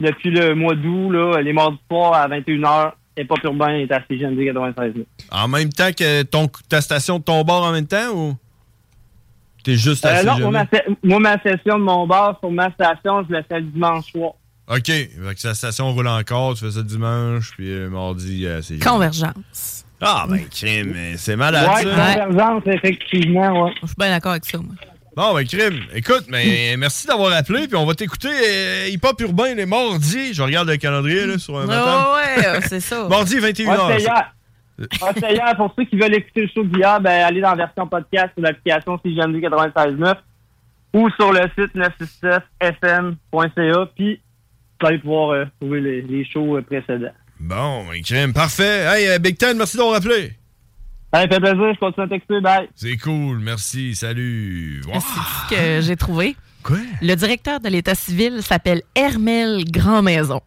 depuis 0.00 0.30
le 0.30 0.54
mois 0.54 0.74
d'août, 0.74 1.10
là, 1.10 1.40
les 1.42 1.52
mardis 1.52 1.78
soirs 1.90 2.14
à 2.14 2.28
21h, 2.28 2.92
et 3.16 3.24
pas 3.24 3.34
urbain 3.44 3.74
est 3.78 3.90
à 3.92 4.02
CGMD 4.08 4.44
96 4.44 4.92
000. 4.94 5.06
En 5.32 5.48
même 5.48 5.70
temps 5.72 5.90
que 5.96 6.22
ton, 6.22 6.48
ta 6.68 6.80
station 6.80 7.18
de 7.18 7.24
ton 7.24 7.42
bar 7.44 7.62
en 7.62 7.72
même 7.72 7.86
temps, 7.86 8.12
ou? 8.14 8.36
T'es 9.64 9.74
juste 9.76 10.04
à 10.04 10.18
Euh, 10.18 10.22
non, 10.22 10.34
CGMD? 10.36 10.42
moi 10.42 10.50
ma, 10.52 10.80
moi, 11.02 11.18
ma 11.20 11.42
session 11.42 11.78
de 11.78 11.82
mon 11.84 12.06
bar 12.06 12.36
sur 12.40 12.50
ma 12.50 12.70
station, 12.72 13.24
je 13.28 13.32
la 13.32 13.42
fais 13.42 13.60
le 13.60 13.66
dimanche 13.66 14.12
soir. 14.12 14.32
OK. 14.68 14.84
Fait 14.86 15.08
que 15.34 15.40
sa 15.40 15.54
station 15.54 15.92
roule 15.92 16.08
encore, 16.08 16.54
tu 16.54 16.64
fais 16.64 16.72
ça 16.72 16.82
dimanche, 16.82 17.52
puis 17.56 17.70
euh, 17.70 17.88
mardi, 17.88 18.46
euh, 18.46 18.60
c'est... 18.62 18.78
Convergence. 18.82 19.84
Ah, 20.00 20.26
ben, 20.28 20.40
crime, 20.50 20.90
mais 20.92 21.16
c'est 21.16 21.36
malade, 21.36 21.68
Ouais, 21.74 21.82
ça. 21.84 21.90
convergence, 22.26 22.62
effectivement, 22.66 23.64
ouais. 23.64 23.72
Je 23.80 23.86
suis 23.86 23.96
bien 23.96 24.10
d'accord 24.10 24.32
avec 24.32 24.44
ça, 24.44 24.58
moi. 24.58 24.74
Bon, 25.16 25.32
ben, 25.32 25.46
crime. 25.46 25.80
Écoute, 25.94 26.26
mais 26.28 26.76
merci 26.78 27.06
d'avoir 27.06 27.32
appelé, 27.32 27.66
puis 27.66 27.76
on 27.76 27.86
va 27.86 27.94
t'écouter 27.94 28.28
euh, 28.28 28.88
Hip 28.88 29.00
Hop 29.02 29.18
Urbain 29.22 29.54
les 29.54 29.64
mardis. 29.64 30.34
Je 30.34 30.42
regarde 30.42 30.68
le 30.68 30.76
calendrier, 30.76 31.24
là, 31.24 31.38
sur 31.38 31.58
un 31.58 31.64
matin. 31.64 32.08
Ouais, 32.14 32.50
ouais, 32.50 32.60
c'est 32.68 32.80
ça. 32.80 33.08
Mardi, 33.08 33.36
21h. 33.36 33.40
Ouais, 33.40 33.54
c'était 33.88 34.02
hier. 34.02 34.34
Ouais, 34.78 34.86
c'était 35.14 35.32
hier. 35.34 35.56
Pour 35.56 35.72
ceux 35.74 35.84
qui 35.84 35.96
veulent 35.96 36.14
écouter 36.14 36.42
le 36.42 36.48
show 36.48 36.64
d'hier, 36.64 37.00
ben, 37.00 37.24
allez 37.24 37.40
dans 37.40 37.54
la 37.54 37.64
version 37.64 37.86
podcast 37.86 38.34
sur 38.34 38.42
l'application 38.42 39.00
CGMD 39.02 39.36
96.9 39.36 40.16
ou 40.92 41.08
sur 41.10 41.32
le 41.32 41.40
site 41.58 41.74
967fm.ca, 41.74 43.86
puis 43.96 44.20
vous 44.80 44.86
allez 44.86 44.98
pouvoir 44.98 45.30
euh, 45.30 45.46
trouver 45.58 45.80
les, 45.80 46.02
les 46.02 46.26
shows 46.26 46.58
euh, 46.58 46.62
précédents. 46.62 47.14
Bon, 47.40 47.86
ben, 47.88 48.02
crime, 48.02 48.34
parfait. 48.34 48.84
Hey, 48.86 49.08
euh, 49.08 49.18
Big 49.18 49.38
Ten, 49.38 49.56
merci 49.56 49.78
d'avoir 49.78 49.96
appelé. 49.96 50.34
Fait 51.22 51.40
plaisir, 51.40 51.74
je 51.74 51.78
continue 51.78 52.06
à 52.06 52.08
texter, 52.08 52.40
bye. 52.40 52.68
C'est 52.74 52.96
cool, 52.98 53.38
merci, 53.38 53.94
salut. 53.94 54.82
Wow. 54.86 54.94
C'est 55.00 55.00
ce 55.00 55.80
que 55.80 55.86
j'ai 55.86 55.96
trouvé? 55.96 56.36
Quoi? 56.62 56.78
Le 57.00 57.14
directeur 57.14 57.60
de 57.60 57.68
l'État 57.68 57.94
civil 57.94 58.42
s'appelle 58.42 58.82
Hermel 58.94 59.64
Grandmaison. 59.70 60.40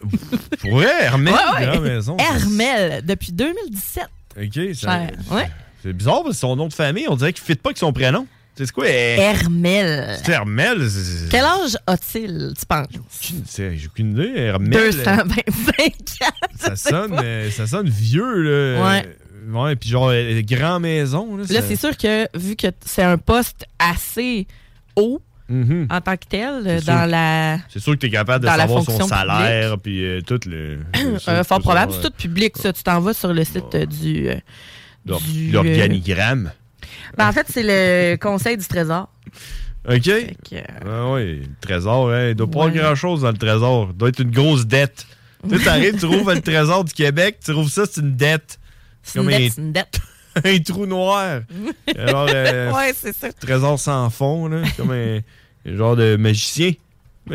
Pour 0.60 0.74
vrai, 0.74 0.90
Hermel, 1.00 1.32
Ouais, 1.34 1.40
ouais. 1.60 1.66
Grand 1.66 1.80
Maison. 1.80 2.16
ça- 2.18 2.24
Hermel, 2.34 3.04
depuis 3.04 3.32
2017. 3.32 4.04
OK, 4.36 4.74
ça-. 4.74 5.06
Ouais. 5.30 5.48
c'est 5.82 5.92
bizarre 5.92 6.22
parce 6.22 6.34
que 6.36 6.40
son 6.40 6.56
nom 6.56 6.68
de 6.68 6.72
famille, 6.72 7.06
on 7.08 7.16
dirait 7.16 7.32
qu'il 7.32 7.42
ne 7.42 7.46
fit 7.46 7.54
pas 7.54 7.68
avec 7.70 7.78
son 7.78 7.92
prénom. 7.92 8.26
C'est 8.56 8.70
quoi? 8.70 8.84
eh, 8.88 9.16
Hermel. 9.18 10.16
C'est 10.24 10.32
Hermel. 10.32 10.88
c'est- 10.88 11.28
Quel 11.30 11.44
âge 11.44 11.76
a-t-il, 11.88 12.52
tu 12.58 12.66
penses? 12.66 12.86
J'ai 13.56 13.80
aucune 13.86 14.12
idée. 14.12 14.32
Hermel. 14.36 14.70
225 14.70 16.22
ans. 16.22 16.48
Ça 16.56 16.76
sonne, 16.90 17.18
euh, 17.22 17.50
ça 17.50 17.66
sonne 17.66 17.88
vieux, 17.88 18.42
là. 18.42 18.84
Ouais. 18.84 19.16
Ouais, 19.52 19.76
puis 19.76 19.88
genre, 19.90 20.08
euh, 20.10 20.40
grand 20.42 20.80
maison. 20.80 21.36
Là, 21.36 21.44
Là, 21.50 21.60
c'est 21.62 21.76
sûr 21.76 21.96
que 21.96 22.26
vu 22.38 22.56
que 22.56 22.68
c'est 22.84 23.02
un 23.02 23.18
poste 23.18 23.66
assez 23.78 24.46
haut, 24.96 25.20
Mhm. 25.48 25.88
en 25.90 26.00
tant 26.00 26.16
que 26.16 26.24
tel 26.26 26.62
euh, 26.66 26.80
dans 26.80 27.00
sûr. 27.00 27.06
la. 27.06 27.58
C'est 27.68 27.78
sûr 27.78 27.92
que 27.92 27.98
tu 27.98 28.06
es 28.06 28.10
capable 28.10 28.44
de 28.46 28.50
savoir 28.50 28.82
son 28.82 29.06
salaire, 29.06 29.78
puis 29.78 30.02
euh, 30.04 30.20
tout 30.22 30.40
le. 30.46 30.78
Euh, 31.28 31.44
fort 31.44 31.60
probable, 31.60 31.92
c'est 31.92 32.00
tout 32.08 32.16
public, 32.16 32.56
ça. 32.56 32.72
Tu 32.72 32.82
t'en 32.82 33.00
vas 33.00 33.12
sur 33.12 33.32
le 33.34 33.44
site 33.44 33.74
euh, 33.74 33.84
du. 33.86 34.28
euh, 34.28 34.36
l'or- 35.04 35.20
du, 35.20 35.50
L'organigramme. 35.50 36.46
euh, 36.46 36.86
ben, 37.18 37.28
en 37.28 37.32
fait, 37.32 37.46
c'est 37.50 37.62
le 37.62 38.16
Conseil 38.20 38.56
du 38.56 38.66
Trésor. 38.66 39.08
OK? 39.86 40.00
que, 40.02 40.56
Ah 40.86 41.12
oui, 41.12 41.40
le 41.40 41.46
trésor, 41.60 42.10
hein, 42.10 42.28
il 42.30 42.34
doit 42.34 42.50
pas 42.50 42.60
Ouais. 42.60 42.64
avoir 42.70 42.84
grand-chose 42.86 43.20
dans 43.20 43.30
le 43.30 43.36
trésor. 43.36 43.88
Il 43.92 43.96
doit 43.98 44.08
être 44.08 44.20
une 44.20 44.30
grosse 44.30 44.64
dette. 44.66 45.06
Tu 45.46 45.58
sais, 45.58 45.62
t'arrives, 45.64 45.92
tu 46.00 46.00
trouves 46.10 46.32
le 46.32 46.40
trésor 46.40 46.84
du 46.84 46.94
Québec, 46.94 47.36
tu 47.44 47.52
trouves 47.52 47.68
ça, 47.68 47.82
c'est 47.84 48.00
une 48.00 48.16
dette. 48.16 48.58
C'est 49.04 49.20
une 49.20 49.24
Comme 49.26 49.34
un- 49.34 50.40
un 50.44 50.58
trou 50.60 50.86
noir. 50.86 51.42
Alors, 51.96 52.26
euh, 52.32 52.72
ouais, 52.72 52.92
c'est 52.98 53.14
ça. 53.16 53.32
Trésor 53.32 53.78
sans 53.78 54.10
fond, 54.10 54.48
là. 54.48 54.62
Comme 54.76 54.90
un, 54.90 55.20
genre 55.64 55.94
de 55.94 56.16
magicien. 56.16 56.72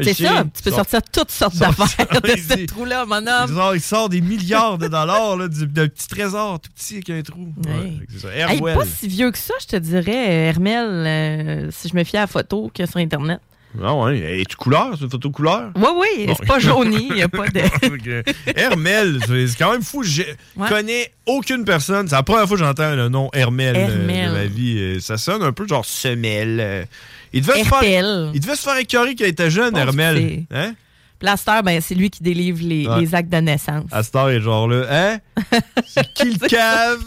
C'est 0.04 0.14
ça. 0.14 0.44
Tu 0.56 0.62
peux 0.62 0.70
Sort- 0.70 0.78
sortir 0.88 1.02
toutes 1.12 1.32
sortes 1.32 1.56
sort- 1.56 1.74
d'affaires 1.74 2.06
de 2.22 2.28
ce 2.38 2.66
trou-là, 2.68 3.06
mon 3.08 3.26
homme. 3.26 3.52
Genre, 3.52 3.74
il 3.74 3.82
sort 3.82 4.08
des 4.10 4.22
milliards 4.22 4.78
de 4.78 4.88
dollars 4.88 5.36
là, 5.36 5.48
du- 5.48 5.66
d'un 5.66 5.88
petit 5.88 6.08
trésor 6.08 6.60
tout 6.60 6.70
petit 6.76 6.96
avec 6.96 7.10
un 7.10 7.22
trou. 7.24 7.52
Ouais, 7.66 7.94
c'est 8.12 8.20
ça. 8.20 8.28
Hey, 8.52 8.60
pas 8.62 8.86
si 8.86 9.08
vieux 9.08 9.32
que 9.32 9.38
ça, 9.40 9.56
je 9.62 9.66
te 9.66 9.76
dirais, 9.78 10.28
euh, 10.30 10.50
Hermel, 10.50 10.88
euh, 10.88 11.70
si 11.72 11.88
je 11.90 11.96
me 11.96 12.04
fie 12.04 12.18
à 12.18 12.22
la 12.22 12.28
photo 12.28 12.70
qu'il 12.72 12.84
y 12.86 12.88
a 12.88 12.92
sur 12.92 13.00
Internet. 13.00 13.40
Ah 13.84 13.94
ouais, 13.96 14.42
es-tu 14.42 14.56
couleur? 14.56 14.90
C'est 14.98 15.04
une 15.06 15.12
photo 15.12 15.30
couleur? 15.30 15.72
Oui, 15.76 15.88
oui, 15.96 16.26
Bon. 16.28 16.36
c'est 16.40 16.48
pas 16.48 16.58
jauni, 16.60 17.08
il 17.10 17.16
n'y 17.16 17.22
a 17.22 17.30
pas 17.30 17.48
de. 17.48 18.24
Hermel, 18.56 19.20
c'est 19.28 19.58
quand 19.58 19.72
même 19.72 19.84
fou. 19.84 20.02
Je 20.04 20.24
Ouais. 20.56 20.68
connais 20.68 21.12
aucune 21.28 21.64
personne. 21.66 22.08
C'est 22.08 22.16
la 22.16 22.24
première 22.24 22.48
fois 22.48 22.58
que 22.58 22.64
j'entends 22.64 22.96
le 22.96 23.10
nom 23.10 23.30
Hermel, 23.32 23.76
euh, 23.78 24.28
de 24.28 24.34
ma 24.34 24.46
vie. 24.46 24.76
Euh, 24.80 25.00
Ça 25.00 25.18
sonne 25.18 25.44
un 25.44 25.52
peu 25.52 25.68
genre 25.68 25.86
semelle. 25.86 26.60
euh. 26.60 26.86
Il 27.32 27.42
devait, 27.44 27.64
se 27.64 27.70
faire, 27.70 28.32
il 28.34 28.40
devait 28.40 28.56
se 28.56 28.64
faire 28.64 28.78
écœurer 28.78 29.10
quand 29.16 29.24
il 29.24 29.30
était 29.30 29.52
jeune, 29.52 29.78
Hermel. 29.78 30.46
Hein? 30.52 30.74
Plaster, 31.20 31.60
ben, 31.64 31.82
c'est 31.82 31.96
lui 31.96 32.10
qui 32.10 32.24
délivre 32.24 32.60
les, 32.62 32.88
Ouais. 32.88 33.02
les 33.02 33.14
actes 33.16 33.30
de 33.30 33.38
naissance. 33.38 33.86
Il 33.94 34.20
est 34.36 34.42
genre 34.42 34.68
là. 34.68 34.86
Hein? 34.90 35.18
C'est 35.88 36.14
qui 36.14 36.26
le 36.34 36.48
cave? 36.48 37.00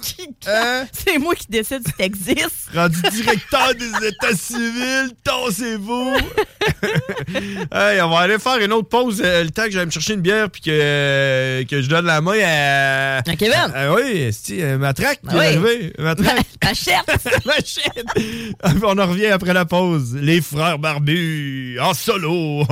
Hein? 0.47 0.85
C'est 0.93 1.19
moi 1.19 1.35
qui 1.35 1.47
décide 1.49 1.87
si 1.87 1.93
t'existes. 1.95 2.69
Rendu 2.75 3.01
directeur 3.13 3.75
des 3.75 4.09
états 4.09 4.35
civils, 4.37 5.13
tassez-vous! 5.25 6.15
hey, 7.73 8.01
on 8.03 8.11
va 8.11 8.19
aller 8.21 8.39
faire 8.39 8.59
une 8.59 8.73
autre 8.73 8.89
pause 8.89 9.21
euh, 9.25 9.45
le 9.45 9.51
temps 9.51 9.65
que 9.65 9.71
j'aille 9.71 9.87
me 9.87 9.91
chercher 9.91 10.15
une 10.15 10.21
bière 10.21 10.51
puis 10.51 10.61
que, 10.63 10.71
euh, 10.71 11.65
que 11.65 11.81
je 11.83 11.89
donne 11.89 12.07
la 12.07 12.21
main 12.21 12.39
à. 12.45 13.19
À 13.19 13.37
Kevin? 13.37 13.73
Oui, 13.95 14.31
c'est 14.33 14.63
euh, 14.63 14.79
Matraque 14.79 15.21
qui 15.23 15.29
Ah 15.31 15.37
est 15.51 15.57
oui. 15.59 15.65
arrivé. 15.67 15.93
Matraque. 15.99 16.47
Machette! 16.63 17.45
Machette! 17.47 18.07
on 18.83 18.99
en 18.99 19.07
revient 19.07 19.27
après 19.27 19.53
la 19.53 19.65
pause. 19.65 20.15
Les 20.21 20.41
frères 20.41 20.79
barbus 20.79 21.79
en 21.81 21.93
solo. 21.95 22.65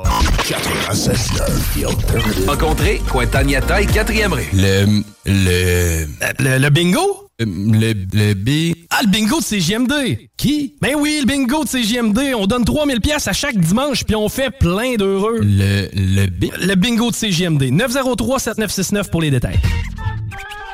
96.9, 0.00 1.80
The 1.80 1.84
Alternative. 1.86 2.48
Rencontrer 2.48 3.02
Cointagnata 3.08 3.82
et 3.82 3.86
4e 3.86 4.32
rue. 4.32 4.48
Le. 4.54 5.02
Le. 5.26 6.06
Le, 6.38 6.58
le 6.58 6.70
bingo? 6.70 7.28
Le. 7.38 7.92
Le 8.12 8.34
B. 8.34 8.74
Ah, 8.90 9.00
le 9.02 9.10
bingo 9.10 9.40
de 9.40 9.44
CJMD! 9.44 10.28
Qui? 10.36 10.74
Ben 10.80 10.94
oui, 10.98 11.18
le 11.20 11.26
bingo 11.26 11.64
de 11.64 11.68
CJMD. 11.68 12.34
On 12.34 12.46
donne 12.46 12.64
3000 12.64 13.00
pièces 13.00 13.28
à 13.28 13.32
chaque 13.32 13.58
dimanche, 13.58 14.04
puis 14.04 14.16
on 14.16 14.28
fait 14.28 14.50
plein 14.50 14.94
d'heureux. 14.96 15.40
Le. 15.42 15.88
Le 15.94 16.26
B. 16.26 16.46
Le 16.60 16.74
bingo 16.74 17.10
de 17.10 17.16
CJMD. 17.16 17.62
903-7969 17.72 19.10
pour 19.10 19.20
les 19.20 19.30
détails. 19.30 19.58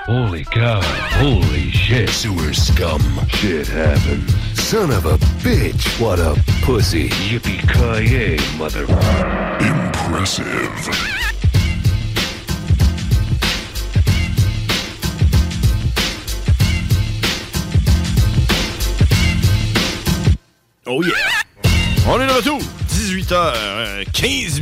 Holy 0.08 0.44
cow. 0.44 0.80
Holy 1.20 1.70
shit. 1.72 2.08
Sewer 2.08 2.54
scum. 2.54 3.02
Shit 3.34 3.68
happened. 3.68 4.24
Son 4.70 4.90
of 4.90 5.06
a 5.06 5.16
bitch. 5.42 5.98
What 5.98 6.20
a 6.20 6.34
pussy. 6.60 7.08
Yippee-ki-yay, 7.08 8.36
mother... 8.58 8.84
Impressive. 9.62 10.44
Oh 20.86 21.02
yeah! 21.02 21.14
On 22.06 22.20
est 22.20 22.26
de 22.26 22.32
retour! 22.32 22.60
18h15, 22.90 24.60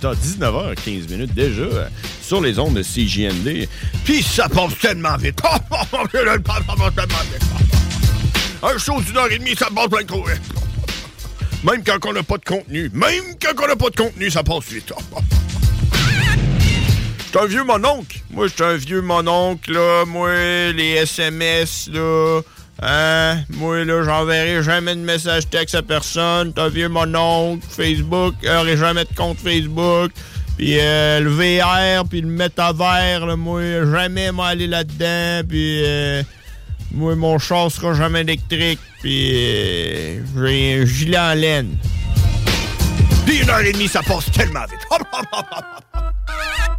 18h, 0.00 0.16
19h, 0.16 0.74
15 0.84 1.08
minutes 1.10 1.34
déjà 1.34 1.62
euh, 1.62 1.88
sur 2.22 2.40
les 2.40 2.58
ondes 2.58 2.74
de 2.74 2.82
CJND. 2.82 3.68
Puis 4.04 4.20
ça 4.20 4.48
passe 4.48 4.76
tellement 4.80 5.16
vite! 5.16 5.40
Ça 5.42 5.58
passe 5.60 6.94
tellement 6.96 7.22
vite. 7.30 7.87
Un 8.62 8.76
show 8.76 9.00
d'une 9.00 9.16
heure 9.16 9.30
et 9.30 9.38
demie, 9.38 9.54
ça 9.56 9.68
passe 9.74 9.88
plein 9.88 10.02
de 10.02 10.12
vite. 10.12 10.42
Même 11.64 11.82
quand 11.84 11.98
on 12.06 12.12
n'a 12.12 12.22
pas 12.22 12.38
de 12.38 12.44
contenu. 12.44 12.90
Même 12.92 13.24
quand 13.40 13.52
on 13.62 13.68
n'a 13.68 13.76
pas 13.76 13.90
de 13.90 13.96
contenu, 13.96 14.30
ça 14.30 14.42
passe 14.42 14.64
vite. 14.64 14.92
J'suis 17.26 17.38
un 17.38 17.46
vieux 17.46 17.64
mononcle. 17.64 18.18
Moi, 18.30 18.48
j'suis 18.48 18.64
un 18.64 18.74
vieux 18.76 19.02
mononcle, 19.02 19.72
là. 19.72 20.04
Moi, 20.06 20.72
les 20.72 20.94
SMS, 21.02 21.88
là. 21.92 22.40
Hein? 22.82 23.42
Moi, 23.50 23.84
là, 23.84 24.02
j'enverrai 24.02 24.62
jamais 24.62 24.94
de 24.94 25.00
message 25.00 25.48
texte 25.48 25.74
à 25.74 25.82
personne. 25.82 26.52
Un 26.56 26.68
vieux 26.68 26.88
mononcle. 26.88 27.64
Facebook, 27.68 28.34
j'aurai 28.42 28.76
jamais 28.76 29.04
de 29.04 29.14
compte 29.14 29.38
Facebook. 29.38 30.10
Puis 30.56 30.76
euh, 30.80 31.20
le 31.20 31.30
VR, 31.30 32.08
puis 32.08 32.20
le 32.20 32.28
métavers, 32.28 33.36
moi, 33.36 33.62
jamais 33.92 34.32
m'aller 34.32 34.66
là-dedans. 34.66 35.46
Puis 35.48 35.82
euh, 35.84 36.22
moi, 36.98 37.14
mon 37.14 37.38
char 37.38 37.70
sera 37.70 37.94
jamais 37.94 38.22
électrique. 38.22 38.80
Puis 39.00 39.30
euh, 39.32 40.20
j'ai 40.36 40.82
un 40.82 40.84
gilet 40.84 41.18
en 41.18 41.34
laine. 41.34 41.78
Puis 43.24 43.38
une 43.38 43.48
heure 43.48 43.60
et 43.60 43.72
demie, 43.72 43.88
ça 43.88 44.02
passe 44.02 44.30
tellement 44.32 44.64
vite. 44.64 44.80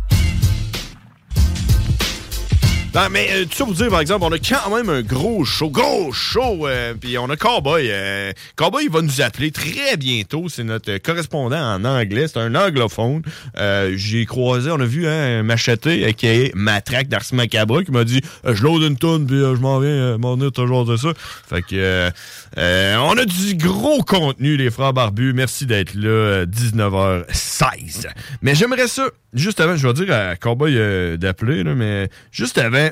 Mais 3.07 3.29
euh, 3.31 3.45
tout 3.45 3.55
ça 3.55 3.65
pour 3.65 3.73
dire, 3.73 3.89
par 3.89 4.01
exemple, 4.01 4.25
on 4.25 4.31
a 4.31 4.39
quand 4.39 4.75
même 4.75 4.89
un 4.89 5.01
gros 5.01 5.45
show, 5.45 5.69
gros 5.69 6.11
show, 6.11 6.67
euh, 6.67 6.93
puis 6.99 7.17
on 7.17 7.29
a 7.29 7.37
Cowboy. 7.37 7.87
Euh, 7.89 8.33
Cowboy, 8.55 8.87
va 8.89 9.01
nous 9.01 9.21
appeler 9.21 9.51
très 9.51 9.95
bientôt. 9.95 10.49
C'est 10.49 10.63
notre 10.63 10.97
correspondant 10.97 11.75
en 11.75 11.85
anglais. 11.85 12.27
C'est 12.27 12.39
un 12.39 12.55
anglophone. 12.55 13.21
Euh, 13.57 13.93
J'ai 13.95 14.25
croisé, 14.25 14.69
on 14.71 14.79
a 14.79 14.85
vu 14.85 15.07
hein, 15.07 15.43
Machete, 15.43 15.87
euh, 15.87 16.11
qui 16.11 16.27
est 16.27 16.55
Matraque 16.55 17.07
d'Ars 17.07 17.23
Macabre, 17.31 17.83
qui 17.83 17.91
m'a 17.91 18.03
dit 18.03 18.21
euh, 18.45 18.53
Je 18.53 18.63
load 18.63 18.81
une 18.83 18.97
tonne, 18.97 19.25
puis 19.25 19.37
je 19.37 19.61
m'en 19.61 19.79
viens 19.79 20.17
m'en 20.17 20.35
venir 20.35 20.51
toujours 20.51 20.85
de 20.85 20.97
ça. 20.97 21.09
Fait 21.47 21.61
que 21.61 22.09
on 22.57 23.17
a 23.17 23.25
du 23.25 23.55
gros 23.55 24.03
contenu, 24.03 24.57
les 24.57 24.69
frères 24.69 24.93
barbus. 24.93 25.33
Merci 25.33 25.65
d'être 25.65 25.93
là, 25.93 26.09
euh, 26.09 26.45
19h16. 26.45 28.07
Mais 28.41 28.55
j'aimerais 28.55 28.87
ça, 28.87 29.09
juste 29.33 29.59
avant, 29.59 29.75
je 29.75 29.87
vais 29.87 29.93
dire 29.93 30.13
à 30.13 30.35
Cowboy 30.35 31.17
d'appeler, 31.17 31.63
mais 31.63 32.09
juste 32.31 32.57
avant, 32.57 32.88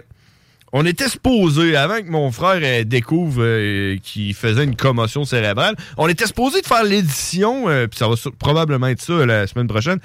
on 0.73 0.85
était 0.85 1.07
supposé, 1.07 1.75
avant 1.75 2.01
que 2.01 2.09
mon 2.09 2.31
frère 2.31 2.59
euh, 2.61 2.83
découvre 2.83 3.41
euh, 3.41 3.97
qu'il 4.03 4.33
faisait 4.33 4.63
une 4.63 4.75
commotion 4.75 5.25
cérébrale, 5.25 5.75
on 5.97 6.07
était 6.07 6.27
supposé 6.27 6.61
de 6.61 6.65
faire 6.67 6.83
l'édition, 6.83 7.69
euh, 7.69 7.87
puis 7.87 7.97
ça 7.97 8.07
va 8.07 8.15
probablement 8.37 8.87
être 8.87 9.01
ça 9.01 9.25
la 9.25 9.47
semaine 9.47 9.67
prochaine, 9.67 9.99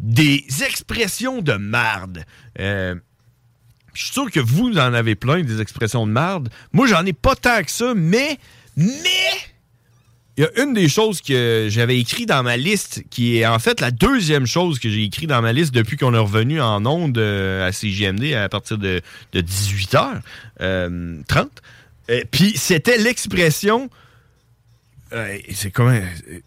des 0.00 0.44
expressions 0.66 1.42
de 1.42 1.54
marde. 1.54 2.24
Je 2.56 4.02
suis 4.02 4.12
sûr 4.12 4.30
que 4.30 4.40
vous 4.40 4.76
en 4.78 4.92
avez 4.92 5.14
plein, 5.14 5.42
des 5.42 5.60
expressions 5.60 6.06
de 6.06 6.12
marde. 6.12 6.48
Moi, 6.72 6.88
j'en 6.88 7.06
ai 7.06 7.12
pas 7.12 7.36
tant 7.36 7.62
que 7.62 7.70
ça, 7.70 7.92
mais, 7.94 8.38
mais, 8.76 8.90
il 10.36 10.42
y 10.42 10.46
a 10.46 10.62
une 10.62 10.74
des 10.74 10.88
choses 10.88 11.20
que 11.20 11.68
j'avais 11.70 11.98
écrit 11.98 12.26
dans 12.26 12.42
ma 12.42 12.56
liste, 12.56 13.04
qui 13.08 13.38
est 13.38 13.46
en 13.46 13.58
fait 13.60 13.80
la 13.80 13.92
deuxième 13.92 14.46
chose 14.46 14.80
que 14.80 14.88
j'ai 14.88 15.04
écrit 15.04 15.28
dans 15.28 15.40
ma 15.40 15.52
liste 15.52 15.72
depuis 15.72 15.96
qu'on 15.96 16.12
est 16.12 16.18
revenu 16.18 16.60
en 16.60 16.84
onde 16.86 17.18
euh, 17.18 17.66
à 17.66 17.70
CGMD 17.70 18.34
à 18.34 18.48
partir 18.48 18.78
de, 18.78 19.00
de 19.32 19.40
18h30. 19.40 20.20
Euh, 20.60 21.22
Puis 22.32 22.54
c'était 22.56 22.98
l'expression, 22.98 23.88
euh, 25.12 25.38
c'est 25.52 25.70
comment, 25.70 25.90
euh, 25.90 26.40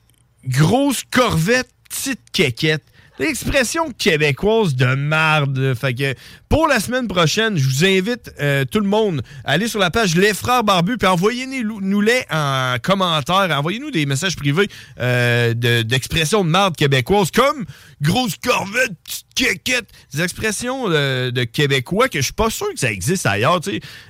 grosse 0.45 1.03
corvette, 1.09 1.69
petite 1.89 2.19
quéquette. 2.33 2.83
L'expression 3.19 3.91
québécoise 3.91 4.75
de 4.75 4.93
marde. 4.93 5.73
Fait 5.73 5.93
que 5.95 6.13
pour 6.49 6.67
la 6.67 6.79
semaine 6.79 7.07
prochaine, 7.07 7.57
je 7.57 7.67
vous 7.67 7.83
invite 7.83 8.31
euh, 8.39 8.63
tout 8.63 8.79
le 8.79 8.87
monde 8.87 9.23
à 9.43 9.53
aller 9.53 9.67
sur 9.67 9.79
la 9.79 9.89
page 9.89 10.15
Les 10.15 10.35
Frères 10.35 10.63
Barbus 10.63 10.97
puis 10.97 11.07
envoyez-nous-les 11.07 12.25
en 12.31 12.75
commentaire. 12.81 13.49
Envoyez-nous 13.57 13.89
des 13.89 14.05
messages 14.05 14.35
privés 14.35 14.69
euh, 14.99 15.53
de- 15.55 15.81
d'expressions 15.81 16.43
de, 16.45 16.49
marde 16.49 16.75
québécoise 16.75 17.31
comme 17.31 17.65
grosse 18.01 18.35
corvette, 18.37 18.93
petite 19.03 19.25
quéquette. 19.35 19.87
Des 20.13 20.21
expressions 20.21 20.87
de, 20.87 21.31
de 21.31 21.43
québécois 21.43 22.09
que 22.09 22.19
je 22.19 22.25
suis 22.25 22.33
pas 22.33 22.51
sûr 22.51 22.71
que 22.71 22.79
ça 22.79 22.91
existe 22.91 23.25
ailleurs. 23.25 23.59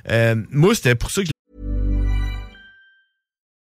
Euh, 0.10 0.36
moi, 0.52 0.76
c'était 0.76 0.96
pour 0.96 1.12
ça 1.12 1.22
que 1.24 1.30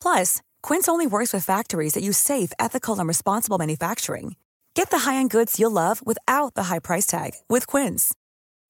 Plus, 0.00 0.40
Quince 0.62 0.88
only 0.88 1.06
works 1.06 1.32
with 1.32 1.44
factories 1.44 1.94
that 1.94 2.04
use 2.04 2.18
safe, 2.18 2.52
ethical, 2.58 2.98
and 2.98 3.08
responsible 3.08 3.58
manufacturing. 3.58 4.36
Get 4.74 4.90
the 4.90 4.98
high-end 4.98 5.30
goods 5.30 5.58
you'll 5.58 5.72
love 5.72 6.02
without 6.06 6.54
the 6.54 6.64
high 6.64 6.80
price 6.80 7.06
tag 7.06 7.32
with 7.48 7.66
Quince. 7.66 8.14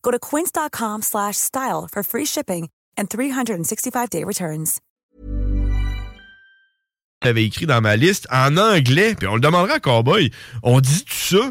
Go 0.03 0.12
to 0.12 0.18
quince.com 0.20 1.03
slash 1.03 1.37
style 1.37 1.89
for 1.91 2.03
free 2.05 2.24
shipping 2.24 2.68
and 2.97 3.11
365-day 3.11 4.22
returns. 4.24 4.81
J'avais 7.24 7.45
écrit 7.45 7.66
dans 7.66 7.81
ma 7.81 7.97
liste 7.97 8.29
en 8.31 8.57
anglais, 8.57 9.16
puis 9.16 9.27
on 9.27 9.35
le 9.35 9.41
demandera 9.41 9.74
à 9.74 9.81
Cowboy. 9.81 10.31
On 10.62 10.81
dit 10.81 11.05
tout 11.05 11.14
ça? 11.14 11.51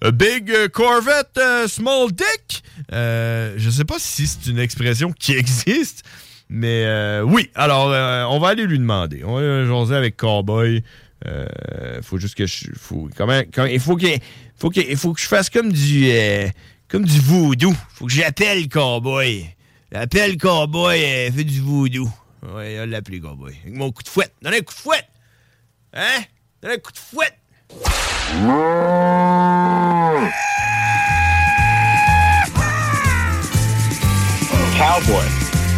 A 0.00 0.10
big 0.10 0.50
euh, 0.50 0.68
Corvette, 0.68 1.38
euh, 1.38 1.68
small 1.68 2.10
dick? 2.10 2.64
Euh, 2.92 3.54
je 3.56 3.70
sais 3.70 3.84
pas 3.84 4.00
si 4.00 4.26
c'est 4.26 4.50
une 4.50 4.58
expression 4.58 5.12
qui 5.12 5.32
existe, 5.36 6.02
mais 6.54 6.84
euh, 6.84 7.22
oui. 7.22 7.50
Alors, 7.54 7.90
euh, 7.90 8.24
on 8.28 8.38
va 8.38 8.48
aller 8.48 8.66
lui 8.66 8.78
demander. 8.78 9.24
On 9.24 9.36
va 9.36 9.64
jaser 9.64 9.96
avec 9.96 10.18
Cowboy. 10.18 10.84
Euh, 11.26 11.46
faut 12.02 12.18
juste 12.18 12.34
que 12.34 12.44
je. 12.44 12.66
Faut, 12.76 13.08
il 13.08 13.80
faut 13.80 13.96
que, 13.96 14.06
faut 14.56 14.70
il 14.72 14.96
faut 14.98 15.14
que 15.14 15.20
je 15.20 15.26
fasse 15.26 15.48
comme 15.48 15.72
du, 15.72 16.10
euh, 16.10 16.46
comme 16.88 17.06
du 17.06 17.20
voodoo. 17.20 17.72
Faut 17.94 18.04
que 18.04 18.12
j'appelle 18.12 18.68
Cowboy. 18.68 19.46
J'appelle 19.90 20.36
Cowboy, 20.36 21.02
euh, 21.02 21.32
fait 21.32 21.44
du 21.44 21.60
voodoo. 21.60 22.08
Ouais, 22.54 22.78
on 22.82 22.86
l'a 22.86 22.98
appelé 22.98 23.18
Cowboy. 23.18 23.54
Avec 23.62 23.74
mon 23.74 23.90
coup 23.90 24.02
de 24.02 24.08
fouette. 24.08 24.34
Donnez 24.42 24.58
un 24.58 24.60
coup 24.60 24.74
de 24.74 24.78
fouette. 24.78 25.08
Hein? 25.94 26.20
Donnez 26.60 26.74
un 26.74 26.78
coup 26.78 26.92
de 26.92 26.98
fouette. 26.98 27.38
Cowboy. 34.76 35.41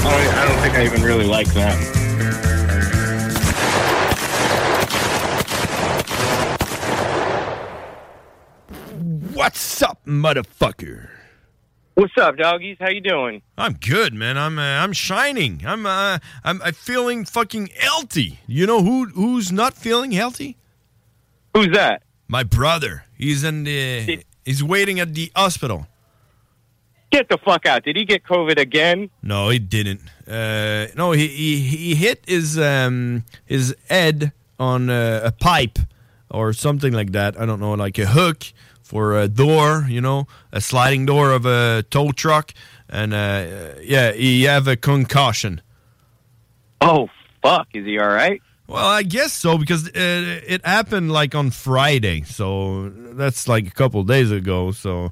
I 0.00 0.44
don't, 0.46 0.58
think 0.60 0.74
I 0.74 0.84
even 0.84 1.02
really 1.02 1.24
like 1.24 1.46
them. 1.48 1.76
What's 9.34 9.82
up, 9.82 10.00
motherfucker? 10.06 11.10
What's 11.94 12.16
up, 12.16 12.36
doggies? 12.36 12.76
How 12.78 12.90
you 12.90 13.00
doing? 13.00 13.42
I'm 13.56 13.72
good, 13.74 14.14
man. 14.14 14.38
I'm 14.38 14.58
uh, 14.58 14.62
I'm 14.62 14.92
shining. 14.92 15.62
I'm 15.66 15.84
uh, 15.84 16.18
I'm, 16.44 16.62
I'm 16.62 16.74
feeling 16.74 17.24
fucking 17.24 17.70
healthy. 17.76 18.38
You 18.46 18.66
know 18.66 18.82
who 18.82 19.06
who's 19.06 19.50
not 19.50 19.74
feeling 19.74 20.12
healthy? 20.12 20.56
Who's 21.54 21.70
that? 21.70 22.02
My 22.28 22.44
brother. 22.44 23.04
He's 23.16 23.42
in 23.42 23.64
the 23.64 24.22
he's 24.44 24.62
waiting 24.62 25.00
at 25.00 25.14
the 25.14 25.32
hospital. 25.34 25.88
Get 27.10 27.28
the 27.28 27.38
fuck 27.38 27.64
out. 27.66 27.84
Did 27.84 27.96
he 27.96 28.04
get 28.04 28.22
COVID 28.24 28.58
again? 28.58 29.10
No, 29.22 29.48
he 29.48 29.58
didn't. 29.58 30.02
Uh, 30.26 30.88
no, 30.94 31.12
he, 31.12 31.26
he 31.26 31.58
he 31.58 31.94
hit 31.94 32.24
his 32.26 32.58
um 32.58 33.24
his 33.46 33.74
head 33.88 34.32
on 34.58 34.90
uh, 34.90 35.22
a 35.24 35.32
pipe 35.32 35.78
or 36.30 36.52
something 36.52 36.92
like 36.92 37.12
that. 37.12 37.40
I 37.40 37.46
don't 37.46 37.60
know, 37.60 37.72
like 37.72 37.98
a 37.98 38.06
hook 38.06 38.44
for 38.82 39.18
a 39.18 39.28
door, 39.28 39.86
you 39.88 40.00
know, 40.00 40.26
a 40.52 40.60
sliding 40.60 41.06
door 41.06 41.32
of 41.32 41.46
a 41.46 41.84
tow 41.90 42.12
truck, 42.12 42.52
and 42.88 43.14
uh, 43.14 43.46
yeah, 43.82 44.12
he 44.12 44.42
have 44.44 44.68
a 44.68 44.76
concussion. 44.76 45.62
Oh 46.80 47.08
fuck, 47.42 47.68
is 47.74 47.86
he 47.86 47.98
all 47.98 48.08
right? 48.08 48.40
Well, 48.66 48.84
I 48.84 49.02
guess 49.02 49.32
so 49.32 49.56
because 49.56 49.88
uh, 49.88 50.40
it 50.46 50.64
happened 50.64 51.10
like 51.10 51.34
on 51.34 51.50
Friday, 51.50 52.22
so 52.22 52.90
that's 52.90 53.48
like 53.48 53.66
a 53.66 53.70
couple 53.70 54.04
days 54.04 54.30
ago. 54.30 54.72
So, 54.72 55.10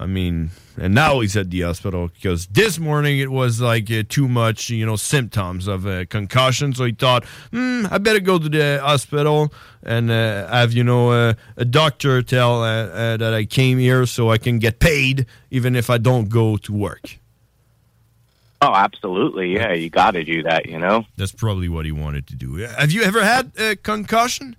I 0.00 0.06
mean, 0.06 0.50
and 0.76 0.92
now 0.92 1.20
he's 1.20 1.36
at 1.36 1.50
the 1.50 1.60
hospital 1.62 2.08
because 2.08 2.46
this 2.48 2.80
morning 2.80 3.20
it 3.20 3.30
was 3.30 3.60
like 3.60 3.90
uh, 3.92 4.02
too 4.08 4.26
much, 4.26 4.68
you 4.68 4.84
know, 4.84 4.96
symptoms 4.96 5.68
of 5.68 5.86
a 5.86 6.04
concussion. 6.04 6.74
So 6.74 6.84
he 6.84 6.92
thought, 6.92 7.24
hmm, 7.52 7.86
I 7.90 7.98
better 7.98 8.18
go 8.18 8.38
to 8.38 8.48
the 8.48 8.80
hospital 8.82 9.52
and 9.84 10.10
uh, 10.10 10.48
have 10.48 10.72
you 10.72 10.82
know 10.82 11.10
uh, 11.10 11.34
a 11.56 11.64
doctor 11.64 12.22
tell 12.22 12.62
uh, 12.64 12.86
uh, 12.86 13.16
that 13.18 13.34
I 13.34 13.44
came 13.44 13.78
here 13.78 14.04
so 14.06 14.30
I 14.30 14.38
can 14.38 14.58
get 14.58 14.80
paid 14.80 15.26
even 15.50 15.76
if 15.76 15.90
I 15.90 15.98
don't 15.98 16.28
go 16.28 16.56
to 16.56 16.72
work. 16.72 17.18
Oh, 18.60 18.72
absolutely. 18.74 19.52
Yeah, 19.54 19.74
you 19.74 19.90
got 19.90 20.12
to 20.12 20.24
do 20.24 20.42
that, 20.44 20.66
you 20.66 20.78
know? 20.78 21.04
That's 21.18 21.32
probably 21.32 21.68
what 21.68 21.84
he 21.84 21.92
wanted 21.92 22.26
to 22.28 22.34
do. 22.34 22.54
Have 22.54 22.92
you 22.92 23.02
ever 23.02 23.22
had 23.22 23.52
a 23.58 23.76
concussion? 23.76 24.56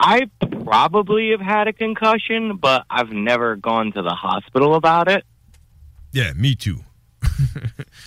I 0.00 0.30
probably 0.64 1.30
have 1.30 1.42
had 1.42 1.68
a 1.68 1.74
concussion, 1.74 2.56
but 2.56 2.86
I've 2.88 3.12
never 3.12 3.54
gone 3.56 3.92
to 3.92 4.02
the 4.02 4.14
hospital 4.14 4.74
about 4.74 5.08
it. 5.08 5.24
Yeah, 6.12 6.32
me 6.32 6.54
too. 6.54 6.80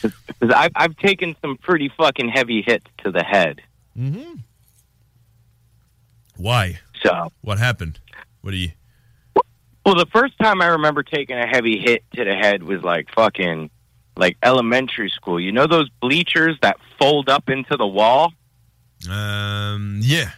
Because 0.01 0.55
I've, 0.57 0.71
I've 0.75 0.97
taken 0.97 1.37
some 1.41 1.55
pretty 1.55 1.89
fucking 1.95 2.27
heavy 2.27 2.61
hits 2.61 2.85
to 3.05 3.11
the 3.11 3.23
head. 3.23 3.61
Mm-hmm. 3.97 4.39
Why? 6.35 6.79
So, 7.01 7.31
what 7.41 7.59
happened? 7.59 8.01
What 8.41 8.51
do 8.51 8.57
you? 8.57 8.71
well, 9.85 9.95
the 9.95 10.07
first 10.07 10.37
time 10.39 10.61
I 10.61 10.67
remember 10.67 11.03
taking 11.03 11.37
a 11.37 11.47
heavy 11.47 11.79
hit 11.79 12.03
to 12.15 12.25
the 12.25 12.35
head 12.35 12.63
was 12.63 12.83
like 12.83 13.09
fucking, 13.15 13.69
like 14.17 14.35
elementary 14.43 15.09
school. 15.09 15.39
You 15.39 15.53
know 15.53 15.67
those 15.67 15.89
bleachers 16.01 16.57
that 16.61 16.75
fold 16.99 17.29
up 17.29 17.49
into 17.49 17.77
the 17.77 17.87
wall? 17.87 18.33
Um, 19.09 19.99
yeah. 20.03 20.31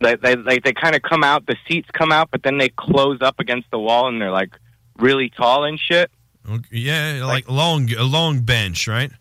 They, 0.00 0.16
they, 0.16 0.36
like 0.36 0.64
they 0.64 0.72
kind 0.72 0.96
of 0.96 1.02
come 1.02 1.22
out, 1.22 1.46
the 1.46 1.56
seats 1.68 1.88
come 1.92 2.10
out, 2.10 2.30
but 2.30 2.42
then 2.42 2.56
they 2.58 2.70
close 2.70 3.18
up 3.20 3.38
against 3.38 3.70
the 3.70 3.78
wall 3.78 4.08
and 4.08 4.20
they're 4.20 4.30
like 4.30 4.50
really 4.98 5.28
tall 5.30 5.64
and 5.64 5.78
shit. 5.78 6.10
Okay, 6.50 6.64
yeah, 6.78 7.22
like, 7.24 7.48
long, 7.50 7.92
a 7.92 8.02
long 8.02 8.40
bench, 8.40 8.88
right? 8.88 9.12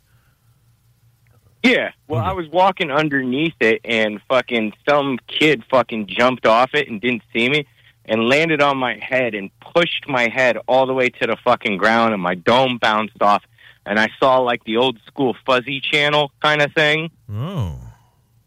Yeah. 1.64 1.92
Well, 2.08 2.24
I 2.24 2.32
was 2.32 2.48
walking 2.48 2.90
underneath 2.92 3.56
it, 3.60 3.82
and 3.84 4.22
fucking 4.30 4.74
some 4.88 5.20
kid 5.28 5.64
fucking 5.70 6.08
jumped 6.08 6.46
off 6.46 6.70
it 6.74 6.88
and 6.88 7.02
didn't 7.02 7.24
see 7.34 7.50
me, 7.50 7.68
and 8.06 8.30
landed 8.30 8.62
on 8.62 8.78
my 8.78 8.98
head 9.02 9.36
and 9.36 9.52
pushed 9.60 10.08
my 10.08 10.30
head 10.30 10.58
all 10.68 10.86
the 10.88 10.94
way 10.94 11.10
to 11.10 11.28
the 11.28 11.36
fucking 11.44 11.78
ground, 11.78 12.14
and 12.14 12.24
my 12.24 12.36
dome 12.36 12.78
bounced 12.78 13.22
off, 13.22 13.44
and 13.86 14.00
I 14.00 14.08
saw 14.20 14.38
like 14.40 14.64
the 14.64 14.78
old 14.78 14.98
school 15.06 15.36
fuzzy 15.46 15.82
channel 15.82 16.32
kind 16.42 16.62
of 16.62 16.72
thing 16.74 17.12
Oh. 17.30 17.78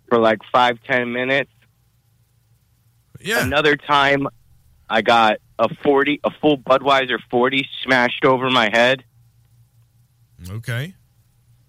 for 0.08 0.18
like 0.18 0.38
five 0.50 0.78
ten 0.84 1.12
minutes. 1.12 1.50
Yeah. 3.24 3.44
Another 3.44 3.76
time, 3.76 4.28
I 4.88 5.02
got 5.02 5.38
a 5.58 5.74
forty, 5.82 6.20
a 6.24 6.30
full 6.30 6.58
Budweiser 6.58 7.18
forty 7.30 7.68
smashed 7.82 8.24
over 8.24 8.50
my 8.50 8.68
head. 8.72 9.04
Okay. 10.50 10.94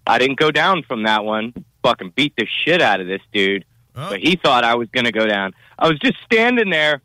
I 0.06 0.18
didn't 0.18 0.38
go 0.38 0.50
down 0.50 0.82
from 0.82 1.04
that 1.04 1.24
one. 1.24 1.54
Fucking 1.82 2.10
beat 2.14 2.34
the 2.36 2.46
shit 2.46 2.82
out 2.82 3.00
of 3.00 3.06
this 3.06 3.22
dude. 3.32 3.64
Oh. 3.96 4.10
But 4.10 4.20
he 4.20 4.36
thought 4.36 4.64
I 4.64 4.74
was 4.74 4.88
going 4.88 5.04
to 5.04 5.12
go 5.12 5.26
down. 5.26 5.52
I 5.78 5.88
was 5.88 5.98
just 5.98 6.16
standing 6.24 6.70
there. 6.70 7.00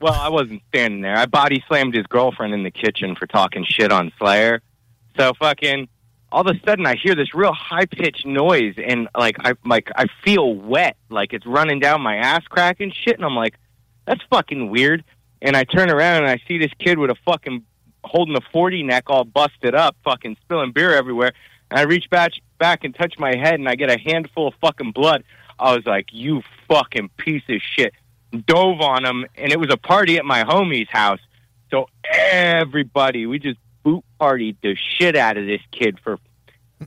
Well, 0.00 0.14
I 0.14 0.30
wasn't 0.30 0.62
standing 0.68 1.00
there. 1.00 1.16
I 1.16 1.26
body 1.26 1.62
slammed 1.68 1.94
his 1.94 2.06
girlfriend 2.06 2.54
in 2.54 2.64
the 2.64 2.70
kitchen 2.70 3.14
for 3.14 3.26
talking 3.26 3.64
shit 3.64 3.92
on 3.92 4.10
Slayer. 4.18 4.60
So 5.16 5.32
fucking, 5.38 5.88
all 6.32 6.40
of 6.40 6.56
a 6.56 6.58
sudden 6.66 6.86
I 6.86 6.96
hear 6.96 7.14
this 7.14 7.34
real 7.34 7.52
high 7.52 7.86
pitched 7.86 8.26
noise, 8.26 8.74
and 8.84 9.08
like 9.16 9.36
I 9.40 9.52
like 9.64 9.90
I 9.94 10.06
feel 10.24 10.54
wet, 10.54 10.96
like 11.10 11.32
it's 11.32 11.46
running 11.46 11.78
down 11.78 12.00
my 12.00 12.16
ass 12.16 12.42
crack 12.48 12.80
and 12.80 12.92
shit, 12.92 13.16
and 13.16 13.24
I'm 13.24 13.36
like, 13.36 13.54
that's 14.06 14.22
fucking 14.30 14.70
weird. 14.70 15.04
And 15.40 15.56
I 15.56 15.64
turn 15.64 15.90
around 15.90 16.22
and 16.22 16.30
I 16.30 16.40
see 16.46 16.58
this 16.58 16.70
kid 16.78 16.98
with 16.98 17.10
a 17.10 17.16
fucking 17.24 17.64
holding 18.04 18.36
a 18.36 18.40
forty 18.52 18.82
neck 18.82 19.04
all 19.08 19.24
busted 19.24 19.74
up, 19.74 19.96
fucking 20.04 20.36
spilling 20.42 20.72
beer 20.72 20.94
everywhere. 20.94 21.32
And 21.70 21.80
I 21.80 21.82
reach 21.84 22.08
back 22.10 22.32
back 22.58 22.84
and 22.84 22.94
touch 22.94 23.18
my 23.18 23.34
head, 23.36 23.54
and 23.54 23.68
I 23.68 23.74
get 23.74 23.90
a 23.90 23.98
handful 23.98 24.48
of 24.48 24.54
fucking 24.60 24.92
blood. 24.92 25.24
I 25.58 25.74
was 25.74 25.84
like, 25.86 26.06
you 26.12 26.42
fucking 26.68 27.10
piece 27.16 27.42
of 27.48 27.60
shit. 27.60 27.94
Dove 28.46 28.80
on 28.80 29.04
him, 29.04 29.26
and 29.36 29.52
it 29.52 29.58
was 29.58 29.70
a 29.70 29.76
party 29.76 30.16
at 30.16 30.24
my 30.24 30.44
homie's 30.44 30.88
house. 30.90 31.20
So 31.70 31.88
everybody, 32.22 33.26
we 33.26 33.38
just 33.38 33.58
boot 33.82 34.04
partied 34.20 34.56
the 34.62 34.76
shit 34.76 35.16
out 35.16 35.36
of 35.36 35.46
this 35.46 35.60
kid 35.70 35.98
for. 36.02 36.18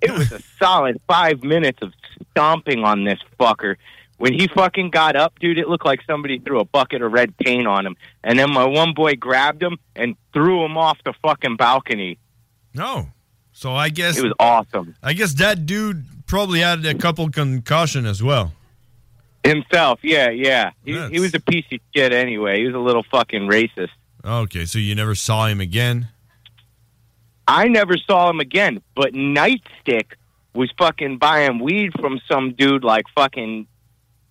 It 0.01 0.11
was 0.11 0.32
a 0.32 0.41
solid 0.59 0.99
five 1.07 1.43
minutes 1.43 1.80
of 1.82 1.93
stomping 2.32 2.84
on 2.84 3.05
this 3.05 3.20
fucker. 3.39 3.76
When 4.18 4.34
he 4.34 4.47
fucking 4.47 4.91
got 4.91 5.16
up, 5.16 5.38
dude, 5.39 5.57
it 5.57 5.68
looked 5.68 5.86
like 5.86 5.99
somebody 6.07 6.39
threw 6.39 6.59
a 6.59 6.66
bucket 6.66 7.01
of 7.01 7.11
red 7.11 7.36
paint 7.38 7.68
on 7.68 7.86
him. 7.86 7.97
And 8.24 8.39
then 8.39 8.51
my 8.51 8.66
one 8.66 8.93
boy 8.93 9.16
grabbed 9.16 9.61
him 9.61 9.78
and 9.95 10.16
threw 10.32 10.63
him 10.63 10.78
off 10.78 10.97
the 11.03 11.13
fucking 11.22 11.57
balcony. 11.57 12.18
No. 12.74 13.09
So 13.51 13.74
I 13.74 13.89
guess 13.89 14.18
It 14.18 14.24
was 14.24 14.34
awesome. 14.39 14.95
I 15.03 15.13
guess 15.13 15.34
that 15.36 15.66
dude 15.66 16.05
probably 16.28 16.61
had 16.61 16.86
a 16.86 16.93
couple 16.93 17.30
concussion 17.30 18.05
as 18.05 18.24
well. 18.24 18.53
Himself, 19.43 19.99
yeah, 20.01 20.30
yeah. 20.30 20.72
He, 20.84 20.97
he 21.09 21.20
was 21.20 21.34
a 21.36 21.39
piece 21.39 21.66
of 21.72 21.80
shit 21.95 22.11
anyway. 22.11 22.59
He 22.59 22.66
was 22.66 22.74
a 22.76 22.80
little 22.80 23.03
fucking 23.03 23.47
racist. 23.47 23.89
Okay, 24.24 24.66
so 24.66 24.80
you 24.80 24.95
never 24.95 25.13
saw 25.13 25.45
him 25.45 25.61
again? 25.61 26.07
I 27.47 27.68
never 27.68 27.95
saw 27.95 28.30
him 28.30 28.39
again, 28.39 28.82
but 28.95 29.13
Nightstick 29.13 30.13
was 30.55 30.72
fucking 30.80 31.20
buying 31.20 31.59
weed 31.59 31.91
from 31.99 32.20
some 32.30 32.53
dude 32.53 32.84
like 32.84 33.05
fucking 33.16 33.68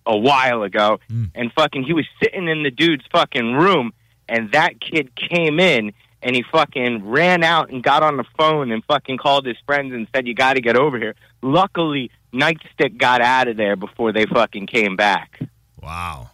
a 0.05 0.17
while 0.17 0.63
ago, 0.63 0.99
hmm. 1.09 1.25
and 1.33 1.51
fucking 1.53 1.83
he 1.83 1.93
was 1.93 2.05
sitting 2.21 2.47
in 2.47 2.63
the 2.63 2.71
dude's 2.71 3.05
fucking 3.11 3.53
room, 3.53 3.93
and 4.27 4.51
that 4.51 4.79
kid 4.79 5.15
came 5.15 5.59
in 5.59 5.93
and 6.21 6.35
he 6.35 6.43
fucking 6.51 7.07
ran 7.07 7.43
out 7.43 7.69
and 7.69 7.83
got 7.83 8.01
on 8.01 8.17
the 8.17 8.25
phone 8.37 8.71
and 8.71 8.83
fucking 8.85 9.17
called 9.17 9.45
his 9.45 9.57
friends 9.65 9.93
and 9.93 10.07
said, 10.13 10.27
"You 10.27 10.33
got 10.33 10.53
to 10.53 10.61
get 10.61 10.75
over 10.75 10.97
here." 10.97 11.15
Luckily, 11.41 12.09
Nightstick 12.33 12.97
got 12.97 13.21
out 13.21 13.47
of 13.47 13.57
there 13.57 13.75
before 13.75 14.11
they 14.11 14.25
fucking 14.25 14.67
came 14.67 14.95
back. 14.95 15.39
Wow, 15.81 16.31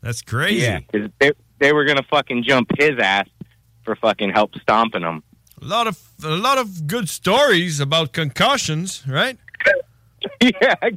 that's 0.00 0.22
crazy. 0.22 0.62
Yeah, 0.62 0.80
they 1.18 1.32
they 1.58 1.72
were 1.72 1.84
gonna 1.84 2.04
fucking 2.08 2.44
jump 2.44 2.70
his 2.78 2.98
ass 2.98 3.28
for 3.84 3.96
fucking 3.96 4.30
help 4.30 4.54
stomping 4.60 5.02
him. 5.02 5.22
A 5.60 5.64
lot 5.64 5.86
of 5.88 5.98
a 6.24 6.36
lot 6.36 6.58
of 6.58 6.86
good 6.86 7.08
stories 7.08 7.80
about 7.80 8.12
concussions, 8.12 9.04
right? 9.08 9.38
yeah, 10.40 10.74
I, 10.80 10.96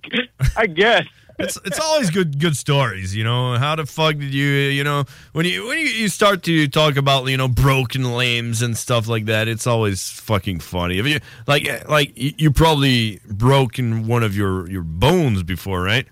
I 0.56 0.68
guess. 0.68 1.06
It's 1.38 1.58
it's 1.66 1.80
always 1.80 2.10
good 2.10 2.40
good 2.40 2.56
stories, 2.56 3.16
you 3.16 3.24
know. 3.24 3.58
How 3.58 3.76
the 3.76 3.86
fuck 3.86 4.16
did 4.16 4.34
you, 4.34 4.46
you 4.46 4.84
know, 4.84 5.04
when 5.34 5.46
you 5.46 5.68
when 5.68 5.78
you, 5.78 5.86
you 5.86 6.08
start 6.08 6.44
to 6.44 6.68
talk 6.68 6.96
about 6.96 7.26
you 7.26 7.36
know 7.36 7.50
broken 7.50 8.16
limbs 8.16 8.62
and 8.62 8.78
stuff 8.78 9.08
like 9.08 9.26
that, 9.26 9.48
it's 9.48 9.68
always 9.68 10.10
fucking 10.12 10.60
funny. 10.60 10.98
If 10.98 11.08
you 11.08 11.20
like 11.46 11.68
eh, 11.68 11.84
like 11.90 12.18
you 12.18 12.34
you 12.38 12.52
probably 12.52 13.20
broken 13.28 14.08
one 14.08 14.24
of 14.24 14.36
your 14.36 14.70
your 14.70 14.84
bones 14.84 15.44
before, 15.44 15.82
right? 15.82 16.08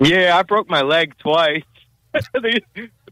Yeah, 0.00 0.36
I 0.36 0.42
broke 0.42 0.68
my 0.68 0.82
leg 0.82 1.16
twice. 1.18 1.62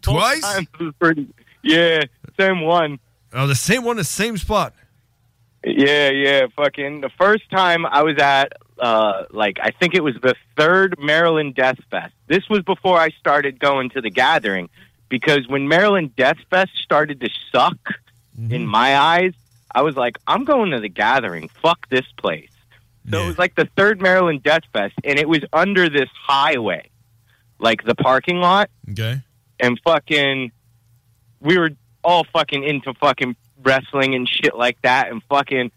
Twice? 0.00 0.66
pretty. 0.98 1.28
Yeah, 1.62 2.02
same 2.38 2.60
one. 2.60 2.98
Oh, 3.32 3.46
the 3.46 3.54
same 3.54 3.84
one, 3.84 3.96
the 3.96 4.04
same 4.04 4.36
spot. 4.36 4.74
Yeah, 5.64 6.10
yeah, 6.10 6.46
fucking. 6.56 7.00
The 7.00 7.10
first 7.18 7.48
time 7.50 7.86
I 7.86 8.02
was 8.02 8.18
at, 8.18 8.52
uh, 8.78 9.24
like, 9.30 9.58
I 9.62 9.70
think 9.70 9.94
it 9.94 10.02
was 10.02 10.14
the 10.22 10.34
third 10.56 10.96
Maryland 10.98 11.54
Death 11.54 11.78
Fest. 11.90 12.14
This 12.26 12.48
was 12.48 12.62
before 12.62 12.98
I 12.98 13.10
started 13.10 13.58
going 13.58 13.90
to 13.90 14.00
the 14.00 14.10
gathering, 14.10 14.68
because 15.08 15.46
when 15.46 15.68
Maryland 15.68 16.16
Death 16.16 16.38
Fest 16.50 16.72
started 16.82 17.20
to 17.20 17.30
suck 17.52 17.78
in 18.50 18.66
my 18.66 18.96
eyes, 18.96 19.32
I 19.72 19.82
was 19.82 19.96
like, 19.96 20.18
I'm 20.26 20.44
going 20.44 20.72
to 20.72 20.80
the 20.80 20.88
gathering. 20.88 21.48
Fuck 21.48 21.88
this 21.88 22.06
place. 22.16 22.50
So 23.10 23.22
it 23.22 23.26
was 23.26 23.38
like 23.38 23.54
the 23.54 23.68
third 23.76 24.00
Maryland 24.00 24.42
Death 24.42 24.62
Fest, 24.72 24.94
and 25.04 25.18
it 25.18 25.28
was 25.28 25.40
under 25.52 25.90
this 25.90 26.08
highway, 26.26 26.88
like 27.58 27.84
the 27.84 27.94
parking 27.94 28.38
lot. 28.38 28.70
Okay. 28.90 29.20
And 29.60 29.78
fucking, 29.84 30.52
we 31.40 31.58
were 31.58 31.70
all 32.02 32.24
fucking 32.24 32.64
into 32.64 32.94
fucking 32.94 33.36
wrestling 33.62 34.14
and 34.14 34.28
shit 34.28 34.56
like 34.56 34.80
that. 34.82 35.10
And 35.10 35.22
fucking, 35.24 35.70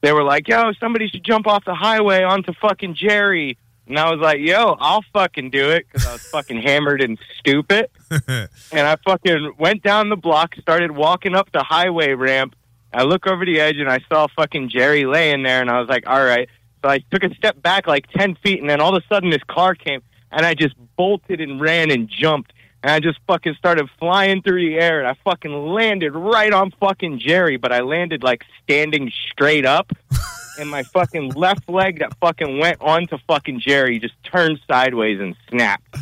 they 0.00 0.12
were 0.12 0.22
like, 0.22 0.48
yo, 0.48 0.72
somebody 0.78 1.08
should 1.08 1.24
jump 1.24 1.46
off 1.46 1.64
the 1.64 1.74
highway 1.74 2.22
onto 2.22 2.52
fucking 2.52 2.94
Jerry. 2.94 3.58
And 3.86 3.98
I 3.98 4.10
was 4.10 4.20
like, 4.20 4.38
yo, 4.40 4.76
I'll 4.78 5.04
fucking 5.12 5.50
do 5.50 5.70
it 5.70 5.86
because 5.86 6.06
I 6.06 6.12
was 6.12 6.22
fucking 6.22 6.60
hammered 6.60 7.00
and 7.00 7.18
stupid. 7.38 7.90
and 8.28 8.48
I 8.72 8.96
fucking 8.96 9.54
went 9.58 9.82
down 9.82 10.10
the 10.10 10.16
block, 10.16 10.54
started 10.60 10.90
walking 10.92 11.34
up 11.34 11.50
the 11.52 11.62
highway 11.62 12.12
ramp. 12.12 12.54
I 12.92 13.02
look 13.02 13.26
over 13.26 13.44
the 13.44 13.60
edge 13.60 13.76
and 13.76 13.88
I 13.88 13.98
saw 14.08 14.26
fucking 14.28 14.68
Jerry 14.68 15.04
laying 15.04 15.42
there, 15.42 15.60
and 15.60 15.70
I 15.70 15.80
was 15.80 15.88
like, 15.88 16.04
all 16.06 16.22
right. 16.22 16.48
So 16.82 16.90
I 16.90 16.98
took 17.10 17.24
a 17.24 17.34
step 17.34 17.60
back 17.60 17.86
like 17.86 18.08
10 18.10 18.36
feet, 18.36 18.60
and 18.60 18.68
then 18.68 18.80
all 18.80 18.94
of 18.94 19.02
a 19.02 19.14
sudden 19.14 19.30
this 19.30 19.42
car 19.48 19.74
came, 19.74 20.02
and 20.30 20.46
I 20.46 20.54
just 20.54 20.74
bolted 20.96 21.40
and 21.40 21.60
ran 21.60 21.90
and 21.90 22.08
jumped. 22.08 22.52
And 22.82 22.92
I 22.92 23.00
just 23.00 23.18
fucking 23.26 23.54
started 23.58 23.88
flying 23.98 24.40
through 24.42 24.64
the 24.68 24.76
air, 24.78 25.00
and 25.00 25.08
I 25.08 25.14
fucking 25.24 25.50
landed 25.52 26.12
right 26.12 26.52
on 26.52 26.70
fucking 26.78 27.18
Jerry, 27.18 27.56
but 27.56 27.72
I 27.72 27.80
landed 27.80 28.22
like 28.22 28.44
standing 28.62 29.10
straight 29.32 29.66
up. 29.66 29.90
and 30.60 30.70
my 30.70 30.82
fucking 30.84 31.30
left 31.32 31.68
leg 31.68 31.98
that 32.00 32.16
fucking 32.20 32.58
went 32.58 32.80
onto 32.80 33.16
fucking 33.26 33.60
Jerry 33.60 33.98
just 33.98 34.14
turned 34.24 34.58
sideways 34.68 35.20
and 35.20 35.34
snapped. 35.48 35.96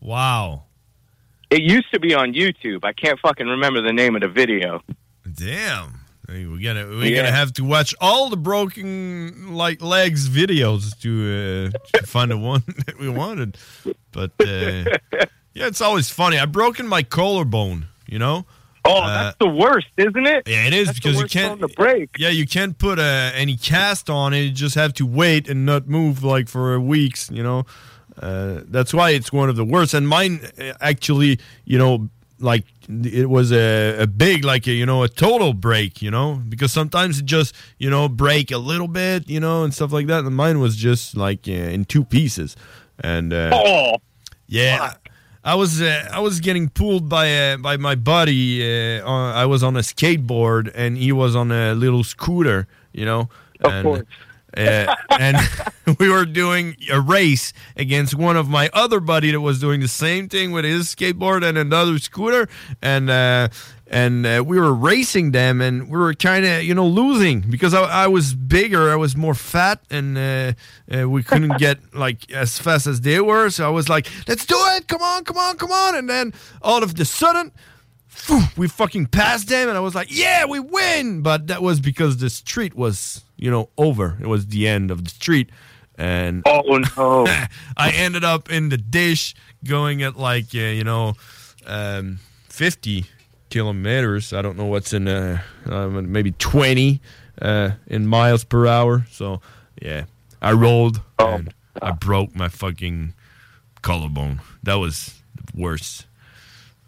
Wow. 0.00 0.64
It 1.50 1.62
used 1.62 1.90
to 1.92 2.00
be 2.00 2.14
on 2.14 2.32
YouTube. 2.32 2.84
I 2.84 2.92
can't 2.94 3.18
fucking 3.20 3.46
remember 3.46 3.82
the 3.82 3.92
name 3.92 4.14
of 4.16 4.22
the 4.22 4.28
video. 4.28 4.82
Damn. 5.34 6.00
We're 6.28 6.62
gonna 6.62 6.86
we're 6.86 7.04
Yeah. 7.06 7.16
gonna 7.16 7.32
have 7.32 7.52
to 7.54 7.64
watch 7.64 7.94
all 8.00 8.30
the 8.30 8.36
broken 8.38 9.52
like 9.54 9.82
legs 9.82 10.30
videos 10.30 10.98
to, 11.00 11.72
uh, 11.74 11.98
to 11.98 12.06
find 12.06 12.30
the 12.30 12.38
one 12.38 12.62
that 12.86 12.98
we 12.98 13.08
wanted. 13.10 13.58
But 14.12 14.30
uh, 14.40 14.84
yeah, 15.54 15.66
it's 15.66 15.80
always 15.80 16.10
funny. 16.10 16.38
I've 16.38 16.52
broken 16.52 16.86
my 16.86 17.02
collarbone. 17.02 17.86
You 18.06 18.18
know. 18.18 18.46
Oh, 18.84 19.00
Uh, 19.00 19.22
that's 19.22 19.36
the 19.38 19.48
worst, 19.48 19.86
isn't 19.96 20.26
it? 20.26 20.48
Yeah, 20.48 20.66
it 20.66 20.74
is 20.74 20.88
That's 20.88 20.98
because 20.98 21.20
you 21.20 21.28
can't 21.28 21.60
break. 21.76 22.10
Yeah, 22.18 22.30
you 22.30 22.46
can't 22.46 22.76
put 22.76 22.98
uh, 22.98 23.30
any 23.32 23.56
cast 23.56 24.10
on 24.10 24.34
it. 24.34 24.40
You 24.40 24.50
just 24.50 24.74
have 24.74 24.92
to 24.94 25.06
wait 25.06 25.48
and 25.48 25.64
not 25.64 25.86
move 25.86 26.24
like 26.24 26.48
for 26.48 26.80
weeks. 26.80 27.30
You 27.30 27.44
know, 27.44 27.64
uh, 28.20 28.62
that's 28.66 28.92
why 28.92 29.10
it's 29.10 29.32
one 29.32 29.48
of 29.48 29.54
the 29.54 29.64
worst. 29.64 29.94
And 29.94 30.08
mine 30.08 30.40
uh, 30.58 30.72
actually, 30.80 31.38
you 31.64 31.78
know, 31.78 32.08
like 32.40 32.64
it 32.88 33.30
was 33.30 33.52
a, 33.52 33.98
a 34.00 34.06
big, 34.08 34.44
like 34.44 34.66
a, 34.66 34.72
you 34.72 34.84
know, 34.84 35.04
a 35.04 35.08
total 35.08 35.54
break. 35.54 36.02
You 36.02 36.10
know, 36.10 36.42
because 36.48 36.72
sometimes 36.72 37.20
it 37.20 37.24
just 37.24 37.54
you 37.78 37.88
know 37.88 38.08
break 38.08 38.50
a 38.50 38.58
little 38.58 38.88
bit, 38.88 39.28
you 39.28 39.38
know, 39.38 39.62
and 39.62 39.72
stuff 39.72 39.92
like 39.92 40.08
that. 40.08 40.24
And 40.24 40.34
mine 40.34 40.58
was 40.58 40.74
just 40.74 41.16
like 41.16 41.46
uh, 41.46 41.52
in 41.52 41.84
two 41.84 42.02
pieces. 42.04 42.56
And 42.98 43.32
uh, 43.32 43.50
Oh, 43.54 43.96
yeah, 44.48 44.94
I 45.44 45.54
was 45.56 45.80
uh, 45.82 46.08
I 46.12 46.20
was 46.20 46.40
getting 46.40 46.68
pulled 46.68 47.08
by 47.08 47.34
uh, 47.52 47.56
by 47.56 47.76
my 47.76 47.94
buddy. 47.96 48.62
Uh, 48.98 49.04
on, 49.06 49.34
I 49.34 49.46
was 49.46 49.62
on 49.62 49.76
a 49.76 49.80
skateboard 49.80 50.70
and 50.74 50.96
he 50.96 51.10
was 51.12 51.34
on 51.34 51.50
a 51.50 51.74
little 51.74 52.04
scooter. 52.04 52.66
You 52.92 53.04
know, 53.06 53.28
Of 53.60 53.72
and, 53.72 53.84
course. 53.84 54.02
uh, 54.56 54.94
and 55.18 55.36
we 55.98 56.08
were 56.10 56.26
doing 56.26 56.76
a 56.92 57.00
race 57.00 57.52
against 57.76 58.14
one 58.14 58.36
of 58.36 58.48
my 58.48 58.68
other 58.72 59.00
buddy 59.00 59.30
that 59.32 59.40
was 59.40 59.58
doing 59.60 59.80
the 59.80 59.88
same 59.88 60.28
thing 60.28 60.52
with 60.52 60.64
his 60.64 60.94
skateboard 60.94 61.42
and 61.42 61.56
another 61.58 61.98
scooter, 61.98 62.48
and 62.82 63.08
uh, 63.10 63.48
and 63.92 64.24
uh, 64.24 64.42
we 64.44 64.58
were 64.58 64.72
racing 64.72 65.32
them, 65.32 65.60
and 65.60 65.88
we 65.90 65.98
were 65.98 66.14
kind 66.14 66.46
of 66.46 66.64
you 66.64 66.74
know 66.74 66.86
losing 66.86 67.42
because 67.42 67.74
I, 67.74 67.82
I 67.82 68.06
was 68.06 68.34
bigger, 68.34 68.90
I 68.90 68.96
was 68.96 69.14
more 69.14 69.34
fat, 69.34 69.80
and 69.90 70.16
uh, 70.16 70.52
uh, 70.92 71.08
we 71.08 71.22
couldn't 71.22 71.58
get 71.58 71.78
like 71.94 72.32
as 72.32 72.58
fast 72.58 72.86
as 72.86 73.02
they 73.02 73.20
were. 73.20 73.50
So 73.50 73.66
I 73.66 73.70
was 73.70 73.90
like, 73.90 74.08
"Let's 74.26 74.46
do 74.46 74.56
it! 74.76 74.88
Come 74.88 75.02
on, 75.02 75.24
come 75.24 75.36
on, 75.36 75.56
come 75.58 75.70
on!" 75.70 75.94
And 75.94 76.08
then 76.08 76.32
all 76.62 76.82
of 76.82 76.96
the 76.96 77.04
sudden 77.04 77.52
we 78.56 78.68
fucking 78.68 79.06
passed 79.06 79.48
them 79.48 79.68
and 79.68 79.76
i 79.76 79.80
was 79.80 79.94
like 79.94 80.08
yeah 80.10 80.44
we 80.44 80.60
win 80.60 81.22
but 81.22 81.46
that 81.46 81.62
was 81.62 81.80
because 81.80 82.18
the 82.18 82.28
street 82.28 82.74
was 82.74 83.24
you 83.36 83.50
know 83.50 83.68
over 83.78 84.18
it 84.20 84.26
was 84.26 84.46
the 84.48 84.68
end 84.68 84.90
of 84.90 85.02
the 85.04 85.10
street 85.10 85.50
and 85.96 86.42
oh 86.46 86.78
no 86.96 87.26
i 87.76 87.90
ended 87.90 88.22
up 88.22 88.50
in 88.50 88.68
the 88.68 88.76
dish 88.76 89.34
going 89.64 90.02
at 90.02 90.16
like 90.16 90.54
uh, 90.54 90.58
you 90.58 90.84
know 90.84 91.14
um, 91.66 92.18
50 92.48 93.06
kilometers 93.52 94.32
i 94.32 94.40
don't 94.40 94.56
know 94.56 94.64
what's 94.64 94.92
in 94.92 95.06
uh, 95.06 95.38
um, 95.66 96.10
maybe 96.10 96.32
20 96.32 97.00
uh, 97.40 97.70
in 97.86 98.06
miles 98.06 98.44
per 98.44 98.66
hour 98.66 99.06
so 99.10 99.40
yeah 99.80 100.04
i 100.40 100.50
rolled 100.52 101.02
and 101.18 101.52
i 101.80 101.90
broke 101.90 102.34
my 102.34 102.48
fucking 102.48 103.12
collarbone 103.82 104.40
that 104.62 104.76
was 104.76 105.22
the 105.34 105.60
worst 105.60 106.06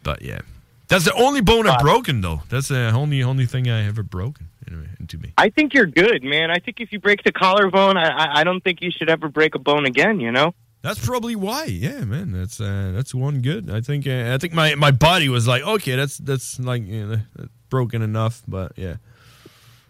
but 0.02 0.22
yeah 0.22 0.40
that's 0.88 1.04
the 1.04 1.14
only 1.14 1.40
bone 1.40 1.66
I've 1.66 1.80
broken, 1.80 2.20
though. 2.20 2.42
That's 2.48 2.68
the 2.68 2.90
only 2.90 3.22
only 3.22 3.46
thing 3.46 3.68
I 3.68 3.86
ever 3.86 4.02
broken. 4.02 4.48
You 4.70 4.84
into 5.00 5.18
me. 5.18 5.32
I 5.36 5.50
think 5.50 5.74
you're 5.74 5.86
good, 5.86 6.22
man. 6.22 6.50
I 6.50 6.58
think 6.58 6.80
if 6.80 6.92
you 6.92 7.00
break 7.00 7.22
the 7.22 7.32
collarbone, 7.32 7.96
I, 7.96 8.08
I, 8.08 8.40
I 8.40 8.44
don't 8.44 8.62
think 8.62 8.80
you 8.80 8.90
should 8.90 9.10
ever 9.10 9.28
break 9.28 9.54
a 9.54 9.58
bone 9.58 9.86
again. 9.86 10.20
You 10.20 10.30
know. 10.30 10.54
That's 10.85 11.03
probably 11.03 11.35
why. 11.35 11.64
Yeah, 11.64 12.05
man. 12.05 12.30
That's 12.32 12.61
uh, 12.61 12.93
that's 12.95 13.14
one 13.14 13.41
good. 13.41 13.70
I 13.70 13.80
think 13.80 14.07
uh, 14.07 14.35
I 14.35 14.37
think 14.37 14.53
my, 14.53 14.74
my 14.74 14.91
body 14.91 15.30
was 15.30 15.49
like, 15.49 15.62
okay, 15.62 15.97
that's 15.97 16.18
that's 16.18 16.61
like 16.61 16.87
you 16.87 17.07
know, 17.07 17.49
broken 17.70 18.03
enough, 18.03 18.43
but 18.47 18.72
yeah. 18.76 18.97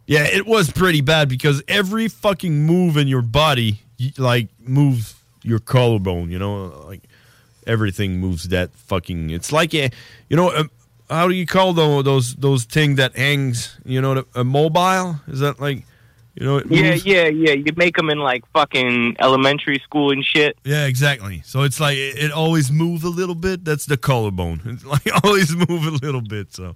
Yeah, 0.07 0.23
it 0.23 0.47
was 0.47 0.71
pretty 0.71 1.01
bad 1.01 1.29
because 1.29 1.65
every 1.67 2.07
fucking 2.07 2.63
move 2.65 2.97
in 2.97 3.09
your 3.09 3.23
body 3.23 3.81
like 4.19 4.49
moves 4.61 5.17
your 5.43 5.59
collarbone, 5.59 6.31
you 6.31 6.39
know, 6.39 6.67
like 6.87 7.03
everything 7.67 8.21
moves 8.21 8.51
that 8.51 8.73
fucking 8.75 9.31
it's 9.31 9.51
like 9.51 9.75
a 9.75 9.91
you 10.29 10.37
know, 10.37 10.55
um 10.55 10.71
how 11.11 11.27
do 11.27 11.35
you 11.35 11.45
call 11.45 11.73
those 11.73 12.05
those 12.05 12.35
those 12.37 12.65
thing 12.65 12.95
that 12.97 13.17
hangs, 13.17 13.81
you 13.85 14.01
know, 14.01 14.25
a 14.37 14.45
mobile? 14.45 15.17
Is 15.27 15.41
that 15.41 15.59
like 15.59 15.87
you 16.35 16.47
know, 16.47 16.63
Yeah, 16.69 16.91
moves? 16.91 17.07
yeah, 17.07 17.27
yeah. 17.29 17.53
You 17.53 17.67
make 17.77 17.97
them 17.97 18.11
in 18.11 18.19
like 18.19 18.45
fucking 18.53 19.17
elementary 19.21 19.79
school 19.81 20.11
and 20.11 20.25
shit. 20.25 20.57
Yeah, 20.65 20.87
exactly. 20.87 21.43
So 21.45 21.63
it's 21.63 21.79
like 21.81 21.97
it, 21.97 22.19
it 22.19 22.33
always 22.33 22.71
move 22.73 23.05
a 23.05 23.09
little 23.09 23.35
bit. 23.37 23.65
That's 23.65 23.87
the 23.87 23.97
collarbone. 23.97 24.61
It's 24.67 24.85
like 24.85 25.07
always 25.25 25.55
move 25.69 25.87
a 25.87 25.97
little 26.07 26.21
bit. 26.23 26.53
So 26.53 26.75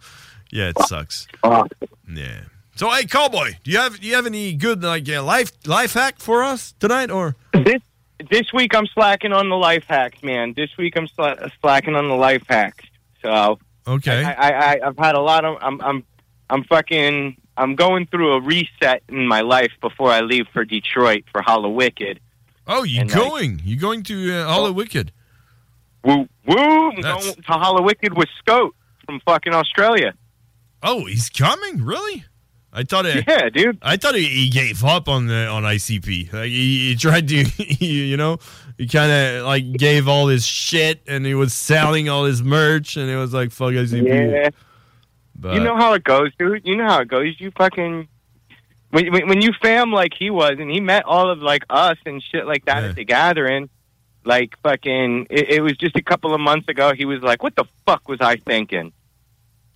yeah, 0.50 0.68
it 0.70 0.78
sucks. 0.86 1.26
Yeah. 1.44 2.40
So 2.76 2.88
hey, 2.90 3.04
cowboy, 3.06 3.56
do 3.64 3.70
you 3.72 3.78
have 3.78 3.98
do 4.00 4.06
you 4.06 4.14
have 4.14 4.26
any 4.26 4.52
good 4.54 4.82
like 4.82 5.08
uh, 5.08 5.22
life 5.22 5.50
life 5.66 5.94
hack 5.94 6.18
for 6.18 6.42
us 6.44 6.74
tonight 6.78 7.10
or? 7.10 7.34
This 7.52 7.82
this 8.30 8.52
week 8.52 8.74
I'm 8.74 8.86
slacking 8.86 9.32
on 9.32 9.48
the 9.48 9.56
life 9.56 9.84
hacks, 9.88 10.22
man. 10.22 10.52
This 10.54 10.70
week 10.78 10.96
I'm 10.96 11.08
sla- 11.08 11.50
slacking 11.60 11.96
on 11.96 12.08
the 12.08 12.14
life 12.16 12.44
hacks. 12.48 12.84
So 13.22 13.58
Okay. 13.86 14.22
I, 14.24 14.32
I, 14.32 14.50
I 14.74 14.86
I've 14.86 14.98
had 14.98 15.14
a 15.16 15.20
lot 15.20 15.44
of 15.44 15.56
I'm 15.60 15.80
I'm 15.80 16.04
I'm 16.50 16.62
fucking 16.64 17.36
I'm 17.58 17.74
going 17.74 18.06
through 18.06 18.34
a 18.34 18.40
reset 18.40 19.02
in 19.08 19.26
my 19.26 19.40
life 19.40 19.72
before 19.80 20.10
I 20.10 20.20
leave 20.20 20.46
for 20.52 20.64
Detroit 20.64 21.24
for 21.32 21.42
Hollow 21.42 21.70
Wicked. 21.70 22.20
Oh, 22.68 22.84
you 22.84 23.04
going? 23.04 23.60
you 23.64 23.76
going 23.76 24.04
to 24.04 24.32
uh, 24.32 24.46
Hollow 24.46 24.70
Wicked? 24.72 25.10
Woo 26.04 26.28
woo! 26.46 26.56
I'm 26.56 27.00
going 27.00 27.34
to 27.34 27.42
Hollow 27.46 27.82
Wicked 27.82 28.16
with 28.16 28.28
Scout 28.38 28.74
from 29.04 29.20
fucking 29.26 29.52
Australia. 29.52 30.14
Oh, 30.82 31.06
he's 31.06 31.28
coming? 31.28 31.82
Really? 31.84 32.24
I 32.72 32.84
thought 32.84 33.06
it. 33.06 33.24
Yeah, 33.26 33.48
dude. 33.48 33.78
I 33.82 33.96
thought 33.96 34.14
he, 34.14 34.24
he 34.24 34.50
gave 34.50 34.84
up 34.84 35.08
on 35.08 35.26
the 35.26 35.48
on 35.48 35.64
ICP. 35.64 36.32
Like 36.32 36.44
he, 36.50 36.90
he 36.90 36.94
tried 36.94 37.26
to, 37.28 37.44
you 37.84 38.16
know, 38.16 38.38
he 38.76 38.86
kind 38.86 39.10
of 39.10 39.46
like 39.46 39.72
gave 39.72 40.06
all 40.06 40.28
his 40.28 40.46
shit 40.46 41.02
and 41.08 41.26
he 41.26 41.34
was 41.34 41.52
selling 41.52 42.08
all 42.08 42.24
his 42.24 42.40
merch 42.40 42.96
and 42.96 43.10
it 43.10 43.16
was 43.16 43.34
like 43.34 43.50
fuck 43.50 43.72
ICP. 43.72 44.06
Yeah. 44.06 44.50
But, 45.38 45.54
you 45.54 45.60
know 45.60 45.76
how 45.76 45.92
it 45.94 46.02
goes, 46.02 46.32
dude. 46.36 46.66
You 46.66 46.76
know 46.76 46.86
how 46.86 47.00
it 47.00 47.08
goes. 47.08 47.40
You 47.40 47.52
fucking 47.52 48.08
when 48.90 49.12
when, 49.12 49.28
when 49.28 49.42
you 49.42 49.52
fam 49.60 49.92
like 49.92 50.12
he 50.18 50.30
was, 50.30 50.56
and 50.58 50.70
he 50.70 50.80
met 50.80 51.04
all 51.04 51.30
of 51.30 51.40
like 51.40 51.64
us 51.70 51.98
and 52.06 52.22
shit 52.22 52.46
like 52.46 52.64
that 52.64 52.84
at 52.84 52.96
the 52.96 53.04
gathering. 53.04 53.68
Like 54.24 54.58
fucking, 54.62 55.28
it, 55.30 55.50
it 55.50 55.60
was 55.62 55.76
just 55.76 55.96
a 55.96 56.02
couple 56.02 56.34
of 56.34 56.40
months 56.40 56.68
ago. 56.68 56.92
He 56.92 57.04
was 57.04 57.22
like, 57.22 57.42
"What 57.42 57.54
the 57.56 57.64
fuck 57.86 58.08
was 58.08 58.20
I 58.20 58.36
thinking?" 58.36 58.92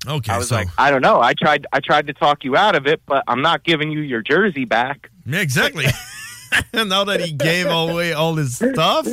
Okay, 0.07 0.33
I 0.33 0.39
was 0.39 0.49
so 0.49 0.57
like, 0.57 0.69
"I 0.77 0.91
don't 0.91 1.01
know. 1.01 1.21
I 1.21 1.33
tried, 1.35 1.67
I 1.73 1.81
tried 1.81 2.09
to 2.09 2.13
talk 2.13 2.45
you 2.45 2.57
out 2.57 2.75
of 2.75 2.87
it, 2.87 3.01
but 3.07 3.23
I'm 3.29 3.41
not 3.41 3.63
giving 3.63 3.91
you 3.93 4.01
your 4.01 4.21
jersey 4.21 4.65
back." 4.65 5.11
yeah, 5.25 5.41
exactly. 5.41 5.87
And 5.87 5.95
now 6.89 7.05
that 7.05 7.21
he 7.21 7.33
gave 7.33 7.67
away 7.67 8.13
all 8.13 8.35
his 8.35 8.57
stuff, 8.57 9.07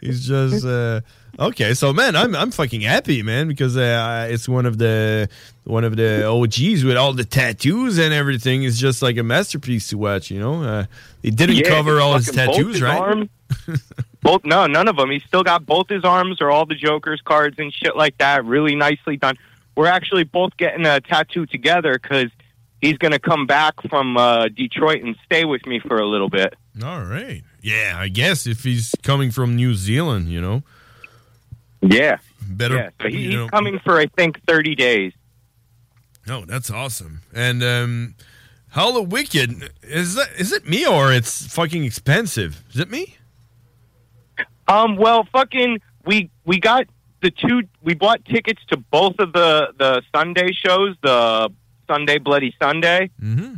he's 0.00 0.26
just 0.26 0.64
uh, 0.64 1.00
okay. 1.38 1.74
So 1.74 1.92
man, 1.92 2.16
I'm 2.16 2.34
I'm 2.34 2.50
fucking 2.50 2.82
happy, 2.82 3.22
man, 3.22 3.48
because 3.48 3.76
uh, 3.76 4.28
it's 4.30 4.48
one 4.48 4.64
of 4.64 4.78
the 4.78 5.28
one 5.68 5.84
of 5.84 5.96
the 5.96 6.24
OGs 6.26 6.82
with 6.84 6.96
all 6.96 7.12
the 7.12 7.24
tattoos 7.24 7.98
and 7.98 8.12
everything. 8.14 8.62
is 8.64 8.78
just 8.78 9.02
like 9.02 9.16
a 9.18 9.22
masterpiece 9.22 9.88
to 9.88 9.98
watch. 9.98 10.30
You 10.30 10.40
know, 10.40 10.62
uh, 10.62 10.86
he 11.22 11.30
didn't 11.30 11.56
Yeah, 11.56 11.68
cover 11.68 12.00
all 12.00 12.14
his 12.16 12.26
tattoos, 12.30 12.74
his 12.74 12.82
right? 12.82 13.28
both 14.22 14.44
no, 14.44 14.66
none 14.66 14.88
of 14.88 14.96
them. 14.96 15.10
He's 15.10 15.24
still 15.24 15.44
got 15.44 15.64
both 15.66 15.88
his 15.88 16.04
arms 16.04 16.40
or 16.40 16.50
all 16.50 16.66
the 16.66 16.74
Joker's 16.74 17.20
cards 17.20 17.56
and 17.58 17.72
shit 17.72 17.96
like 17.96 18.16
that. 18.18 18.44
Really 18.44 18.74
nicely 18.74 19.16
done. 19.16 19.36
We're 19.76 19.86
actually 19.86 20.24
both 20.24 20.56
getting 20.56 20.84
a 20.86 21.00
tattoo 21.00 21.46
together 21.46 21.98
because 22.02 22.30
he's 22.80 22.98
going 22.98 23.12
to 23.12 23.18
come 23.20 23.46
back 23.46 23.74
from 23.88 24.16
uh, 24.16 24.48
Detroit 24.48 25.02
and 25.04 25.16
stay 25.24 25.44
with 25.44 25.66
me 25.66 25.78
for 25.78 25.98
a 25.98 26.06
little 26.06 26.28
bit. 26.28 26.54
All 26.82 27.04
right. 27.04 27.42
Yeah, 27.60 27.94
I 27.96 28.08
guess 28.08 28.46
if 28.46 28.64
he's 28.64 28.94
coming 29.02 29.30
from 29.30 29.54
New 29.56 29.74
Zealand, 29.74 30.28
you 30.28 30.40
know. 30.40 30.62
Yeah. 31.82 32.18
Better. 32.50 32.76
Yeah, 32.76 32.90
so 33.00 33.08
he, 33.08 33.26
he's 33.26 33.34
know- 33.34 33.48
coming 33.48 33.78
for 33.80 33.98
I 33.98 34.06
think 34.06 34.40
thirty 34.46 34.74
days. 34.74 35.12
No, 36.28 36.44
that's 36.44 36.70
awesome. 36.70 37.22
And 37.34 37.62
um 37.64 38.14
Hollow 38.70 39.02
Wicked 39.02 39.70
is 39.82 40.14
that 40.14 40.28
is 40.38 40.52
it 40.52 40.68
me 40.68 40.86
or 40.86 41.12
it's 41.12 41.46
fucking 41.52 41.84
expensive? 41.84 42.62
Is 42.72 42.78
it 42.80 42.90
me? 42.90 43.16
Um. 44.68 44.96
Well, 44.96 45.24
fucking, 45.32 45.80
we 46.04 46.30
we 46.44 46.60
got 46.60 46.84
the 47.22 47.30
two. 47.30 47.62
We 47.82 47.94
bought 47.94 48.24
tickets 48.26 48.62
to 48.68 48.76
both 48.76 49.18
of 49.18 49.32
the 49.32 49.72
the 49.78 50.02
Sunday 50.14 50.52
shows. 50.52 50.94
The 51.02 51.48
Sunday 51.88 52.18
Bloody 52.18 52.54
Sunday. 52.60 53.10
Mm-hmm. 53.22 53.54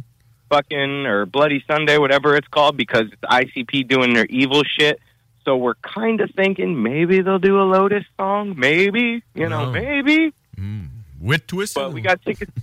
Fucking 0.51 1.07
or 1.07 1.27
Bloody 1.27 1.65
Sunday, 1.69 1.99
whatever 1.99 2.37
it's 2.37 2.47
called, 2.49 2.77
because 2.77 3.07
it's 3.13 3.23
ICP 3.23 3.89
doing 3.89 4.15
their 4.15 4.27
evil 4.27 4.63
shit. 4.65 5.01
So 5.45 5.57
we're 5.57 5.75
kind 5.75 6.21
of 6.21 6.31
thinking 6.37 6.81
maybe 6.83 7.23
they'll 7.23 7.39
do 7.41 7.61
a 7.61 7.65
Lotus 7.65 8.05
song. 8.17 8.55
Maybe 8.57 9.23
you 9.35 9.49
know, 9.49 9.67
No. 9.67 9.73
maybe. 9.73 10.33
With 11.21 11.47
Twisted. 11.47 11.83
But 11.83 11.93
we 11.93 12.01
got 12.01 12.23
tickets. 12.23 12.53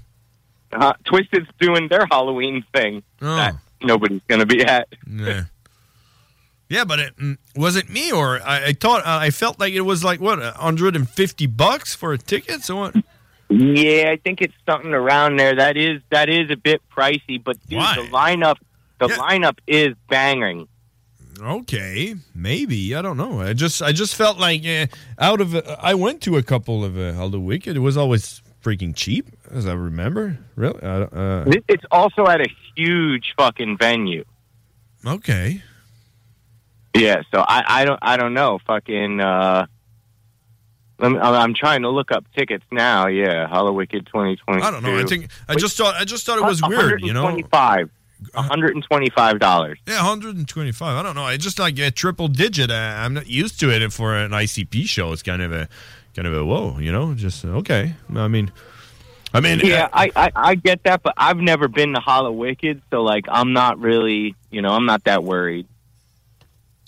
Uh, 0.69 0.91
Twisted's 1.05 1.47
doing 1.61 1.87
their 1.87 2.05
Halloween 2.11 2.61
thing. 2.73 3.01
Oh. 3.21 3.37
That 3.37 3.55
nobody's 3.81 4.19
gonna 4.27 4.45
be 4.45 4.65
at. 4.65 4.89
Yeah. 5.09 5.43
Yeah, 6.69 6.83
but 6.83 6.99
it, 6.99 7.15
mm, 7.15 7.37
was 7.55 7.77
it 7.77 7.89
me 7.89 8.11
or 8.11 8.41
I, 8.41 8.65
I 8.65 8.73
thought 8.73 9.05
uh, 9.05 9.19
I 9.21 9.29
felt 9.29 9.59
like 9.59 9.73
it 9.73 9.81
was 9.81 10.03
like 10.03 10.19
what 10.19 10.39
150 10.39 11.47
bucks 11.47 11.95
for 11.95 12.11
a 12.11 12.17
ticket? 12.17 12.63
So 12.63 12.75
what? 12.75 12.95
Yeah, 13.49 14.09
I 14.11 14.17
think 14.17 14.41
it's 14.41 14.53
something 14.65 14.93
around 14.93 15.39
there. 15.39 15.55
That 15.55 15.77
is 15.77 16.01
that 16.09 16.27
is 16.27 16.51
a 16.51 16.57
bit 16.57 16.81
pricey, 16.93 17.41
but 17.41 17.57
dude, 17.69 17.79
the 17.79 18.09
lineup 18.11 18.57
the 18.99 19.07
lineup 19.07 19.59
is 19.67 19.95
banging. 20.09 20.67
Okay, 21.39 22.15
maybe 22.35 22.95
I 22.95 23.01
don't 23.01 23.15
know. 23.15 23.39
I 23.39 23.53
just 23.53 23.81
I 23.81 23.93
just 23.93 24.15
felt 24.15 24.37
like 24.37 24.65
uh, 24.65 24.87
out 25.17 25.39
of 25.39 25.55
uh, 25.55 25.77
I 25.79 25.93
went 25.93 26.21
to 26.23 26.35
a 26.35 26.43
couple 26.43 26.83
of 26.83 26.97
uh, 26.97 27.39
Wicked. 27.39 27.77
It 27.77 27.79
was 27.79 27.95
always 27.95 28.41
freaking 28.67 28.93
cheap, 28.95 29.27
as 29.51 29.65
I 29.65 29.73
remember. 29.73 30.37
Really? 30.55 30.81
I 30.83 31.01
Uh, 31.03 31.45
It's 31.67 31.85
also 31.91 32.27
at 32.27 32.41
a 32.41 32.47
huge 32.75 33.33
fucking 33.37 33.77
venue. 33.77 34.25
okay. 35.05 35.61
Yeah, 36.95 37.21
so 37.31 37.41
I, 37.47 37.63
I 37.67 37.85
don't 37.85 37.99
I 38.01 38.17
don't 38.17 38.33
know. 38.33 38.59
Fucking 38.65 39.21
uh 39.21 39.67
I'm 40.99 41.15
I'm 41.17 41.53
trying 41.53 41.83
to 41.83 41.89
look 41.89 42.11
up 42.11 42.25
tickets 42.35 42.65
now. 42.71 43.05
Yeah, 43.07 43.45
Hollow 43.47 43.71
Wicked 43.71 44.07
2020. 44.07 44.63
I 44.63 44.71
don't 44.71 44.81
know. 44.81 44.97
I 44.97 45.03
think 45.03 45.29
I 45.47 45.53
just 45.55 45.77
thought 45.77 45.93
I 45.95 46.05
just 46.05 46.25
thought 46.25 46.39
it 46.39 46.43
was 46.43 46.61
weird. 46.61 47.01
You 47.01 47.13
know. 47.13 47.23
125 47.23 47.89
$125. 48.33 49.75
Yeah, 49.87 49.97
125. 49.97 50.81
I 50.97 51.03
don't 51.03 51.15
know. 51.15 51.23
I 51.23 51.37
just 51.37 51.59
like 51.59 51.77
a 51.77 51.91
triple 51.91 52.27
digit. 52.27 52.71
Uh, 52.71 52.73
I'm 52.73 53.13
not 53.13 53.27
used 53.27 53.59
to 53.59 53.69
it 53.69 53.93
for 53.93 54.15
an 54.15 54.31
ICP 54.31 54.87
show. 54.87 55.11
It's 55.11 55.21
kind 55.21 55.43
of 55.43 55.51
a 55.51 55.69
kind 56.17 56.27
of 56.27 56.33
a 56.33 56.43
whoa. 56.43 56.77
You 56.79 56.91
know, 56.91 57.13
just 57.13 57.45
okay. 57.45 57.93
I 58.13 58.27
mean, 58.27 58.51
I 59.33 59.39
mean, 59.39 59.59
yeah, 59.59 59.85
uh, 59.85 59.89
I, 59.93 60.11
I 60.15 60.31
I 60.35 60.55
get 60.55 60.83
that, 60.83 61.03
but 61.03 61.13
I've 61.15 61.37
never 61.37 61.67
been 61.67 61.93
to 61.93 61.99
Hollow 61.99 62.31
Wicked, 62.31 62.81
so 62.89 63.03
like 63.03 63.25
I'm 63.29 63.53
not 63.53 63.79
really, 63.79 64.35
you 64.49 64.61
know, 64.61 64.69
I'm 64.69 64.85
not 64.85 65.03
that 65.05 65.23
worried. 65.23 65.67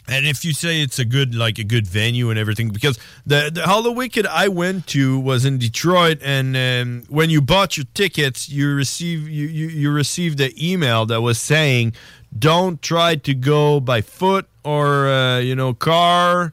And 0.08 0.26
if 0.26 0.44
you 0.44 0.54
say 0.54 0.82
it's 0.82 0.98
a 0.98 1.06
good 1.06 1.36
like 1.36 1.60
a 1.60 1.64
good 1.64 1.86
venue 1.86 2.32
and 2.32 2.40
everything, 2.40 2.70
because 2.70 2.98
the 3.24 3.52
the 3.54 3.68
Hollow 3.68 3.92
Wicked 3.92 4.26
I 4.26 4.48
went 4.48 4.88
to 4.88 5.20
was 5.20 5.46
in 5.46 5.60
Detroit, 5.60 6.18
and 6.24 6.58
um, 6.58 7.04
when 7.08 7.30
you 7.30 7.40
bought 7.40 7.78
your 7.78 7.86
tickets, 7.94 8.50
you 8.50 8.74
receive 8.74 9.30
you, 9.30 9.46
you 9.46 9.68
you 9.68 9.92
received 9.92 10.42
an 10.42 10.52
email 10.60 11.06
that 11.06 11.22
was 11.22 11.40
saying, 11.40 11.94
"Don't 12.38 12.82
try 12.82 13.16
to 13.16 13.36
go 13.36 13.80
by 13.80 14.02
foot 14.02 14.48
or 14.64 15.08
uh, 15.08 15.38
you 15.38 15.56
know 15.56 15.76
car. 15.76 16.52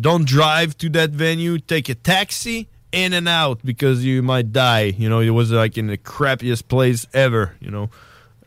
Don't 0.00 0.26
drive 0.26 0.76
to 0.78 0.88
that 0.90 1.10
venue. 1.10 1.58
Take 1.58 1.88
a 1.88 1.94
taxi." 1.94 2.68
In 2.92 3.12
and 3.12 3.28
out 3.28 3.60
because 3.62 4.04
you 4.06 4.22
might 4.22 4.52
die. 4.52 4.84
You 4.96 5.10
know, 5.10 5.20
it 5.20 5.30
was 5.30 5.50
like 5.50 5.76
in 5.76 5.88
the 5.88 5.98
crappiest 5.98 6.66
place 6.68 7.06
ever. 7.12 7.54
You 7.60 7.70
know, 7.70 7.90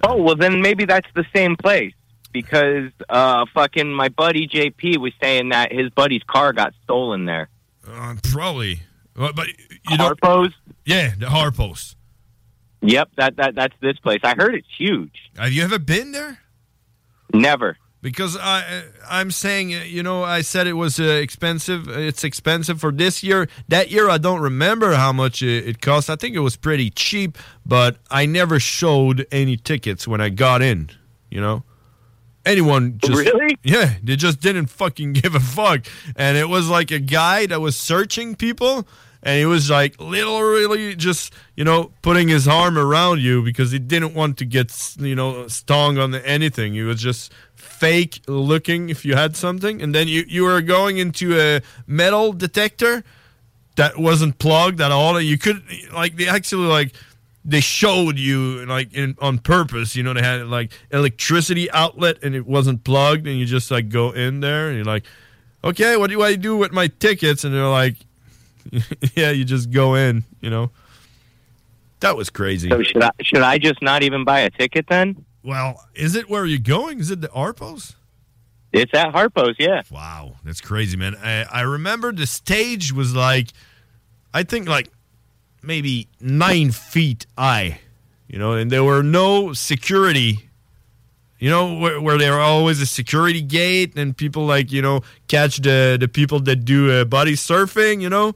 Oh 0.03 0.15
well, 0.23 0.35
then 0.35 0.61
maybe 0.61 0.85
that's 0.85 1.09
the 1.13 1.25
same 1.35 1.55
place 1.55 1.93
because 2.31 2.89
uh 3.09 3.45
fucking 3.53 3.93
my 3.93 4.07
buddy 4.09 4.47
JP 4.47 4.97
was 4.97 5.11
saying 5.21 5.49
that 5.49 5.71
his 5.71 5.89
buddy's 5.91 6.23
car 6.23 6.53
got 6.53 6.73
stolen 6.83 7.25
there. 7.25 7.49
uh, 7.87 8.15
probably. 8.23 8.79
But, 9.13 9.35
but 9.35 9.47
you 9.89 9.97
know, 9.97 10.15
Harpo's. 10.15 10.53
Yeah, 10.85 11.13
the 11.15 11.27
Harpo's. 11.27 11.95
Yep, 12.81 13.09
that 13.17 13.35
that 13.35 13.53
that's 13.55 13.75
this 13.81 13.99
place. 13.99 14.21
I 14.23 14.33
heard 14.35 14.55
it's 14.55 14.73
huge. 14.75 15.29
Have 15.37 15.51
you 15.51 15.63
ever 15.63 15.77
been 15.77 16.11
there? 16.13 16.39
Never. 17.33 17.77
Because 18.01 18.37
I, 18.37 18.83
I'm 19.09 19.29
saying, 19.29 19.75
uh, 19.75 19.79
you 19.79 20.03
know, 20.03 20.23
I 20.23 20.39
said 20.41 20.67
it 20.67 20.73
was 20.73 21.01
uh, 21.01 21.03
expensive. 21.03 21.89
It's 21.89 22.23
expensive 22.23 22.79
for 22.79 22.93
this 22.93 23.23
year. 23.23 23.49
That 23.67 23.91
year, 23.91 24.09
I 24.09 24.17
don't 24.17 24.39
remember 24.39 24.93
how 24.93 25.11
much 25.11 25.41
it, 25.41 25.67
it 25.67 25.81
cost. 25.81 26.09
I 26.09 26.15
think 26.15 26.33
it 26.33 26.39
was 26.39 26.55
pretty 26.55 26.89
cheap, 26.91 27.37
but 27.65 27.97
I 28.09 28.25
never 28.25 28.57
showed 28.57 29.27
any 29.33 29.57
tickets 29.57 30.07
when 30.07 30.21
I 30.21 30.29
got 30.29 30.61
in. 30.61 30.91
You 31.29 31.41
know, 31.41 31.63
anyone 32.45 32.99
just 33.03 33.19
Really? 33.19 33.57
yeah, 33.63 33.95
they 34.01 34.15
just 34.15 34.39
didn't 34.39 34.67
fucking 34.67 35.13
give 35.19 35.35
a 35.35 35.39
fuck. 35.39 35.85
And 36.15 36.37
it 36.37 36.47
was 36.47 36.69
like 36.69 36.91
a 36.91 36.99
guy 36.99 37.45
that 37.47 37.59
was 37.61 37.75
searching 37.77 38.35
people, 38.35 38.87
and 39.21 39.37
he 39.39 39.45
was 39.45 39.69
like 39.69 39.99
literally 39.99 40.95
just 40.95 41.33
you 41.55 41.65
know 41.65 41.91
putting 42.01 42.29
his 42.29 42.47
arm 42.47 42.77
around 42.77 43.19
you 43.21 43.43
because 43.43 43.71
he 43.71 43.79
didn't 43.79 44.13
want 44.13 44.37
to 44.37 44.45
get 44.45 44.95
you 44.97 45.15
know 45.15 45.47
stung 45.47 45.97
on 45.97 46.15
anything. 46.15 46.73
He 46.73 46.81
was 46.81 47.01
just 47.01 47.31
fake 47.79 48.21
looking 48.27 48.89
if 48.89 49.05
you 49.05 49.15
had 49.15 49.35
something, 49.35 49.81
and 49.81 49.95
then 49.95 50.07
you 50.07 50.25
you 50.27 50.43
were 50.43 50.61
going 50.61 50.97
into 50.97 51.39
a 51.39 51.61
metal 51.87 52.33
detector 52.33 53.03
that 53.75 53.97
wasn't 53.97 54.37
plugged 54.37 54.81
at 54.81 54.91
all. 54.91 55.19
You 55.21 55.37
could 55.37 55.63
like 55.93 56.17
they 56.17 56.27
actually 56.27 56.67
like 56.67 56.93
they 57.45 57.61
showed 57.61 58.17
you 58.17 58.65
like 58.65 58.93
in, 58.93 59.15
on 59.21 59.39
purpose. 59.39 59.95
You 59.95 60.03
know 60.03 60.13
they 60.13 60.21
had 60.21 60.45
like 60.47 60.73
electricity 60.91 61.71
outlet 61.71 62.17
and 62.21 62.35
it 62.35 62.45
wasn't 62.45 62.83
plugged, 62.83 63.25
and 63.27 63.39
you 63.39 63.45
just 63.45 63.71
like 63.71 63.89
go 63.89 64.11
in 64.11 64.41
there 64.41 64.67
and 64.67 64.75
you're 64.75 64.85
like, 64.85 65.05
okay, 65.63 65.95
what 65.95 66.09
do 66.09 66.21
I 66.21 66.35
do 66.35 66.57
with 66.57 66.71
my 66.73 66.87
tickets? 66.87 67.43
And 67.43 67.53
they're 67.53 67.67
like, 67.67 67.95
yeah, 69.15 69.31
you 69.31 69.45
just 69.45 69.71
go 69.71 69.95
in. 69.95 70.25
You 70.41 70.49
know, 70.49 70.71
that 72.01 72.17
was 72.17 72.29
crazy. 72.29 72.69
So 72.69 72.83
should 72.83 73.03
I 73.03 73.11
should 73.21 73.41
I 73.41 73.57
just 73.57 73.81
not 73.81 74.03
even 74.03 74.25
buy 74.25 74.41
a 74.41 74.49
ticket 74.49 74.87
then? 74.87 75.25
Well, 75.43 75.85
is 75.95 76.15
it 76.15 76.29
where 76.29 76.45
you're 76.45 76.59
going? 76.59 76.99
Is 76.99 77.11
it 77.11 77.21
the 77.21 77.29
Arpos? 77.29 77.95
It's 78.71 78.93
at 78.93 79.13
Harpo's, 79.13 79.55
yeah. 79.57 79.81
Wow, 79.89 80.35
that's 80.43 80.61
crazy, 80.61 80.95
man. 80.95 81.15
I, 81.15 81.43
I 81.51 81.61
remember 81.61 82.11
the 82.11 82.27
stage 82.27 82.93
was 82.93 83.15
like, 83.15 83.47
I 84.33 84.43
think 84.43 84.67
like 84.67 84.89
maybe 85.63 86.07
nine 86.21 86.71
feet 86.71 87.25
high, 87.37 87.79
you 88.27 88.37
know, 88.37 88.53
and 88.53 88.69
there 88.69 88.83
were 88.83 89.01
no 89.01 89.53
security. 89.53 90.49
You 91.39 91.49
know 91.49 91.79
where, 91.79 92.01
where 92.01 92.17
there 92.17 92.33
were 92.33 92.41
always 92.41 92.81
a 92.81 92.85
security 92.85 93.41
gate 93.41 93.97
and 93.97 94.15
people 94.15 94.45
like 94.45 94.73
you 94.73 94.81
know 94.81 95.01
catch 95.29 95.57
the 95.57 95.95
the 95.97 96.09
people 96.09 96.41
that 96.41 96.65
do 96.65 96.91
uh, 96.91 97.05
body 97.05 97.33
surfing. 97.33 98.01
You 98.01 98.09
know. 98.09 98.35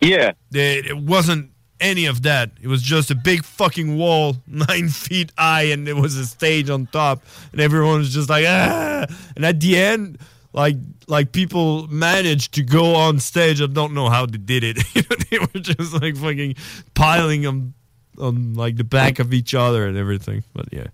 Yeah. 0.00 0.32
They, 0.50 0.76
it 0.78 0.96
wasn't 0.96 1.50
any 1.80 2.06
of 2.06 2.22
that. 2.22 2.50
It 2.60 2.68
was 2.68 2.82
just 2.82 3.10
a 3.10 3.14
big 3.14 3.44
fucking 3.44 3.96
wall, 3.96 4.36
nine 4.46 4.88
feet 4.88 5.32
high, 5.38 5.64
and 5.64 5.86
there 5.86 5.96
was 5.96 6.16
a 6.16 6.26
stage 6.26 6.70
on 6.70 6.86
top, 6.86 7.22
and 7.52 7.60
everyone 7.60 7.98
was 7.98 8.12
just 8.12 8.28
like 8.30 8.44
ah. 8.46 9.06
And 9.36 9.44
at 9.44 9.60
the 9.60 9.76
end, 9.76 10.18
like 10.52 10.76
like 11.08 11.32
people 11.32 11.86
managed 11.88 12.54
to 12.54 12.62
go 12.62 12.94
on 12.94 13.18
stage. 13.20 13.60
I 13.60 13.66
don't 13.66 13.94
know 13.94 14.08
how 14.08 14.26
they 14.26 14.38
did 14.38 14.64
it. 14.64 14.78
They 15.30 15.38
were 15.40 15.60
just 15.60 15.92
like 15.92 16.16
fucking 16.16 16.54
piling 16.94 17.42
them 17.42 17.74
on 18.18 18.54
like 18.54 18.76
the 18.76 18.84
back 18.84 19.18
of 19.18 19.34
each 19.34 19.54
other 19.54 19.86
and 19.86 19.96
everything. 19.98 20.44
But 20.54 20.66
yeah, 20.72 20.86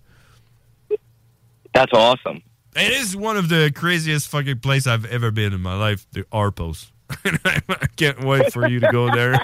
That's 1.73 1.93
awesome. 1.93 2.41
it 2.75 2.91
is 2.91 3.15
one 3.15 3.37
of 3.37 3.47
the 3.49 3.71
craziest 3.73 4.27
fucking 4.27 4.59
place 4.59 4.85
I've 4.87 5.05
ever 5.05 5.31
been 5.31 5.53
in 5.53 5.61
my 5.61 5.75
life. 5.75 6.05
The 6.11 6.23
Arpos. 6.25 6.91
I 7.69 7.87
can't 7.95 8.23
wait 8.23 8.51
for 8.53 8.67
you 8.67 8.79
to 8.79 8.91
go 8.91 9.13
there. 9.13 9.35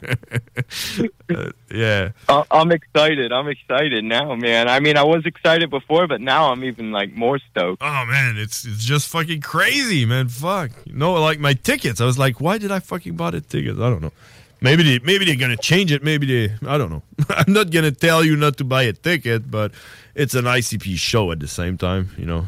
Uh, 1.30 1.52
yeah. 1.72 2.10
I- 2.28 2.44
I'm 2.50 2.72
excited. 2.72 3.32
I'm 3.32 3.48
excited 3.48 4.04
now, 4.04 4.34
man. 4.34 4.68
I 4.68 4.80
mean, 4.80 4.98
I 4.98 5.04
was 5.04 5.26
excited 5.28 5.70
before, 5.70 6.08
but 6.08 6.22
now 6.22 6.52
I'm 6.52 6.64
even 6.64 6.92
like 6.92 7.14
more 7.14 7.38
stoked. 7.38 7.84
Oh 7.84 8.06
man, 8.06 8.36
it's 8.38 8.66
it's 8.66 8.84
just 8.84 9.08
fucking 9.10 9.42
crazy, 9.42 10.06
man. 10.06 10.28
Fuck. 10.30 10.72
No, 10.88 11.14
like 11.14 11.40
my 11.40 11.54
tickets. 11.54 12.02
I 12.02 12.06
was 12.06 12.18
like, 12.18 12.42
why 12.42 12.58
did 12.58 12.72
I 12.72 12.80
fucking 12.80 13.16
buy 13.16 13.30
the 13.32 13.42
tickets? 13.42 13.78
I 13.80 13.90
don't 13.92 14.02
know. 14.02 14.12
Maybe 14.60 14.82
they 14.82 15.00
maybe 15.06 15.24
they're 15.26 15.36
gonna 15.36 15.56
change 15.56 15.92
it. 15.92 16.04
Maybe 16.04 16.26
they 16.26 16.56
I 16.68 16.80
don't 16.80 16.90
know. 16.90 17.04
I'm 17.30 17.54
not 17.54 17.70
gonna 17.70 17.92
tell 17.92 18.24
you 18.24 18.36
not 18.36 18.58
to 18.58 18.64
buy 18.64 18.84
a 18.84 18.94
ticket, 18.94 19.52
but 19.52 19.72
it's 20.16 20.34
an 20.34 20.46
ICP 20.46 20.98
show 20.98 21.32
at 21.32 21.40
the 21.40 21.48
same 21.48 21.78
time, 21.78 22.10
you 22.18 22.26
know. 22.26 22.48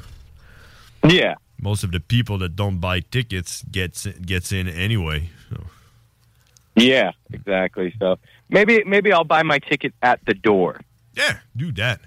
Yeah. 1.07 1.35
Most 1.61 1.83
of 1.83 1.91
the 1.91 1.99
people 1.99 2.39
that 2.39 2.55
don't 2.55 2.79
buy 2.79 3.01
tickets 3.01 3.63
gets 3.71 4.05
gets 4.05 4.51
in 4.51 4.67
anyway. 4.67 5.29
So. 5.49 5.63
Yeah, 6.75 7.11
exactly. 7.31 7.93
So 7.99 8.17
maybe 8.49 8.83
maybe 8.83 9.13
I'll 9.13 9.23
buy 9.23 9.43
my 9.43 9.59
ticket 9.59 9.93
at 10.01 10.19
the 10.25 10.33
door. 10.33 10.81
Yeah, 11.15 11.37
do 11.55 11.71
that. 11.73 12.01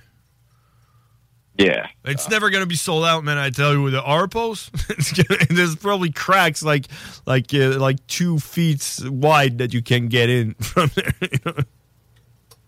Yeah. 1.56 1.86
It's 2.04 2.28
never 2.28 2.50
gonna 2.50 2.66
be 2.66 2.74
sold 2.74 3.04
out, 3.04 3.22
man. 3.22 3.38
I 3.38 3.50
tell 3.50 3.72
you, 3.72 3.82
with 3.82 3.92
the 3.92 4.02
Arpos, 4.02 4.70
it's 4.98 5.12
gonna, 5.12 5.46
there's 5.50 5.76
probably 5.76 6.10
cracks 6.10 6.62
like 6.62 6.86
like 7.26 7.54
uh, 7.54 7.78
like 7.78 8.04
two 8.06 8.38
feet 8.38 9.00
wide 9.04 9.58
that 9.58 9.72
you 9.72 9.82
can 9.82 10.08
get 10.08 10.30
in 10.30 10.54
from 10.60 10.90
there. 10.94 11.12
you 11.20 11.38
know? 11.46 11.54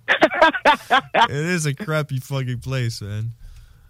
it 0.09 1.31
is 1.31 1.67
a 1.67 1.75
crappy 1.75 2.21
fucking 2.21 2.61
place, 2.61 3.03
man. 3.03 3.33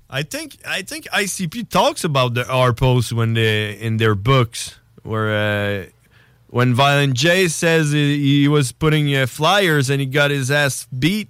I 0.09 0.23
think 0.23 0.59
I 0.67 0.83
think 0.83 1.07
ICP 1.07 1.69
talks 1.69 2.05
about 2.05 2.35
the 2.35 2.45
Arpos 2.45 3.13
when 3.13 3.35
they 3.35 3.73
in 3.79 3.97
their 3.97 4.15
books 4.15 4.79
where 5.03 5.35
uh, 5.35 5.87
when 6.49 6.75
Violent 6.75 7.15
J 7.15 7.49
says 7.49 7.91
he, 7.93 8.43
he 8.43 8.49
was 8.49 8.73
putting 8.73 9.15
uh, 9.15 9.27
flyers 9.27 9.91
and 9.91 10.01
he 10.01 10.07
got 10.07 10.31
his 10.31 10.51
ass 10.51 10.87
beat. 10.97 11.29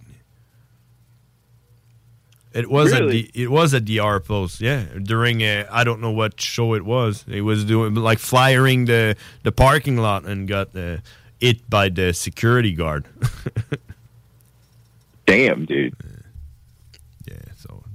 It 2.53 2.71
was 2.71 2.93
at 2.93 3.01
Really? 3.01 3.31
the 3.33 3.43
it 3.43 3.51
was 3.51 3.75
at 3.75 3.85
the 3.87 3.99
Arpos, 3.99 4.61
yeah. 4.61 4.85
During 5.03 5.41
a 5.43 5.67
I 5.71 5.85
don't 5.85 6.01
know 6.01 6.11
what 6.11 6.41
show 6.41 6.75
it 6.75 6.85
was. 6.85 7.25
He 7.29 7.41
was 7.41 7.65
doing 7.65 7.95
like 7.95 8.19
flyering 8.19 8.85
the 8.87 9.17
the 9.43 9.53
parking 9.53 9.97
lot 9.97 10.25
and 10.27 10.47
got 10.49 10.75
uh, 10.77 10.99
hit 11.41 11.69
by 11.69 11.89
the 11.91 12.13
security 12.13 12.73
guard. 12.73 13.07
Damn, 15.27 15.65
dude. 15.65 15.95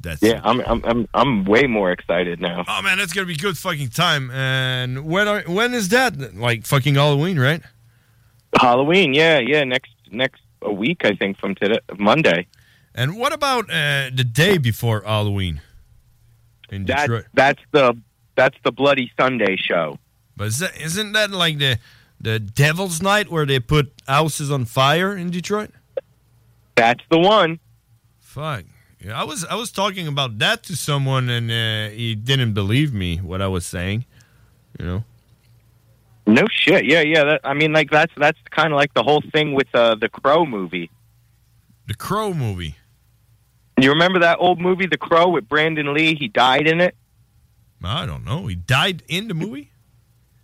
Yeah, 0.03 0.09
that's 0.09 0.21
Yeah, 0.21 0.41
I'm 0.43 0.61
I'm 0.61 0.83
I'm 0.85 1.07
I'm 1.13 1.45
way 1.45 1.67
more 1.67 1.91
excited 1.91 2.39
now. 2.39 2.63
Oh 2.67 2.81
man, 2.81 2.97
that's 2.97 3.13
gonna 3.13 3.27
be 3.27 3.35
good 3.35 3.57
fucking 3.57 3.89
time. 3.89 4.31
And 4.31 5.05
when 5.05 5.27
are, 5.27 5.41
when 5.41 5.73
is 5.73 5.89
that? 5.89 6.35
Like 6.35 6.65
fucking 6.65 6.95
Halloween, 6.95 7.39
right? 7.39 7.61
Halloween, 8.59 9.13
yeah, 9.13 9.39
yeah, 9.39 9.63
next 9.63 9.91
next 10.11 10.41
a 10.61 10.71
week 10.71 11.05
I 11.05 11.15
think 11.15 11.37
from 11.37 11.55
today 11.55 11.79
Monday. 11.97 12.47
And 12.93 13.17
what 13.17 13.33
about 13.33 13.69
uh, 13.69 14.09
the 14.13 14.25
day 14.25 14.57
before 14.57 15.01
Halloween 15.01 15.61
in 16.69 16.85
That 16.85 17.01
Detroit? 17.01 17.25
that's 17.33 17.61
the 17.71 17.97
that's 18.35 18.57
the 18.63 18.71
Bloody 18.71 19.11
Sunday 19.19 19.55
show. 19.55 19.97
But 20.35 20.47
is 20.47 20.59
that, 20.59 20.79
isn't 20.79 21.13
that 21.13 21.31
like 21.31 21.59
the 21.59 21.79
the 22.19 22.39
Devil's 22.39 23.01
Night 23.01 23.31
where 23.31 23.45
they 23.45 23.59
put 23.59 23.93
houses 24.07 24.51
on 24.51 24.65
fire 24.65 25.15
in 25.15 25.29
Detroit? 25.29 25.71
That's 26.75 27.03
the 27.09 27.19
one. 27.19 27.59
Fuck. 28.19 28.63
Yeah, 29.03 29.19
I 29.19 29.23
was 29.23 29.43
I 29.45 29.55
was 29.55 29.71
talking 29.71 30.07
about 30.07 30.37
that 30.39 30.63
to 30.63 30.75
someone 30.75 31.29
and 31.29 31.49
uh, 31.49 31.93
he 31.95 32.13
didn't 32.15 32.53
believe 32.53 32.93
me 32.93 33.17
what 33.17 33.41
I 33.41 33.47
was 33.47 33.65
saying. 33.65 34.05
You 34.79 34.85
know. 34.85 35.03
No 36.27 36.45
shit. 36.51 36.85
Yeah, 36.85 37.01
yeah. 37.01 37.23
That, 37.23 37.41
I 37.43 37.53
mean, 37.53 37.73
like 37.73 37.89
that's 37.89 38.13
that's 38.15 38.37
kind 38.51 38.71
of 38.71 38.77
like 38.77 38.93
the 38.93 39.03
whole 39.03 39.23
thing 39.33 39.53
with 39.53 39.73
uh, 39.73 39.95
the 39.95 40.07
Crow 40.07 40.45
movie. 40.45 40.91
The 41.87 41.95
Crow 41.95 42.33
movie. 42.33 42.75
You 43.79 43.89
remember 43.89 44.19
that 44.19 44.37
old 44.39 44.61
movie, 44.61 44.85
The 44.85 44.97
Crow, 44.97 45.29
with 45.29 45.49
Brandon 45.49 45.91
Lee? 45.93 46.13
He 46.15 46.27
died 46.27 46.67
in 46.67 46.79
it. 46.79 46.95
I 47.83 48.05
don't 48.05 48.23
know. 48.23 48.45
He 48.45 48.53
died 48.53 49.01
in 49.07 49.27
the 49.27 49.33
movie. 49.33 49.71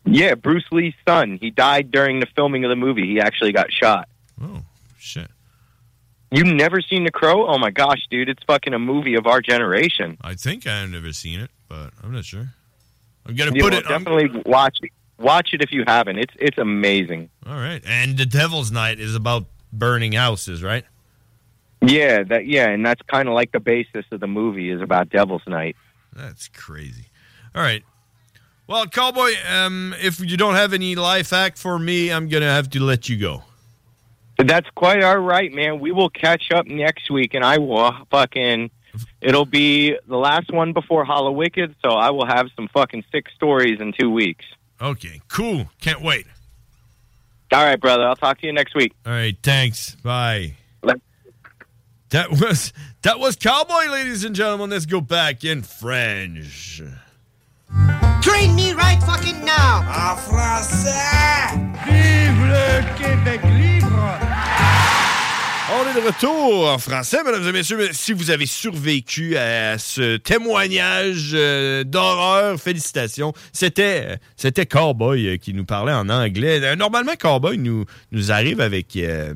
Yeah, 0.06 0.34
Bruce 0.34 0.66
Lee's 0.72 0.96
son. 1.08 1.38
He 1.40 1.52
died 1.52 1.92
during 1.92 2.20
the 2.20 2.26
filming 2.36 2.64
of 2.64 2.70
the 2.70 2.76
movie. 2.76 3.06
He 3.06 3.20
actually 3.20 3.52
got 3.52 3.72
shot. 3.72 4.10
Oh 4.42 4.64
shit! 4.98 5.30
You 6.32 6.44
never 6.44 6.82
seen 6.82 7.04
The 7.06 7.12
Crow? 7.12 7.48
Oh 7.48 7.58
my 7.58 7.72
gosh, 7.72 8.00
dude! 8.10 8.28
It's 8.30 8.44
fucking 8.44 8.74
a 8.74 8.80
movie 8.80 9.16
of 9.16 9.28
our 9.28 9.42
generation. 9.42 10.18
I 10.22 10.36
think 10.36 10.68
I've 10.68 10.90
never 10.90 11.14
seen 11.14 11.40
it, 11.40 11.50
but 11.70 11.92
I'm 12.04 12.12
not 12.12 12.26
sure. 12.26 12.50
I'm 13.26 13.36
gonna 13.36 13.52
You 13.56 13.62
put 13.64 13.74
it. 13.74 13.86
I'm- 13.90 14.04
definitely 14.04 14.42
watch 14.46 14.78
it. 14.82 14.92
Watch 15.20 15.54
it 15.54 15.62
if 15.64 15.72
you 15.72 15.84
haven't. 15.88 16.18
It's 16.20 16.34
it's 16.40 16.58
amazing. 16.58 17.30
All 17.46 17.56
right. 17.56 17.82
And 17.86 18.18
the 18.18 18.26
Devil's 18.26 18.72
Night 18.72 19.00
is 19.00 19.16
about 19.16 19.46
burning 19.74 20.12
houses, 20.12 20.62
right? 20.62 20.86
Yeah, 21.82 22.24
that 22.24 22.46
yeah, 22.48 22.70
and 22.70 22.86
that's 22.86 23.02
kind 23.04 23.28
of 23.28 23.34
like 23.34 23.52
the 23.52 23.60
basis 23.60 24.06
of 24.12 24.20
the 24.20 24.28
movie 24.28 24.70
is 24.70 24.82
about 24.82 25.10
Devil's 25.10 25.42
Night. 25.48 25.76
That's 26.14 26.48
crazy. 26.50 27.08
All 27.56 27.62
right. 27.62 27.84
Well, 28.68 28.86
Cowboy, 28.88 29.32
um, 29.50 29.96
if 30.02 30.20
you 30.20 30.36
don't 30.36 30.56
have 30.56 30.74
any 30.74 30.96
life 30.96 31.30
hack 31.30 31.56
for 31.56 31.80
me, 31.80 32.12
I'm 32.12 32.28
gonna 32.28 32.52
have 32.52 32.70
to 32.72 32.80
let 32.82 33.08
you 33.10 33.18
go. 33.18 33.44
That's 34.38 34.70
quite 34.76 35.04
all 35.04 35.18
right, 35.18 35.52
man. 35.52 35.80
We 35.80 35.92
will 35.92 36.10
catch 36.10 36.52
up 36.52 36.68
next 36.68 37.10
week, 37.10 37.34
and 37.34 37.44
I 37.44 37.58
will 37.58 37.92
fucking. 38.12 38.70
It'll 39.22 39.46
be 39.46 39.98
the 40.08 40.18
last 40.18 40.52
one 40.52 40.74
before 40.74 41.06
Hollow 41.06 41.32
Wicked, 41.32 41.76
so 41.84 41.90
I 41.90 42.12
will 42.12 42.26
have 42.26 42.48
some 42.56 42.68
fucking 42.68 43.04
sick 43.12 43.26
stories 43.36 43.80
in 43.80 43.94
two 44.00 44.10
weeks. 44.10 44.46
Okay, 44.82 45.22
cool. 45.28 45.68
Can't 45.82 46.02
wait. 46.02 46.26
All 47.52 47.64
right, 47.64 47.80
brother. 47.80 48.04
I'll 48.04 48.16
talk 48.16 48.40
to 48.42 48.48
you 48.48 48.54
next 48.54 48.76
week. 48.76 48.94
All 49.06 49.12
right, 49.12 49.38
thanks. 49.42 49.96
Bye. 49.96 50.56
That 52.10 52.32
was 52.32 52.72
that 53.02 53.20
was 53.20 53.36
Cowboy, 53.36 53.92
ladies 53.92 54.24
and 54.24 54.34
gentlemen. 54.34 54.70
Let's 54.70 54.86
go 54.86 55.02
back 55.02 55.44
in 55.44 55.62
French. 55.62 56.82
Train 58.28 58.56
me 58.56 58.74
right 58.74 59.02
fucking 59.04 59.40
now! 59.46 59.86
En 59.88 60.18
français! 60.18 60.90
Vive 61.88 62.44
le 62.46 62.84
Québec 62.98 63.40
libre! 63.56 63.88
On 65.72 65.90
est 65.90 65.94
de 66.02 66.06
retour 66.06 66.70
en 66.70 66.78
français, 66.78 67.20
mesdames 67.24 67.48
et 67.48 67.52
messieurs. 67.54 67.90
Si 67.94 68.12
vous 68.12 68.30
avez 68.30 68.46
survécu 68.46 69.38
à 69.38 69.78
ce 69.78 70.18
témoignage 70.18 71.32
euh, 71.36 71.86
d'horreur, 71.86 72.60
félicitations. 72.60 73.32
C'était 73.54 74.04
euh, 74.06 74.16
c'était 74.36 74.66
Cowboy 74.66 75.28
euh, 75.28 75.38
qui 75.38 75.54
nous 75.54 75.64
parlait 75.64 75.94
en 75.94 76.10
anglais. 76.10 76.76
Normalement, 76.76 77.14
Cowboy 77.18 77.58
nous, 77.58 77.86
nous 78.12 78.32
arrive 78.34 78.60
avec, 78.60 78.98
euh, 78.98 79.34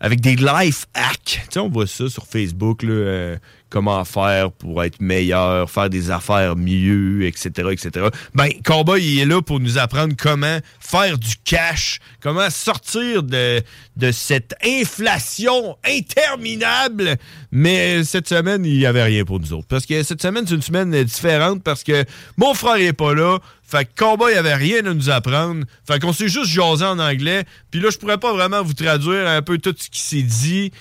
avec 0.00 0.22
des 0.22 0.36
life 0.36 0.86
hacks. 0.94 1.24
Tu 1.24 1.40
sais, 1.50 1.60
on 1.60 1.68
voit 1.68 1.86
ça 1.86 2.08
sur 2.08 2.26
Facebook, 2.26 2.82
là, 2.82 2.90
euh, 2.90 3.36
comment 3.72 4.04
faire 4.04 4.52
pour 4.52 4.84
être 4.84 5.00
meilleur, 5.00 5.70
faire 5.70 5.88
des 5.88 6.10
affaires 6.10 6.56
mieux, 6.56 7.24
etc., 7.24 7.70
etc. 7.70 8.08
Ben, 8.34 8.50
Cowboy, 8.62 9.02
il 9.02 9.20
est 9.20 9.24
là 9.24 9.40
pour 9.40 9.60
nous 9.60 9.78
apprendre 9.78 10.14
comment 10.16 10.58
faire 10.78 11.16
du 11.16 11.36
cash, 11.42 11.98
comment 12.20 12.50
sortir 12.50 13.22
de, 13.22 13.62
de 13.96 14.12
cette 14.12 14.54
inflation 14.62 15.78
interminable. 15.84 17.16
Mais 17.50 18.04
cette 18.04 18.28
semaine, 18.28 18.62
il 18.66 18.76
n'y 18.76 18.84
avait 18.84 19.04
rien 19.04 19.24
pour 19.24 19.40
nous 19.40 19.54
autres. 19.54 19.68
Parce 19.68 19.86
que 19.86 20.02
cette 20.02 20.20
semaine, 20.20 20.46
c'est 20.46 20.54
une 20.54 20.62
semaine 20.62 21.02
différente 21.04 21.62
parce 21.62 21.82
que 21.82 22.04
mon 22.36 22.52
frère 22.52 22.76
n'est 22.76 22.92
pas 22.92 23.14
là. 23.14 23.38
Fait 23.62 23.86
que 23.86 23.90
Cowboy 23.96 24.34
avait 24.34 24.54
rien 24.54 24.84
à 24.84 24.92
nous 24.92 25.08
apprendre. 25.08 25.64
Fait 25.86 25.98
qu'on 25.98 26.12
s'est 26.12 26.28
juste 26.28 26.50
jasé 26.50 26.84
en 26.84 26.98
anglais. 26.98 27.44
Puis 27.70 27.80
là, 27.80 27.88
je 27.90 27.96
pourrais 27.96 28.18
pas 28.18 28.34
vraiment 28.34 28.62
vous 28.62 28.74
traduire 28.74 29.26
un 29.26 29.40
peu 29.40 29.56
tout 29.56 29.74
ce 29.78 29.88
qui 29.88 30.00
s'est 30.00 30.20
dit 30.20 30.72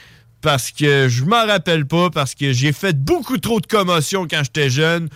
parce 0.41 0.71
que 0.71 1.07
je 1.07 1.23
m'en 1.23 1.45
rappelle 1.45 1.85
pas, 1.85 2.09
parce 2.09 2.35
que 2.35 2.51
j'ai 2.51 2.73
fait 2.73 2.97
beaucoup 2.97 3.37
trop 3.37 3.59
de 3.59 3.67
commotion 3.67 4.27
quand 4.29 4.41
j'étais 4.43 4.69
jeune. 4.69 5.09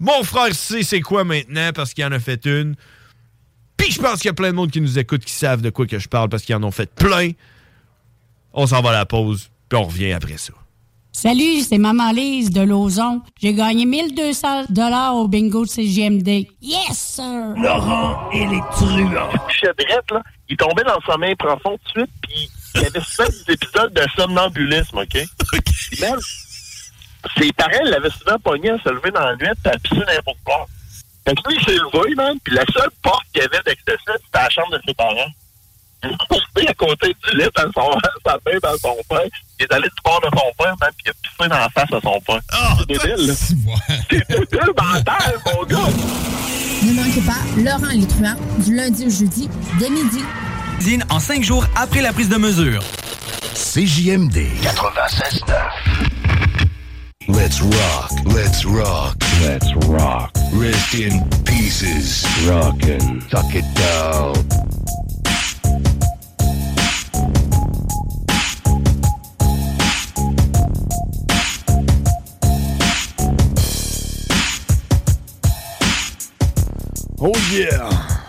Mon 0.00 0.22
frère 0.24 0.54
sait 0.54 0.82
c'est 0.82 1.00
quoi 1.00 1.24
maintenant 1.24 1.70
parce 1.74 1.94
qu'il 1.94 2.04
en 2.04 2.12
a 2.12 2.18
fait 2.18 2.44
une. 2.46 2.74
Puis 3.76 3.90
je 3.90 4.00
pense 4.00 4.20
qu'il 4.20 4.26
y 4.26 4.30
a 4.30 4.34
plein 4.34 4.50
de 4.50 4.56
monde 4.56 4.70
qui 4.70 4.80
nous 4.80 4.98
écoute 4.98 5.24
qui 5.24 5.32
savent 5.32 5.62
de 5.62 5.70
quoi 5.70 5.86
que 5.86 5.98
je 5.98 6.08
parle 6.08 6.28
parce 6.28 6.42
qu'ils 6.42 6.54
en 6.54 6.62
ont 6.62 6.70
fait 6.70 6.92
plein. 6.92 7.30
On 8.52 8.66
s'en 8.66 8.82
va 8.82 8.90
à 8.90 8.92
la 8.92 9.06
pause, 9.06 9.50
puis 9.68 9.78
on 9.78 9.84
revient 9.84 10.12
après 10.12 10.38
ça. 10.38 10.52
Salut, 11.14 11.60
c'est 11.60 11.78
Maman 11.78 12.10
Lise 12.10 12.50
de 12.50 12.62
Lauson. 12.62 13.20
J'ai 13.40 13.52
gagné 13.52 13.84
1200 13.84 14.64
dollars 14.70 15.14
au 15.14 15.28
bingo 15.28 15.64
de 15.64 15.68
CGMD. 15.68 16.46
Yes, 16.62 16.96
sir! 16.96 17.54
Laurent 17.56 18.30
et 18.32 18.46
les 18.46 18.60
truands. 18.72 19.10
Là, 19.10 19.30
il 20.48 20.56
tombait 20.56 20.84
dans 20.84 20.94
le 20.94 21.12
sommeil 21.12 21.34
profond 21.36 21.78
tout 21.84 22.00
de 22.00 22.06
suite, 22.06 22.10
puis 22.22 22.50
il 22.74 22.82
y 22.82 22.86
avait 22.86 23.00
souvent 23.00 23.28
des 23.28 23.52
épisodes 23.52 23.92
de 23.92 24.02
somnambulisme, 24.16 24.98
OK? 24.98 25.14
Même, 26.00 26.18
ses 27.38 27.52
parents 27.52 27.84
l'avaient 27.84 28.10
souvent 28.10 28.38
pogné 28.38 28.70
à 28.70 28.78
se 28.78 28.88
lever 28.88 29.10
dans 29.10 29.24
la 29.24 29.36
nuit 29.36 29.48
puis 29.62 29.72
à 29.72 29.78
pisser 29.78 30.02
n'importe 30.06 30.38
quoi. 30.44 30.66
Fait 31.26 31.34
que 31.34 31.48
lui, 31.48 31.56
il 31.56 31.64
s'est 31.64 31.78
levé, 31.78 32.14
man, 32.16 32.36
puis 32.42 32.54
la 32.54 32.64
seule 32.72 32.90
porte 33.00 33.24
qu'il 33.32 33.42
y 33.42 33.44
avait 33.44 33.62
d'accès, 33.64 33.96
c'était 33.96 34.18
la 34.34 34.50
chambre 34.50 34.72
de 34.72 34.80
ses 34.86 34.94
parents. 34.94 35.30
Il 36.04 36.64
est 36.64 36.68
à 36.68 36.74
côté 36.74 37.14
du 37.24 37.36
lit 37.36 37.48
dans 37.54 37.70
son, 37.72 37.98
sa 38.26 38.32
main 38.32 38.58
dans 38.60 38.76
son 38.78 38.96
père. 39.08 39.20
Il 39.60 39.64
est 39.64 39.72
allé 39.72 39.84
du 39.84 40.02
bord 40.04 40.20
de 40.20 40.36
son 40.36 40.52
père, 40.58 40.74
man, 40.80 40.90
puis 40.96 41.06
il 41.06 41.10
a 41.10 41.12
pissé 41.12 41.48
dans 41.48 41.58
la 41.58 41.68
face 41.68 41.92
à 41.92 42.00
son 42.00 42.20
père. 42.20 42.40
c'est 42.78 42.86
débile, 42.88 43.26
là. 43.26 43.34
C'est 44.10 44.28
débile 44.28 44.72
mental, 44.76 45.38
mon 45.46 45.62
gars! 45.64 45.92
Ne 46.82 46.92
manquez 46.94 47.20
pas 47.20 47.38
Laurent 47.56 48.06
truands 48.08 48.36
du 48.58 48.74
lundi 48.74 49.06
au 49.06 49.10
jeudi 49.10 49.48
dès 49.78 49.88
midi. 49.88 50.24
Cuisine 50.82 51.04
en 51.10 51.20
cinq 51.20 51.44
jours 51.44 51.64
après 51.76 52.02
la 52.02 52.12
prise 52.12 52.28
de 52.28 52.36
mesure. 52.36 52.82
CJMD 53.54 54.36
96.9. 54.64 55.54
Let's 57.28 57.60
rock, 57.60 58.10
let's 58.26 58.64
rock, 58.64 59.14
let's 59.44 59.72
rock. 59.86 60.32
Rest 60.52 60.94
in 60.94 61.22
pieces. 61.44 62.26
Rockin'. 62.48 63.20
Tuck 63.30 63.54
it 63.54 63.64
down. 63.76 64.34
Oh 77.20 77.32
yeah! 77.52 78.21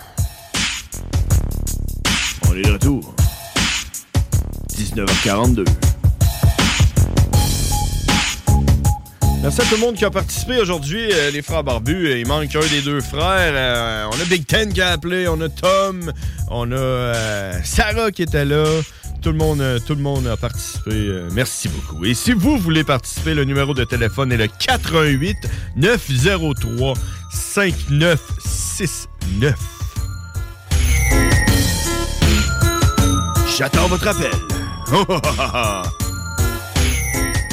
On 2.53 2.55
est 2.55 2.61
de 2.61 2.71
retour. 2.71 3.13
19h42. 4.77 5.65
Merci 9.41 9.61
à 9.61 9.65
tout 9.65 9.73
le 9.73 9.79
monde 9.79 9.95
qui 9.95 10.05
a 10.05 10.11
participé 10.11 10.59
aujourd'hui, 10.59 11.11
euh, 11.11 11.31
les 11.31 11.41
frères 11.41 11.63
barbus. 11.63 12.19
Il 12.19 12.27
manque 12.27 12.55
un 12.55 12.59
des 12.67 12.81
deux 12.81 13.01
frères. 13.01 13.53
Euh, 13.55 14.05
on 14.11 14.21
a 14.21 14.25
Big 14.25 14.45
Ten 14.45 14.71
qui 14.71 14.81
a 14.81 14.89
appelé, 14.89 15.27
on 15.27 15.41
a 15.41 15.49
Tom, 15.49 16.13
on 16.51 16.71
a 16.71 16.75
euh, 16.75 17.59
Sarah 17.63 18.11
qui 18.11 18.21
était 18.21 18.45
là. 18.45 18.65
Tout 19.23 19.31
le 19.31 19.39
monde, 19.39 19.63
tout 19.87 19.95
le 19.95 20.01
monde 20.01 20.27
a 20.27 20.37
participé. 20.37 21.23
Merci 21.31 21.69
beaucoup. 21.69 22.05
Et 22.05 22.13
si 22.13 22.33
vous 22.33 22.59
voulez 22.59 22.83
participer, 22.83 23.33
le 23.33 23.45
numéro 23.45 23.73
de 23.73 23.83
téléphone 23.83 24.31
est 24.31 24.37
le 24.37 24.47
88 24.47 25.37
903 25.75 26.93
5969. 27.31 29.72
J'attends 33.57 33.87
votre 33.87 34.07
appel. 34.07 34.31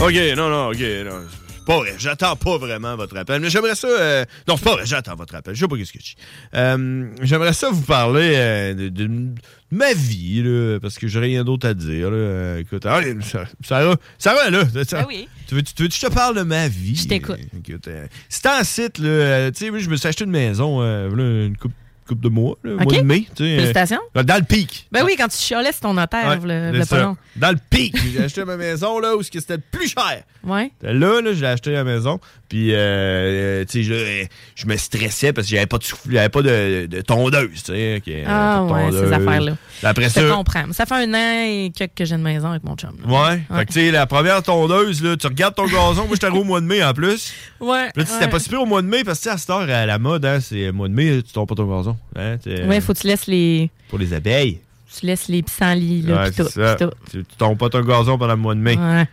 ok, 0.00 0.36
non, 0.36 0.48
non, 0.48 0.68
ok, 0.70 0.80
non. 1.04 1.20
C'est 1.48 1.64
Pas 1.66 1.76
vrai, 1.78 1.94
j'attends 1.98 2.36
pas 2.36 2.56
vraiment 2.58 2.96
votre 2.96 3.16
appel, 3.18 3.40
mais 3.40 3.50
j'aimerais 3.50 3.74
ça. 3.74 3.86
euh, 3.86 4.24
Non, 4.48 4.56
c'est 4.56 4.64
pas 4.64 4.72
vrai, 4.72 4.86
j'attends 4.86 5.14
votre 5.14 5.34
appel. 5.34 5.54
Je 5.54 5.60
sais 5.60 5.68
pas 5.68 5.76
ce 5.76 5.92
que 5.92 5.98
je 5.98 6.04
dis. 6.04 6.14
Euh, 6.54 7.06
j'aimerais 7.22 7.52
ça 7.52 7.70
vous 7.70 7.82
parler 7.82 8.32
euh, 8.34 8.74
de, 8.74 8.88
de- 8.88 9.06
de 9.06 9.34
ma 9.70 9.92
vie, 9.92 10.42
là, 10.42 10.78
parce 10.80 10.98
que 10.98 11.06
j'ai 11.06 11.20
rien 11.20 11.44
d'autre 11.44 11.68
à 11.68 11.74
dire. 11.74 12.10
là. 12.10 12.58
Écoute, 12.58 12.86
allez, 12.86 13.14
Sarah, 13.22 13.46
Sarah, 13.62 13.96
Sarah, 14.18 14.50
là. 14.50 14.64
Ben 14.64 14.84
oui. 15.06 15.28
Tu 15.46 15.54
veux, 15.54 15.62
tu 15.62 15.82
veux 15.82 15.88
que 15.88 15.94
je 15.94 16.00
te 16.00 16.12
parle 16.12 16.36
de 16.36 16.42
ma 16.42 16.66
vie? 16.66 16.96
Je 16.96 17.06
t'écoute. 17.06 17.38
Écoute, 17.56 17.86
euh, 17.88 18.06
c'est 18.28 18.46
en 18.46 18.64
site, 18.64 18.98
là. 18.98 19.50
tu 19.52 19.58
sais, 19.66 19.70
oui, 19.70 19.80
je 19.80 19.90
me 19.90 19.96
suis 19.96 20.08
acheté 20.08 20.24
une 20.24 20.30
maison, 20.30 20.80
euh, 20.82 21.08
une 21.46 21.56
coupe, 21.56 21.72
de 22.18 22.28
mois, 22.28 22.56
Ok. 22.64 22.82
mois 22.84 22.92
de 22.98 23.02
mai. 23.02 23.20
tu 23.20 23.28
sais, 23.36 23.42
euh, 23.44 23.56
Félicitations. 23.56 24.00
dans 24.14 24.36
le 24.38 24.44
pic. 24.44 24.88
Ben 24.90 25.04
oui, 25.04 25.14
quand 25.16 25.28
tu 25.28 25.36
chialais, 25.36 25.70
c'est 25.72 25.80
ton 25.82 25.94
notaire, 25.94 26.28
Ouais, 26.28 26.70
le, 26.72 26.78
le 26.78 26.84
ça. 26.84 26.96
pas 26.96 27.02
long. 27.02 27.16
Dans 27.36 27.50
le 27.50 27.58
pic. 27.70 27.94
J'ai 28.12 28.24
acheté 28.24 28.44
ma 28.44 28.56
maison 28.56 28.98
là 28.98 29.16
où 29.16 29.22
c'était 29.22 29.56
le 29.56 29.62
plus 29.70 29.88
cher. 29.88 30.22
Ouais. 30.44 30.72
Là, 30.82 31.20
là, 31.20 31.32
j'ai 31.32 31.46
acheté 31.46 31.72
la 31.72 31.84
maison. 31.84 32.18
Puis, 32.50 32.72
euh, 32.74 32.76
euh, 32.76 33.64
tu 33.64 33.84
sais, 33.84 33.84
je, 33.84 34.26
je 34.56 34.66
me 34.66 34.76
stressais 34.76 35.32
parce 35.32 35.46
que 35.46 35.54
j'avais 35.54 35.66
pas 35.66 35.78
de 35.78 35.84
souffle, 35.84 36.08
j'avais 36.10 36.28
pas 36.28 36.42
de, 36.42 36.86
de 36.86 37.00
tondeuse, 37.00 37.62
tu 37.62 37.72
sais. 37.72 38.02
Ah 38.26 38.66
de 38.68 38.72
ouais, 38.72 38.90
ces 39.06 39.12
affaires-là. 39.12 39.52
Après 39.84 40.04
Je 40.06 40.08
ça. 40.08 40.20
te 40.22 40.32
comprends. 40.32 40.64
Ça 40.72 40.84
fait 40.84 40.96
un 40.96 41.14
an 41.14 41.44
et 41.46 41.70
quelques 41.74 41.94
que 41.94 42.04
j'ai 42.04 42.16
une 42.16 42.22
maison 42.22 42.48
avec 42.50 42.64
mon 42.64 42.74
chum. 42.74 42.90
là. 43.06 43.08
Ouais. 43.30 43.42
Fait 43.56 43.66
que, 43.66 43.72
tu 43.72 43.78
sais, 43.80 43.90
la 43.92 44.06
première 44.06 44.42
tondeuse, 44.42 45.00
là, 45.00 45.16
tu 45.16 45.28
regardes 45.28 45.54
ton 45.54 45.66
gazon. 45.66 46.06
Moi, 46.08 46.16
j'étais 46.20 46.26
au 46.26 46.42
mois 46.42 46.60
de 46.60 46.66
mai 46.66 46.82
en 46.82 46.92
plus. 46.92 47.32
Ouais. 47.60 47.88
Puis 47.94 48.02
là, 48.02 48.06
c'était 48.10 48.24
ouais. 48.24 48.30
pas 48.30 48.38
si 48.40 48.48
pire 48.48 48.62
au 48.62 48.66
mois 48.66 48.82
de 48.82 48.88
mai 48.88 49.04
parce 49.04 49.20
que, 49.20 49.22
tu 49.24 49.28
sais, 49.30 49.34
à 49.36 49.38
cette 49.38 49.50
heure, 49.50 49.60
à 49.70 49.86
la 49.86 49.98
mode, 50.00 50.24
hein, 50.24 50.40
c'est 50.40 50.72
mois 50.72 50.88
de 50.88 50.94
mai, 50.94 51.22
tu 51.22 51.32
tombes 51.32 51.48
pas 51.48 51.54
ton 51.54 51.66
gazon. 51.78 51.96
Hein, 52.16 52.36
Ouais, 52.66 52.80
faut 52.80 52.94
que 52.94 52.98
tu 52.98 53.06
laisses 53.06 53.28
les, 53.28 53.70
Pour 53.88 54.00
les 54.00 54.12
abeilles. 54.12 54.58
tu 54.98 55.06
laisses 55.06 55.28
les 55.28 55.42
pissenlits, 55.44 56.02
là, 56.02 56.24
Ouais, 56.24 56.30
tout, 56.32 56.44
pis 56.46 56.52
tout. 56.78 56.90
Tu, 57.12 57.24
tu 57.24 57.36
tombes 57.38 57.56
pas 57.56 57.68
ton 57.68 57.82
gazon 57.82 58.18
pendant 58.18 58.34
le 58.34 58.40
mois 58.40 58.56
de 58.56 58.60
mai. 58.60 58.76
Ouais. 58.76 59.06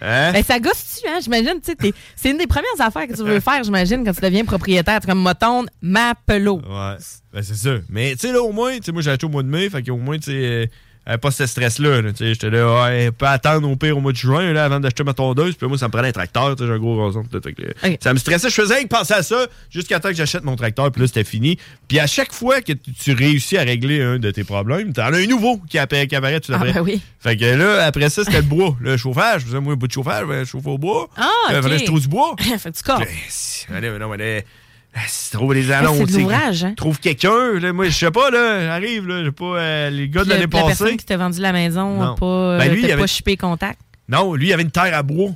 Hein? 0.00 0.32
Ben, 0.32 0.42
ça 0.42 0.58
gosse-tu, 0.58 1.08
hein? 1.08 1.18
J'imagine, 1.22 1.60
tu 1.62 1.72
sais, 1.72 1.92
c'est 2.16 2.30
une 2.30 2.38
des 2.38 2.46
premières 2.46 2.80
affaires 2.80 3.06
que 3.06 3.14
tu 3.14 3.22
veux 3.22 3.40
faire, 3.40 3.62
j'imagine, 3.62 4.04
quand 4.04 4.12
tu 4.12 4.20
deviens 4.20 4.44
propriétaire. 4.44 5.00
Tu 5.00 5.06
comme, 5.06 5.20
moton, 5.20 5.66
ma 5.82 6.14
pelot. 6.14 6.60
Ouais, 6.60 6.96
ben 7.32 7.42
c'est 7.42 7.54
ça. 7.54 7.76
Mais 7.88 8.12
tu 8.12 8.26
sais, 8.26 8.32
là, 8.32 8.42
au 8.42 8.52
moins, 8.52 8.76
tu 8.76 8.84
sais, 8.84 8.92
moi, 8.92 9.02
j'ai 9.02 9.10
acheté 9.10 9.26
au 9.26 9.30
mois 9.30 9.42
de 9.42 9.48
mai, 9.48 9.68
fait 9.68 9.82
qu'au 9.82 9.96
moins, 9.96 10.18
tu 10.18 10.30
sais, 10.30 10.36
euh, 10.36 10.66
pas 11.20 11.30
ce 11.30 11.46
stress-là. 11.46 12.02
là, 12.02 12.10
j'étais 12.18 12.50
là, 12.50 12.82
ouais, 12.84 13.10
pas 13.10 13.30
attendre 13.30 13.68
au 13.68 13.76
pire 13.76 13.96
au 13.96 14.00
mois 14.00 14.12
de 14.12 14.16
juin, 14.16 14.52
là, 14.52 14.64
avant 14.64 14.80
d'acheter 14.80 15.02
ma 15.02 15.12
tondeuse. 15.14 15.54
Puis 15.56 15.66
moi, 15.66 15.76
ça 15.78 15.86
me 15.86 15.92
prenait 15.92 16.08
un 16.08 16.12
tracteur, 16.12 16.54
tu 16.56 16.62
sais, 16.62 16.68
j'ai 16.68 16.74
un 16.74 16.78
gros 16.78 17.10
que, 17.10 17.62
euh, 17.62 17.96
Ça 18.00 18.12
me 18.12 18.18
stressait. 18.18 18.48
Je 18.50 18.54
faisais 18.54 18.74
rien 18.74 18.82
que 18.84 18.88
penser 18.88 19.14
à 19.14 19.22
ça 19.22 19.46
jusqu'à 19.70 19.98
temps 19.98 20.10
que 20.10 20.14
j'achète 20.14 20.44
mon 20.44 20.56
tracteur, 20.56 20.90
puis 20.92 21.00
là, 21.02 21.06
c'était 21.08 21.24
fini. 21.24 21.58
Puis 21.88 21.98
à 21.98 22.06
chaque 22.06 22.32
fois 22.32 22.60
que 22.60 22.72
tu, 22.72 23.12
réussis 23.12 23.56
à 23.56 23.62
régler 23.62 24.02
un 24.02 24.18
de 24.18 24.30
tes 24.30 24.44
problèmes, 24.44 24.92
t'en 24.92 25.12
as 25.12 25.16
un 25.18 25.26
nouveau 25.26 25.58
qui 25.68 25.78
apparaît, 25.78 26.06
qui 26.06 26.14
apparaît 26.16 26.40
tout 26.40 26.52
Ah, 26.52 26.56
après. 26.56 26.72
ben 26.72 26.80
oui. 26.82 27.00
Fait 27.18 27.36
que 27.36 27.44
là, 27.44 27.84
après 27.86 28.08
ça, 28.10 28.22
c'était 28.24 28.38
le 28.38 28.42
bois. 28.46 28.76
Le 28.80 28.96
chauffage, 28.96 29.42
je 29.42 29.46
faisais 29.46 29.60
moi 29.60 29.72
un 29.72 29.76
bout 29.76 29.86
de 29.88 29.92
chauffage, 29.92 30.26
ben, 30.26 30.44
je 30.44 30.50
chauffe 30.50 30.66
au 30.66 30.78
bois. 30.78 31.08
Ah, 31.16 31.28
Là, 31.50 31.56
ok. 31.58 31.62
fallait 31.62 31.74
que 31.76 31.80
je 31.82 31.86
trouve 31.86 32.00
du 32.00 32.08
bois. 32.08 32.34
fait 32.58 32.70
que 32.70 32.76
tu 32.76 32.82
corps. 32.82 33.02
Allez, 33.74 33.90
mais 33.90 33.98
non, 33.98 34.08
mais 34.08 34.16
là, 34.36 34.42
si 35.06 35.30
tu 35.30 35.36
trouves 35.36 35.54
les 35.54 35.70
annonces. 35.70 36.08
c'est 36.10 36.18
l'ouvrage, 36.18 36.64
hein? 36.64 36.74
Trouve 36.76 36.98
quelqu'un. 37.00 37.72
Moi, 37.72 37.86
je 37.88 37.96
sais 37.96 38.10
pas, 38.10 38.30
là. 38.30 38.64
J'arrive, 38.66 39.06
là. 39.06 39.24
J'ai 39.24 39.32
pas. 39.32 39.44
euh, 39.44 39.90
les 39.90 40.08
gars 40.08 40.24
de 40.24 40.28
l'année 40.30 40.46
la, 40.46 40.60
la 40.60 40.66
personne 40.66 40.86
passée. 40.88 40.96
qui 40.96 41.04
t'a 41.06 41.16
vendu 41.16 41.40
la 41.40 41.52
maison 41.52 41.98
n'a 42.00 42.14
pas, 42.18 42.26
euh, 42.26 42.58
Ben, 42.58 42.72
lui, 42.72 42.82
t'a 42.82 42.88
il 42.88 42.92
avait- 42.92 43.00
pas 43.02 43.06
shippé 43.06 43.36
contact? 43.36 43.78
Non, 44.08 44.34
lui, 44.34 44.48
il 44.48 44.52
avait 44.52 44.62
une 44.64 44.70
terre 44.70 44.92
à 44.96 45.02
bois. 45.02 45.30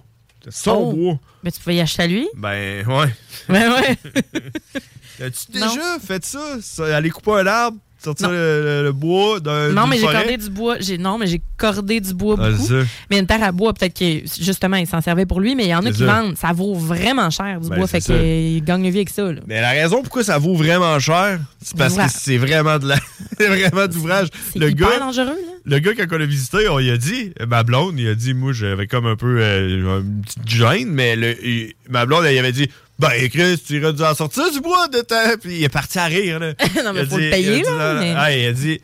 Son 0.50 0.72
Oh. 0.72 0.92
bois. 0.92 1.18
Mais 1.42 1.50
tu 1.50 1.60
pouvais 1.60 1.76
y 1.76 1.80
acheter 1.80 2.02
à 2.02 2.06
lui? 2.06 2.28
Ben, 2.36 2.86
ouais. 2.86 3.06
Ben 3.48 3.72
ouais. 3.72 3.96
As-tu 5.24 5.58
Non. 5.58 5.68
déjà 5.68 5.98
fait 6.04 6.24
ça? 6.24 6.56
ça? 6.60 6.96
Aller 6.96 7.08
couper 7.10 7.32
un 7.32 7.46
arbre, 7.46 7.78
sortir 8.04 8.30
le, 8.30 8.82
le- 8.84 8.92
bois 8.92 9.40
d'un. 9.40 9.70
Non, 9.70 9.86
mais 9.86 9.96
j'ai 9.98 10.06
cordé 10.06 10.36
du 10.36 10.50
bois. 10.50 10.76
J'ai, 10.80 10.98
non, 10.98 11.18
mais 11.18 11.26
j'ai 11.26 11.40
cordé 11.56 12.00
du 12.00 12.14
bois 12.14 12.36
Ah, 12.38 12.50
beaucoup. 12.50 12.72
mais 13.10 13.18
une 13.18 13.26
terre 13.26 13.42
à 13.42 13.52
bois, 13.52 13.72
peut-être 13.74 13.98
que 13.98 14.20
justement, 14.40 14.76
il 14.76 14.86
s'en 14.86 15.00
servait 15.00 15.26
pour 15.26 15.40
lui, 15.40 15.54
mais 15.54 15.64
il 15.64 15.70
y 15.70 15.74
en 15.74 15.84
a 15.84 15.90
qui 15.90 15.98
ça. 15.98 16.06
vendent. 16.06 16.36
Ça 16.36 16.52
vaut 16.52 16.74
vraiment 16.74 17.30
cher 17.30 17.60
du 17.60 17.68
Ben, 17.68 17.76
bois, 17.76 17.86
fait 17.86 18.00
qu'il 18.00 18.62
gagne 18.64 18.82
le 18.82 18.90
vie 18.90 18.98
avec 18.98 19.10
ça. 19.10 19.32
là. 19.32 19.40
Mais 19.46 19.60
la 19.60 19.70
raison 19.70 20.02
pourquoi 20.02 20.22
ça 20.24 20.38
vaut 20.38 20.54
vraiment 20.54 20.98
cher, 20.98 21.40
c'est 21.62 21.76
parce 21.76 21.94
que 21.96 22.02
c'est 22.08 22.36
vraiment 22.36 22.78
de 22.78 22.88
la 22.88 22.96
c'est 23.38 23.48
vraiment 23.48 23.86
de 23.86 23.94
l'ouvrage. 23.94 24.28
Le 24.54 24.70
hyper 24.70 24.90
gars, 24.90 24.98
dangereux, 24.98 25.26
là. 25.26 25.52
le 25.64 25.78
gars 25.78 25.92
quand 25.96 26.04
on 26.12 26.18
l'a 26.18 26.26
visité, 26.26 26.68
on 26.68 26.78
lui 26.78 26.90
a 26.90 26.96
dit, 26.96 27.32
ma 27.48 27.62
blonde, 27.62 27.98
il 27.98 28.08
a 28.08 28.14
dit, 28.14 28.34
moi 28.34 28.52
j'avais 28.52 28.86
comme 28.86 29.06
un 29.06 29.16
peu 29.16 29.38
euh, 29.40 30.02
une 30.02 30.22
petite 30.22 30.48
gêne, 30.48 30.88
mais 30.90 31.16
le, 31.16 31.44
il- 31.44 31.74
ma 31.88 32.06
blonde, 32.06 32.24
elle, 32.24 32.34
il 32.34 32.38
avait 32.38 32.52
dit, 32.52 32.68
ben 32.98 33.28
Chris, 33.28 33.62
tu 33.66 33.76
irais 33.80 33.92
dû 33.92 34.02
en 34.02 34.14
sortir 34.14 34.50
du 34.52 34.60
bois 34.60 34.88
de 34.88 35.00
ta. 35.00 35.36
Puis 35.36 35.56
il 35.56 35.64
est 35.64 35.68
parti 35.68 35.98
à 35.98 36.04
rire 36.06 36.38
là. 36.38 36.52
Non, 36.84 36.92
mais 36.92 37.00
Il 37.02 37.06
faut 37.08 37.18
le 37.18 37.30
payer, 37.30 37.56
il 37.58 37.60
a 37.60 37.70
dit, 37.70 37.78
là, 37.78 37.94
mais- 38.00 38.14
ah, 38.16 38.32
il 38.36 38.46
a 38.46 38.52
dit. 38.52 38.80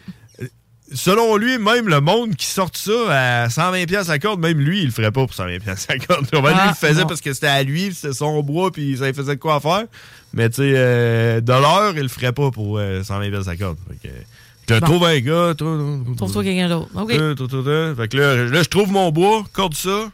Selon 0.93 1.37
lui, 1.37 1.57
même 1.59 1.89
le 1.89 2.01
monde 2.01 2.35
qui 2.35 2.47
sort 2.47 2.71
ça 2.75 3.45
à 3.45 3.49
120$ 3.49 3.87
piastres 3.87 4.11
à 4.11 4.19
corde, 4.19 4.41
même 4.41 4.59
lui, 4.59 4.81
il 4.81 4.87
le 4.87 4.91
ferait 4.91 5.13
pas 5.13 5.25
pour 5.25 5.33
120$ 5.33 5.61
piastres 5.61 5.87
à 5.89 5.99
corde. 5.99 6.27
Lui, 6.33 6.41
Ah, 6.45 6.63
il 6.65 6.69
le 6.71 6.75
faisait 6.75 7.03
non. 7.03 7.07
parce 7.07 7.21
que 7.21 7.33
c'était 7.33 7.47
à 7.47 7.63
lui, 7.63 7.95
c'était 7.95 8.13
son 8.13 8.43
bois, 8.43 8.73
puis 8.73 8.97
ça 8.99 9.07
lui 9.07 9.15
faisait 9.15 9.37
de 9.37 9.41
quoi 9.41 9.55
à 9.57 9.61
faire. 9.61 9.85
Mais 10.35 10.49
tu 10.51 10.57
sais, 10.57 10.73
euh, 10.75 11.41
de 11.41 11.53
l'heure, 11.53 11.93
il 11.95 12.03
le 12.03 12.09
ferait 12.09 12.33
pas 12.33 12.51
pour 12.51 12.79
euh, 12.79 13.03
120$ 13.05 13.31
piastres 13.31 13.51
à 13.51 13.57
corde. 13.57 13.77
Fait 13.89 14.09
que, 14.09 14.15
je 14.69 14.81
Bon. 14.81 14.87
trouve 14.87 15.05
un 15.05 15.21
gars, 15.21 15.55
toi. 15.57 15.79
Trouve-toi 16.17 16.43
quelqu'un 16.43 16.69
d'autre. 16.69 16.89
OK. 16.97 17.09
Fait 17.97 18.09
que 18.09 18.17
là, 18.17 18.37
là, 18.47 18.63
je 18.65 18.69
trouve 18.69 18.91
mon 18.91 19.13
bois, 19.13 19.45
corde 19.53 19.75
ça. 19.75 20.11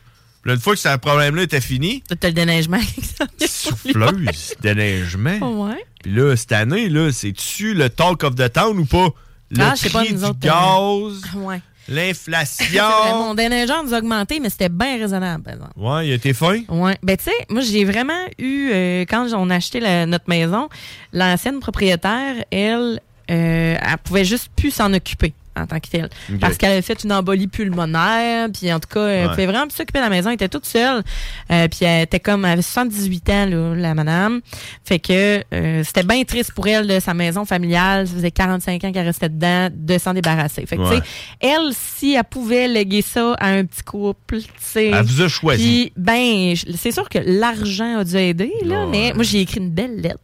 Puis 0.46 0.52
là, 0.52 0.54
une 0.54 0.60
fois 0.60 0.74
que 0.74 0.78
ce 0.80 0.96
problème-là 0.98 1.42
était 1.42 1.60
fini, 1.60 2.04
T'as 2.20 2.28
le 2.28 2.32
déneigement. 2.32 2.78
souffleuse, 3.48 4.54
déneigement. 4.60 5.64
Ouais. 5.64 5.84
Puis 6.04 6.14
là, 6.14 6.36
cette 6.36 6.52
année, 6.52 6.88
là, 6.88 7.10
c'est-tu 7.10 7.74
le 7.74 7.90
talk 7.90 8.22
of 8.22 8.36
the 8.36 8.52
town 8.52 8.78
ou 8.78 8.84
pas? 8.84 9.08
Le 9.50 9.60
Ah, 9.62 9.74
pas, 9.92 10.04
nous 10.04 10.18
du 10.18 10.24
autres, 10.24 10.38
gaz, 10.38 11.22
euh, 11.34 11.38
Ouais. 11.40 11.60
L'inflation. 11.88 12.84
Mon 13.10 13.34
déneigeur 13.34 13.82
nous 13.82 13.92
a 13.92 13.98
augmenté, 13.98 14.38
mais 14.38 14.48
c'était 14.50 14.68
bien 14.68 14.98
raisonnable, 14.98 15.42
par 15.42 15.54
exemple. 15.54 15.72
ouais, 15.76 16.06
il 16.08 16.12
a 16.12 16.14
été 16.14 16.32
fin? 16.32 16.60
Ouais. 16.68 16.96
Ben, 17.02 17.16
tu 17.16 17.24
sais, 17.24 17.46
moi, 17.48 17.62
j'ai 17.62 17.84
vraiment 17.84 18.24
eu, 18.38 18.70
euh, 18.72 19.04
quand 19.08 19.26
on 19.34 19.50
a 19.50 19.56
acheté 19.56 19.80
la- 19.80 20.06
notre 20.06 20.28
maison, 20.28 20.68
l'ancienne 21.12 21.58
propriétaire, 21.58 22.36
elle, 22.52 23.00
euh, 23.30 23.76
elle 23.80 23.98
pouvait 24.04 24.24
juste 24.24 24.48
plus 24.56 24.70
s'en 24.72 24.92
occuper 24.94 25.32
en 25.56 25.66
tant 25.66 25.80
que 25.80 25.88
telle. 25.88 26.08
Parce 26.40 26.56
qu'elle 26.56 26.72
avait 26.72 26.82
fait 26.82 27.02
une 27.04 27.12
embolie 27.12 27.46
pulmonaire, 27.48 28.48
puis 28.52 28.72
en 28.72 28.80
tout 28.80 28.88
cas, 28.88 29.06
elle 29.06 29.24
Ouais. 29.26 29.30
pouvait 29.30 29.46
vraiment 29.46 29.70
s'occuper 29.70 29.98
de 29.98 30.04
la 30.04 30.10
maison. 30.10 30.28
Elle 30.30 30.34
était 30.34 30.48
toute 30.48 30.66
seule. 30.66 31.02
Euh, 31.50 31.68
puis 31.68 31.80
elle 31.86 32.02
était 32.02 32.20
comme, 32.20 32.44
elle 32.44 32.52
avait 32.52 32.62
78 32.62 33.30
ans, 33.30 33.46
là, 33.46 33.74
la 33.74 33.94
madame. 33.94 34.40
Fait 34.84 34.98
que 34.98 35.42
euh, 35.54 35.82
c'était 35.84 36.02
bien 36.02 36.22
triste 36.24 36.52
pour 36.52 36.66
elle, 36.66 36.86
de 36.86 37.00
sa 37.00 37.14
maison 37.14 37.44
familiale. 37.44 38.06
Ça 38.06 38.14
faisait 38.14 38.30
45 38.30 38.84
ans 38.84 38.92
qu'elle 38.92 39.06
restait 39.06 39.28
dedans, 39.28 39.68
de 39.72 39.98
s'en 39.98 40.12
débarrasser. 40.14 40.64
Fait 40.66 40.76
que, 40.76 40.82
Ouais. 40.82 41.00
tu 41.00 41.02
sais, 41.02 41.02
elle, 41.40 41.72
si 41.72 42.14
elle 42.14 42.24
pouvait 42.24 42.68
léguer 42.68 43.02
ça 43.02 43.34
à 43.38 43.48
un 43.48 43.64
petit 43.64 43.82
couple, 43.82 44.38
tu 44.40 44.48
sais. 44.60 44.86
Elle 44.88 45.04
vous 45.04 45.22
a 45.22 45.28
choisi. 45.28 45.62
Puis, 45.64 45.92
ben, 45.96 46.54
c'est 46.76 46.92
sûr 46.92 47.08
que 47.08 47.18
l'argent 47.24 47.98
a 47.98 48.04
dû 48.04 48.16
aider, 48.16 48.52
là, 48.64 48.86
mais 48.90 49.12
moi, 49.14 49.24
j'ai 49.24 49.40
écrit 49.40 49.60
une 49.60 49.70
belle 49.70 50.00
lettre. 50.00 50.18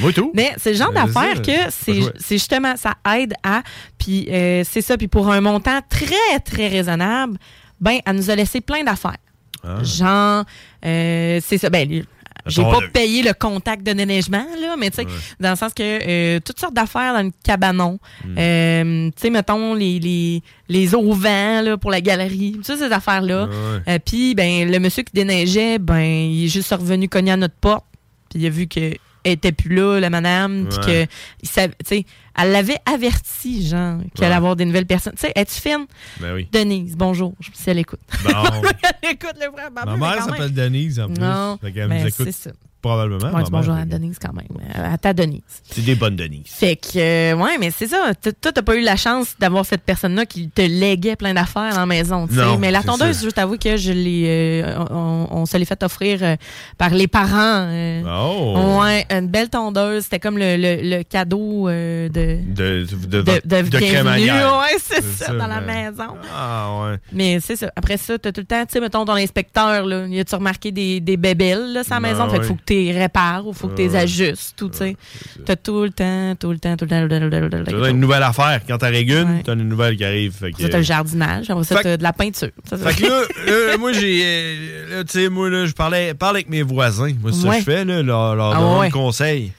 Moi 0.00 0.12
tout. 0.12 0.30
Mais 0.34 0.52
c'est 0.58 0.70
le 0.72 0.76
genre 0.76 0.90
Euh, 0.90 0.94
d'affaire 1.06 1.42
que 1.42 1.70
c'est 1.70 2.00
justement, 2.30 2.76
ça 2.76 2.94
aide 3.16 3.34
à, 3.42 3.62
puis 3.98 4.26
euh, 4.30 4.59
c'est 4.64 4.82
ça, 4.82 4.96
puis 4.96 5.08
pour 5.08 5.30
un 5.30 5.40
montant 5.40 5.80
très, 5.88 6.40
très 6.44 6.68
raisonnable, 6.68 7.38
ben, 7.80 7.98
elle 8.04 8.16
nous 8.16 8.30
a 8.30 8.36
laissé 8.36 8.60
plein 8.60 8.82
d'affaires. 8.84 9.16
Ah. 9.62 9.82
Genre, 9.82 10.44
euh, 10.84 11.40
c'est 11.42 11.58
ça, 11.58 11.70
ben, 11.70 12.04
j'ai 12.46 12.62
pas 12.62 12.80
payé 12.92 13.22
le 13.22 13.32
contact 13.32 13.82
de 13.86 13.92
déneigement, 13.92 14.46
là, 14.60 14.74
mais 14.78 14.90
tu 14.90 14.96
sais, 14.96 15.06
dans 15.38 15.50
le 15.50 15.56
sens 15.56 15.74
que 15.74 15.82
euh, 15.82 16.40
toutes 16.44 16.58
sortes 16.58 16.74
d'affaires 16.74 17.12
dans 17.14 17.22
le 17.22 17.32
cabanon. 17.44 17.98
Hmm. 18.24 18.34
Euh, 18.38 19.10
tu 19.10 19.22
sais, 19.22 19.30
mettons, 19.30 19.74
les, 19.74 19.98
les, 19.98 20.42
les 20.68 20.94
auvents, 20.94 21.62
là, 21.62 21.76
pour 21.76 21.90
la 21.90 22.00
galerie. 22.00 22.56
Tu 22.58 22.64
sais, 22.64 22.76
ces 22.76 22.92
affaires-là. 22.92 23.48
Euh, 23.88 23.98
puis, 24.04 24.34
ben, 24.34 24.70
le 24.70 24.78
monsieur 24.78 25.02
qui 25.02 25.12
déneigeait, 25.12 25.78
ben, 25.78 26.00
il 26.00 26.46
est 26.46 26.48
juste 26.48 26.70
revenu 26.72 27.08
cogner 27.08 27.32
à 27.32 27.36
notre 27.36 27.54
porte. 27.54 27.84
Puis, 28.30 28.40
il 28.40 28.46
a 28.46 28.50
vu 28.50 28.66
que 28.66 28.94
elle 29.22 29.32
était 29.32 29.52
plus 29.52 29.74
là, 29.74 30.00
la 30.00 30.08
madame. 30.08 30.66
Puis 30.70 30.78
que, 30.78 31.04
tu 31.04 31.74
sais, 31.84 32.04
elle 32.42 32.52
l'avait 32.52 32.78
averti, 32.86 33.66
genre, 33.66 33.98
qu'elle 34.14 34.26
allait 34.26 34.34
avoir 34.34 34.56
des 34.56 34.64
nouvelles 34.64 34.86
personnes. 34.86 35.14
Tu 35.14 35.26
sais, 35.26 35.32
es-tu 35.34 35.60
fine? 35.60 35.86
Ben 36.20 36.34
oui. 36.34 36.48
Denise, 36.52 36.96
bonjour. 36.96 37.34
Je 37.40 37.50
si 37.52 37.70
elle 37.70 37.78
écoute. 37.78 38.00
Bon. 38.24 38.30
elle 39.02 39.10
écoute 39.10 39.34
le 39.40 39.50
frère 39.52 39.70
Ma 39.72 39.96
mère 39.96 40.24
s'appelle 40.24 40.52
Denise 40.52 41.00
en 41.00 41.08
plus. 41.08 41.20
Non, 41.20 41.58
Fait 41.60 41.72
qu'elle 41.72 41.88
ben, 41.88 42.02
nous 42.02 42.08
écoute 42.08 42.26
c'est 42.26 42.32
ça. 42.32 42.50
Probablement. 42.82 43.30
Ouais, 43.32 43.42
bonjour 43.50 43.74
fait 43.74 43.82
à 43.82 43.84
Denise 43.84 44.18
quand 44.20 44.32
même. 44.32 44.46
À 44.74 44.96
ta 44.98 45.12
Denise. 45.12 45.42
C'est 45.70 45.84
des 45.84 45.94
bonnes 45.94 46.16
Denise. 46.16 46.44
Fait 46.46 46.76
que, 46.76 46.98
euh, 46.98 47.34
ouais, 47.36 47.58
mais 47.58 47.70
c'est 47.70 47.86
ça. 47.88 48.12
Toi, 48.22 48.52
t'as 48.52 48.62
pas 48.62 48.76
eu 48.76 48.82
la 48.82 48.96
chance 48.96 49.34
d'avoir 49.38 49.64
cette 49.66 49.82
personne-là 49.82 50.26
qui 50.26 50.48
te 50.48 50.62
léguait 50.62 51.16
plein 51.16 51.34
d'affaires 51.34 51.72
dans 51.74 51.80
la 51.80 51.86
maison. 51.86 52.26
Non, 52.30 52.58
mais 52.58 52.70
la 52.70 52.82
tondeuse, 52.82 53.22
je 53.24 53.30
t'avoue 53.30 53.56
que 53.58 53.76
je 53.76 53.92
l'ai, 53.92 54.62
euh, 54.64 54.84
on, 54.90 55.26
on 55.30 55.46
se 55.46 55.56
l'est 55.56 55.64
fait 55.64 55.82
offrir 55.82 56.18
euh, 56.22 56.36
par 56.78 56.90
les 56.90 57.06
parents. 57.08 57.66
euh. 57.68 58.02
Oh. 58.06 58.80
Ouais, 58.82 59.06
une 59.10 59.28
belle 59.28 59.48
tondeuse. 59.48 60.04
C'était 60.04 60.18
comme 60.20 60.38
le, 60.38 60.56
le- 60.56 60.80
le 60.98 61.02
cadeau 61.02 61.68
euh, 61.68 62.08
de. 62.08 62.38
De, 62.54 63.62
de, 63.62 63.78
crémaillère. 63.78 64.58
Ouais, 64.60 64.76
c'est 64.80 65.02
ça, 65.02 65.32
dans 65.32 65.46
la 65.46 65.60
maison. 65.60 66.14
Ah, 66.34 66.68
ouais. 66.82 66.96
Mais 67.12 67.38
c'est 67.40 67.56
ça. 67.56 67.70
Après 67.76 67.96
ça, 67.96 68.18
t'as 68.18 68.32
tout 68.32 68.40
le 68.40 68.46
temps, 68.46 68.64
tu 68.66 68.72
sais, 68.72 68.80
mettons 68.80 69.04
ton 69.04 69.14
inspecteur, 69.14 69.84
là, 69.86 70.06
y 70.06 70.20
a-tu 70.20 70.34
remarqué 70.34 70.72
des, 70.72 71.00
des 71.00 71.16
bébelles, 71.16 71.72
là, 71.72 71.84
sa 71.84 72.00
Ben 72.00 72.10
maison? 72.12 72.28
Fait 72.30 72.38
ouais. 72.38 72.44
faut 72.44 72.54
que 72.54 72.62
tu 72.74 72.80
les 72.80 72.92
répares 72.92 73.46
ou 73.46 73.52
faut 73.52 73.68
que 73.68 73.76
tu 73.76 73.82
les 73.82 73.96
ajustes, 73.96 74.54
tout, 74.56 74.68
tu 74.68 74.78
sais. 74.78 74.96
T'as 75.44 75.56
tout 75.56 75.82
le 75.82 75.90
temps, 75.90 76.34
tout 76.38 76.50
le 76.50 76.58
temps, 76.58 76.76
tout 76.76 76.84
le 76.84 76.90
temps, 76.90 77.00
tout 77.00 77.14
le 77.14 77.64
temps, 77.64 77.80
T'as 77.80 77.90
une 77.90 78.00
nouvelle 78.00 78.22
affaire. 78.22 78.60
Quand 78.66 78.78
t'en 78.78 78.90
règles 78.90 79.12
une, 79.12 79.42
t'as 79.42 79.54
une 79.54 79.68
nouvelle 79.68 79.96
qui 79.96 80.04
arrive. 80.04 80.32
Fait 80.32 80.52
que, 80.52 80.62
ça, 80.62 80.68
t'as 80.68 80.78
le 80.78 80.84
jardinage. 80.84 81.50
Après 81.50 81.64
ça, 81.64 81.82
t'as 81.82 81.96
de 81.96 82.02
la 82.02 82.12
peinture. 82.12 82.50
Fait 82.68 82.94
que 82.94 83.06
là, 83.70 83.76
moi, 83.78 83.92
j'ai. 83.92 84.22
euh, 84.24 85.04
tu 85.04 85.20
sais, 85.20 85.28
moi, 85.28 85.50
là, 85.50 85.66
je 85.66 85.72
parlais, 85.72 86.14
parle 86.14 86.36
avec 86.36 86.48
mes 86.48 86.62
voisins. 86.62 87.12
Moi, 87.20 87.32
c'est 87.32 87.46
ça 87.46 87.54
que 87.54 87.58
je 87.58 87.64
fais, 87.64 87.84
là, 87.84 88.02
leur, 88.02 88.36
leur 88.36 88.52
Ah 88.54 88.60
donner 88.60 88.86
un 88.86 88.90
conseil. 88.90 89.52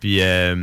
Puis, 0.00 0.18
euh, 0.20 0.54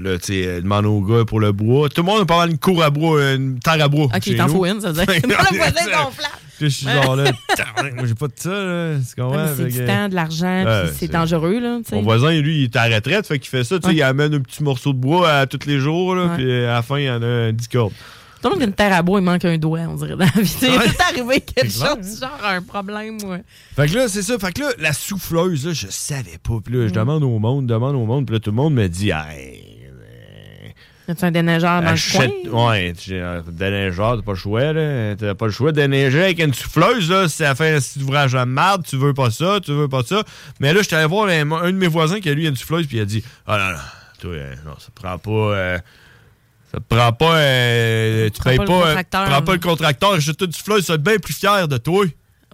là, 0.00 0.18
tu 0.18 0.24
sais, 0.24 0.46
euh, 0.46 0.60
demande 0.60 0.86
aux 0.86 1.00
gars 1.00 1.24
pour 1.24 1.38
le 1.38 1.52
bois. 1.52 1.88
Tout 1.88 2.02
le 2.02 2.06
monde 2.06 2.22
a 2.22 2.26
pas 2.26 2.38
mal 2.38 2.50
une 2.50 2.58
cour 2.58 2.82
à 2.82 2.90
bois, 2.90 3.34
une 3.34 3.60
terre 3.60 3.82
à 3.84 3.88
bois. 3.88 4.06
Ok, 4.06 4.36
t'en 4.36 4.48
faut 4.48 4.66
une, 4.66 4.80
ça 4.80 4.90
veut 4.90 5.04
dire. 5.04 5.06
Le 5.22 5.56
voisin 5.56 5.84
gonflable. 5.84 6.45
Je 6.60 6.66
suis 6.66 6.86
genre 6.88 7.16
là, 7.16 7.30
moi, 7.94 8.06
j'ai 8.06 8.14
pas 8.14 8.28
de 8.28 8.32
ça, 8.36 8.50
là. 8.50 8.94
C'est 9.56 9.64
du 9.66 9.86
temps, 9.86 10.08
de 10.08 10.14
l'argent, 10.14 10.64
Ouais, 10.64 10.82
puis 10.84 10.96
c'est 10.98 11.08
dangereux, 11.08 11.60
là. 11.60 11.78
Mon 11.92 12.02
voisin, 12.02 12.32
lui, 12.40 12.58
il 12.60 12.64
est 12.64 12.76
à 12.76 12.88
la 12.88 12.96
retraite, 12.96 13.26
fait 13.26 13.38
qu'il 13.38 13.48
fait 13.50 13.64
ça, 13.64 13.76
tu 13.78 13.82
sais, 13.82 13.88
Ouais. 13.88 13.94
il 13.96 14.02
amène 14.02 14.34
un 14.34 14.40
petit 14.40 14.62
morceau 14.62 14.92
de 14.92 14.98
bois 14.98 15.30
à 15.30 15.46
tous 15.46 15.66
les 15.66 15.78
jours, 15.78 16.14
là, 16.14 16.32
puis 16.36 16.50
à 16.64 16.74
la 16.74 16.82
fin, 16.82 16.98
il 16.98 17.04
y 17.04 17.10
en 17.10 17.22
a 17.22 17.26
un 17.26 17.52
10 17.52 17.68
cordes. 17.68 17.92
Tout 18.42 18.50
le 18.50 18.54
monde 18.54 18.62
a 18.62 18.66
une 18.66 18.72
terre 18.74 18.92
à 18.92 19.02
bois, 19.02 19.18
il 19.18 19.24
manque 19.24 19.44
un 19.46 19.56
doigt, 19.58 19.80
on 19.88 19.94
dirait, 19.94 20.10
dans 20.10 20.18
la 20.18 20.42
vie. 20.42 20.56
Tout 20.60 21.02
arrivé 21.10 21.40
quelque 21.40 21.72
chose, 21.72 22.20
genre 22.20 22.38
un 22.44 22.62
problème, 22.62 23.16
ouais. 23.24 23.42
Fait 23.74 23.88
que 23.88 23.94
là, 23.94 24.08
c'est 24.08 24.22
ça. 24.22 24.38
Fait 24.38 24.52
que 24.52 24.60
là, 24.60 24.68
la 24.78 24.92
souffleuse, 24.92 25.66
là, 25.66 25.72
je 25.72 25.86
savais 25.88 26.38
pas. 26.42 26.58
Puis 26.64 26.74
là, 26.74 26.86
je 26.86 26.92
demande 26.92 27.24
au 27.24 27.38
monde, 27.38 27.66
demande 27.66 27.96
au 27.96 28.04
monde. 28.04 28.26
Puis 28.26 28.34
là, 28.34 28.40
tout 28.40 28.50
le 28.50 28.56
monde 28.56 28.74
me 28.74 28.86
dit, 28.88 29.10
hey, 29.10 29.65
As-tu 31.08 31.24
un 31.24 31.30
déneigeur 31.30 31.82
dans 31.82 31.88
achète. 31.88 32.32
le 32.44 32.50
coin? 32.50 32.70
Ouais, 32.70 32.92
j'ai 33.00 33.20
un 33.20 33.40
déneigeur, 33.46 34.16
t'as 34.16 34.22
pas 34.22 34.32
le 34.32 34.38
choix, 34.38 34.72
là. 34.72 35.14
T'as 35.16 35.34
pas 35.34 35.46
le 35.46 35.52
choix 35.52 35.70
de 35.70 35.76
déneiger 35.80 36.22
avec 36.24 36.38
une 36.40 36.52
souffleuse, 36.52 37.08
là. 37.10 37.28
Ça 37.28 37.54
fait 37.54 37.76
un 37.76 37.78
petit 37.80 38.02
ouvrage 38.02 38.32
de 38.32 38.42
marde, 38.44 38.84
tu 38.84 38.96
veux 38.96 39.14
pas 39.14 39.30
ça, 39.30 39.60
tu 39.64 39.72
veux 39.72 39.88
pas 39.88 40.02
ça. 40.02 40.22
Mais 40.60 40.72
là, 40.72 40.82
j'étais 40.82 40.96
allé 40.96 41.06
voir 41.06 41.28
un, 41.28 41.50
un 41.52 41.66
de 41.72 41.76
mes 41.76 41.86
voisins 41.86 42.18
qui 42.20 42.28
a 42.28 42.34
lui 42.34 42.46
une 42.46 42.56
souffleuse, 42.56 42.86
puis 42.88 42.96
il 42.96 43.00
a 43.00 43.04
dit, 43.04 43.22
ah 43.46 43.56
non, 43.58 43.70
non, 43.76 43.82
toi, 44.20 44.30
euh, 44.32 44.54
non, 44.64 44.74
ça 44.78 44.88
prend 44.94 45.18
pas. 45.18 45.30
euh, 45.30 45.78
ça 46.72 46.78
prend 46.88 47.12
pas. 47.12 47.36
euh, 47.36 48.24
tu 48.30 48.40
Prends 48.40 48.50
payes 48.50 48.56
pas 48.58 48.62
le 48.64 48.68
pas. 48.68 48.74
euh, 48.74 48.84
contracteur. 48.86 49.24
prends 49.26 49.42
pas 49.42 49.52
le 49.52 49.58
contracteur. 49.60 50.14
Une 50.14 50.20
souffleuse, 50.52 50.84
tu 50.84 50.88
vas 50.88 50.94
être 50.96 51.02
bien 51.02 51.16
plus 51.18 51.34
fier 51.34 51.68
de 51.68 51.76
toi. 51.76 52.04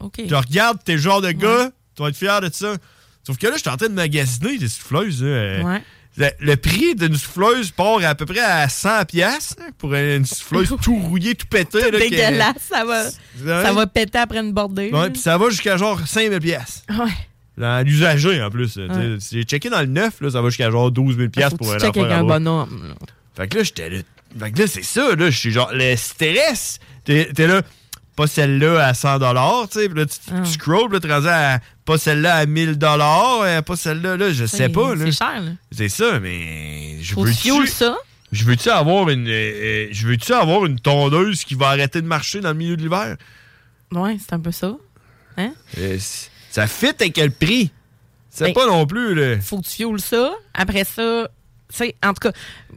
OK. 0.01 0.21
Tu 0.29 0.35
regardes, 0.35 0.79
t'es 0.85 0.93
le 0.93 0.99
genre 0.99 1.23
de 1.23 1.31
gars, 1.33 1.71
tu 1.97 2.03
vas 2.03 2.09
être 2.11 2.17
fier 2.17 2.41
de 2.43 2.51
ça. 2.53 2.75
Sauf 3.27 3.39
que 3.39 3.47
là, 3.47 3.53
je 3.55 3.61
suis 3.61 3.71
en 3.71 3.77
train 3.77 3.89
de 3.89 3.95
magasiner 3.95 4.59
des 4.59 4.69
souffleuses. 4.69 5.21
euh, 5.23 5.63
Ouais. 5.63 5.83
Le, 6.17 6.29
le 6.41 6.57
prix 6.57 6.95
d'une 6.95 7.17
souffleuse 7.17 7.71
part 7.71 8.05
à 8.05 8.15
peu 8.15 8.27
près 8.27 8.41
à 8.41 8.67
100$ 8.67 9.07
piastres, 9.07 9.57
hein, 9.61 9.71
pour 9.79 9.95
une 9.95 10.25
souffleuse 10.27 10.75
tout 10.83 10.97
rouillée, 10.99 11.35
tout 11.35 11.47
pété. 11.47 11.81
là, 11.81 11.91
que- 11.91 11.97
Dégueulasse, 11.99 12.57
ça 12.71 12.85
va, 12.85 13.05
ça 13.63 13.73
va 13.73 13.87
péter 13.87 14.19
après 14.19 14.41
une 14.41 14.53
bordée. 14.53 14.91
Ouais, 14.93 15.11
puis 15.11 15.21
ça 15.21 15.39
va 15.39 15.49
jusqu'à 15.51 15.77
genre 15.77 16.01
5000$. 16.01 16.39
piastres. 16.41 16.83
Ouais. 16.91 17.11
Dans 17.59 17.85
l'usager 17.87 18.43
en 18.43 18.51
plus. 18.51 18.77
Ouais. 18.77 19.17
J'ai 19.31 19.43
checké 19.45 19.69
dans 19.71 19.81
le 19.81 19.87
neuf, 19.87 20.21
là, 20.21 20.31
ça 20.31 20.41
va 20.43 20.49
jusqu'à 20.49 20.71
genre 20.71 20.91
12 20.91 21.17
000$ 21.19 21.29
piastres 21.31 21.51
Faut 21.59 21.65
pour 21.65 21.73
un 21.73 21.77
avec 21.77 21.97
à 21.97 22.19
un 22.19 22.25
bonhomme. 22.25 22.89
là. 22.89 22.95
Fait 23.37 23.49
que 23.49 23.59
là, 23.59 23.63
j'étais 23.65 23.91
là. 23.91 23.99
Fait 24.39 24.51
que 24.53 24.59
là, 24.61 24.67
c'est 24.67 24.83
ça, 24.83 25.15
là. 25.15 25.29
Je 25.31 25.39
suis 25.39 25.51
genre, 25.53 25.71
le 25.73 25.95
stress. 25.97 26.79
T'es 27.05 27.31
t'es 27.35 27.47
là, 27.47 27.61
pas 28.17 28.27
celle-là 28.27 28.87
à 28.87 28.95
100 28.95 29.19
tu 29.69 29.79
sais. 29.81 29.89
Là, 29.89 30.07
tu, 30.07 30.17
Ah. 30.33 30.41
tu 30.45 30.51
scrolls, 30.53 30.89
puis 30.89 30.95
là, 30.95 31.01
tu 31.01 31.07
à 31.55 31.61
pas 31.85 31.99
celle-là 31.99 32.37
à 32.37 32.47
1000 32.47 32.79
euh, 33.43 33.63
pas 33.63 33.77
celle-là, 33.77 34.17
là, 34.17 34.33
je 34.33 34.45
sais 34.47 34.69
pas. 34.69 34.95
C'est 34.97 35.13
cher, 35.13 35.41
là. 35.43 35.51
C'est 35.71 35.89
ça, 35.89 36.21
mais. 36.21 36.99
Je 37.01 37.15
veux 37.15 37.33
fuel 37.33 37.69
ça. 37.69 37.97
Je 38.31 38.45
veux-tu 38.45 38.71
avoir 38.71 39.09
une. 39.11 39.29
euh, 39.29 39.31
euh, 39.31 39.89
je 39.93 40.07
veux-tu 40.07 40.33
avoir 40.33 40.65
une 40.67 40.79
tondeuse 40.81 41.45
qui 41.45 41.55
va 41.55 41.69
arrêter 41.69 42.01
de 42.01 42.07
marcher 42.07 42.41
dans 42.41 42.49
le 42.51 42.55
milieu 42.57 42.77
de 42.77 42.83
l'hiver? 42.83 43.17
Ouais, 43.93 44.17
c'est 44.19 44.33
un 44.35 44.41
peu 44.41 44.53
ça. 44.53 44.75
Hein? 45.37 45.53
Euh, 45.79 45.99
ça 46.51 46.67
fit 46.67 46.87
avec 46.99 47.13
quel 47.15 47.31
prix? 47.31 47.71
C'est 48.31 48.45
Ben, 48.45 48.55
pas 48.55 48.67
non 48.67 48.87
plus, 48.87 49.15
là. 49.15 49.39
Faut 49.43 49.59
que 49.61 49.67
tu 49.67 49.77
fuel 49.77 50.01
ça. 50.01 50.33
Après 50.55 50.85
ça, 50.85 51.29
tu 51.29 51.33
sais, 51.77 51.95
en 52.05 52.09
tout 52.15 52.29
cas, 52.29 52.33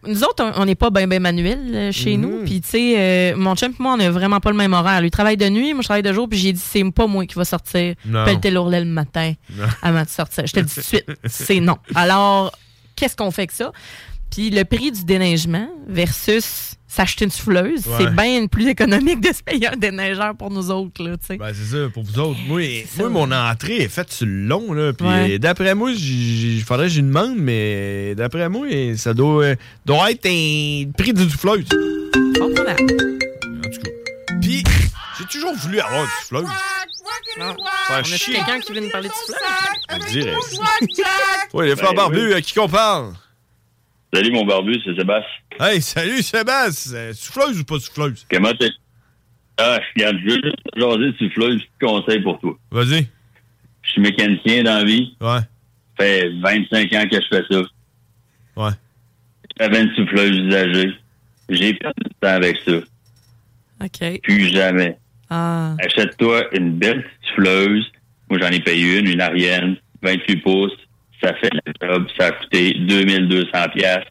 nous 0.08 0.24
autres, 0.24 0.44
on- 0.58 0.66
n'est 0.66 0.76
pas 0.76 0.90
bien 0.90 1.08
ben 1.08 1.22
manuel 1.22 1.60
euh, 1.74 1.92
chez 1.92 2.18
nous. 2.18 2.44
Puis, 2.44 2.62
tu 2.62 2.70
sais, 2.70 2.96
euh, 2.98 3.36
mon 3.36 3.56
chum 3.56 3.72
et 3.72 3.76
moi, 3.82 3.94
on 3.94 3.98
n'a 3.98 4.10
vraiment 4.12 4.40
pas 4.40 4.52
le 4.52 4.58
même 4.58 4.74
horaire. 4.74 5.02
Lui 5.02 5.12
travaille 5.12 5.38
de 5.38 5.48
nuit, 5.50 5.74
moi, 5.74 5.82
je 5.82 5.88
travaille 5.88 6.04
de 6.04 6.14
jour. 6.14 6.28
Puis, 6.30 6.38
j'ai 6.40 6.54
dit, 6.54 6.62
c'est 6.64 6.84
pas 6.92 7.08
moi 7.08 7.26
qui 7.26 7.36
va 7.36 7.46
sortir 7.46 7.96
pelleter 8.26 8.52
l'ourlet 8.52 8.80
le 8.80 8.86
matin 8.86 9.34
Non. 9.56 9.66
avant 9.82 10.04
de 10.04 10.10
sortir. 10.10 10.46
Je 10.48 10.54
te 10.54 10.60
le 10.60 10.66
dis 10.66 10.74
tout 10.74 10.80
de 10.82 10.86
suite, 10.86 11.06
c'est 11.26 11.60
non. 11.60 11.78
Alors, 11.96 12.52
qu'est-ce 12.96 13.16
qu'on 13.16 13.32
fait 13.32 13.44
avec 13.44 13.52
ça? 13.52 13.72
Puis, 14.36 14.50
le 14.50 14.64
prix 14.66 14.92
du 14.92 15.06
déneigement 15.06 15.70
versus 15.88 16.74
s'acheter 16.88 17.26
une 17.26 17.32
souffleuse, 17.32 17.86
Ouais. 17.88 17.96
c'est 18.00 18.16
bien 18.16 18.48
plus 18.48 18.68
économique 18.68 19.20
de 19.22 19.34
se 19.34 19.42
payer 19.44 19.68
un 19.68 19.76
déneigeur 19.78 20.36
pour 20.36 20.50
nous 20.52 20.72
autres, 20.72 21.04
là, 21.04 21.18
tu 21.18 21.26
sais. 21.28 21.38
Ben, 21.38 21.52
c'est 21.54 21.76
ça, 21.76 21.90
pour 21.94 22.04
vous 22.04 22.20
autres. 22.20 22.40
Moi, 22.48 22.62
moi, 22.98 23.10
mon 23.10 23.32
entrée 23.32 23.78
est 23.78 23.88
faite 23.90 24.12
sur 24.12 24.26
le 24.26 24.46
long, 24.46 24.72
là. 24.74 24.92
Puis 24.94 25.08
Ouais. 25.08 25.40
d'après 25.40 25.74
moi, 25.76 25.92
il 25.92 26.62
faudrait 26.66 26.88
que 26.88 26.94
j'y 26.94 27.02
demande, 27.02 27.36
mais 27.38 28.14
d'après 28.16 28.48
moi, 28.50 28.68
ça 28.98 29.14
doit, 29.14 29.44
euh, 29.44 29.56
doit 29.86 30.12
être 30.12 30.26
un 30.26 30.92
prix 30.98 31.14
d'une 31.14 31.30
souffleuse. 31.30 31.66
En 32.42 32.48
tout 32.50 32.64
cas. 32.64 32.76
Puis, 34.42 34.64
j'ai 35.18 35.26
toujours 35.32 35.56
voulu 35.56 35.80
avoir 35.80 36.04
une 36.04 36.10
souffleuse. 36.22 36.50
Non. 37.40 37.56
Faire 37.88 37.98
On 37.98 38.00
a 38.00 38.04
chier. 38.04 38.36
quelqu'un 38.36 38.60
qui 38.60 38.72
vient 38.74 38.82
nous 38.82 38.90
parler 38.90 39.10
de 39.10 39.14
souffleuse? 39.14 39.38
On 39.90 40.12
dirait. 40.12 40.34
Oui, 41.54 41.66
les 41.68 41.76
frères 41.76 41.90
Ben 41.92 41.96
barbus, 41.98 42.28
oui. 42.28 42.34
à 42.34 42.42
qui 42.42 42.54
qu'on 42.54 42.70
parle? 42.70 43.14
Salut 44.16 44.32
mon 44.32 44.46
barbu, 44.46 44.80
c'est 44.82 44.96
Sébastien. 44.96 45.30
Hey, 45.60 45.82
salut 45.82 46.22
Sébastien! 46.22 47.12
Souffleuse 47.12 47.60
ou 47.60 47.66
pas 47.66 47.80
souffleuse? 47.80 48.26
Comment 48.32 48.54
t'es? 48.54 48.70
Ah, 49.58 49.78
je 49.82 50.00
regarde 50.00 50.18
juste 50.20 50.46
jaser 50.78 51.12
de 51.12 51.16
souffleuse, 51.18 51.62
petit 51.62 51.86
conseil 51.86 52.22
pour 52.22 52.40
toi. 52.40 52.58
Vas-y. 52.72 53.10
Je 53.82 53.92
suis 53.92 54.02
mécanicien 54.02 54.64
dans 54.64 54.78
la 54.78 54.84
vie. 54.86 55.18
Ouais. 55.20 55.40
Ça 56.00 56.06
fait 56.06 56.30
25 56.42 56.94
ans 56.94 57.08
que 57.12 57.22
je 57.22 57.28
fais 57.28 57.44
ça. 57.52 57.62
Ouais. 58.56 58.72
J'avais 59.60 59.84
une 59.84 59.94
souffleuse 59.96 60.38
usagée. 60.38 60.94
J'ai 61.50 61.74
perdu 61.74 62.04
du 62.06 62.16
temps 62.22 62.28
avec 62.30 62.56
ça. 62.66 62.78
OK. 63.84 64.22
Plus 64.24 64.48
jamais. 64.48 64.98
Ah. 65.30 65.76
Achète-toi 65.84 66.56
une 66.56 66.72
belle 66.78 67.04
petite 67.04 67.30
souffleuse. 67.36 67.92
Moi, 68.30 68.40
j'en 68.42 68.48
ai 68.48 68.62
payé 68.62 69.00
une, 69.00 69.10
une 69.10 69.20
Ariane, 69.20 69.76
28 70.02 70.38
pouces. 70.38 70.72
Ça 71.22 71.34
fait 71.36 71.50
la 71.54 71.90
job. 71.90 72.08
Ça 72.20 72.28
a 72.28 72.32
coûté 72.32 72.74
2200 72.80 73.50
pièces. 73.76 74.06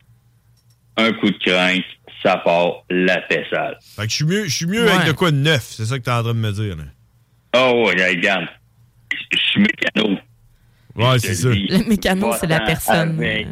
Un 0.97 1.13
coup 1.13 1.31
de 1.31 1.39
crank, 1.39 1.83
ça 2.23 2.37
part 2.39 2.85
la 2.89 3.21
paix 3.23 3.45
sale. 3.51 3.77
Fait 3.97 4.05
que 4.05 4.11
je 4.11 4.15
suis 4.17 4.25
mieux, 4.25 4.45
je 4.45 4.55
suis 4.55 4.67
mieux 4.67 4.89
avec 4.89 5.07
de 5.09 5.13
quoi 5.13 5.31
de 5.31 5.37
neuf, 5.37 5.63
c'est 5.63 5.85
ça 5.85 5.99
que 5.99 6.05
t'es 6.05 6.11
en 6.11 6.23
train 6.23 6.35
de 6.35 6.39
me 6.39 6.53
dire. 6.53 6.77
Là. 6.77 6.85
Oh, 7.57 7.85
ouais, 7.87 8.09
regarde. 8.11 8.47
Je 9.33 9.39
suis 9.39 9.61
mécano. 9.61 10.17
Ouais, 10.97 11.19
c'est 11.19 11.35
ça. 11.35 11.49
Le 11.49 11.89
mécano, 11.89 12.33
c'est 12.39 12.47
la 12.47 12.61
personne. 12.61 13.19
avec. 13.19 13.47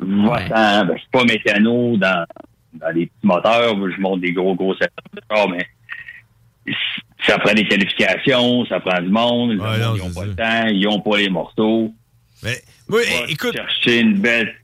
Va-t'en. 0.00 0.86
Ben, 0.86 0.94
je 0.94 0.98
suis 1.00 1.08
pas 1.12 1.24
mécano 1.24 1.96
dans, 1.96 2.26
dans 2.74 2.88
les 2.94 3.06
petits 3.06 3.26
moteurs. 3.26 3.74
Je 3.90 4.00
monte 4.00 4.20
des 4.20 4.32
gros, 4.32 4.54
gros 4.54 4.74
char, 4.74 5.48
mais 5.48 5.66
ça 7.26 7.38
prend 7.38 7.54
des 7.54 7.66
qualifications, 7.66 8.64
ça 8.66 8.80
prend 8.80 9.00
du 9.00 9.08
monde. 9.08 9.52
Ouais, 9.52 9.78
non, 9.78 9.94
ils 9.94 10.02
n'ont 10.02 10.12
pas 10.12 10.20
ça. 10.20 10.26
le 10.26 10.34
temps, 10.34 10.66
ils 10.68 10.82
n'ont 10.84 11.00
pas 11.00 11.18
les 11.18 11.28
morceaux. 11.30 11.92
Mais, 12.42 12.62
oui, 12.88 13.02
écoute. 13.28 13.54
Chercher 13.54 14.00
une 14.00 14.18
belle 14.18 14.54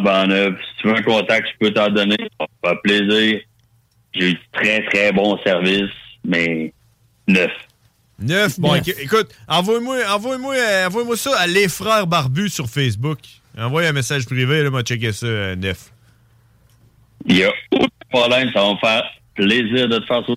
neuve. 0.00 0.56
Si 0.58 0.82
tu 0.82 0.88
veux 0.88 0.96
un 0.96 1.02
contact, 1.02 1.48
je 1.48 1.66
peux 1.66 1.72
t'en 1.72 1.88
donner. 1.90 2.16
Ça 2.40 2.46
va 2.62 2.70
faire 2.70 2.80
plaisir. 2.82 3.40
J'ai 4.14 4.30
eu 4.30 4.38
très, 4.52 4.84
très 4.86 5.12
bon 5.12 5.38
service, 5.44 5.90
mais 6.24 6.72
neuf. 7.28 7.50
Neuf? 8.18 8.60
Bon, 8.60 8.74
Neuf. 8.74 8.88
écoute, 9.00 9.28
envoie-moi 9.48 9.98
envoie-moi, 10.08 10.54
euh, 10.54 10.86
envoie-moi 10.86 11.16
ça 11.16 11.36
à 11.38 11.46
Les 11.46 11.68
Frères 11.68 12.06
Barbus 12.06 12.50
sur 12.50 12.68
Facebook. 12.68 13.18
Envoie 13.58 13.82
un 13.82 13.92
message 13.92 14.26
privé, 14.26 14.62
là, 14.62 14.70
moi, 14.70 14.82
checker 14.82 15.12
ça, 15.12 15.26
euh, 15.26 15.56
neuf. 15.56 15.90
Il 17.26 17.36
n'y 17.36 17.44
a 17.44 17.50
aucun 17.72 17.86
problème, 18.10 18.50
ça 18.52 18.60
va 18.62 18.72
me 18.72 18.78
faire 18.78 19.02
plaisir 19.34 19.88
de 19.88 19.98
te 19.98 20.06
faire 20.06 20.22
ça. 20.26 20.34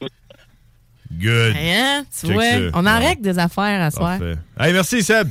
Good. 1.12 1.56
Hein, 1.58 2.04
tu 2.20 2.28
Check 2.28 2.34
vois, 2.36 2.44
ça. 2.52 2.60
on 2.74 2.86
en 2.86 3.00
règle 3.00 3.22
des 3.22 3.40
affaires 3.40 3.82
à 3.82 3.92
soir. 3.92 4.20
Parfait. 4.20 4.36
Hey, 4.60 4.74
merci, 4.74 5.04
Seb. 5.04 5.30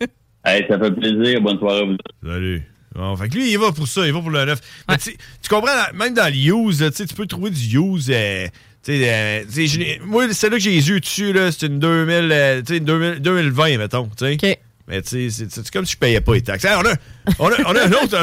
hey, 0.44 0.64
ça 0.68 0.78
fait 0.78 0.90
plaisir. 0.92 1.40
Bonne 1.40 1.58
soirée 1.58 1.80
à 1.80 1.84
vous. 1.84 1.96
Salut. 2.26 2.62
Bon, 2.94 3.16
fait 3.16 3.28
que 3.28 3.34
lui, 3.34 3.52
il 3.52 3.58
va 3.58 3.70
pour 3.70 3.86
ça, 3.86 4.06
il 4.06 4.12
va 4.12 4.20
pour 4.20 4.30
le 4.30 4.44
neuf. 4.44 4.60
Mais 4.88 4.96
tu 4.98 5.12
tu 5.42 5.48
comprends, 5.48 5.74
là, 5.74 5.90
même 5.94 6.14
dans 6.14 6.26
le 6.32 6.36
use, 6.68 6.82
là, 6.82 6.90
tu 6.90 7.06
peux 7.14 7.26
trouver 7.26 7.50
du 7.50 7.78
use. 7.78 8.10
euh, 8.10 8.46
tu 8.82 8.92
sais, 8.98 9.08
euh, 9.12 9.44
je 9.48 10.02
moi, 10.04 10.32
celle-là 10.32 10.56
que 10.56 10.62
j'ai 10.62 10.70
les 10.70 10.88
yeux 10.88 10.98
dessus, 11.00 11.32
là, 11.32 11.52
c'est 11.52 11.66
une 11.66 11.78
2000, 11.78 12.30
euh, 12.32 12.60
tu 12.62 12.72
sais, 12.72 12.78
une 12.78 12.84
2000 12.84 13.20
2020, 13.20 13.78
mettons. 13.78 14.08
tu 14.16 14.36
sais. 14.38 14.58
Mais 14.88 15.02
tu 15.02 15.08
sais, 15.08 15.30
c'est- 15.30 15.50
c'est 15.50 15.70
comme 15.70 15.84
si 15.84 15.92
je 15.92 15.98
payais 15.98 16.20
pas 16.22 16.32
les 16.34 16.40
taxes. 16.42 16.64
Hey, 16.64 16.74
on, 16.76 16.80
a, 16.86 16.94
on, 17.38 17.52
a, 17.52 17.56
on 17.66 17.76
a 17.76 17.84
un 17.86 17.92
autre, 17.92 18.16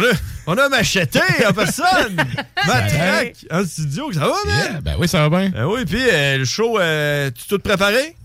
on 0.48 0.52
a, 0.52 0.56
on 0.56 0.58
a 0.58 0.68
macheté 0.70 1.20
en 1.48 1.54
personne. 1.54 2.16
Matraque 2.68 3.36
en 3.52 3.64
studio, 3.66 4.12
ça 4.12 4.22
va, 4.22 4.34
man? 4.48 4.82
ben 4.84 4.96
oui, 5.00 5.08
ça 5.08 5.28
va 5.28 5.30
bien. 5.42 5.50
Ben 5.52 5.66
oui, 5.68 5.86
puis 5.86 6.02
euh, 6.12 6.40
le 6.40 6.46
show, 6.46 6.80
euh, 6.80 7.30
tu 7.32 7.48
tout 7.48 7.60
préparé? 7.60 8.16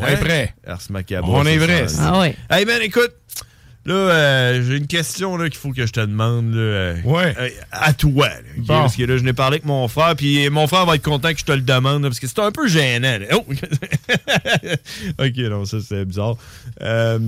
On 0.00 0.06
est 0.06 0.16
prêt. 0.16 0.54
Ars 0.66 0.80
Macabre. 0.90 1.28
On 1.28 1.44
c'est 1.44 1.54
est 1.54 1.58
vrai. 1.58 1.88
ça. 1.88 2.12
Ah 2.14 2.20
ouais. 2.20 2.36
Hey, 2.50 2.64
man, 2.64 2.80
écoute. 2.82 3.12
Là, 3.84 3.94
euh, 3.94 4.62
j'ai 4.66 4.76
une 4.76 4.86
question 4.86 5.36
là, 5.38 5.48
qu'il 5.48 5.58
faut 5.58 5.72
que 5.72 5.86
je 5.86 5.92
te 5.92 6.00
demande. 6.00 6.52
Là, 6.52 6.60
euh, 6.60 6.96
euh, 7.06 7.48
à 7.72 7.94
toi. 7.94 8.28
là, 8.28 8.34
ok? 8.58 8.66
Bon. 8.66 8.80
Parce 8.80 8.96
que 8.96 9.02
là, 9.04 9.16
je 9.16 9.22
n'ai 9.22 9.32
parlé 9.32 9.54
avec 9.54 9.64
mon 9.64 9.88
frère, 9.88 10.14
puis 10.14 10.50
mon 10.50 10.66
frère 10.66 10.84
va 10.84 10.96
être 10.96 11.02
content 11.02 11.32
que 11.32 11.38
je 11.38 11.44
te 11.46 11.52
le 11.52 11.62
demande, 11.62 12.02
là, 12.02 12.08
parce 12.10 12.20
que 12.20 12.26
c'est 12.26 12.38
un 12.40 12.50
peu 12.52 12.68
gênant. 12.68 13.16
là. 13.18 13.26
Oh! 13.32 13.46
ok, 15.24 15.36
non, 15.50 15.64
ça, 15.64 15.78
c'est 15.86 16.04
bizarre. 16.04 16.36
Euh, 16.82 17.18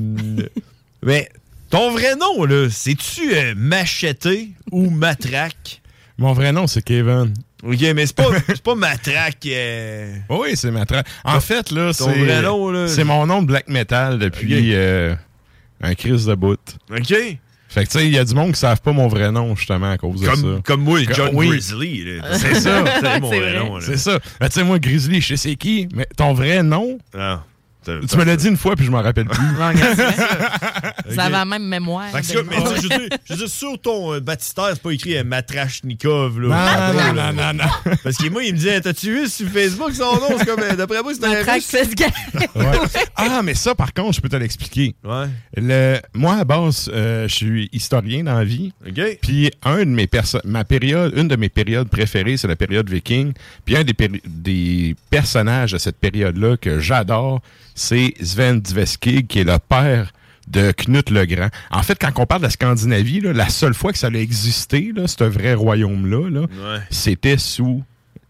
mais 1.02 1.30
ton 1.70 1.92
vrai 1.92 2.14
nom, 2.16 2.44
là, 2.44 2.68
c'est-tu 2.70 3.34
euh, 3.34 3.54
Macheté 3.56 4.50
ou 4.70 4.90
Matraque? 4.90 5.80
Mon 6.18 6.34
vrai 6.34 6.52
nom, 6.52 6.66
c'est 6.66 6.82
Kevin. 6.82 7.32
Ok, 7.62 7.80
mais 7.94 8.06
c'est 8.06 8.16
pas, 8.16 8.28
c'est 8.46 8.62
pas 8.62 8.74
Matraque. 8.74 9.46
euh, 9.46 10.14
Oui, 10.28 10.50
c'est 10.54 10.70
Matraque. 10.70 11.06
En 11.24 11.40
fait, 11.40 11.70
là, 11.70 11.92
ton 11.92 12.08
nom, 12.14 12.70
là, 12.70 12.88
C'est 12.88 13.04
mon 13.04 13.26
nom 13.26 13.42
de 13.42 13.46
black 13.46 13.68
metal 13.68 14.18
depuis 14.18 14.74
euh, 14.74 15.14
un 15.82 15.94
crise 15.94 16.26
de 16.26 16.34
bout. 16.34 16.58
OK. 16.90 17.14
Fait 17.72 17.84
que, 17.84 17.90
tu 17.90 17.98
sais, 18.00 18.06
il 18.06 18.12
y 18.12 18.18
a 18.18 18.24
du 18.24 18.34
monde 18.34 18.46
qui 18.46 18.50
ne 18.52 18.56
savent 18.56 18.80
pas 18.80 18.90
mon 18.92 19.06
vrai 19.06 19.30
nom, 19.30 19.54
justement, 19.54 19.92
à 19.92 19.96
cause 19.96 20.20
de 20.20 20.26
ça. 20.26 20.34
comme 20.64 20.80
moi, 20.82 20.98
John 21.14 21.30
oui. 21.34 21.50
Grizzly, 21.50 22.04
là. 22.16 22.22
C'est 22.36 22.56
ça. 22.56 22.82
C'est 23.00 23.20
mon 23.20 23.28
vrai 23.28 23.58
nom. 23.60 23.80
C'est 23.80 23.96
ça. 23.96 24.18
Ben, 24.40 24.48
tu 24.48 24.54
sais, 24.54 24.64
moi, 24.64 24.80
Grizzly, 24.80 25.20
je 25.20 25.28
sais 25.28 25.36
c'est 25.36 25.54
qui, 25.56 25.86
mais 25.94 26.06
ton 26.16 26.32
vrai 26.32 26.64
nom, 26.64 26.98
Ah, 27.16 27.44
tu 27.84 28.16
me 28.16 28.24
l'as 28.24 28.36
dit 28.36 28.48
une 28.48 28.56
fois, 28.56 28.76
puis 28.76 28.84
je 28.86 28.90
m'en 28.90 29.02
rappelle 29.02 29.26
plus. 29.26 29.40
Ça 31.14 31.28
va 31.28 31.44
même 31.44 31.66
mémoire. 31.66 32.10
Que 32.12 32.16
mais 32.16 32.22
je, 32.76 32.82
veux 32.82 32.88
dire, 32.88 33.08
je 33.24 33.32
veux 33.32 33.38
dire, 33.38 33.48
sur 33.48 33.80
ton 33.80 34.14
euh, 34.14 34.20
baptistère, 34.20 34.68
c'est 34.72 34.82
pas 34.82 34.90
écrit 34.92 35.16
euh, 35.16 35.24
Matrachnikov. 35.24 36.40
Là, 36.40 36.92
Non, 36.92 36.98
non, 36.98 37.06
non, 37.08 37.12
là. 37.14 37.32
non, 37.32 37.64
non. 37.64 37.94
Parce 38.04 38.16
que 38.16 38.28
moi, 38.28 38.44
il 38.44 38.52
me 38.52 38.58
disait 38.58 38.80
T'as-tu 38.80 39.12
vu 39.12 39.28
sur 39.28 39.48
Facebook 39.48 39.92
son 39.94 40.14
nom? 40.16 40.38
C'est 40.38 40.46
comme, 40.46 40.60
euh, 40.60 40.76
d'après 40.76 41.02
moi, 41.02 41.12
c'est 41.14 41.24
un 41.24 41.52
russe. 41.52 41.74
Ah, 43.16 43.42
mais 43.42 43.54
ça, 43.54 43.74
par 43.74 43.92
contre, 43.92 44.16
je 44.16 44.20
peux 44.20 44.28
te 44.28 44.36
l'expliquer. 44.36 44.94
Ouais. 45.04 45.26
Le, 45.56 45.98
moi, 46.14 46.36
à 46.36 46.44
base, 46.44 46.90
euh, 46.92 47.28
je 47.28 47.34
suis 47.34 47.68
historien 47.72 48.22
dans 48.24 48.34
la 48.38 48.44
vie. 48.44 48.72
Puis 49.22 49.50
un 49.64 49.78
de 49.78 49.84
mes 49.84 50.06
perso- 50.06 50.40
ma 50.44 50.64
période, 50.64 51.12
une 51.16 51.28
de 51.28 51.36
mes 51.36 51.48
périodes 51.48 51.88
préférées, 51.88 52.36
c'est 52.36 52.48
la 52.48 52.56
période 52.56 52.88
viking. 52.88 53.32
Puis 53.64 53.76
un 53.76 53.84
des, 53.84 53.94
des 54.26 54.96
personnages 55.10 55.72
de 55.72 55.78
cette 55.78 55.96
période-là 55.98 56.56
que 56.56 56.78
j'adore, 56.80 57.40
c'est 57.80 58.12
Sven 58.22 58.60
Dveskig, 58.60 59.26
qui 59.26 59.38
est 59.40 59.44
le 59.44 59.58
père 59.58 60.12
de 60.48 60.72
Knut 60.72 61.08
le 61.10 61.24
Grand. 61.24 61.48
En 61.70 61.82
fait, 61.82 61.96
quand 61.98 62.10
on 62.18 62.26
parle 62.26 62.42
de 62.42 62.46
la 62.46 62.50
Scandinavie, 62.50 63.20
là, 63.20 63.32
la 63.32 63.48
seule 63.48 63.72
fois 63.72 63.92
que 63.92 63.98
ça 63.98 64.08
a 64.08 64.10
existé, 64.10 64.92
là, 64.94 65.06
ce 65.06 65.24
vrai 65.24 65.54
royaume-là, 65.54 66.28
là, 66.28 66.40
Ouais. 66.42 66.80
c'était 66.90 67.38
sous 67.38 67.82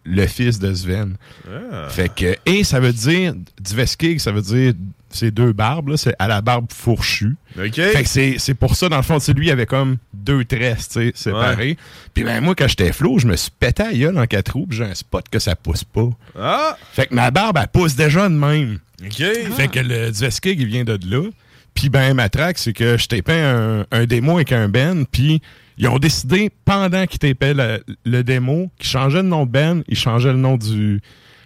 le 0.05 0.27
fils 0.27 0.59
de 0.59 0.73
Sven. 0.73 1.17
Ah. 1.49 1.89
Fait 1.89 2.13
que, 2.15 2.37
et 2.47 2.63
ça 2.63 2.79
veut 2.79 2.93
dire, 2.93 3.35
Dveskig, 3.61 4.19
ça 4.21 4.33
veut 4.33 4.43
dire, 4.43 4.73
c'est 5.11 5.31
deux 5.31 5.53
barbes, 5.53 5.89
là, 5.89 5.97
c'est 5.97 6.15
à 6.19 6.29
la 6.29 6.41
barbe 6.41 6.67
fourchue. 6.73 7.37
OK. 7.59 7.75
Fait 7.75 8.03
que 8.03 8.39
c'est, 8.39 8.55
pour 8.55 8.77
ça, 8.77 8.89
dans 8.89 8.97
le 8.97 9.03
fond, 9.03 9.19
tu 9.19 9.27
sais, 9.27 9.33
lui, 9.33 9.49
il 9.49 9.51
avait 9.51 9.67
comme 9.67 9.99
deux 10.15 10.45
tresses, 10.45 10.99
séparés. 11.15 11.77
Puis 12.15 12.25
ben, 12.25 12.41
moi, 12.41 12.55
quand 12.55 12.69
j'étais 12.69 12.93
flot, 12.93 13.19
je 13.19 13.27
me 13.27 13.37
suis 13.37 13.51
pété 13.51 13.83
à 13.83 13.93
gueule 13.93 14.19
en 14.19 14.27
quatre 14.27 14.53
roues, 14.53 14.69
j'ai 14.71 14.85
un 14.85 14.95
spot 14.95 15.25
que 15.29 15.39
ça 15.39 15.57
pousse 15.57 15.85
pas. 15.85 16.09
Ah! 16.39 16.77
Fait 16.93 17.07
que 17.07 17.15
ma 17.15 17.31
barbe, 17.31 17.59
elle 17.61 17.69
pousse 17.69 17.97
déjà 17.97 18.29
de 18.29 18.35
même. 18.35 18.79
OK. 19.05 19.23
Fait 19.57 19.69
que 19.69 19.81
le 19.81 20.11
Dveskig, 20.11 20.61
il 20.61 20.67
vient 20.67 20.85
de 20.85 20.99
là. 21.09 21.29
Puis 21.75 21.89
ben, 21.89 22.15
ma 22.15 22.29
track, 22.29 22.59
c'est 22.59 22.73
que 22.73 22.97
je 22.97 23.07
tapais 23.07 23.41
un, 23.41 23.87
un 23.91 24.05
démo 24.05 24.37
avec 24.37 24.53
un 24.53 24.69
Ben, 24.69 25.05
puis 25.11 25.41
ils 25.79 25.89
ont 25.89 25.99
décidé, 25.99 26.51
pendant 26.65 27.07
qu'ils 27.07 27.21
tapaient 27.21 27.55
le, 27.55 27.83
le 28.05 28.23
démo, 28.23 28.71
qu'ils 28.79 28.91
changeaient 28.91 29.23
le 29.23 29.29
nom 29.29 29.47
de 29.47 29.51
Ben, 29.51 29.83
ils 29.89 29.97
changeaient 29.97 30.33
le 30.33 30.39
nom 30.39 30.57
du 30.57 31.01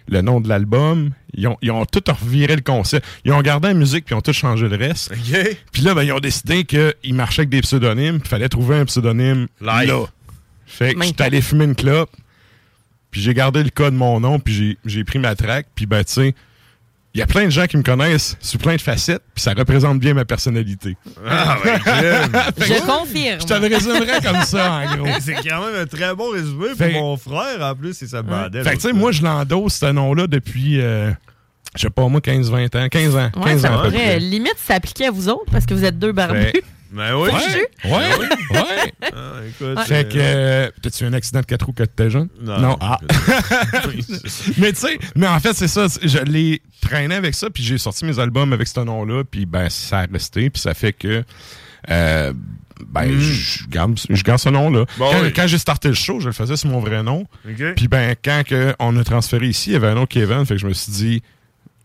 le 0.07 0.21
nom 0.21 0.39
de 0.41 0.47
l'album. 0.49 1.11
Ils 1.33 1.47
ont, 1.47 1.57
ils 1.61 1.71
ont 1.71 1.85
tout 1.85 2.03
reviré 2.07 2.55
le 2.55 2.61
concept. 2.61 3.05
Ils 3.25 3.31
ont 3.33 3.41
gardé 3.41 3.67
la 3.69 3.73
musique, 3.73 4.05
puis 4.05 4.13
ils 4.15 4.17
ont 4.17 4.21
tout 4.21 4.33
changé 4.33 4.67
le 4.69 4.75
reste. 4.77 5.11
Puis 5.71 5.81
là, 5.81 5.93
ben, 5.93 6.03
ils 6.03 6.11
ont 6.13 6.19
décidé 6.19 6.63
qu'ils 6.63 7.13
marchaient 7.13 7.41
avec 7.41 7.49
des 7.49 7.61
pseudonymes, 7.61 8.19
il 8.23 8.27
fallait 8.27 8.49
trouver 8.49 8.77
un 8.77 8.85
pseudonyme 8.85 9.47
Live. 9.61 9.87
là. 9.87 10.05
Fait 10.65 10.93
que 10.93 10.99
j'étais 11.07 11.23
allé 11.23 11.41
fumer 11.41 11.65
une 11.65 11.75
clope, 11.75 12.11
puis 13.11 13.21
j'ai 13.21 13.33
gardé 13.33 13.63
le 13.63 13.69
cas 13.69 13.89
de 13.91 13.95
mon 13.95 14.19
nom, 14.19 14.39
puis 14.39 14.53
j'ai- 14.53 14.77
j'ai 14.85 15.03
pris 15.03 15.19
ma 15.19 15.35
track, 15.35 15.67
puis 15.75 15.85
ben, 15.85 16.03
tu 16.03 16.13
sais, 16.13 16.35
il 17.15 17.19
y 17.19 17.21
a 17.21 17.25
plein 17.25 17.45
de 17.45 17.49
gens 17.49 17.65
qui 17.65 17.77
me 17.77 17.81
connaissent 17.81 18.35
sous 18.41 18.57
plein 18.57 18.75
de 18.75 18.81
facettes, 18.81 19.23
puis 19.33 19.41
ça 19.41 19.53
représente 19.53 19.99
bien 19.99 20.13
ma 20.13 20.25
personnalité. 20.25 20.97
Ah, 21.25 21.57
ouais, 21.63 21.79
j'aime. 21.85 22.31
Je 22.59 22.81
confirme. 22.85 23.39
Je 23.39 23.45
te 23.45 23.53
le 23.53 23.73
résumerais 23.73 24.21
comme 24.21 24.41
ça, 24.43 24.71
en 24.83 24.95
gros. 24.97 25.07
C'est 25.21 25.35
quand 25.35 25.65
même 25.65 25.81
un 25.81 25.85
très 25.85 26.13
bon 26.13 26.29
résumé 26.31 26.67
pour 26.77 26.87
mon 26.91 27.17
frère, 27.17 27.61
en 27.61 27.73
plus, 27.73 27.93
c'est 27.93 28.07
sa 28.07 28.21
bandelle. 28.21 28.63
Fait 28.65 28.71
que, 28.71 28.75
tu 28.75 28.81
sais, 28.89 28.93
moi, 28.93 29.11
je 29.13 29.23
l'endosse, 29.23 29.75
ce 29.75 29.85
nom-là, 29.85 30.27
depuis, 30.27 30.81
euh, 30.81 31.09
je 31.75 31.83
sais 31.83 31.89
pas, 31.89 32.05
moi, 32.09 32.19
15-20 32.19 32.77
ans. 32.77 32.87
15 32.89 33.15
ans. 33.15 33.29
15 33.33 33.43
Ouais, 33.43 33.53
ans, 33.53 33.59
ça 33.59 33.67
à 33.67 33.71
peu 33.83 33.89
pourrait 33.91 34.03
près. 34.03 34.19
limite 34.19 34.55
s'appliquer 34.57 35.07
à 35.07 35.11
vous 35.11 35.29
autres 35.29 35.49
parce 35.51 35.65
que 35.65 35.73
vous 35.73 35.85
êtes 35.85 35.97
deux 35.97 36.11
barbus. 36.11 36.51
Fait- 36.95 37.11
Ben 37.11 37.15
oui. 37.15 37.29
Ouais, 37.83 37.91
ouais, 37.91 38.29
ouais. 38.51 38.93
Ah, 39.01 39.33
écoute, 39.47 39.79
Fait 39.85 40.07
que, 40.07 40.17
euh, 40.17 40.69
t'as-tu 40.81 41.03
eu 41.03 41.07
un 41.07 41.13
accident 41.13 41.41
de 41.41 41.45
4 41.45 41.65
roues 41.65 41.73
quand 41.77 41.85
t'étais 41.85 42.09
jeune? 42.09 42.29
Non. 42.41 42.77
Ah. 42.79 42.99
mais 44.57 44.71
tu 44.73 44.79
sais, 44.79 44.97
mais 45.15 45.27
en 45.27 45.39
fait, 45.39 45.53
c'est 45.53 45.67
ça. 45.67 45.87
Je 46.01 46.19
l'ai 46.19 46.61
traîné 46.81 47.15
avec 47.15 47.33
ça, 47.35 47.49
puis 47.49 47.63
j'ai 47.63 47.77
sorti 47.77 48.05
mes 48.05 48.19
albums 48.19 48.53
avec 48.53 48.67
ce 48.67 48.79
nom-là, 48.79 49.23
puis 49.29 49.45
ben, 49.45 49.69
ça 49.69 49.99
a 49.99 50.05
resté, 50.05 50.49
puis 50.49 50.61
ça 50.61 50.73
fait 50.73 50.93
que. 50.93 51.23
euh, 51.89 52.33
ben, 52.89 53.09
je 53.19 53.65
garde, 53.69 53.97
je 54.09 54.21
garde 54.21 54.39
ce 54.39 54.49
nom-là. 54.49 54.85
Bon, 54.97 55.09
quand 55.11 55.21
oui. 55.21 55.31
quand 55.33 55.47
j'ai 55.47 55.57
starté 55.57 55.87
le 55.87 55.93
show, 55.93 56.19
je 56.19 56.27
le 56.27 56.33
faisais 56.33 56.57
sur 56.57 56.69
mon 56.69 56.79
vrai 56.81 57.03
nom. 57.03 57.25
Puis 57.75 57.87
ben, 57.87 58.15
quand 58.23 58.43
que 58.45 58.75
on 58.79 58.95
a 58.97 59.03
transféré 59.03 59.47
ici, 59.47 59.69
il 59.69 59.73
y 59.73 59.75
avait 59.77 59.87
un 59.87 59.95
nom 59.95 60.05
Kevin, 60.05 60.45
fait 60.45 60.55
que 60.55 60.59
je 60.61 60.67
me 60.67 60.73
suis 60.73 60.91
dit, 60.91 61.23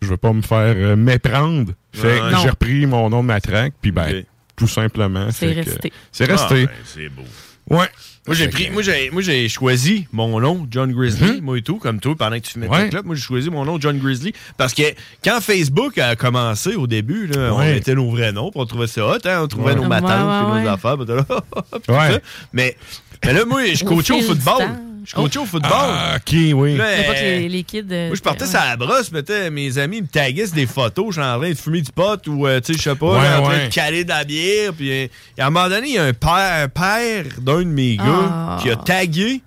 je 0.03 0.09
veux 0.09 0.17
pas 0.17 0.33
me 0.33 0.43
faire 0.43 0.75
euh, 0.77 0.97
méprendre. 0.97 1.73
Fait 1.93 2.19
que 2.19 2.33
Non. 2.33 2.39
j'ai 2.43 2.51
repris 2.51 2.87
mon 2.87 3.09
nom 3.09 3.23
de 3.23 3.29
ma 3.29 3.41
track, 3.41 3.75
puis 3.81 3.93
ben. 3.93 4.25
Tout 4.61 4.69
simplement. 4.69 5.27
C'est 5.33 5.53
resté. 5.53 5.93
C'est 6.13 6.27
resté. 6.27 6.67
Ah, 6.69 6.73
ben, 6.73 6.85
c'est 6.85 7.09
beau. 7.09 7.23
Ouais. 7.71 7.87
Moi, 8.27 8.37
j'ai 8.37 8.49
pris, 8.49 8.69
moi, 8.71 8.83
j'ai, 8.83 9.11
moi, 9.11 9.23
j'ai 9.23 9.49
choisi 9.49 10.07
mon 10.13 10.39
nom, 10.41 10.67
John 10.71 10.93
Grizzly, 10.93 11.41
moi 11.41 11.57
et 11.59 11.63
tout, 11.63 11.77
comme 11.79 11.99
toi, 12.01 12.15
pendant 12.17 12.37
que 12.37 12.43
tu 12.45 12.53
fumais 12.53 12.67
Mhm. 12.67 12.73
Ouais. 12.73 12.89
clope. 12.91 13.07
Moi, 13.07 13.15
j'ai 13.15 13.23
choisi 13.23 13.49
mon 13.51 13.65
nom, 13.65 13.81
John 13.81 13.99
Grizzly, 13.99 14.35
parce 14.59 14.75
que 14.75 14.83
quand 15.25 15.41
Facebook 15.41 15.97
a 15.99 16.15
commencé 16.17 16.75
au 16.75 16.87
début, 16.87 17.27
là, 17.27 17.55
on 17.55 17.59
mettait 17.61 17.95
nos 17.95 18.11
vrais 18.11 18.33
noms, 18.33 18.51
puis 18.51 18.61
on 18.61 18.67
trouvait 18.67 18.87
ça 18.87 19.07
hot, 19.07 19.19
hein, 19.25 19.41
on 19.43 19.49
trouvait 19.49 19.71
Ouais. 19.71 19.75
nos 19.77 19.83
Ouais, 19.83 19.89
matantes, 19.89 20.11
ouais, 20.51 20.53
puis 20.57 20.65
nos 20.65 20.71
affaires, 20.71 20.97
puis 20.99 21.07
tout 21.07 21.93
Ouais. 21.93 22.13
ça. 22.13 22.19
Mais, 22.53 22.77
mais 23.25 23.33
là, 23.33 23.45
moi, 23.47 23.63
je 23.73 23.85
coachais 23.85 24.13
au 24.13 24.21
football. 24.23 24.63
Je 25.11 25.15
coachais 25.17 25.39
au 25.41 25.45
football. 25.45 25.71
Ah, 25.73 26.19
ok, 26.19 26.37
oui. 26.55 26.77
Là, 26.77 26.85
euh, 26.85 27.13
les, 27.41 27.49
les 27.49 27.63
kids. 27.65 27.85
euh, 27.91 28.07
moi, 28.09 28.17
je 28.17 28.21
partais 28.23 28.45
ouais. 28.45 28.51
sur 28.51 28.61
la 28.61 28.77
brosse, 28.77 29.11
mettais, 29.11 29.51
mes 29.51 29.77
amis 29.79 30.03
me 30.03 30.07
taguaient 30.07 30.47
sur 30.47 30.55
des 30.55 30.67
photos, 30.67 31.07
je 31.09 31.21
suis 31.21 31.23
en 31.29 31.39
train 31.41 31.49
de 31.51 31.55
fumer 31.55 31.81
du 31.81 31.91
pot 31.91 32.25
ou, 32.29 32.47
euh, 32.47 32.61
tu 32.61 32.73
sais, 32.75 32.79
je 32.79 32.83
sais 32.91 32.95
pas, 32.95 33.07
Ouais, 33.19 33.35
en 33.39 33.43
train 33.43 33.49
ouais. 33.59 33.67
de 33.69 33.73
caler 33.75 34.05
de 34.05 34.09
la 34.11 34.23
bière. 34.23 34.73
Puis, 34.73 34.89
et 34.91 35.11
à 35.37 35.47
un 35.49 35.51
moment 35.51 35.69
donné, 35.69 35.89
il 35.89 35.95
y 35.95 35.99
a 35.99 36.05
un 36.05 36.13
père, 36.13 36.63
un 36.65 36.69
père 36.69 37.25
d'un 37.41 37.59
de 37.59 37.65
mes 37.65 37.97
gars 37.97 38.05
Ah. 38.07 38.59
qui 38.63 38.71
a 38.71 38.77
tagué 38.77 39.41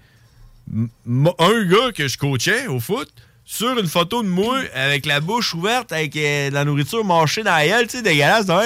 un 0.76 1.64
gars 1.66 1.92
que 1.96 2.08
je 2.08 2.18
coachais 2.18 2.68
au 2.68 2.80
foot 2.82 3.10
sur 3.46 3.78
une 3.78 3.88
photo 3.88 4.24
de 4.24 4.28
moi 4.28 4.58
avec 4.74 5.06
la 5.06 5.20
bouche 5.20 5.54
ouverte, 5.54 5.92
avec 5.92 6.16
euh, 6.16 6.50
de 6.50 6.54
la 6.54 6.64
nourriture 6.66 7.04
mâchée 7.04 7.44
dans 7.44 7.52
la 7.56 7.68
gueule, 7.68 7.88
tu 7.88 7.98
sais, 7.98 8.02
dégueulasse. 8.04 8.48
là? 8.48 8.64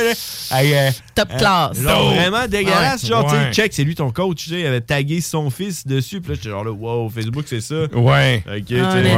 Avec, 0.51 0.73
euh, 0.73 0.91
Top 1.15 1.29
euh, 1.33 1.37
class. 1.37 1.81
genre 1.81 2.07
Oh. 2.11 2.15
vraiment 2.15 2.47
dégueulasse. 2.47 3.03
Ouais. 3.03 3.09
Genre, 3.09 3.25
tu 3.31 3.35
sais, 3.37 3.51
check, 3.53 3.73
c'est 3.73 3.83
lui 3.83 3.95
ton 3.95 4.11
coach, 4.11 4.43
tu 4.43 4.49
sais, 4.51 4.59
il 4.61 4.65
avait 4.67 4.81
tagué 4.81 5.19
son 5.19 5.49
fils 5.49 5.85
dessus. 5.85 6.21
Puis 6.21 6.29
là, 6.29 6.35
j'étais 6.35 6.49
genre 6.49 6.63
là, 6.63 6.71
wow, 6.71 7.09
Facebook, 7.09 7.45
c'est 7.47 7.59
ça. 7.61 7.85
Ouais. 7.93 8.43
Ok, 8.47 8.65
tu 8.67 8.75
sais. 8.77 9.17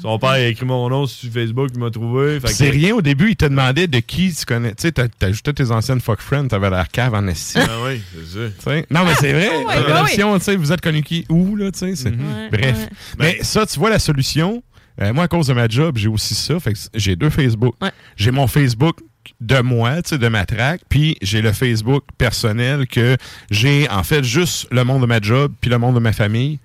Son 0.00 0.18
père 0.18 0.30
a 0.30 0.40
écrit 0.40 0.64
mon 0.64 0.88
nom 0.88 1.06
sur 1.06 1.30
Facebook, 1.32 1.70
il 1.74 1.80
m'a 1.80 1.90
trouvé. 1.90 2.38
Fait 2.40 2.46
que- 2.48 2.54
C'est 2.54 2.70
rien 2.70 2.94
au 2.94 3.02
début, 3.02 3.30
il 3.30 3.36
te 3.36 3.44
demandait 3.46 3.88
de 3.88 3.98
qui 3.98 4.32
tu 4.32 4.44
connais. 4.44 4.70
Tu 4.70 4.82
sais, 4.82 4.92
t'as- 4.92 5.08
t'ajoutais 5.08 5.52
tes 5.52 5.70
anciennes 5.70 6.00
fuck 6.00 6.20
friends, 6.20 6.48
t'avais 6.48 6.70
l'air 6.70 6.88
cave 6.88 7.14
en 7.14 7.26
esti. 7.26 7.58
Ah 7.58 7.66
oui, 7.84 8.00
c'est 8.32 8.62
ça. 8.62 8.76
Non, 8.90 9.04
mais 9.04 9.14
c'est 9.18 9.32
vrai. 9.32 9.48
Ouais, 9.60 9.74
la 9.74 9.80
ouais, 9.82 9.86
relation, 9.92 10.38
tu 10.38 10.44
sais, 10.44 10.56
vous 10.56 10.72
êtes 10.72 10.80
connu 10.80 11.02
qui 11.02 11.26
où, 11.28 11.56
là, 11.56 11.70
tu 11.72 11.80
sais. 11.80 11.96
c'est- 11.96 12.10
Mhm. 12.10 12.48
Bref. 12.52 12.76
ouais. 12.78 12.88
Mais 13.18 13.38
ça, 13.42 13.66
tu 13.66 13.78
vois 13.78 13.90
la 13.90 13.98
solution. 13.98 14.62
Euh, 15.02 15.12
moi, 15.12 15.24
à 15.24 15.28
cause 15.28 15.46
de 15.46 15.54
ma 15.54 15.68
job, 15.68 15.96
j'ai 15.96 16.08
aussi 16.08 16.34
ça. 16.34 16.58
Fait 16.60 16.72
que 16.72 16.78
j'ai 16.94 17.16
deux 17.16 17.30
Facebook. 17.30 17.74
Ouais. 17.80 17.90
J'ai 18.16 18.30
mon 18.30 18.46
Facebook 18.46 18.98
de 19.40 19.60
moi, 19.60 20.02
tu 20.02 20.10
sais, 20.10 20.18
de 20.18 20.28
ma 20.28 20.44
track, 20.44 20.82
puis 20.88 21.16
j'ai 21.22 21.42
le 21.42 21.52
Facebook 21.52 22.04
personnel 22.18 22.86
que 22.86 23.16
j'ai, 23.50 23.88
en 23.90 24.02
fait, 24.02 24.24
juste 24.24 24.66
le 24.70 24.84
monde 24.84 25.02
de 25.02 25.06
ma 25.06 25.20
job, 25.20 25.52
puis 25.60 25.70
le 25.70 25.78
monde 25.78 25.94
de 25.94 26.00
ma 26.00 26.12
famille. 26.12 26.58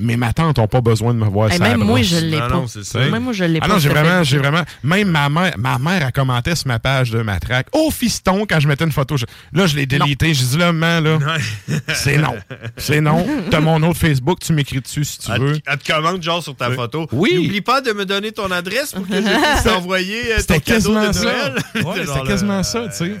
Mais 0.00 0.16
ma 0.16 0.32
tante 0.32 0.58
n'a 0.58 0.66
pas 0.66 0.80
besoin 0.80 1.12
de 1.14 1.18
me 1.18 1.26
voir 1.26 1.50
Hey, 1.50 1.56
sur 1.56 1.64
la 1.64 1.70
même 1.76 1.86
moi, 1.86 2.00
je 2.02 2.16
l'ai 2.16 2.38
pas. 2.38 2.48
non, 2.48 2.66
c'est 2.66 2.84
ça. 2.84 2.98
Même 3.00 3.22
moi, 3.22 3.32
je 3.32 3.44
l'ai 3.44 3.58
Ah 3.62 3.66
pas. 3.66 3.74
non, 3.74 3.78
j'ai 3.78 3.88
vraiment, 3.90 4.22
j'ai 4.24 4.38
vraiment. 4.38 4.62
Même 4.82 5.08
ma 5.08 5.28
mère, 5.28 5.52
ma 5.58 5.78
mère 5.78 6.06
a 6.06 6.10
commenté 6.12 6.54
sur 6.54 6.68
ma 6.68 6.78
page 6.78 7.10
de 7.10 7.22
ma 7.22 7.38
track. 7.38 7.66
Oh 7.72 7.90
fiston, 7.90 8.46
quand 8.48 8.60
je 8.60 8.68
mettais 8.68 8.84
une 8.84 8.92
photo. 8.92 9.16
je- 9.16 9.26
là, 9.52 9.66
je 9.66 9.76
l'ai 9.76 9.86
délité. 9.86 10.32
J'ai 10.34 10.44
dit 10.46 10.56
là, 10.58 10.72
maman, 10.72 11.18
là, 11.18 11.36
c'est 11.94 12.16
non. 12.18 12.34
C'est 12.76 13.00
non. 13.00 13.26
T'as 13.50 13.60
mon 13.60 13.82
autre 13.82 13.98
Facebook, 13.98 14.38
tu 14.40 14.52
m'écris 14.52 14.80
dessus 14.80 15.04
si 15.04 15.18
tu 15.18 15.30
Elle 15.30 15.40
veux. 15.40 15.58
elle 15.66 15.78
te 15.78 15.92
commente 15.92 16.22
genre 16.22 16.42
sur 16.42 16.56
ta 16.56 16.70
photo. 16.70 17.06
Oui. 17.12 17.34
N'oublie 17.34 17.60
pas 17.60 17.80
de 17.80 17.92
me 17.92 18.04
donner 18.06 18.32
ton 18.32 18.50
adresse 18.50 18.92
pour 18.92 19.06
que 19.06 19.14
je 19.14 19.20
puisse 19.20 19.62
t'envoyer 19.64 20.32
euh, 20.32 20.36
ton 20.36 20.40
C'était 20.40 20.60
cadeau 20.60 20.74
quasiment 20.94 21.06
de 21.08 21.12
ça. 21.12 21.24
Noël. 21.24 21.54
Ouais, 21.86 22.06
c'était 22.06 22.26
quasiment 22.26 22.62
ça, 22.62 22.88
tu 22.88 22.96
sais. 22.96 23.14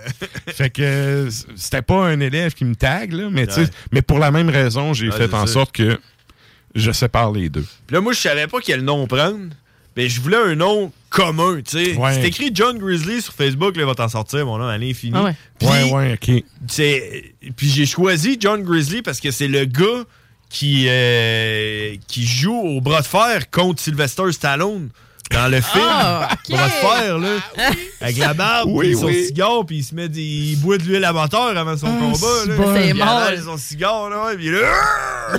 fait 0.46 0.70
que 0.70 0.82
euh, 0.82 1.30
c'était 1.56 1.82
pas 1.82 2.06
un 2.06 2.20
élève 2.20 2.54
qui 2.54 2.64
me 2.64 2.74
tag, 2.74 3.12
là, 3.12 3.28
mais, 3.30 3.46
tu 3.46 3.54
sais, 3.54 3.60
Ouais. 3.62 3.66
mais 3.92 4.02
pour 4.02 4.18
la 4.18 4.30
même 4.30 4.48
raison, 4.48 4.92
j'ai 4.94 5.08
Ouais, 5.10 5.16
fait 5.16 5.34
en 5.34 5.46
ça. 5.46 5.52
sorte 5.52 5.72
que 5.72 5.98
je 6.74 6.92
sépare 6.92 7.32
les 7.32 7.48
deux. 7.48 7.64
Puis 7.86 7.94
là, 7.94 8.00
moi, 8.00 8.12
je 8.12 8.20
savais 8.20 8.46
pas 8.46 8.58
quel 8.60 8.82
nom 8.82 9.06
prendre. 9.06 9.50
Mais 9.96 10.08
je 10.08 10.20
voulais 10.20 10.36
un 10.36 10.54
nom 10.54 10.92
commun, 11.10 11.60
tu 11.62 11.84
sais. 11.84 11.96
Ouais. 11.96 12.14
C'est 12.14 12.28
écrit 12.28 12.50
John 12.54 12.78
Grizzly 12.78 13.20
sur 13.20 13.32
Facebook, 13.34 13.74
là, 13.76 13.82
il 13.82 13.86
va 13.86 13.94
t'en 13.96 14.08
sortir, 14.08 14.46
mon 14.46 14.56
nom 14.56 14.68
à 14.68 14.78
l'infini. 14.78 15.12
Ah 15.16 15.24
ouais. 15.24 15.34
Puis, 15.58 15.68
ouais, 15.68 15.92
ouais, 15.92 16.12
ok. 16.22 16.44
c'est- 16.68 17.34
Puis 17.56 17.68
j'ai 17.68 17.86
choisi 17.86 18.36
John 18.40 18.62
Grizzly 18.62 19.02
parce 19.02 19.20
que 19.20 19.32
c'est 19.32 19.48
le 19.48 19.64
gars 19.64 20.04
qui, 20.48 20.86
euh, 20.88 21.96
qui 22.06 22.24
joue 22.24 22.54
au 22.56 22.80
bras 22.80 23.00
de 23.02 23.06
fer 23.06 23.50
contre 23.50 23.80
Sylvester 23.82 24.30
Stallone 24.30 24.90
dans 25.30 25.48
le 25.48 25.60
film. 25.60 25.84
Ah, 25.88 26.28
ok. 26.32 26.50
Bras 26.56 26.66
de 26.66 26.72
fer, 26.72 27.18
là. 27.18 27.38
Avec 28.00 28.16
la 28.18 28.34
barbe, 28.34 28.70
Oui, 28.72 28.88
puis 28.88 28.96
son 28.96 29.06
oui. 29.06 29.24
cigare, 29.26 29.64
puis 29.66 29.76
il 29.78 29.84
se 29.84 29.94
met 29.94 30.08
des, 30.08 30.20
il 30.22 30.56
boit 30.60 30.78
de 30.78 30.82
l'huile 30.84 31.04
à 31.04 31.12
moteur 31.12 31.56
avant 31.56 31.76
son 31.76 31.86
combat. 31.86 32.16
c'est 32.16 32.48
Là. 32.50 32.56
bon. 32.56 32.74
C'est 32.74 32.88
Il 32.88 32.94
mort. 32.94 33.08
avale 33.08 33.40
son 33.42 33.56
cigare, 33.56 34.10
là, 34.10 34.26
ouais, 34.26 34.36
puis 34.36 34.46
il 34.46 34.54
est 34.54 34.60
là. 34.60 34.72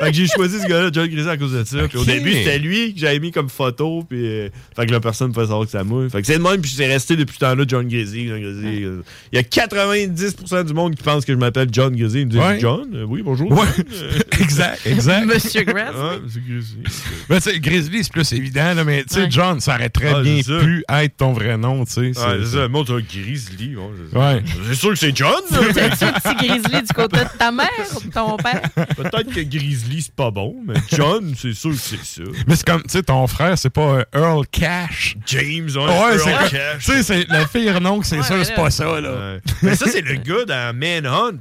fait 0.00 0.10
que 0.10 0.16
j'ai 0.16 0.26
choisi 0.26 0.58
ce 0.60 0.66
gars-là, 0.66 0.90
John 0.92 1.06
Grizzly, 1.06 1.28
à 1.30 1.36
cause 1.36 1.52
de 1.52 1.64
ça. 1.64 1.86
Puis 1.88 1.98
au 1.98 2.04
début, 2.04 2.32
c'était 2.32 2.58
lui 2.58 2.94
que 2.94 3.00
j'avais 3.00 3.18
mis 3.20 3.30
comme 3.30 3.48
photo, 3.48 4.02
puis 4.08 4.26
euh, 4.26 4.48
fait 4.74 4.86
que 4.86 4.92
la 4.92 5.00
personne 5.00 5.28
ne 5.28 5.32
pouvait 5.34 5.46
savoir 5.46 5.64
que 5.66 5.70
c'est 5.70 5.78
à 5.78 5.84
moi. 5.84 6.08
Fait 6.10 6.20
que 6.20 6.26
c'est 6.26 6.38
de 6.38 6.42
même, 6.42 6.60
puis 6.60 6.72
c'est 6.74 6.86
resté 6.86 7.14
depuis 7.16 7.34
ce 7.34 7.40
temps-là, 7.40 7.64
John 7.68 7.86
Grizzly. 7.86 8.28
euh. 8.30 9.02
Il 9.32 9.36
y 9.36 9.38
a 9.38 9.42
90% 9.42 10.64
du 10.64 10.72
monde 10.74 10.94
qui 10.96 11.02
pense 11.02 11.24
que 11.24 11.32
je 11.32 11.38
m'appelle 11.38 11.68
John 11.70 11.94
Grizzly. 11.94 12.22
Ils 12.22 12.26
me 12.26 12.30
disent 12.30 12.40
Ouais. 12.40 12.58
John, 12.60 12.88
Euh, 12.94 13.04
oui, 13.06 13.22
bonjour. 13.22 13.50
Ouais. 13.52 13.66
John. 13.76 13.84
Euh, 13.92 14.18
exact, 14.40 14.80
exact. 14.86 15.26
Monsieur 15.26 15.62
Grizzly. 15.62 16.82
Ben, 17.28 17.36
tu 17.40 17.50
sais, 17.50 17.60
Grizzly, 17.60 18.02
c'est 18.02 18.12
plus 18.12 18.32
évident, 18.32 18.74
là, 18.74 18.84
mais 18.84 18.95
tu 19.04 19.14
sais, 19.14 19.20
Ouais. 19.22 19.30
John, 19.30 19.60
ça 19.60 19.74
aurait 19.74 19.88
très 19.88 20.14
Ah, 20.14 20.20
bien 20.22 20.36
c'est 20.44 20.52
ça. 20.58 20.64
pu 20.64 20.84
être 20.88 21.16
ton 21.16 21.32
vrai 21.32 21.56
nom, 21.56 21.84
tu 21.84 21.92
sais. 21.92 22.00
Ouais, 22.00 22.12
c'est- 22.14 22.44
c'est 22.44 22.56
ça. 22.56 22.68
Moi, 22.68 22.84
un 22.88 23.00
Grizzly. 23.00 23.76
ouais, 23.76 24.42
c'est. 24.44 24.68
C'est 24.68 24.74
sûr 24.74 24.90
que 24.90 24.96
c'est 24.96 25.16
John. 25.16 25.40
T'as-tu 25.50 26.04
un 26.04 26.12
petit 26.12 26.46
grizzly 26.46 26.82
du 26.82 26.92
côté 26.94 27.18
de 27.18 27.38
ta 27.38 27.50
mère 27.52 27.68
ou 27.96 28.00
de 28.06 28.12
ton 28.12 28.36
père? 28.36 28.62
Peut-être 28.96 29.32
que 29.34 29.40
Grizzly, 29.40 30.02
c'est 30.02 30.14
pas 30.14 30.30
bon, 30.30 30.56
mais 30.66 30.74
John, 30.92 31.34
c'est 31.36 31.52
sûr 31.54 31.70
que 31.70 31.76
c'est 31.76 32.04
ça. 32.04 32.22
Mais 32.46 32.56
c'est 32.56 32.66
comme, 32.66 32.82
tu 32.82 32.90
sais, 32.90 33.02
ton 33.02 33.26
frère, 33.26 33.56
c'est 33.58 33.70
pas 33.70 34.00
un 34.00 34.04
Earl 34.18 34.46
Cash. 34.50 35.16
James, 35.26 35.68
ouais, 35.74 35.82
Ouais, 35.82 36.16
Earl 36.16 36.20
c'est 36.20 36.56
Cash. 36.56 36.84
Tu 36.84 36.92
sais, 36.92 37.02
c'est 37.02 37.26
le 37.28 37.46
pire 37.52 37.80
nom 37.80 38.00
que 38.00 38.06
c'est 38.06 38.18
Ouais, 38.18 38.22
sûr, 38.22 38.36
mais 38.36 38.44
c'est 38.44 38.54
pas 38.54 38.70
ça, 38.70 39.00
là. 39.00 39.10
Ouais. 39.10 39.40
Mais 39.62 39.74
ça, 39.76 39.86
c'est 39.88 40.02
le 40.02 40.14
gars 40.16 40.44
dans 40.46 40.76
Manhunt. 40.76 41.40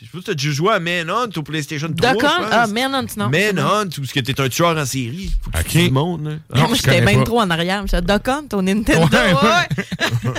Je 0.00 0.04
sais 0.04 0.10
pas 0.12 0.18
si 0.18 0.24
t'as 0.26 0.34
déjà 0.34 0.50
joué 0.52 0.72
à 0.72 0.78
Manhunt 0.78 1.28
au 1.36 1.42
PlayStation 1.42 1.88
3. 1.92 2.12
Duck 2.12 2.20
je 2.20 2.26
Hunt? 2.26 2.38
pense. 2.38 2.48
Ah, 2.52 2.66
Manhunt, 2.68 3.06
non. 3.16 3.28
Manhunt, 3.30 3.88
où 3.98 4.04
ce 4.04 4.14
que 4.14 4.20
t'es 4.20 4.40
un 4.40 4.48
tueur 4.48 4.76
en 4.78 4.86
série. 4.86 5.32
Faut 5.42 5.50
que 5.50 5.58
Ok. 5.58 5.66
tu 5.66 5.90
montes, 5.90 6.22
là. 6.22 6.30
Non, 6.54 6.68
Moi, 6.68 6.68
je 6.70 6.74
j'étais 6.76 7.00
même 7.00 7.18
pas. 7.20 7.24
trop 7.24 7.40
en 7.40 7.50
arrière. 7.50 7.82
J'étais 7.86 8.02
Duck 8.02 8.28
Hunt 8.28 8.44
au 8.52 8.62
Nintendo. 8.62 9.06
Ouais, 9.06 9.32
ouais. 9.32 10.28
ouais. 10.28 10.30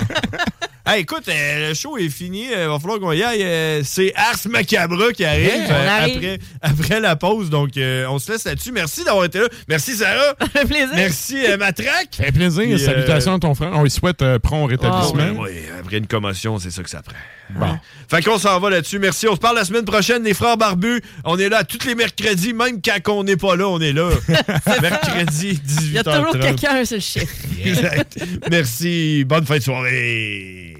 Hey, 0.86 1.02
écoute, 1.02 1.28
euh, 1.28 1.68
le 1.68 1.74
show 1.74 1.98
est 1.98 2.08
fini. 2.08 2.46
Il 2.50 2.66
va 2.66 2.78
falloir 2.80 2.98
qu'on 2.98 3.12
y 3.12 3.22
aille. 3.22 3.44
Euh, 3.44 3.82
c'est 3.84 4.12
Ars 4.16 4.38
Macabra 4.48 5.12
qui 5.12 5.24
arrive, 5.24 5.68
euh. 5.70 5.98
Après, 6.00 6.38
après 6.62 7.00
la 7.00 7.14
pause. 7.14 7.48
Donc, 7.48 7.76
euh, 7.76 8.06
on 8.08 8.18
se 8.18 8.32
laisse 8.32 8.44
là-dessus. 8.44 8.72
Merci 8.72 9.04
d'avoir 9.04 9.26
été 9.26 9.38
là. 9.40 9.46
Merci, 9.68 9.94
Sarah. 9.94 10.34
Ça 10.40 10.46
fait 10.48 10.64
plaisir. 10.66 10.88
Merci, 10.94 11.36
euh, 11.46 11.58
Matraque. 11.58 12.08
Ça 12.16 12.24
fait 12.24 12.32
plaisir. 12.32 12.62
Puis, 12.62 12.72
euh, 12.72 12.78
Salutations 12.78 13.34
à 13.34 13.38
ton 13.38 13.54
frère. 13.54 13.70
On 13.74 13.84
lui 13.84 13.90
souhaite 13.90 14.22
euh, 14.22 14.40
prompt 14.40 14.66
rétablissement. 14.66 15.38
Ouais, 15.42 15.50
ouais, 15.50 15.64
après 15.78 15.98
une 15.98 16.08
commotion, 16.08 16.58
c'est 16.58 16.70
ça 16.72 16.82
que 16.82 16.90
ça 16.90 17.02
prend. 17.02 17.14
Bon. 17.50 17.78
Fait 18.08 18.22
qu'on 18.22 18.38
s'en 18.38 18.58
va 18.58 18.70
là-dessus. 18.70 18.98
Merci. 18.98 19.28
On 19.28 19.34
se 19.34 19.40
parle 19.40 19.49
la 19.52 19.64
semaine 19.64 19.84
prochaine, 19.84 20.22
les 20.24 20.34
frères 20.34 20.56
barbus. 20.56 21.00
On 21.24 21.38
est 21.38 21.48
là 21.48 21.64
tous 21.64 21.86
les 21.86 21.94
mercredis, 21.94 22.52
même 22.52 22.80
quand 22.82 23.12
on 23.12 23.24
n'est 23.24 23.36
pas 23.36 23.56
là, 23.56 23.68
on 23.68 23.80
est 23.80 23.92
là. 23.92 24.10
Mercredi, 24.82 25.60
18h30. 25.66 25.82
Il 25.82 25.92
y 25.92 25.98
a 25.98 26.04
toujours 26.04 26.38
quelqu'un 26.38 26.84
sur 26.84 26.96
le 26.96 27.00
chiffre. 27.00 27.34
Exact. 27.64 28.18
Merci. 28.50 29.24
Bonne 29.24 29.46
fin 29.46 29.58
de 29.58 29.62
soirée. 29.62 30.79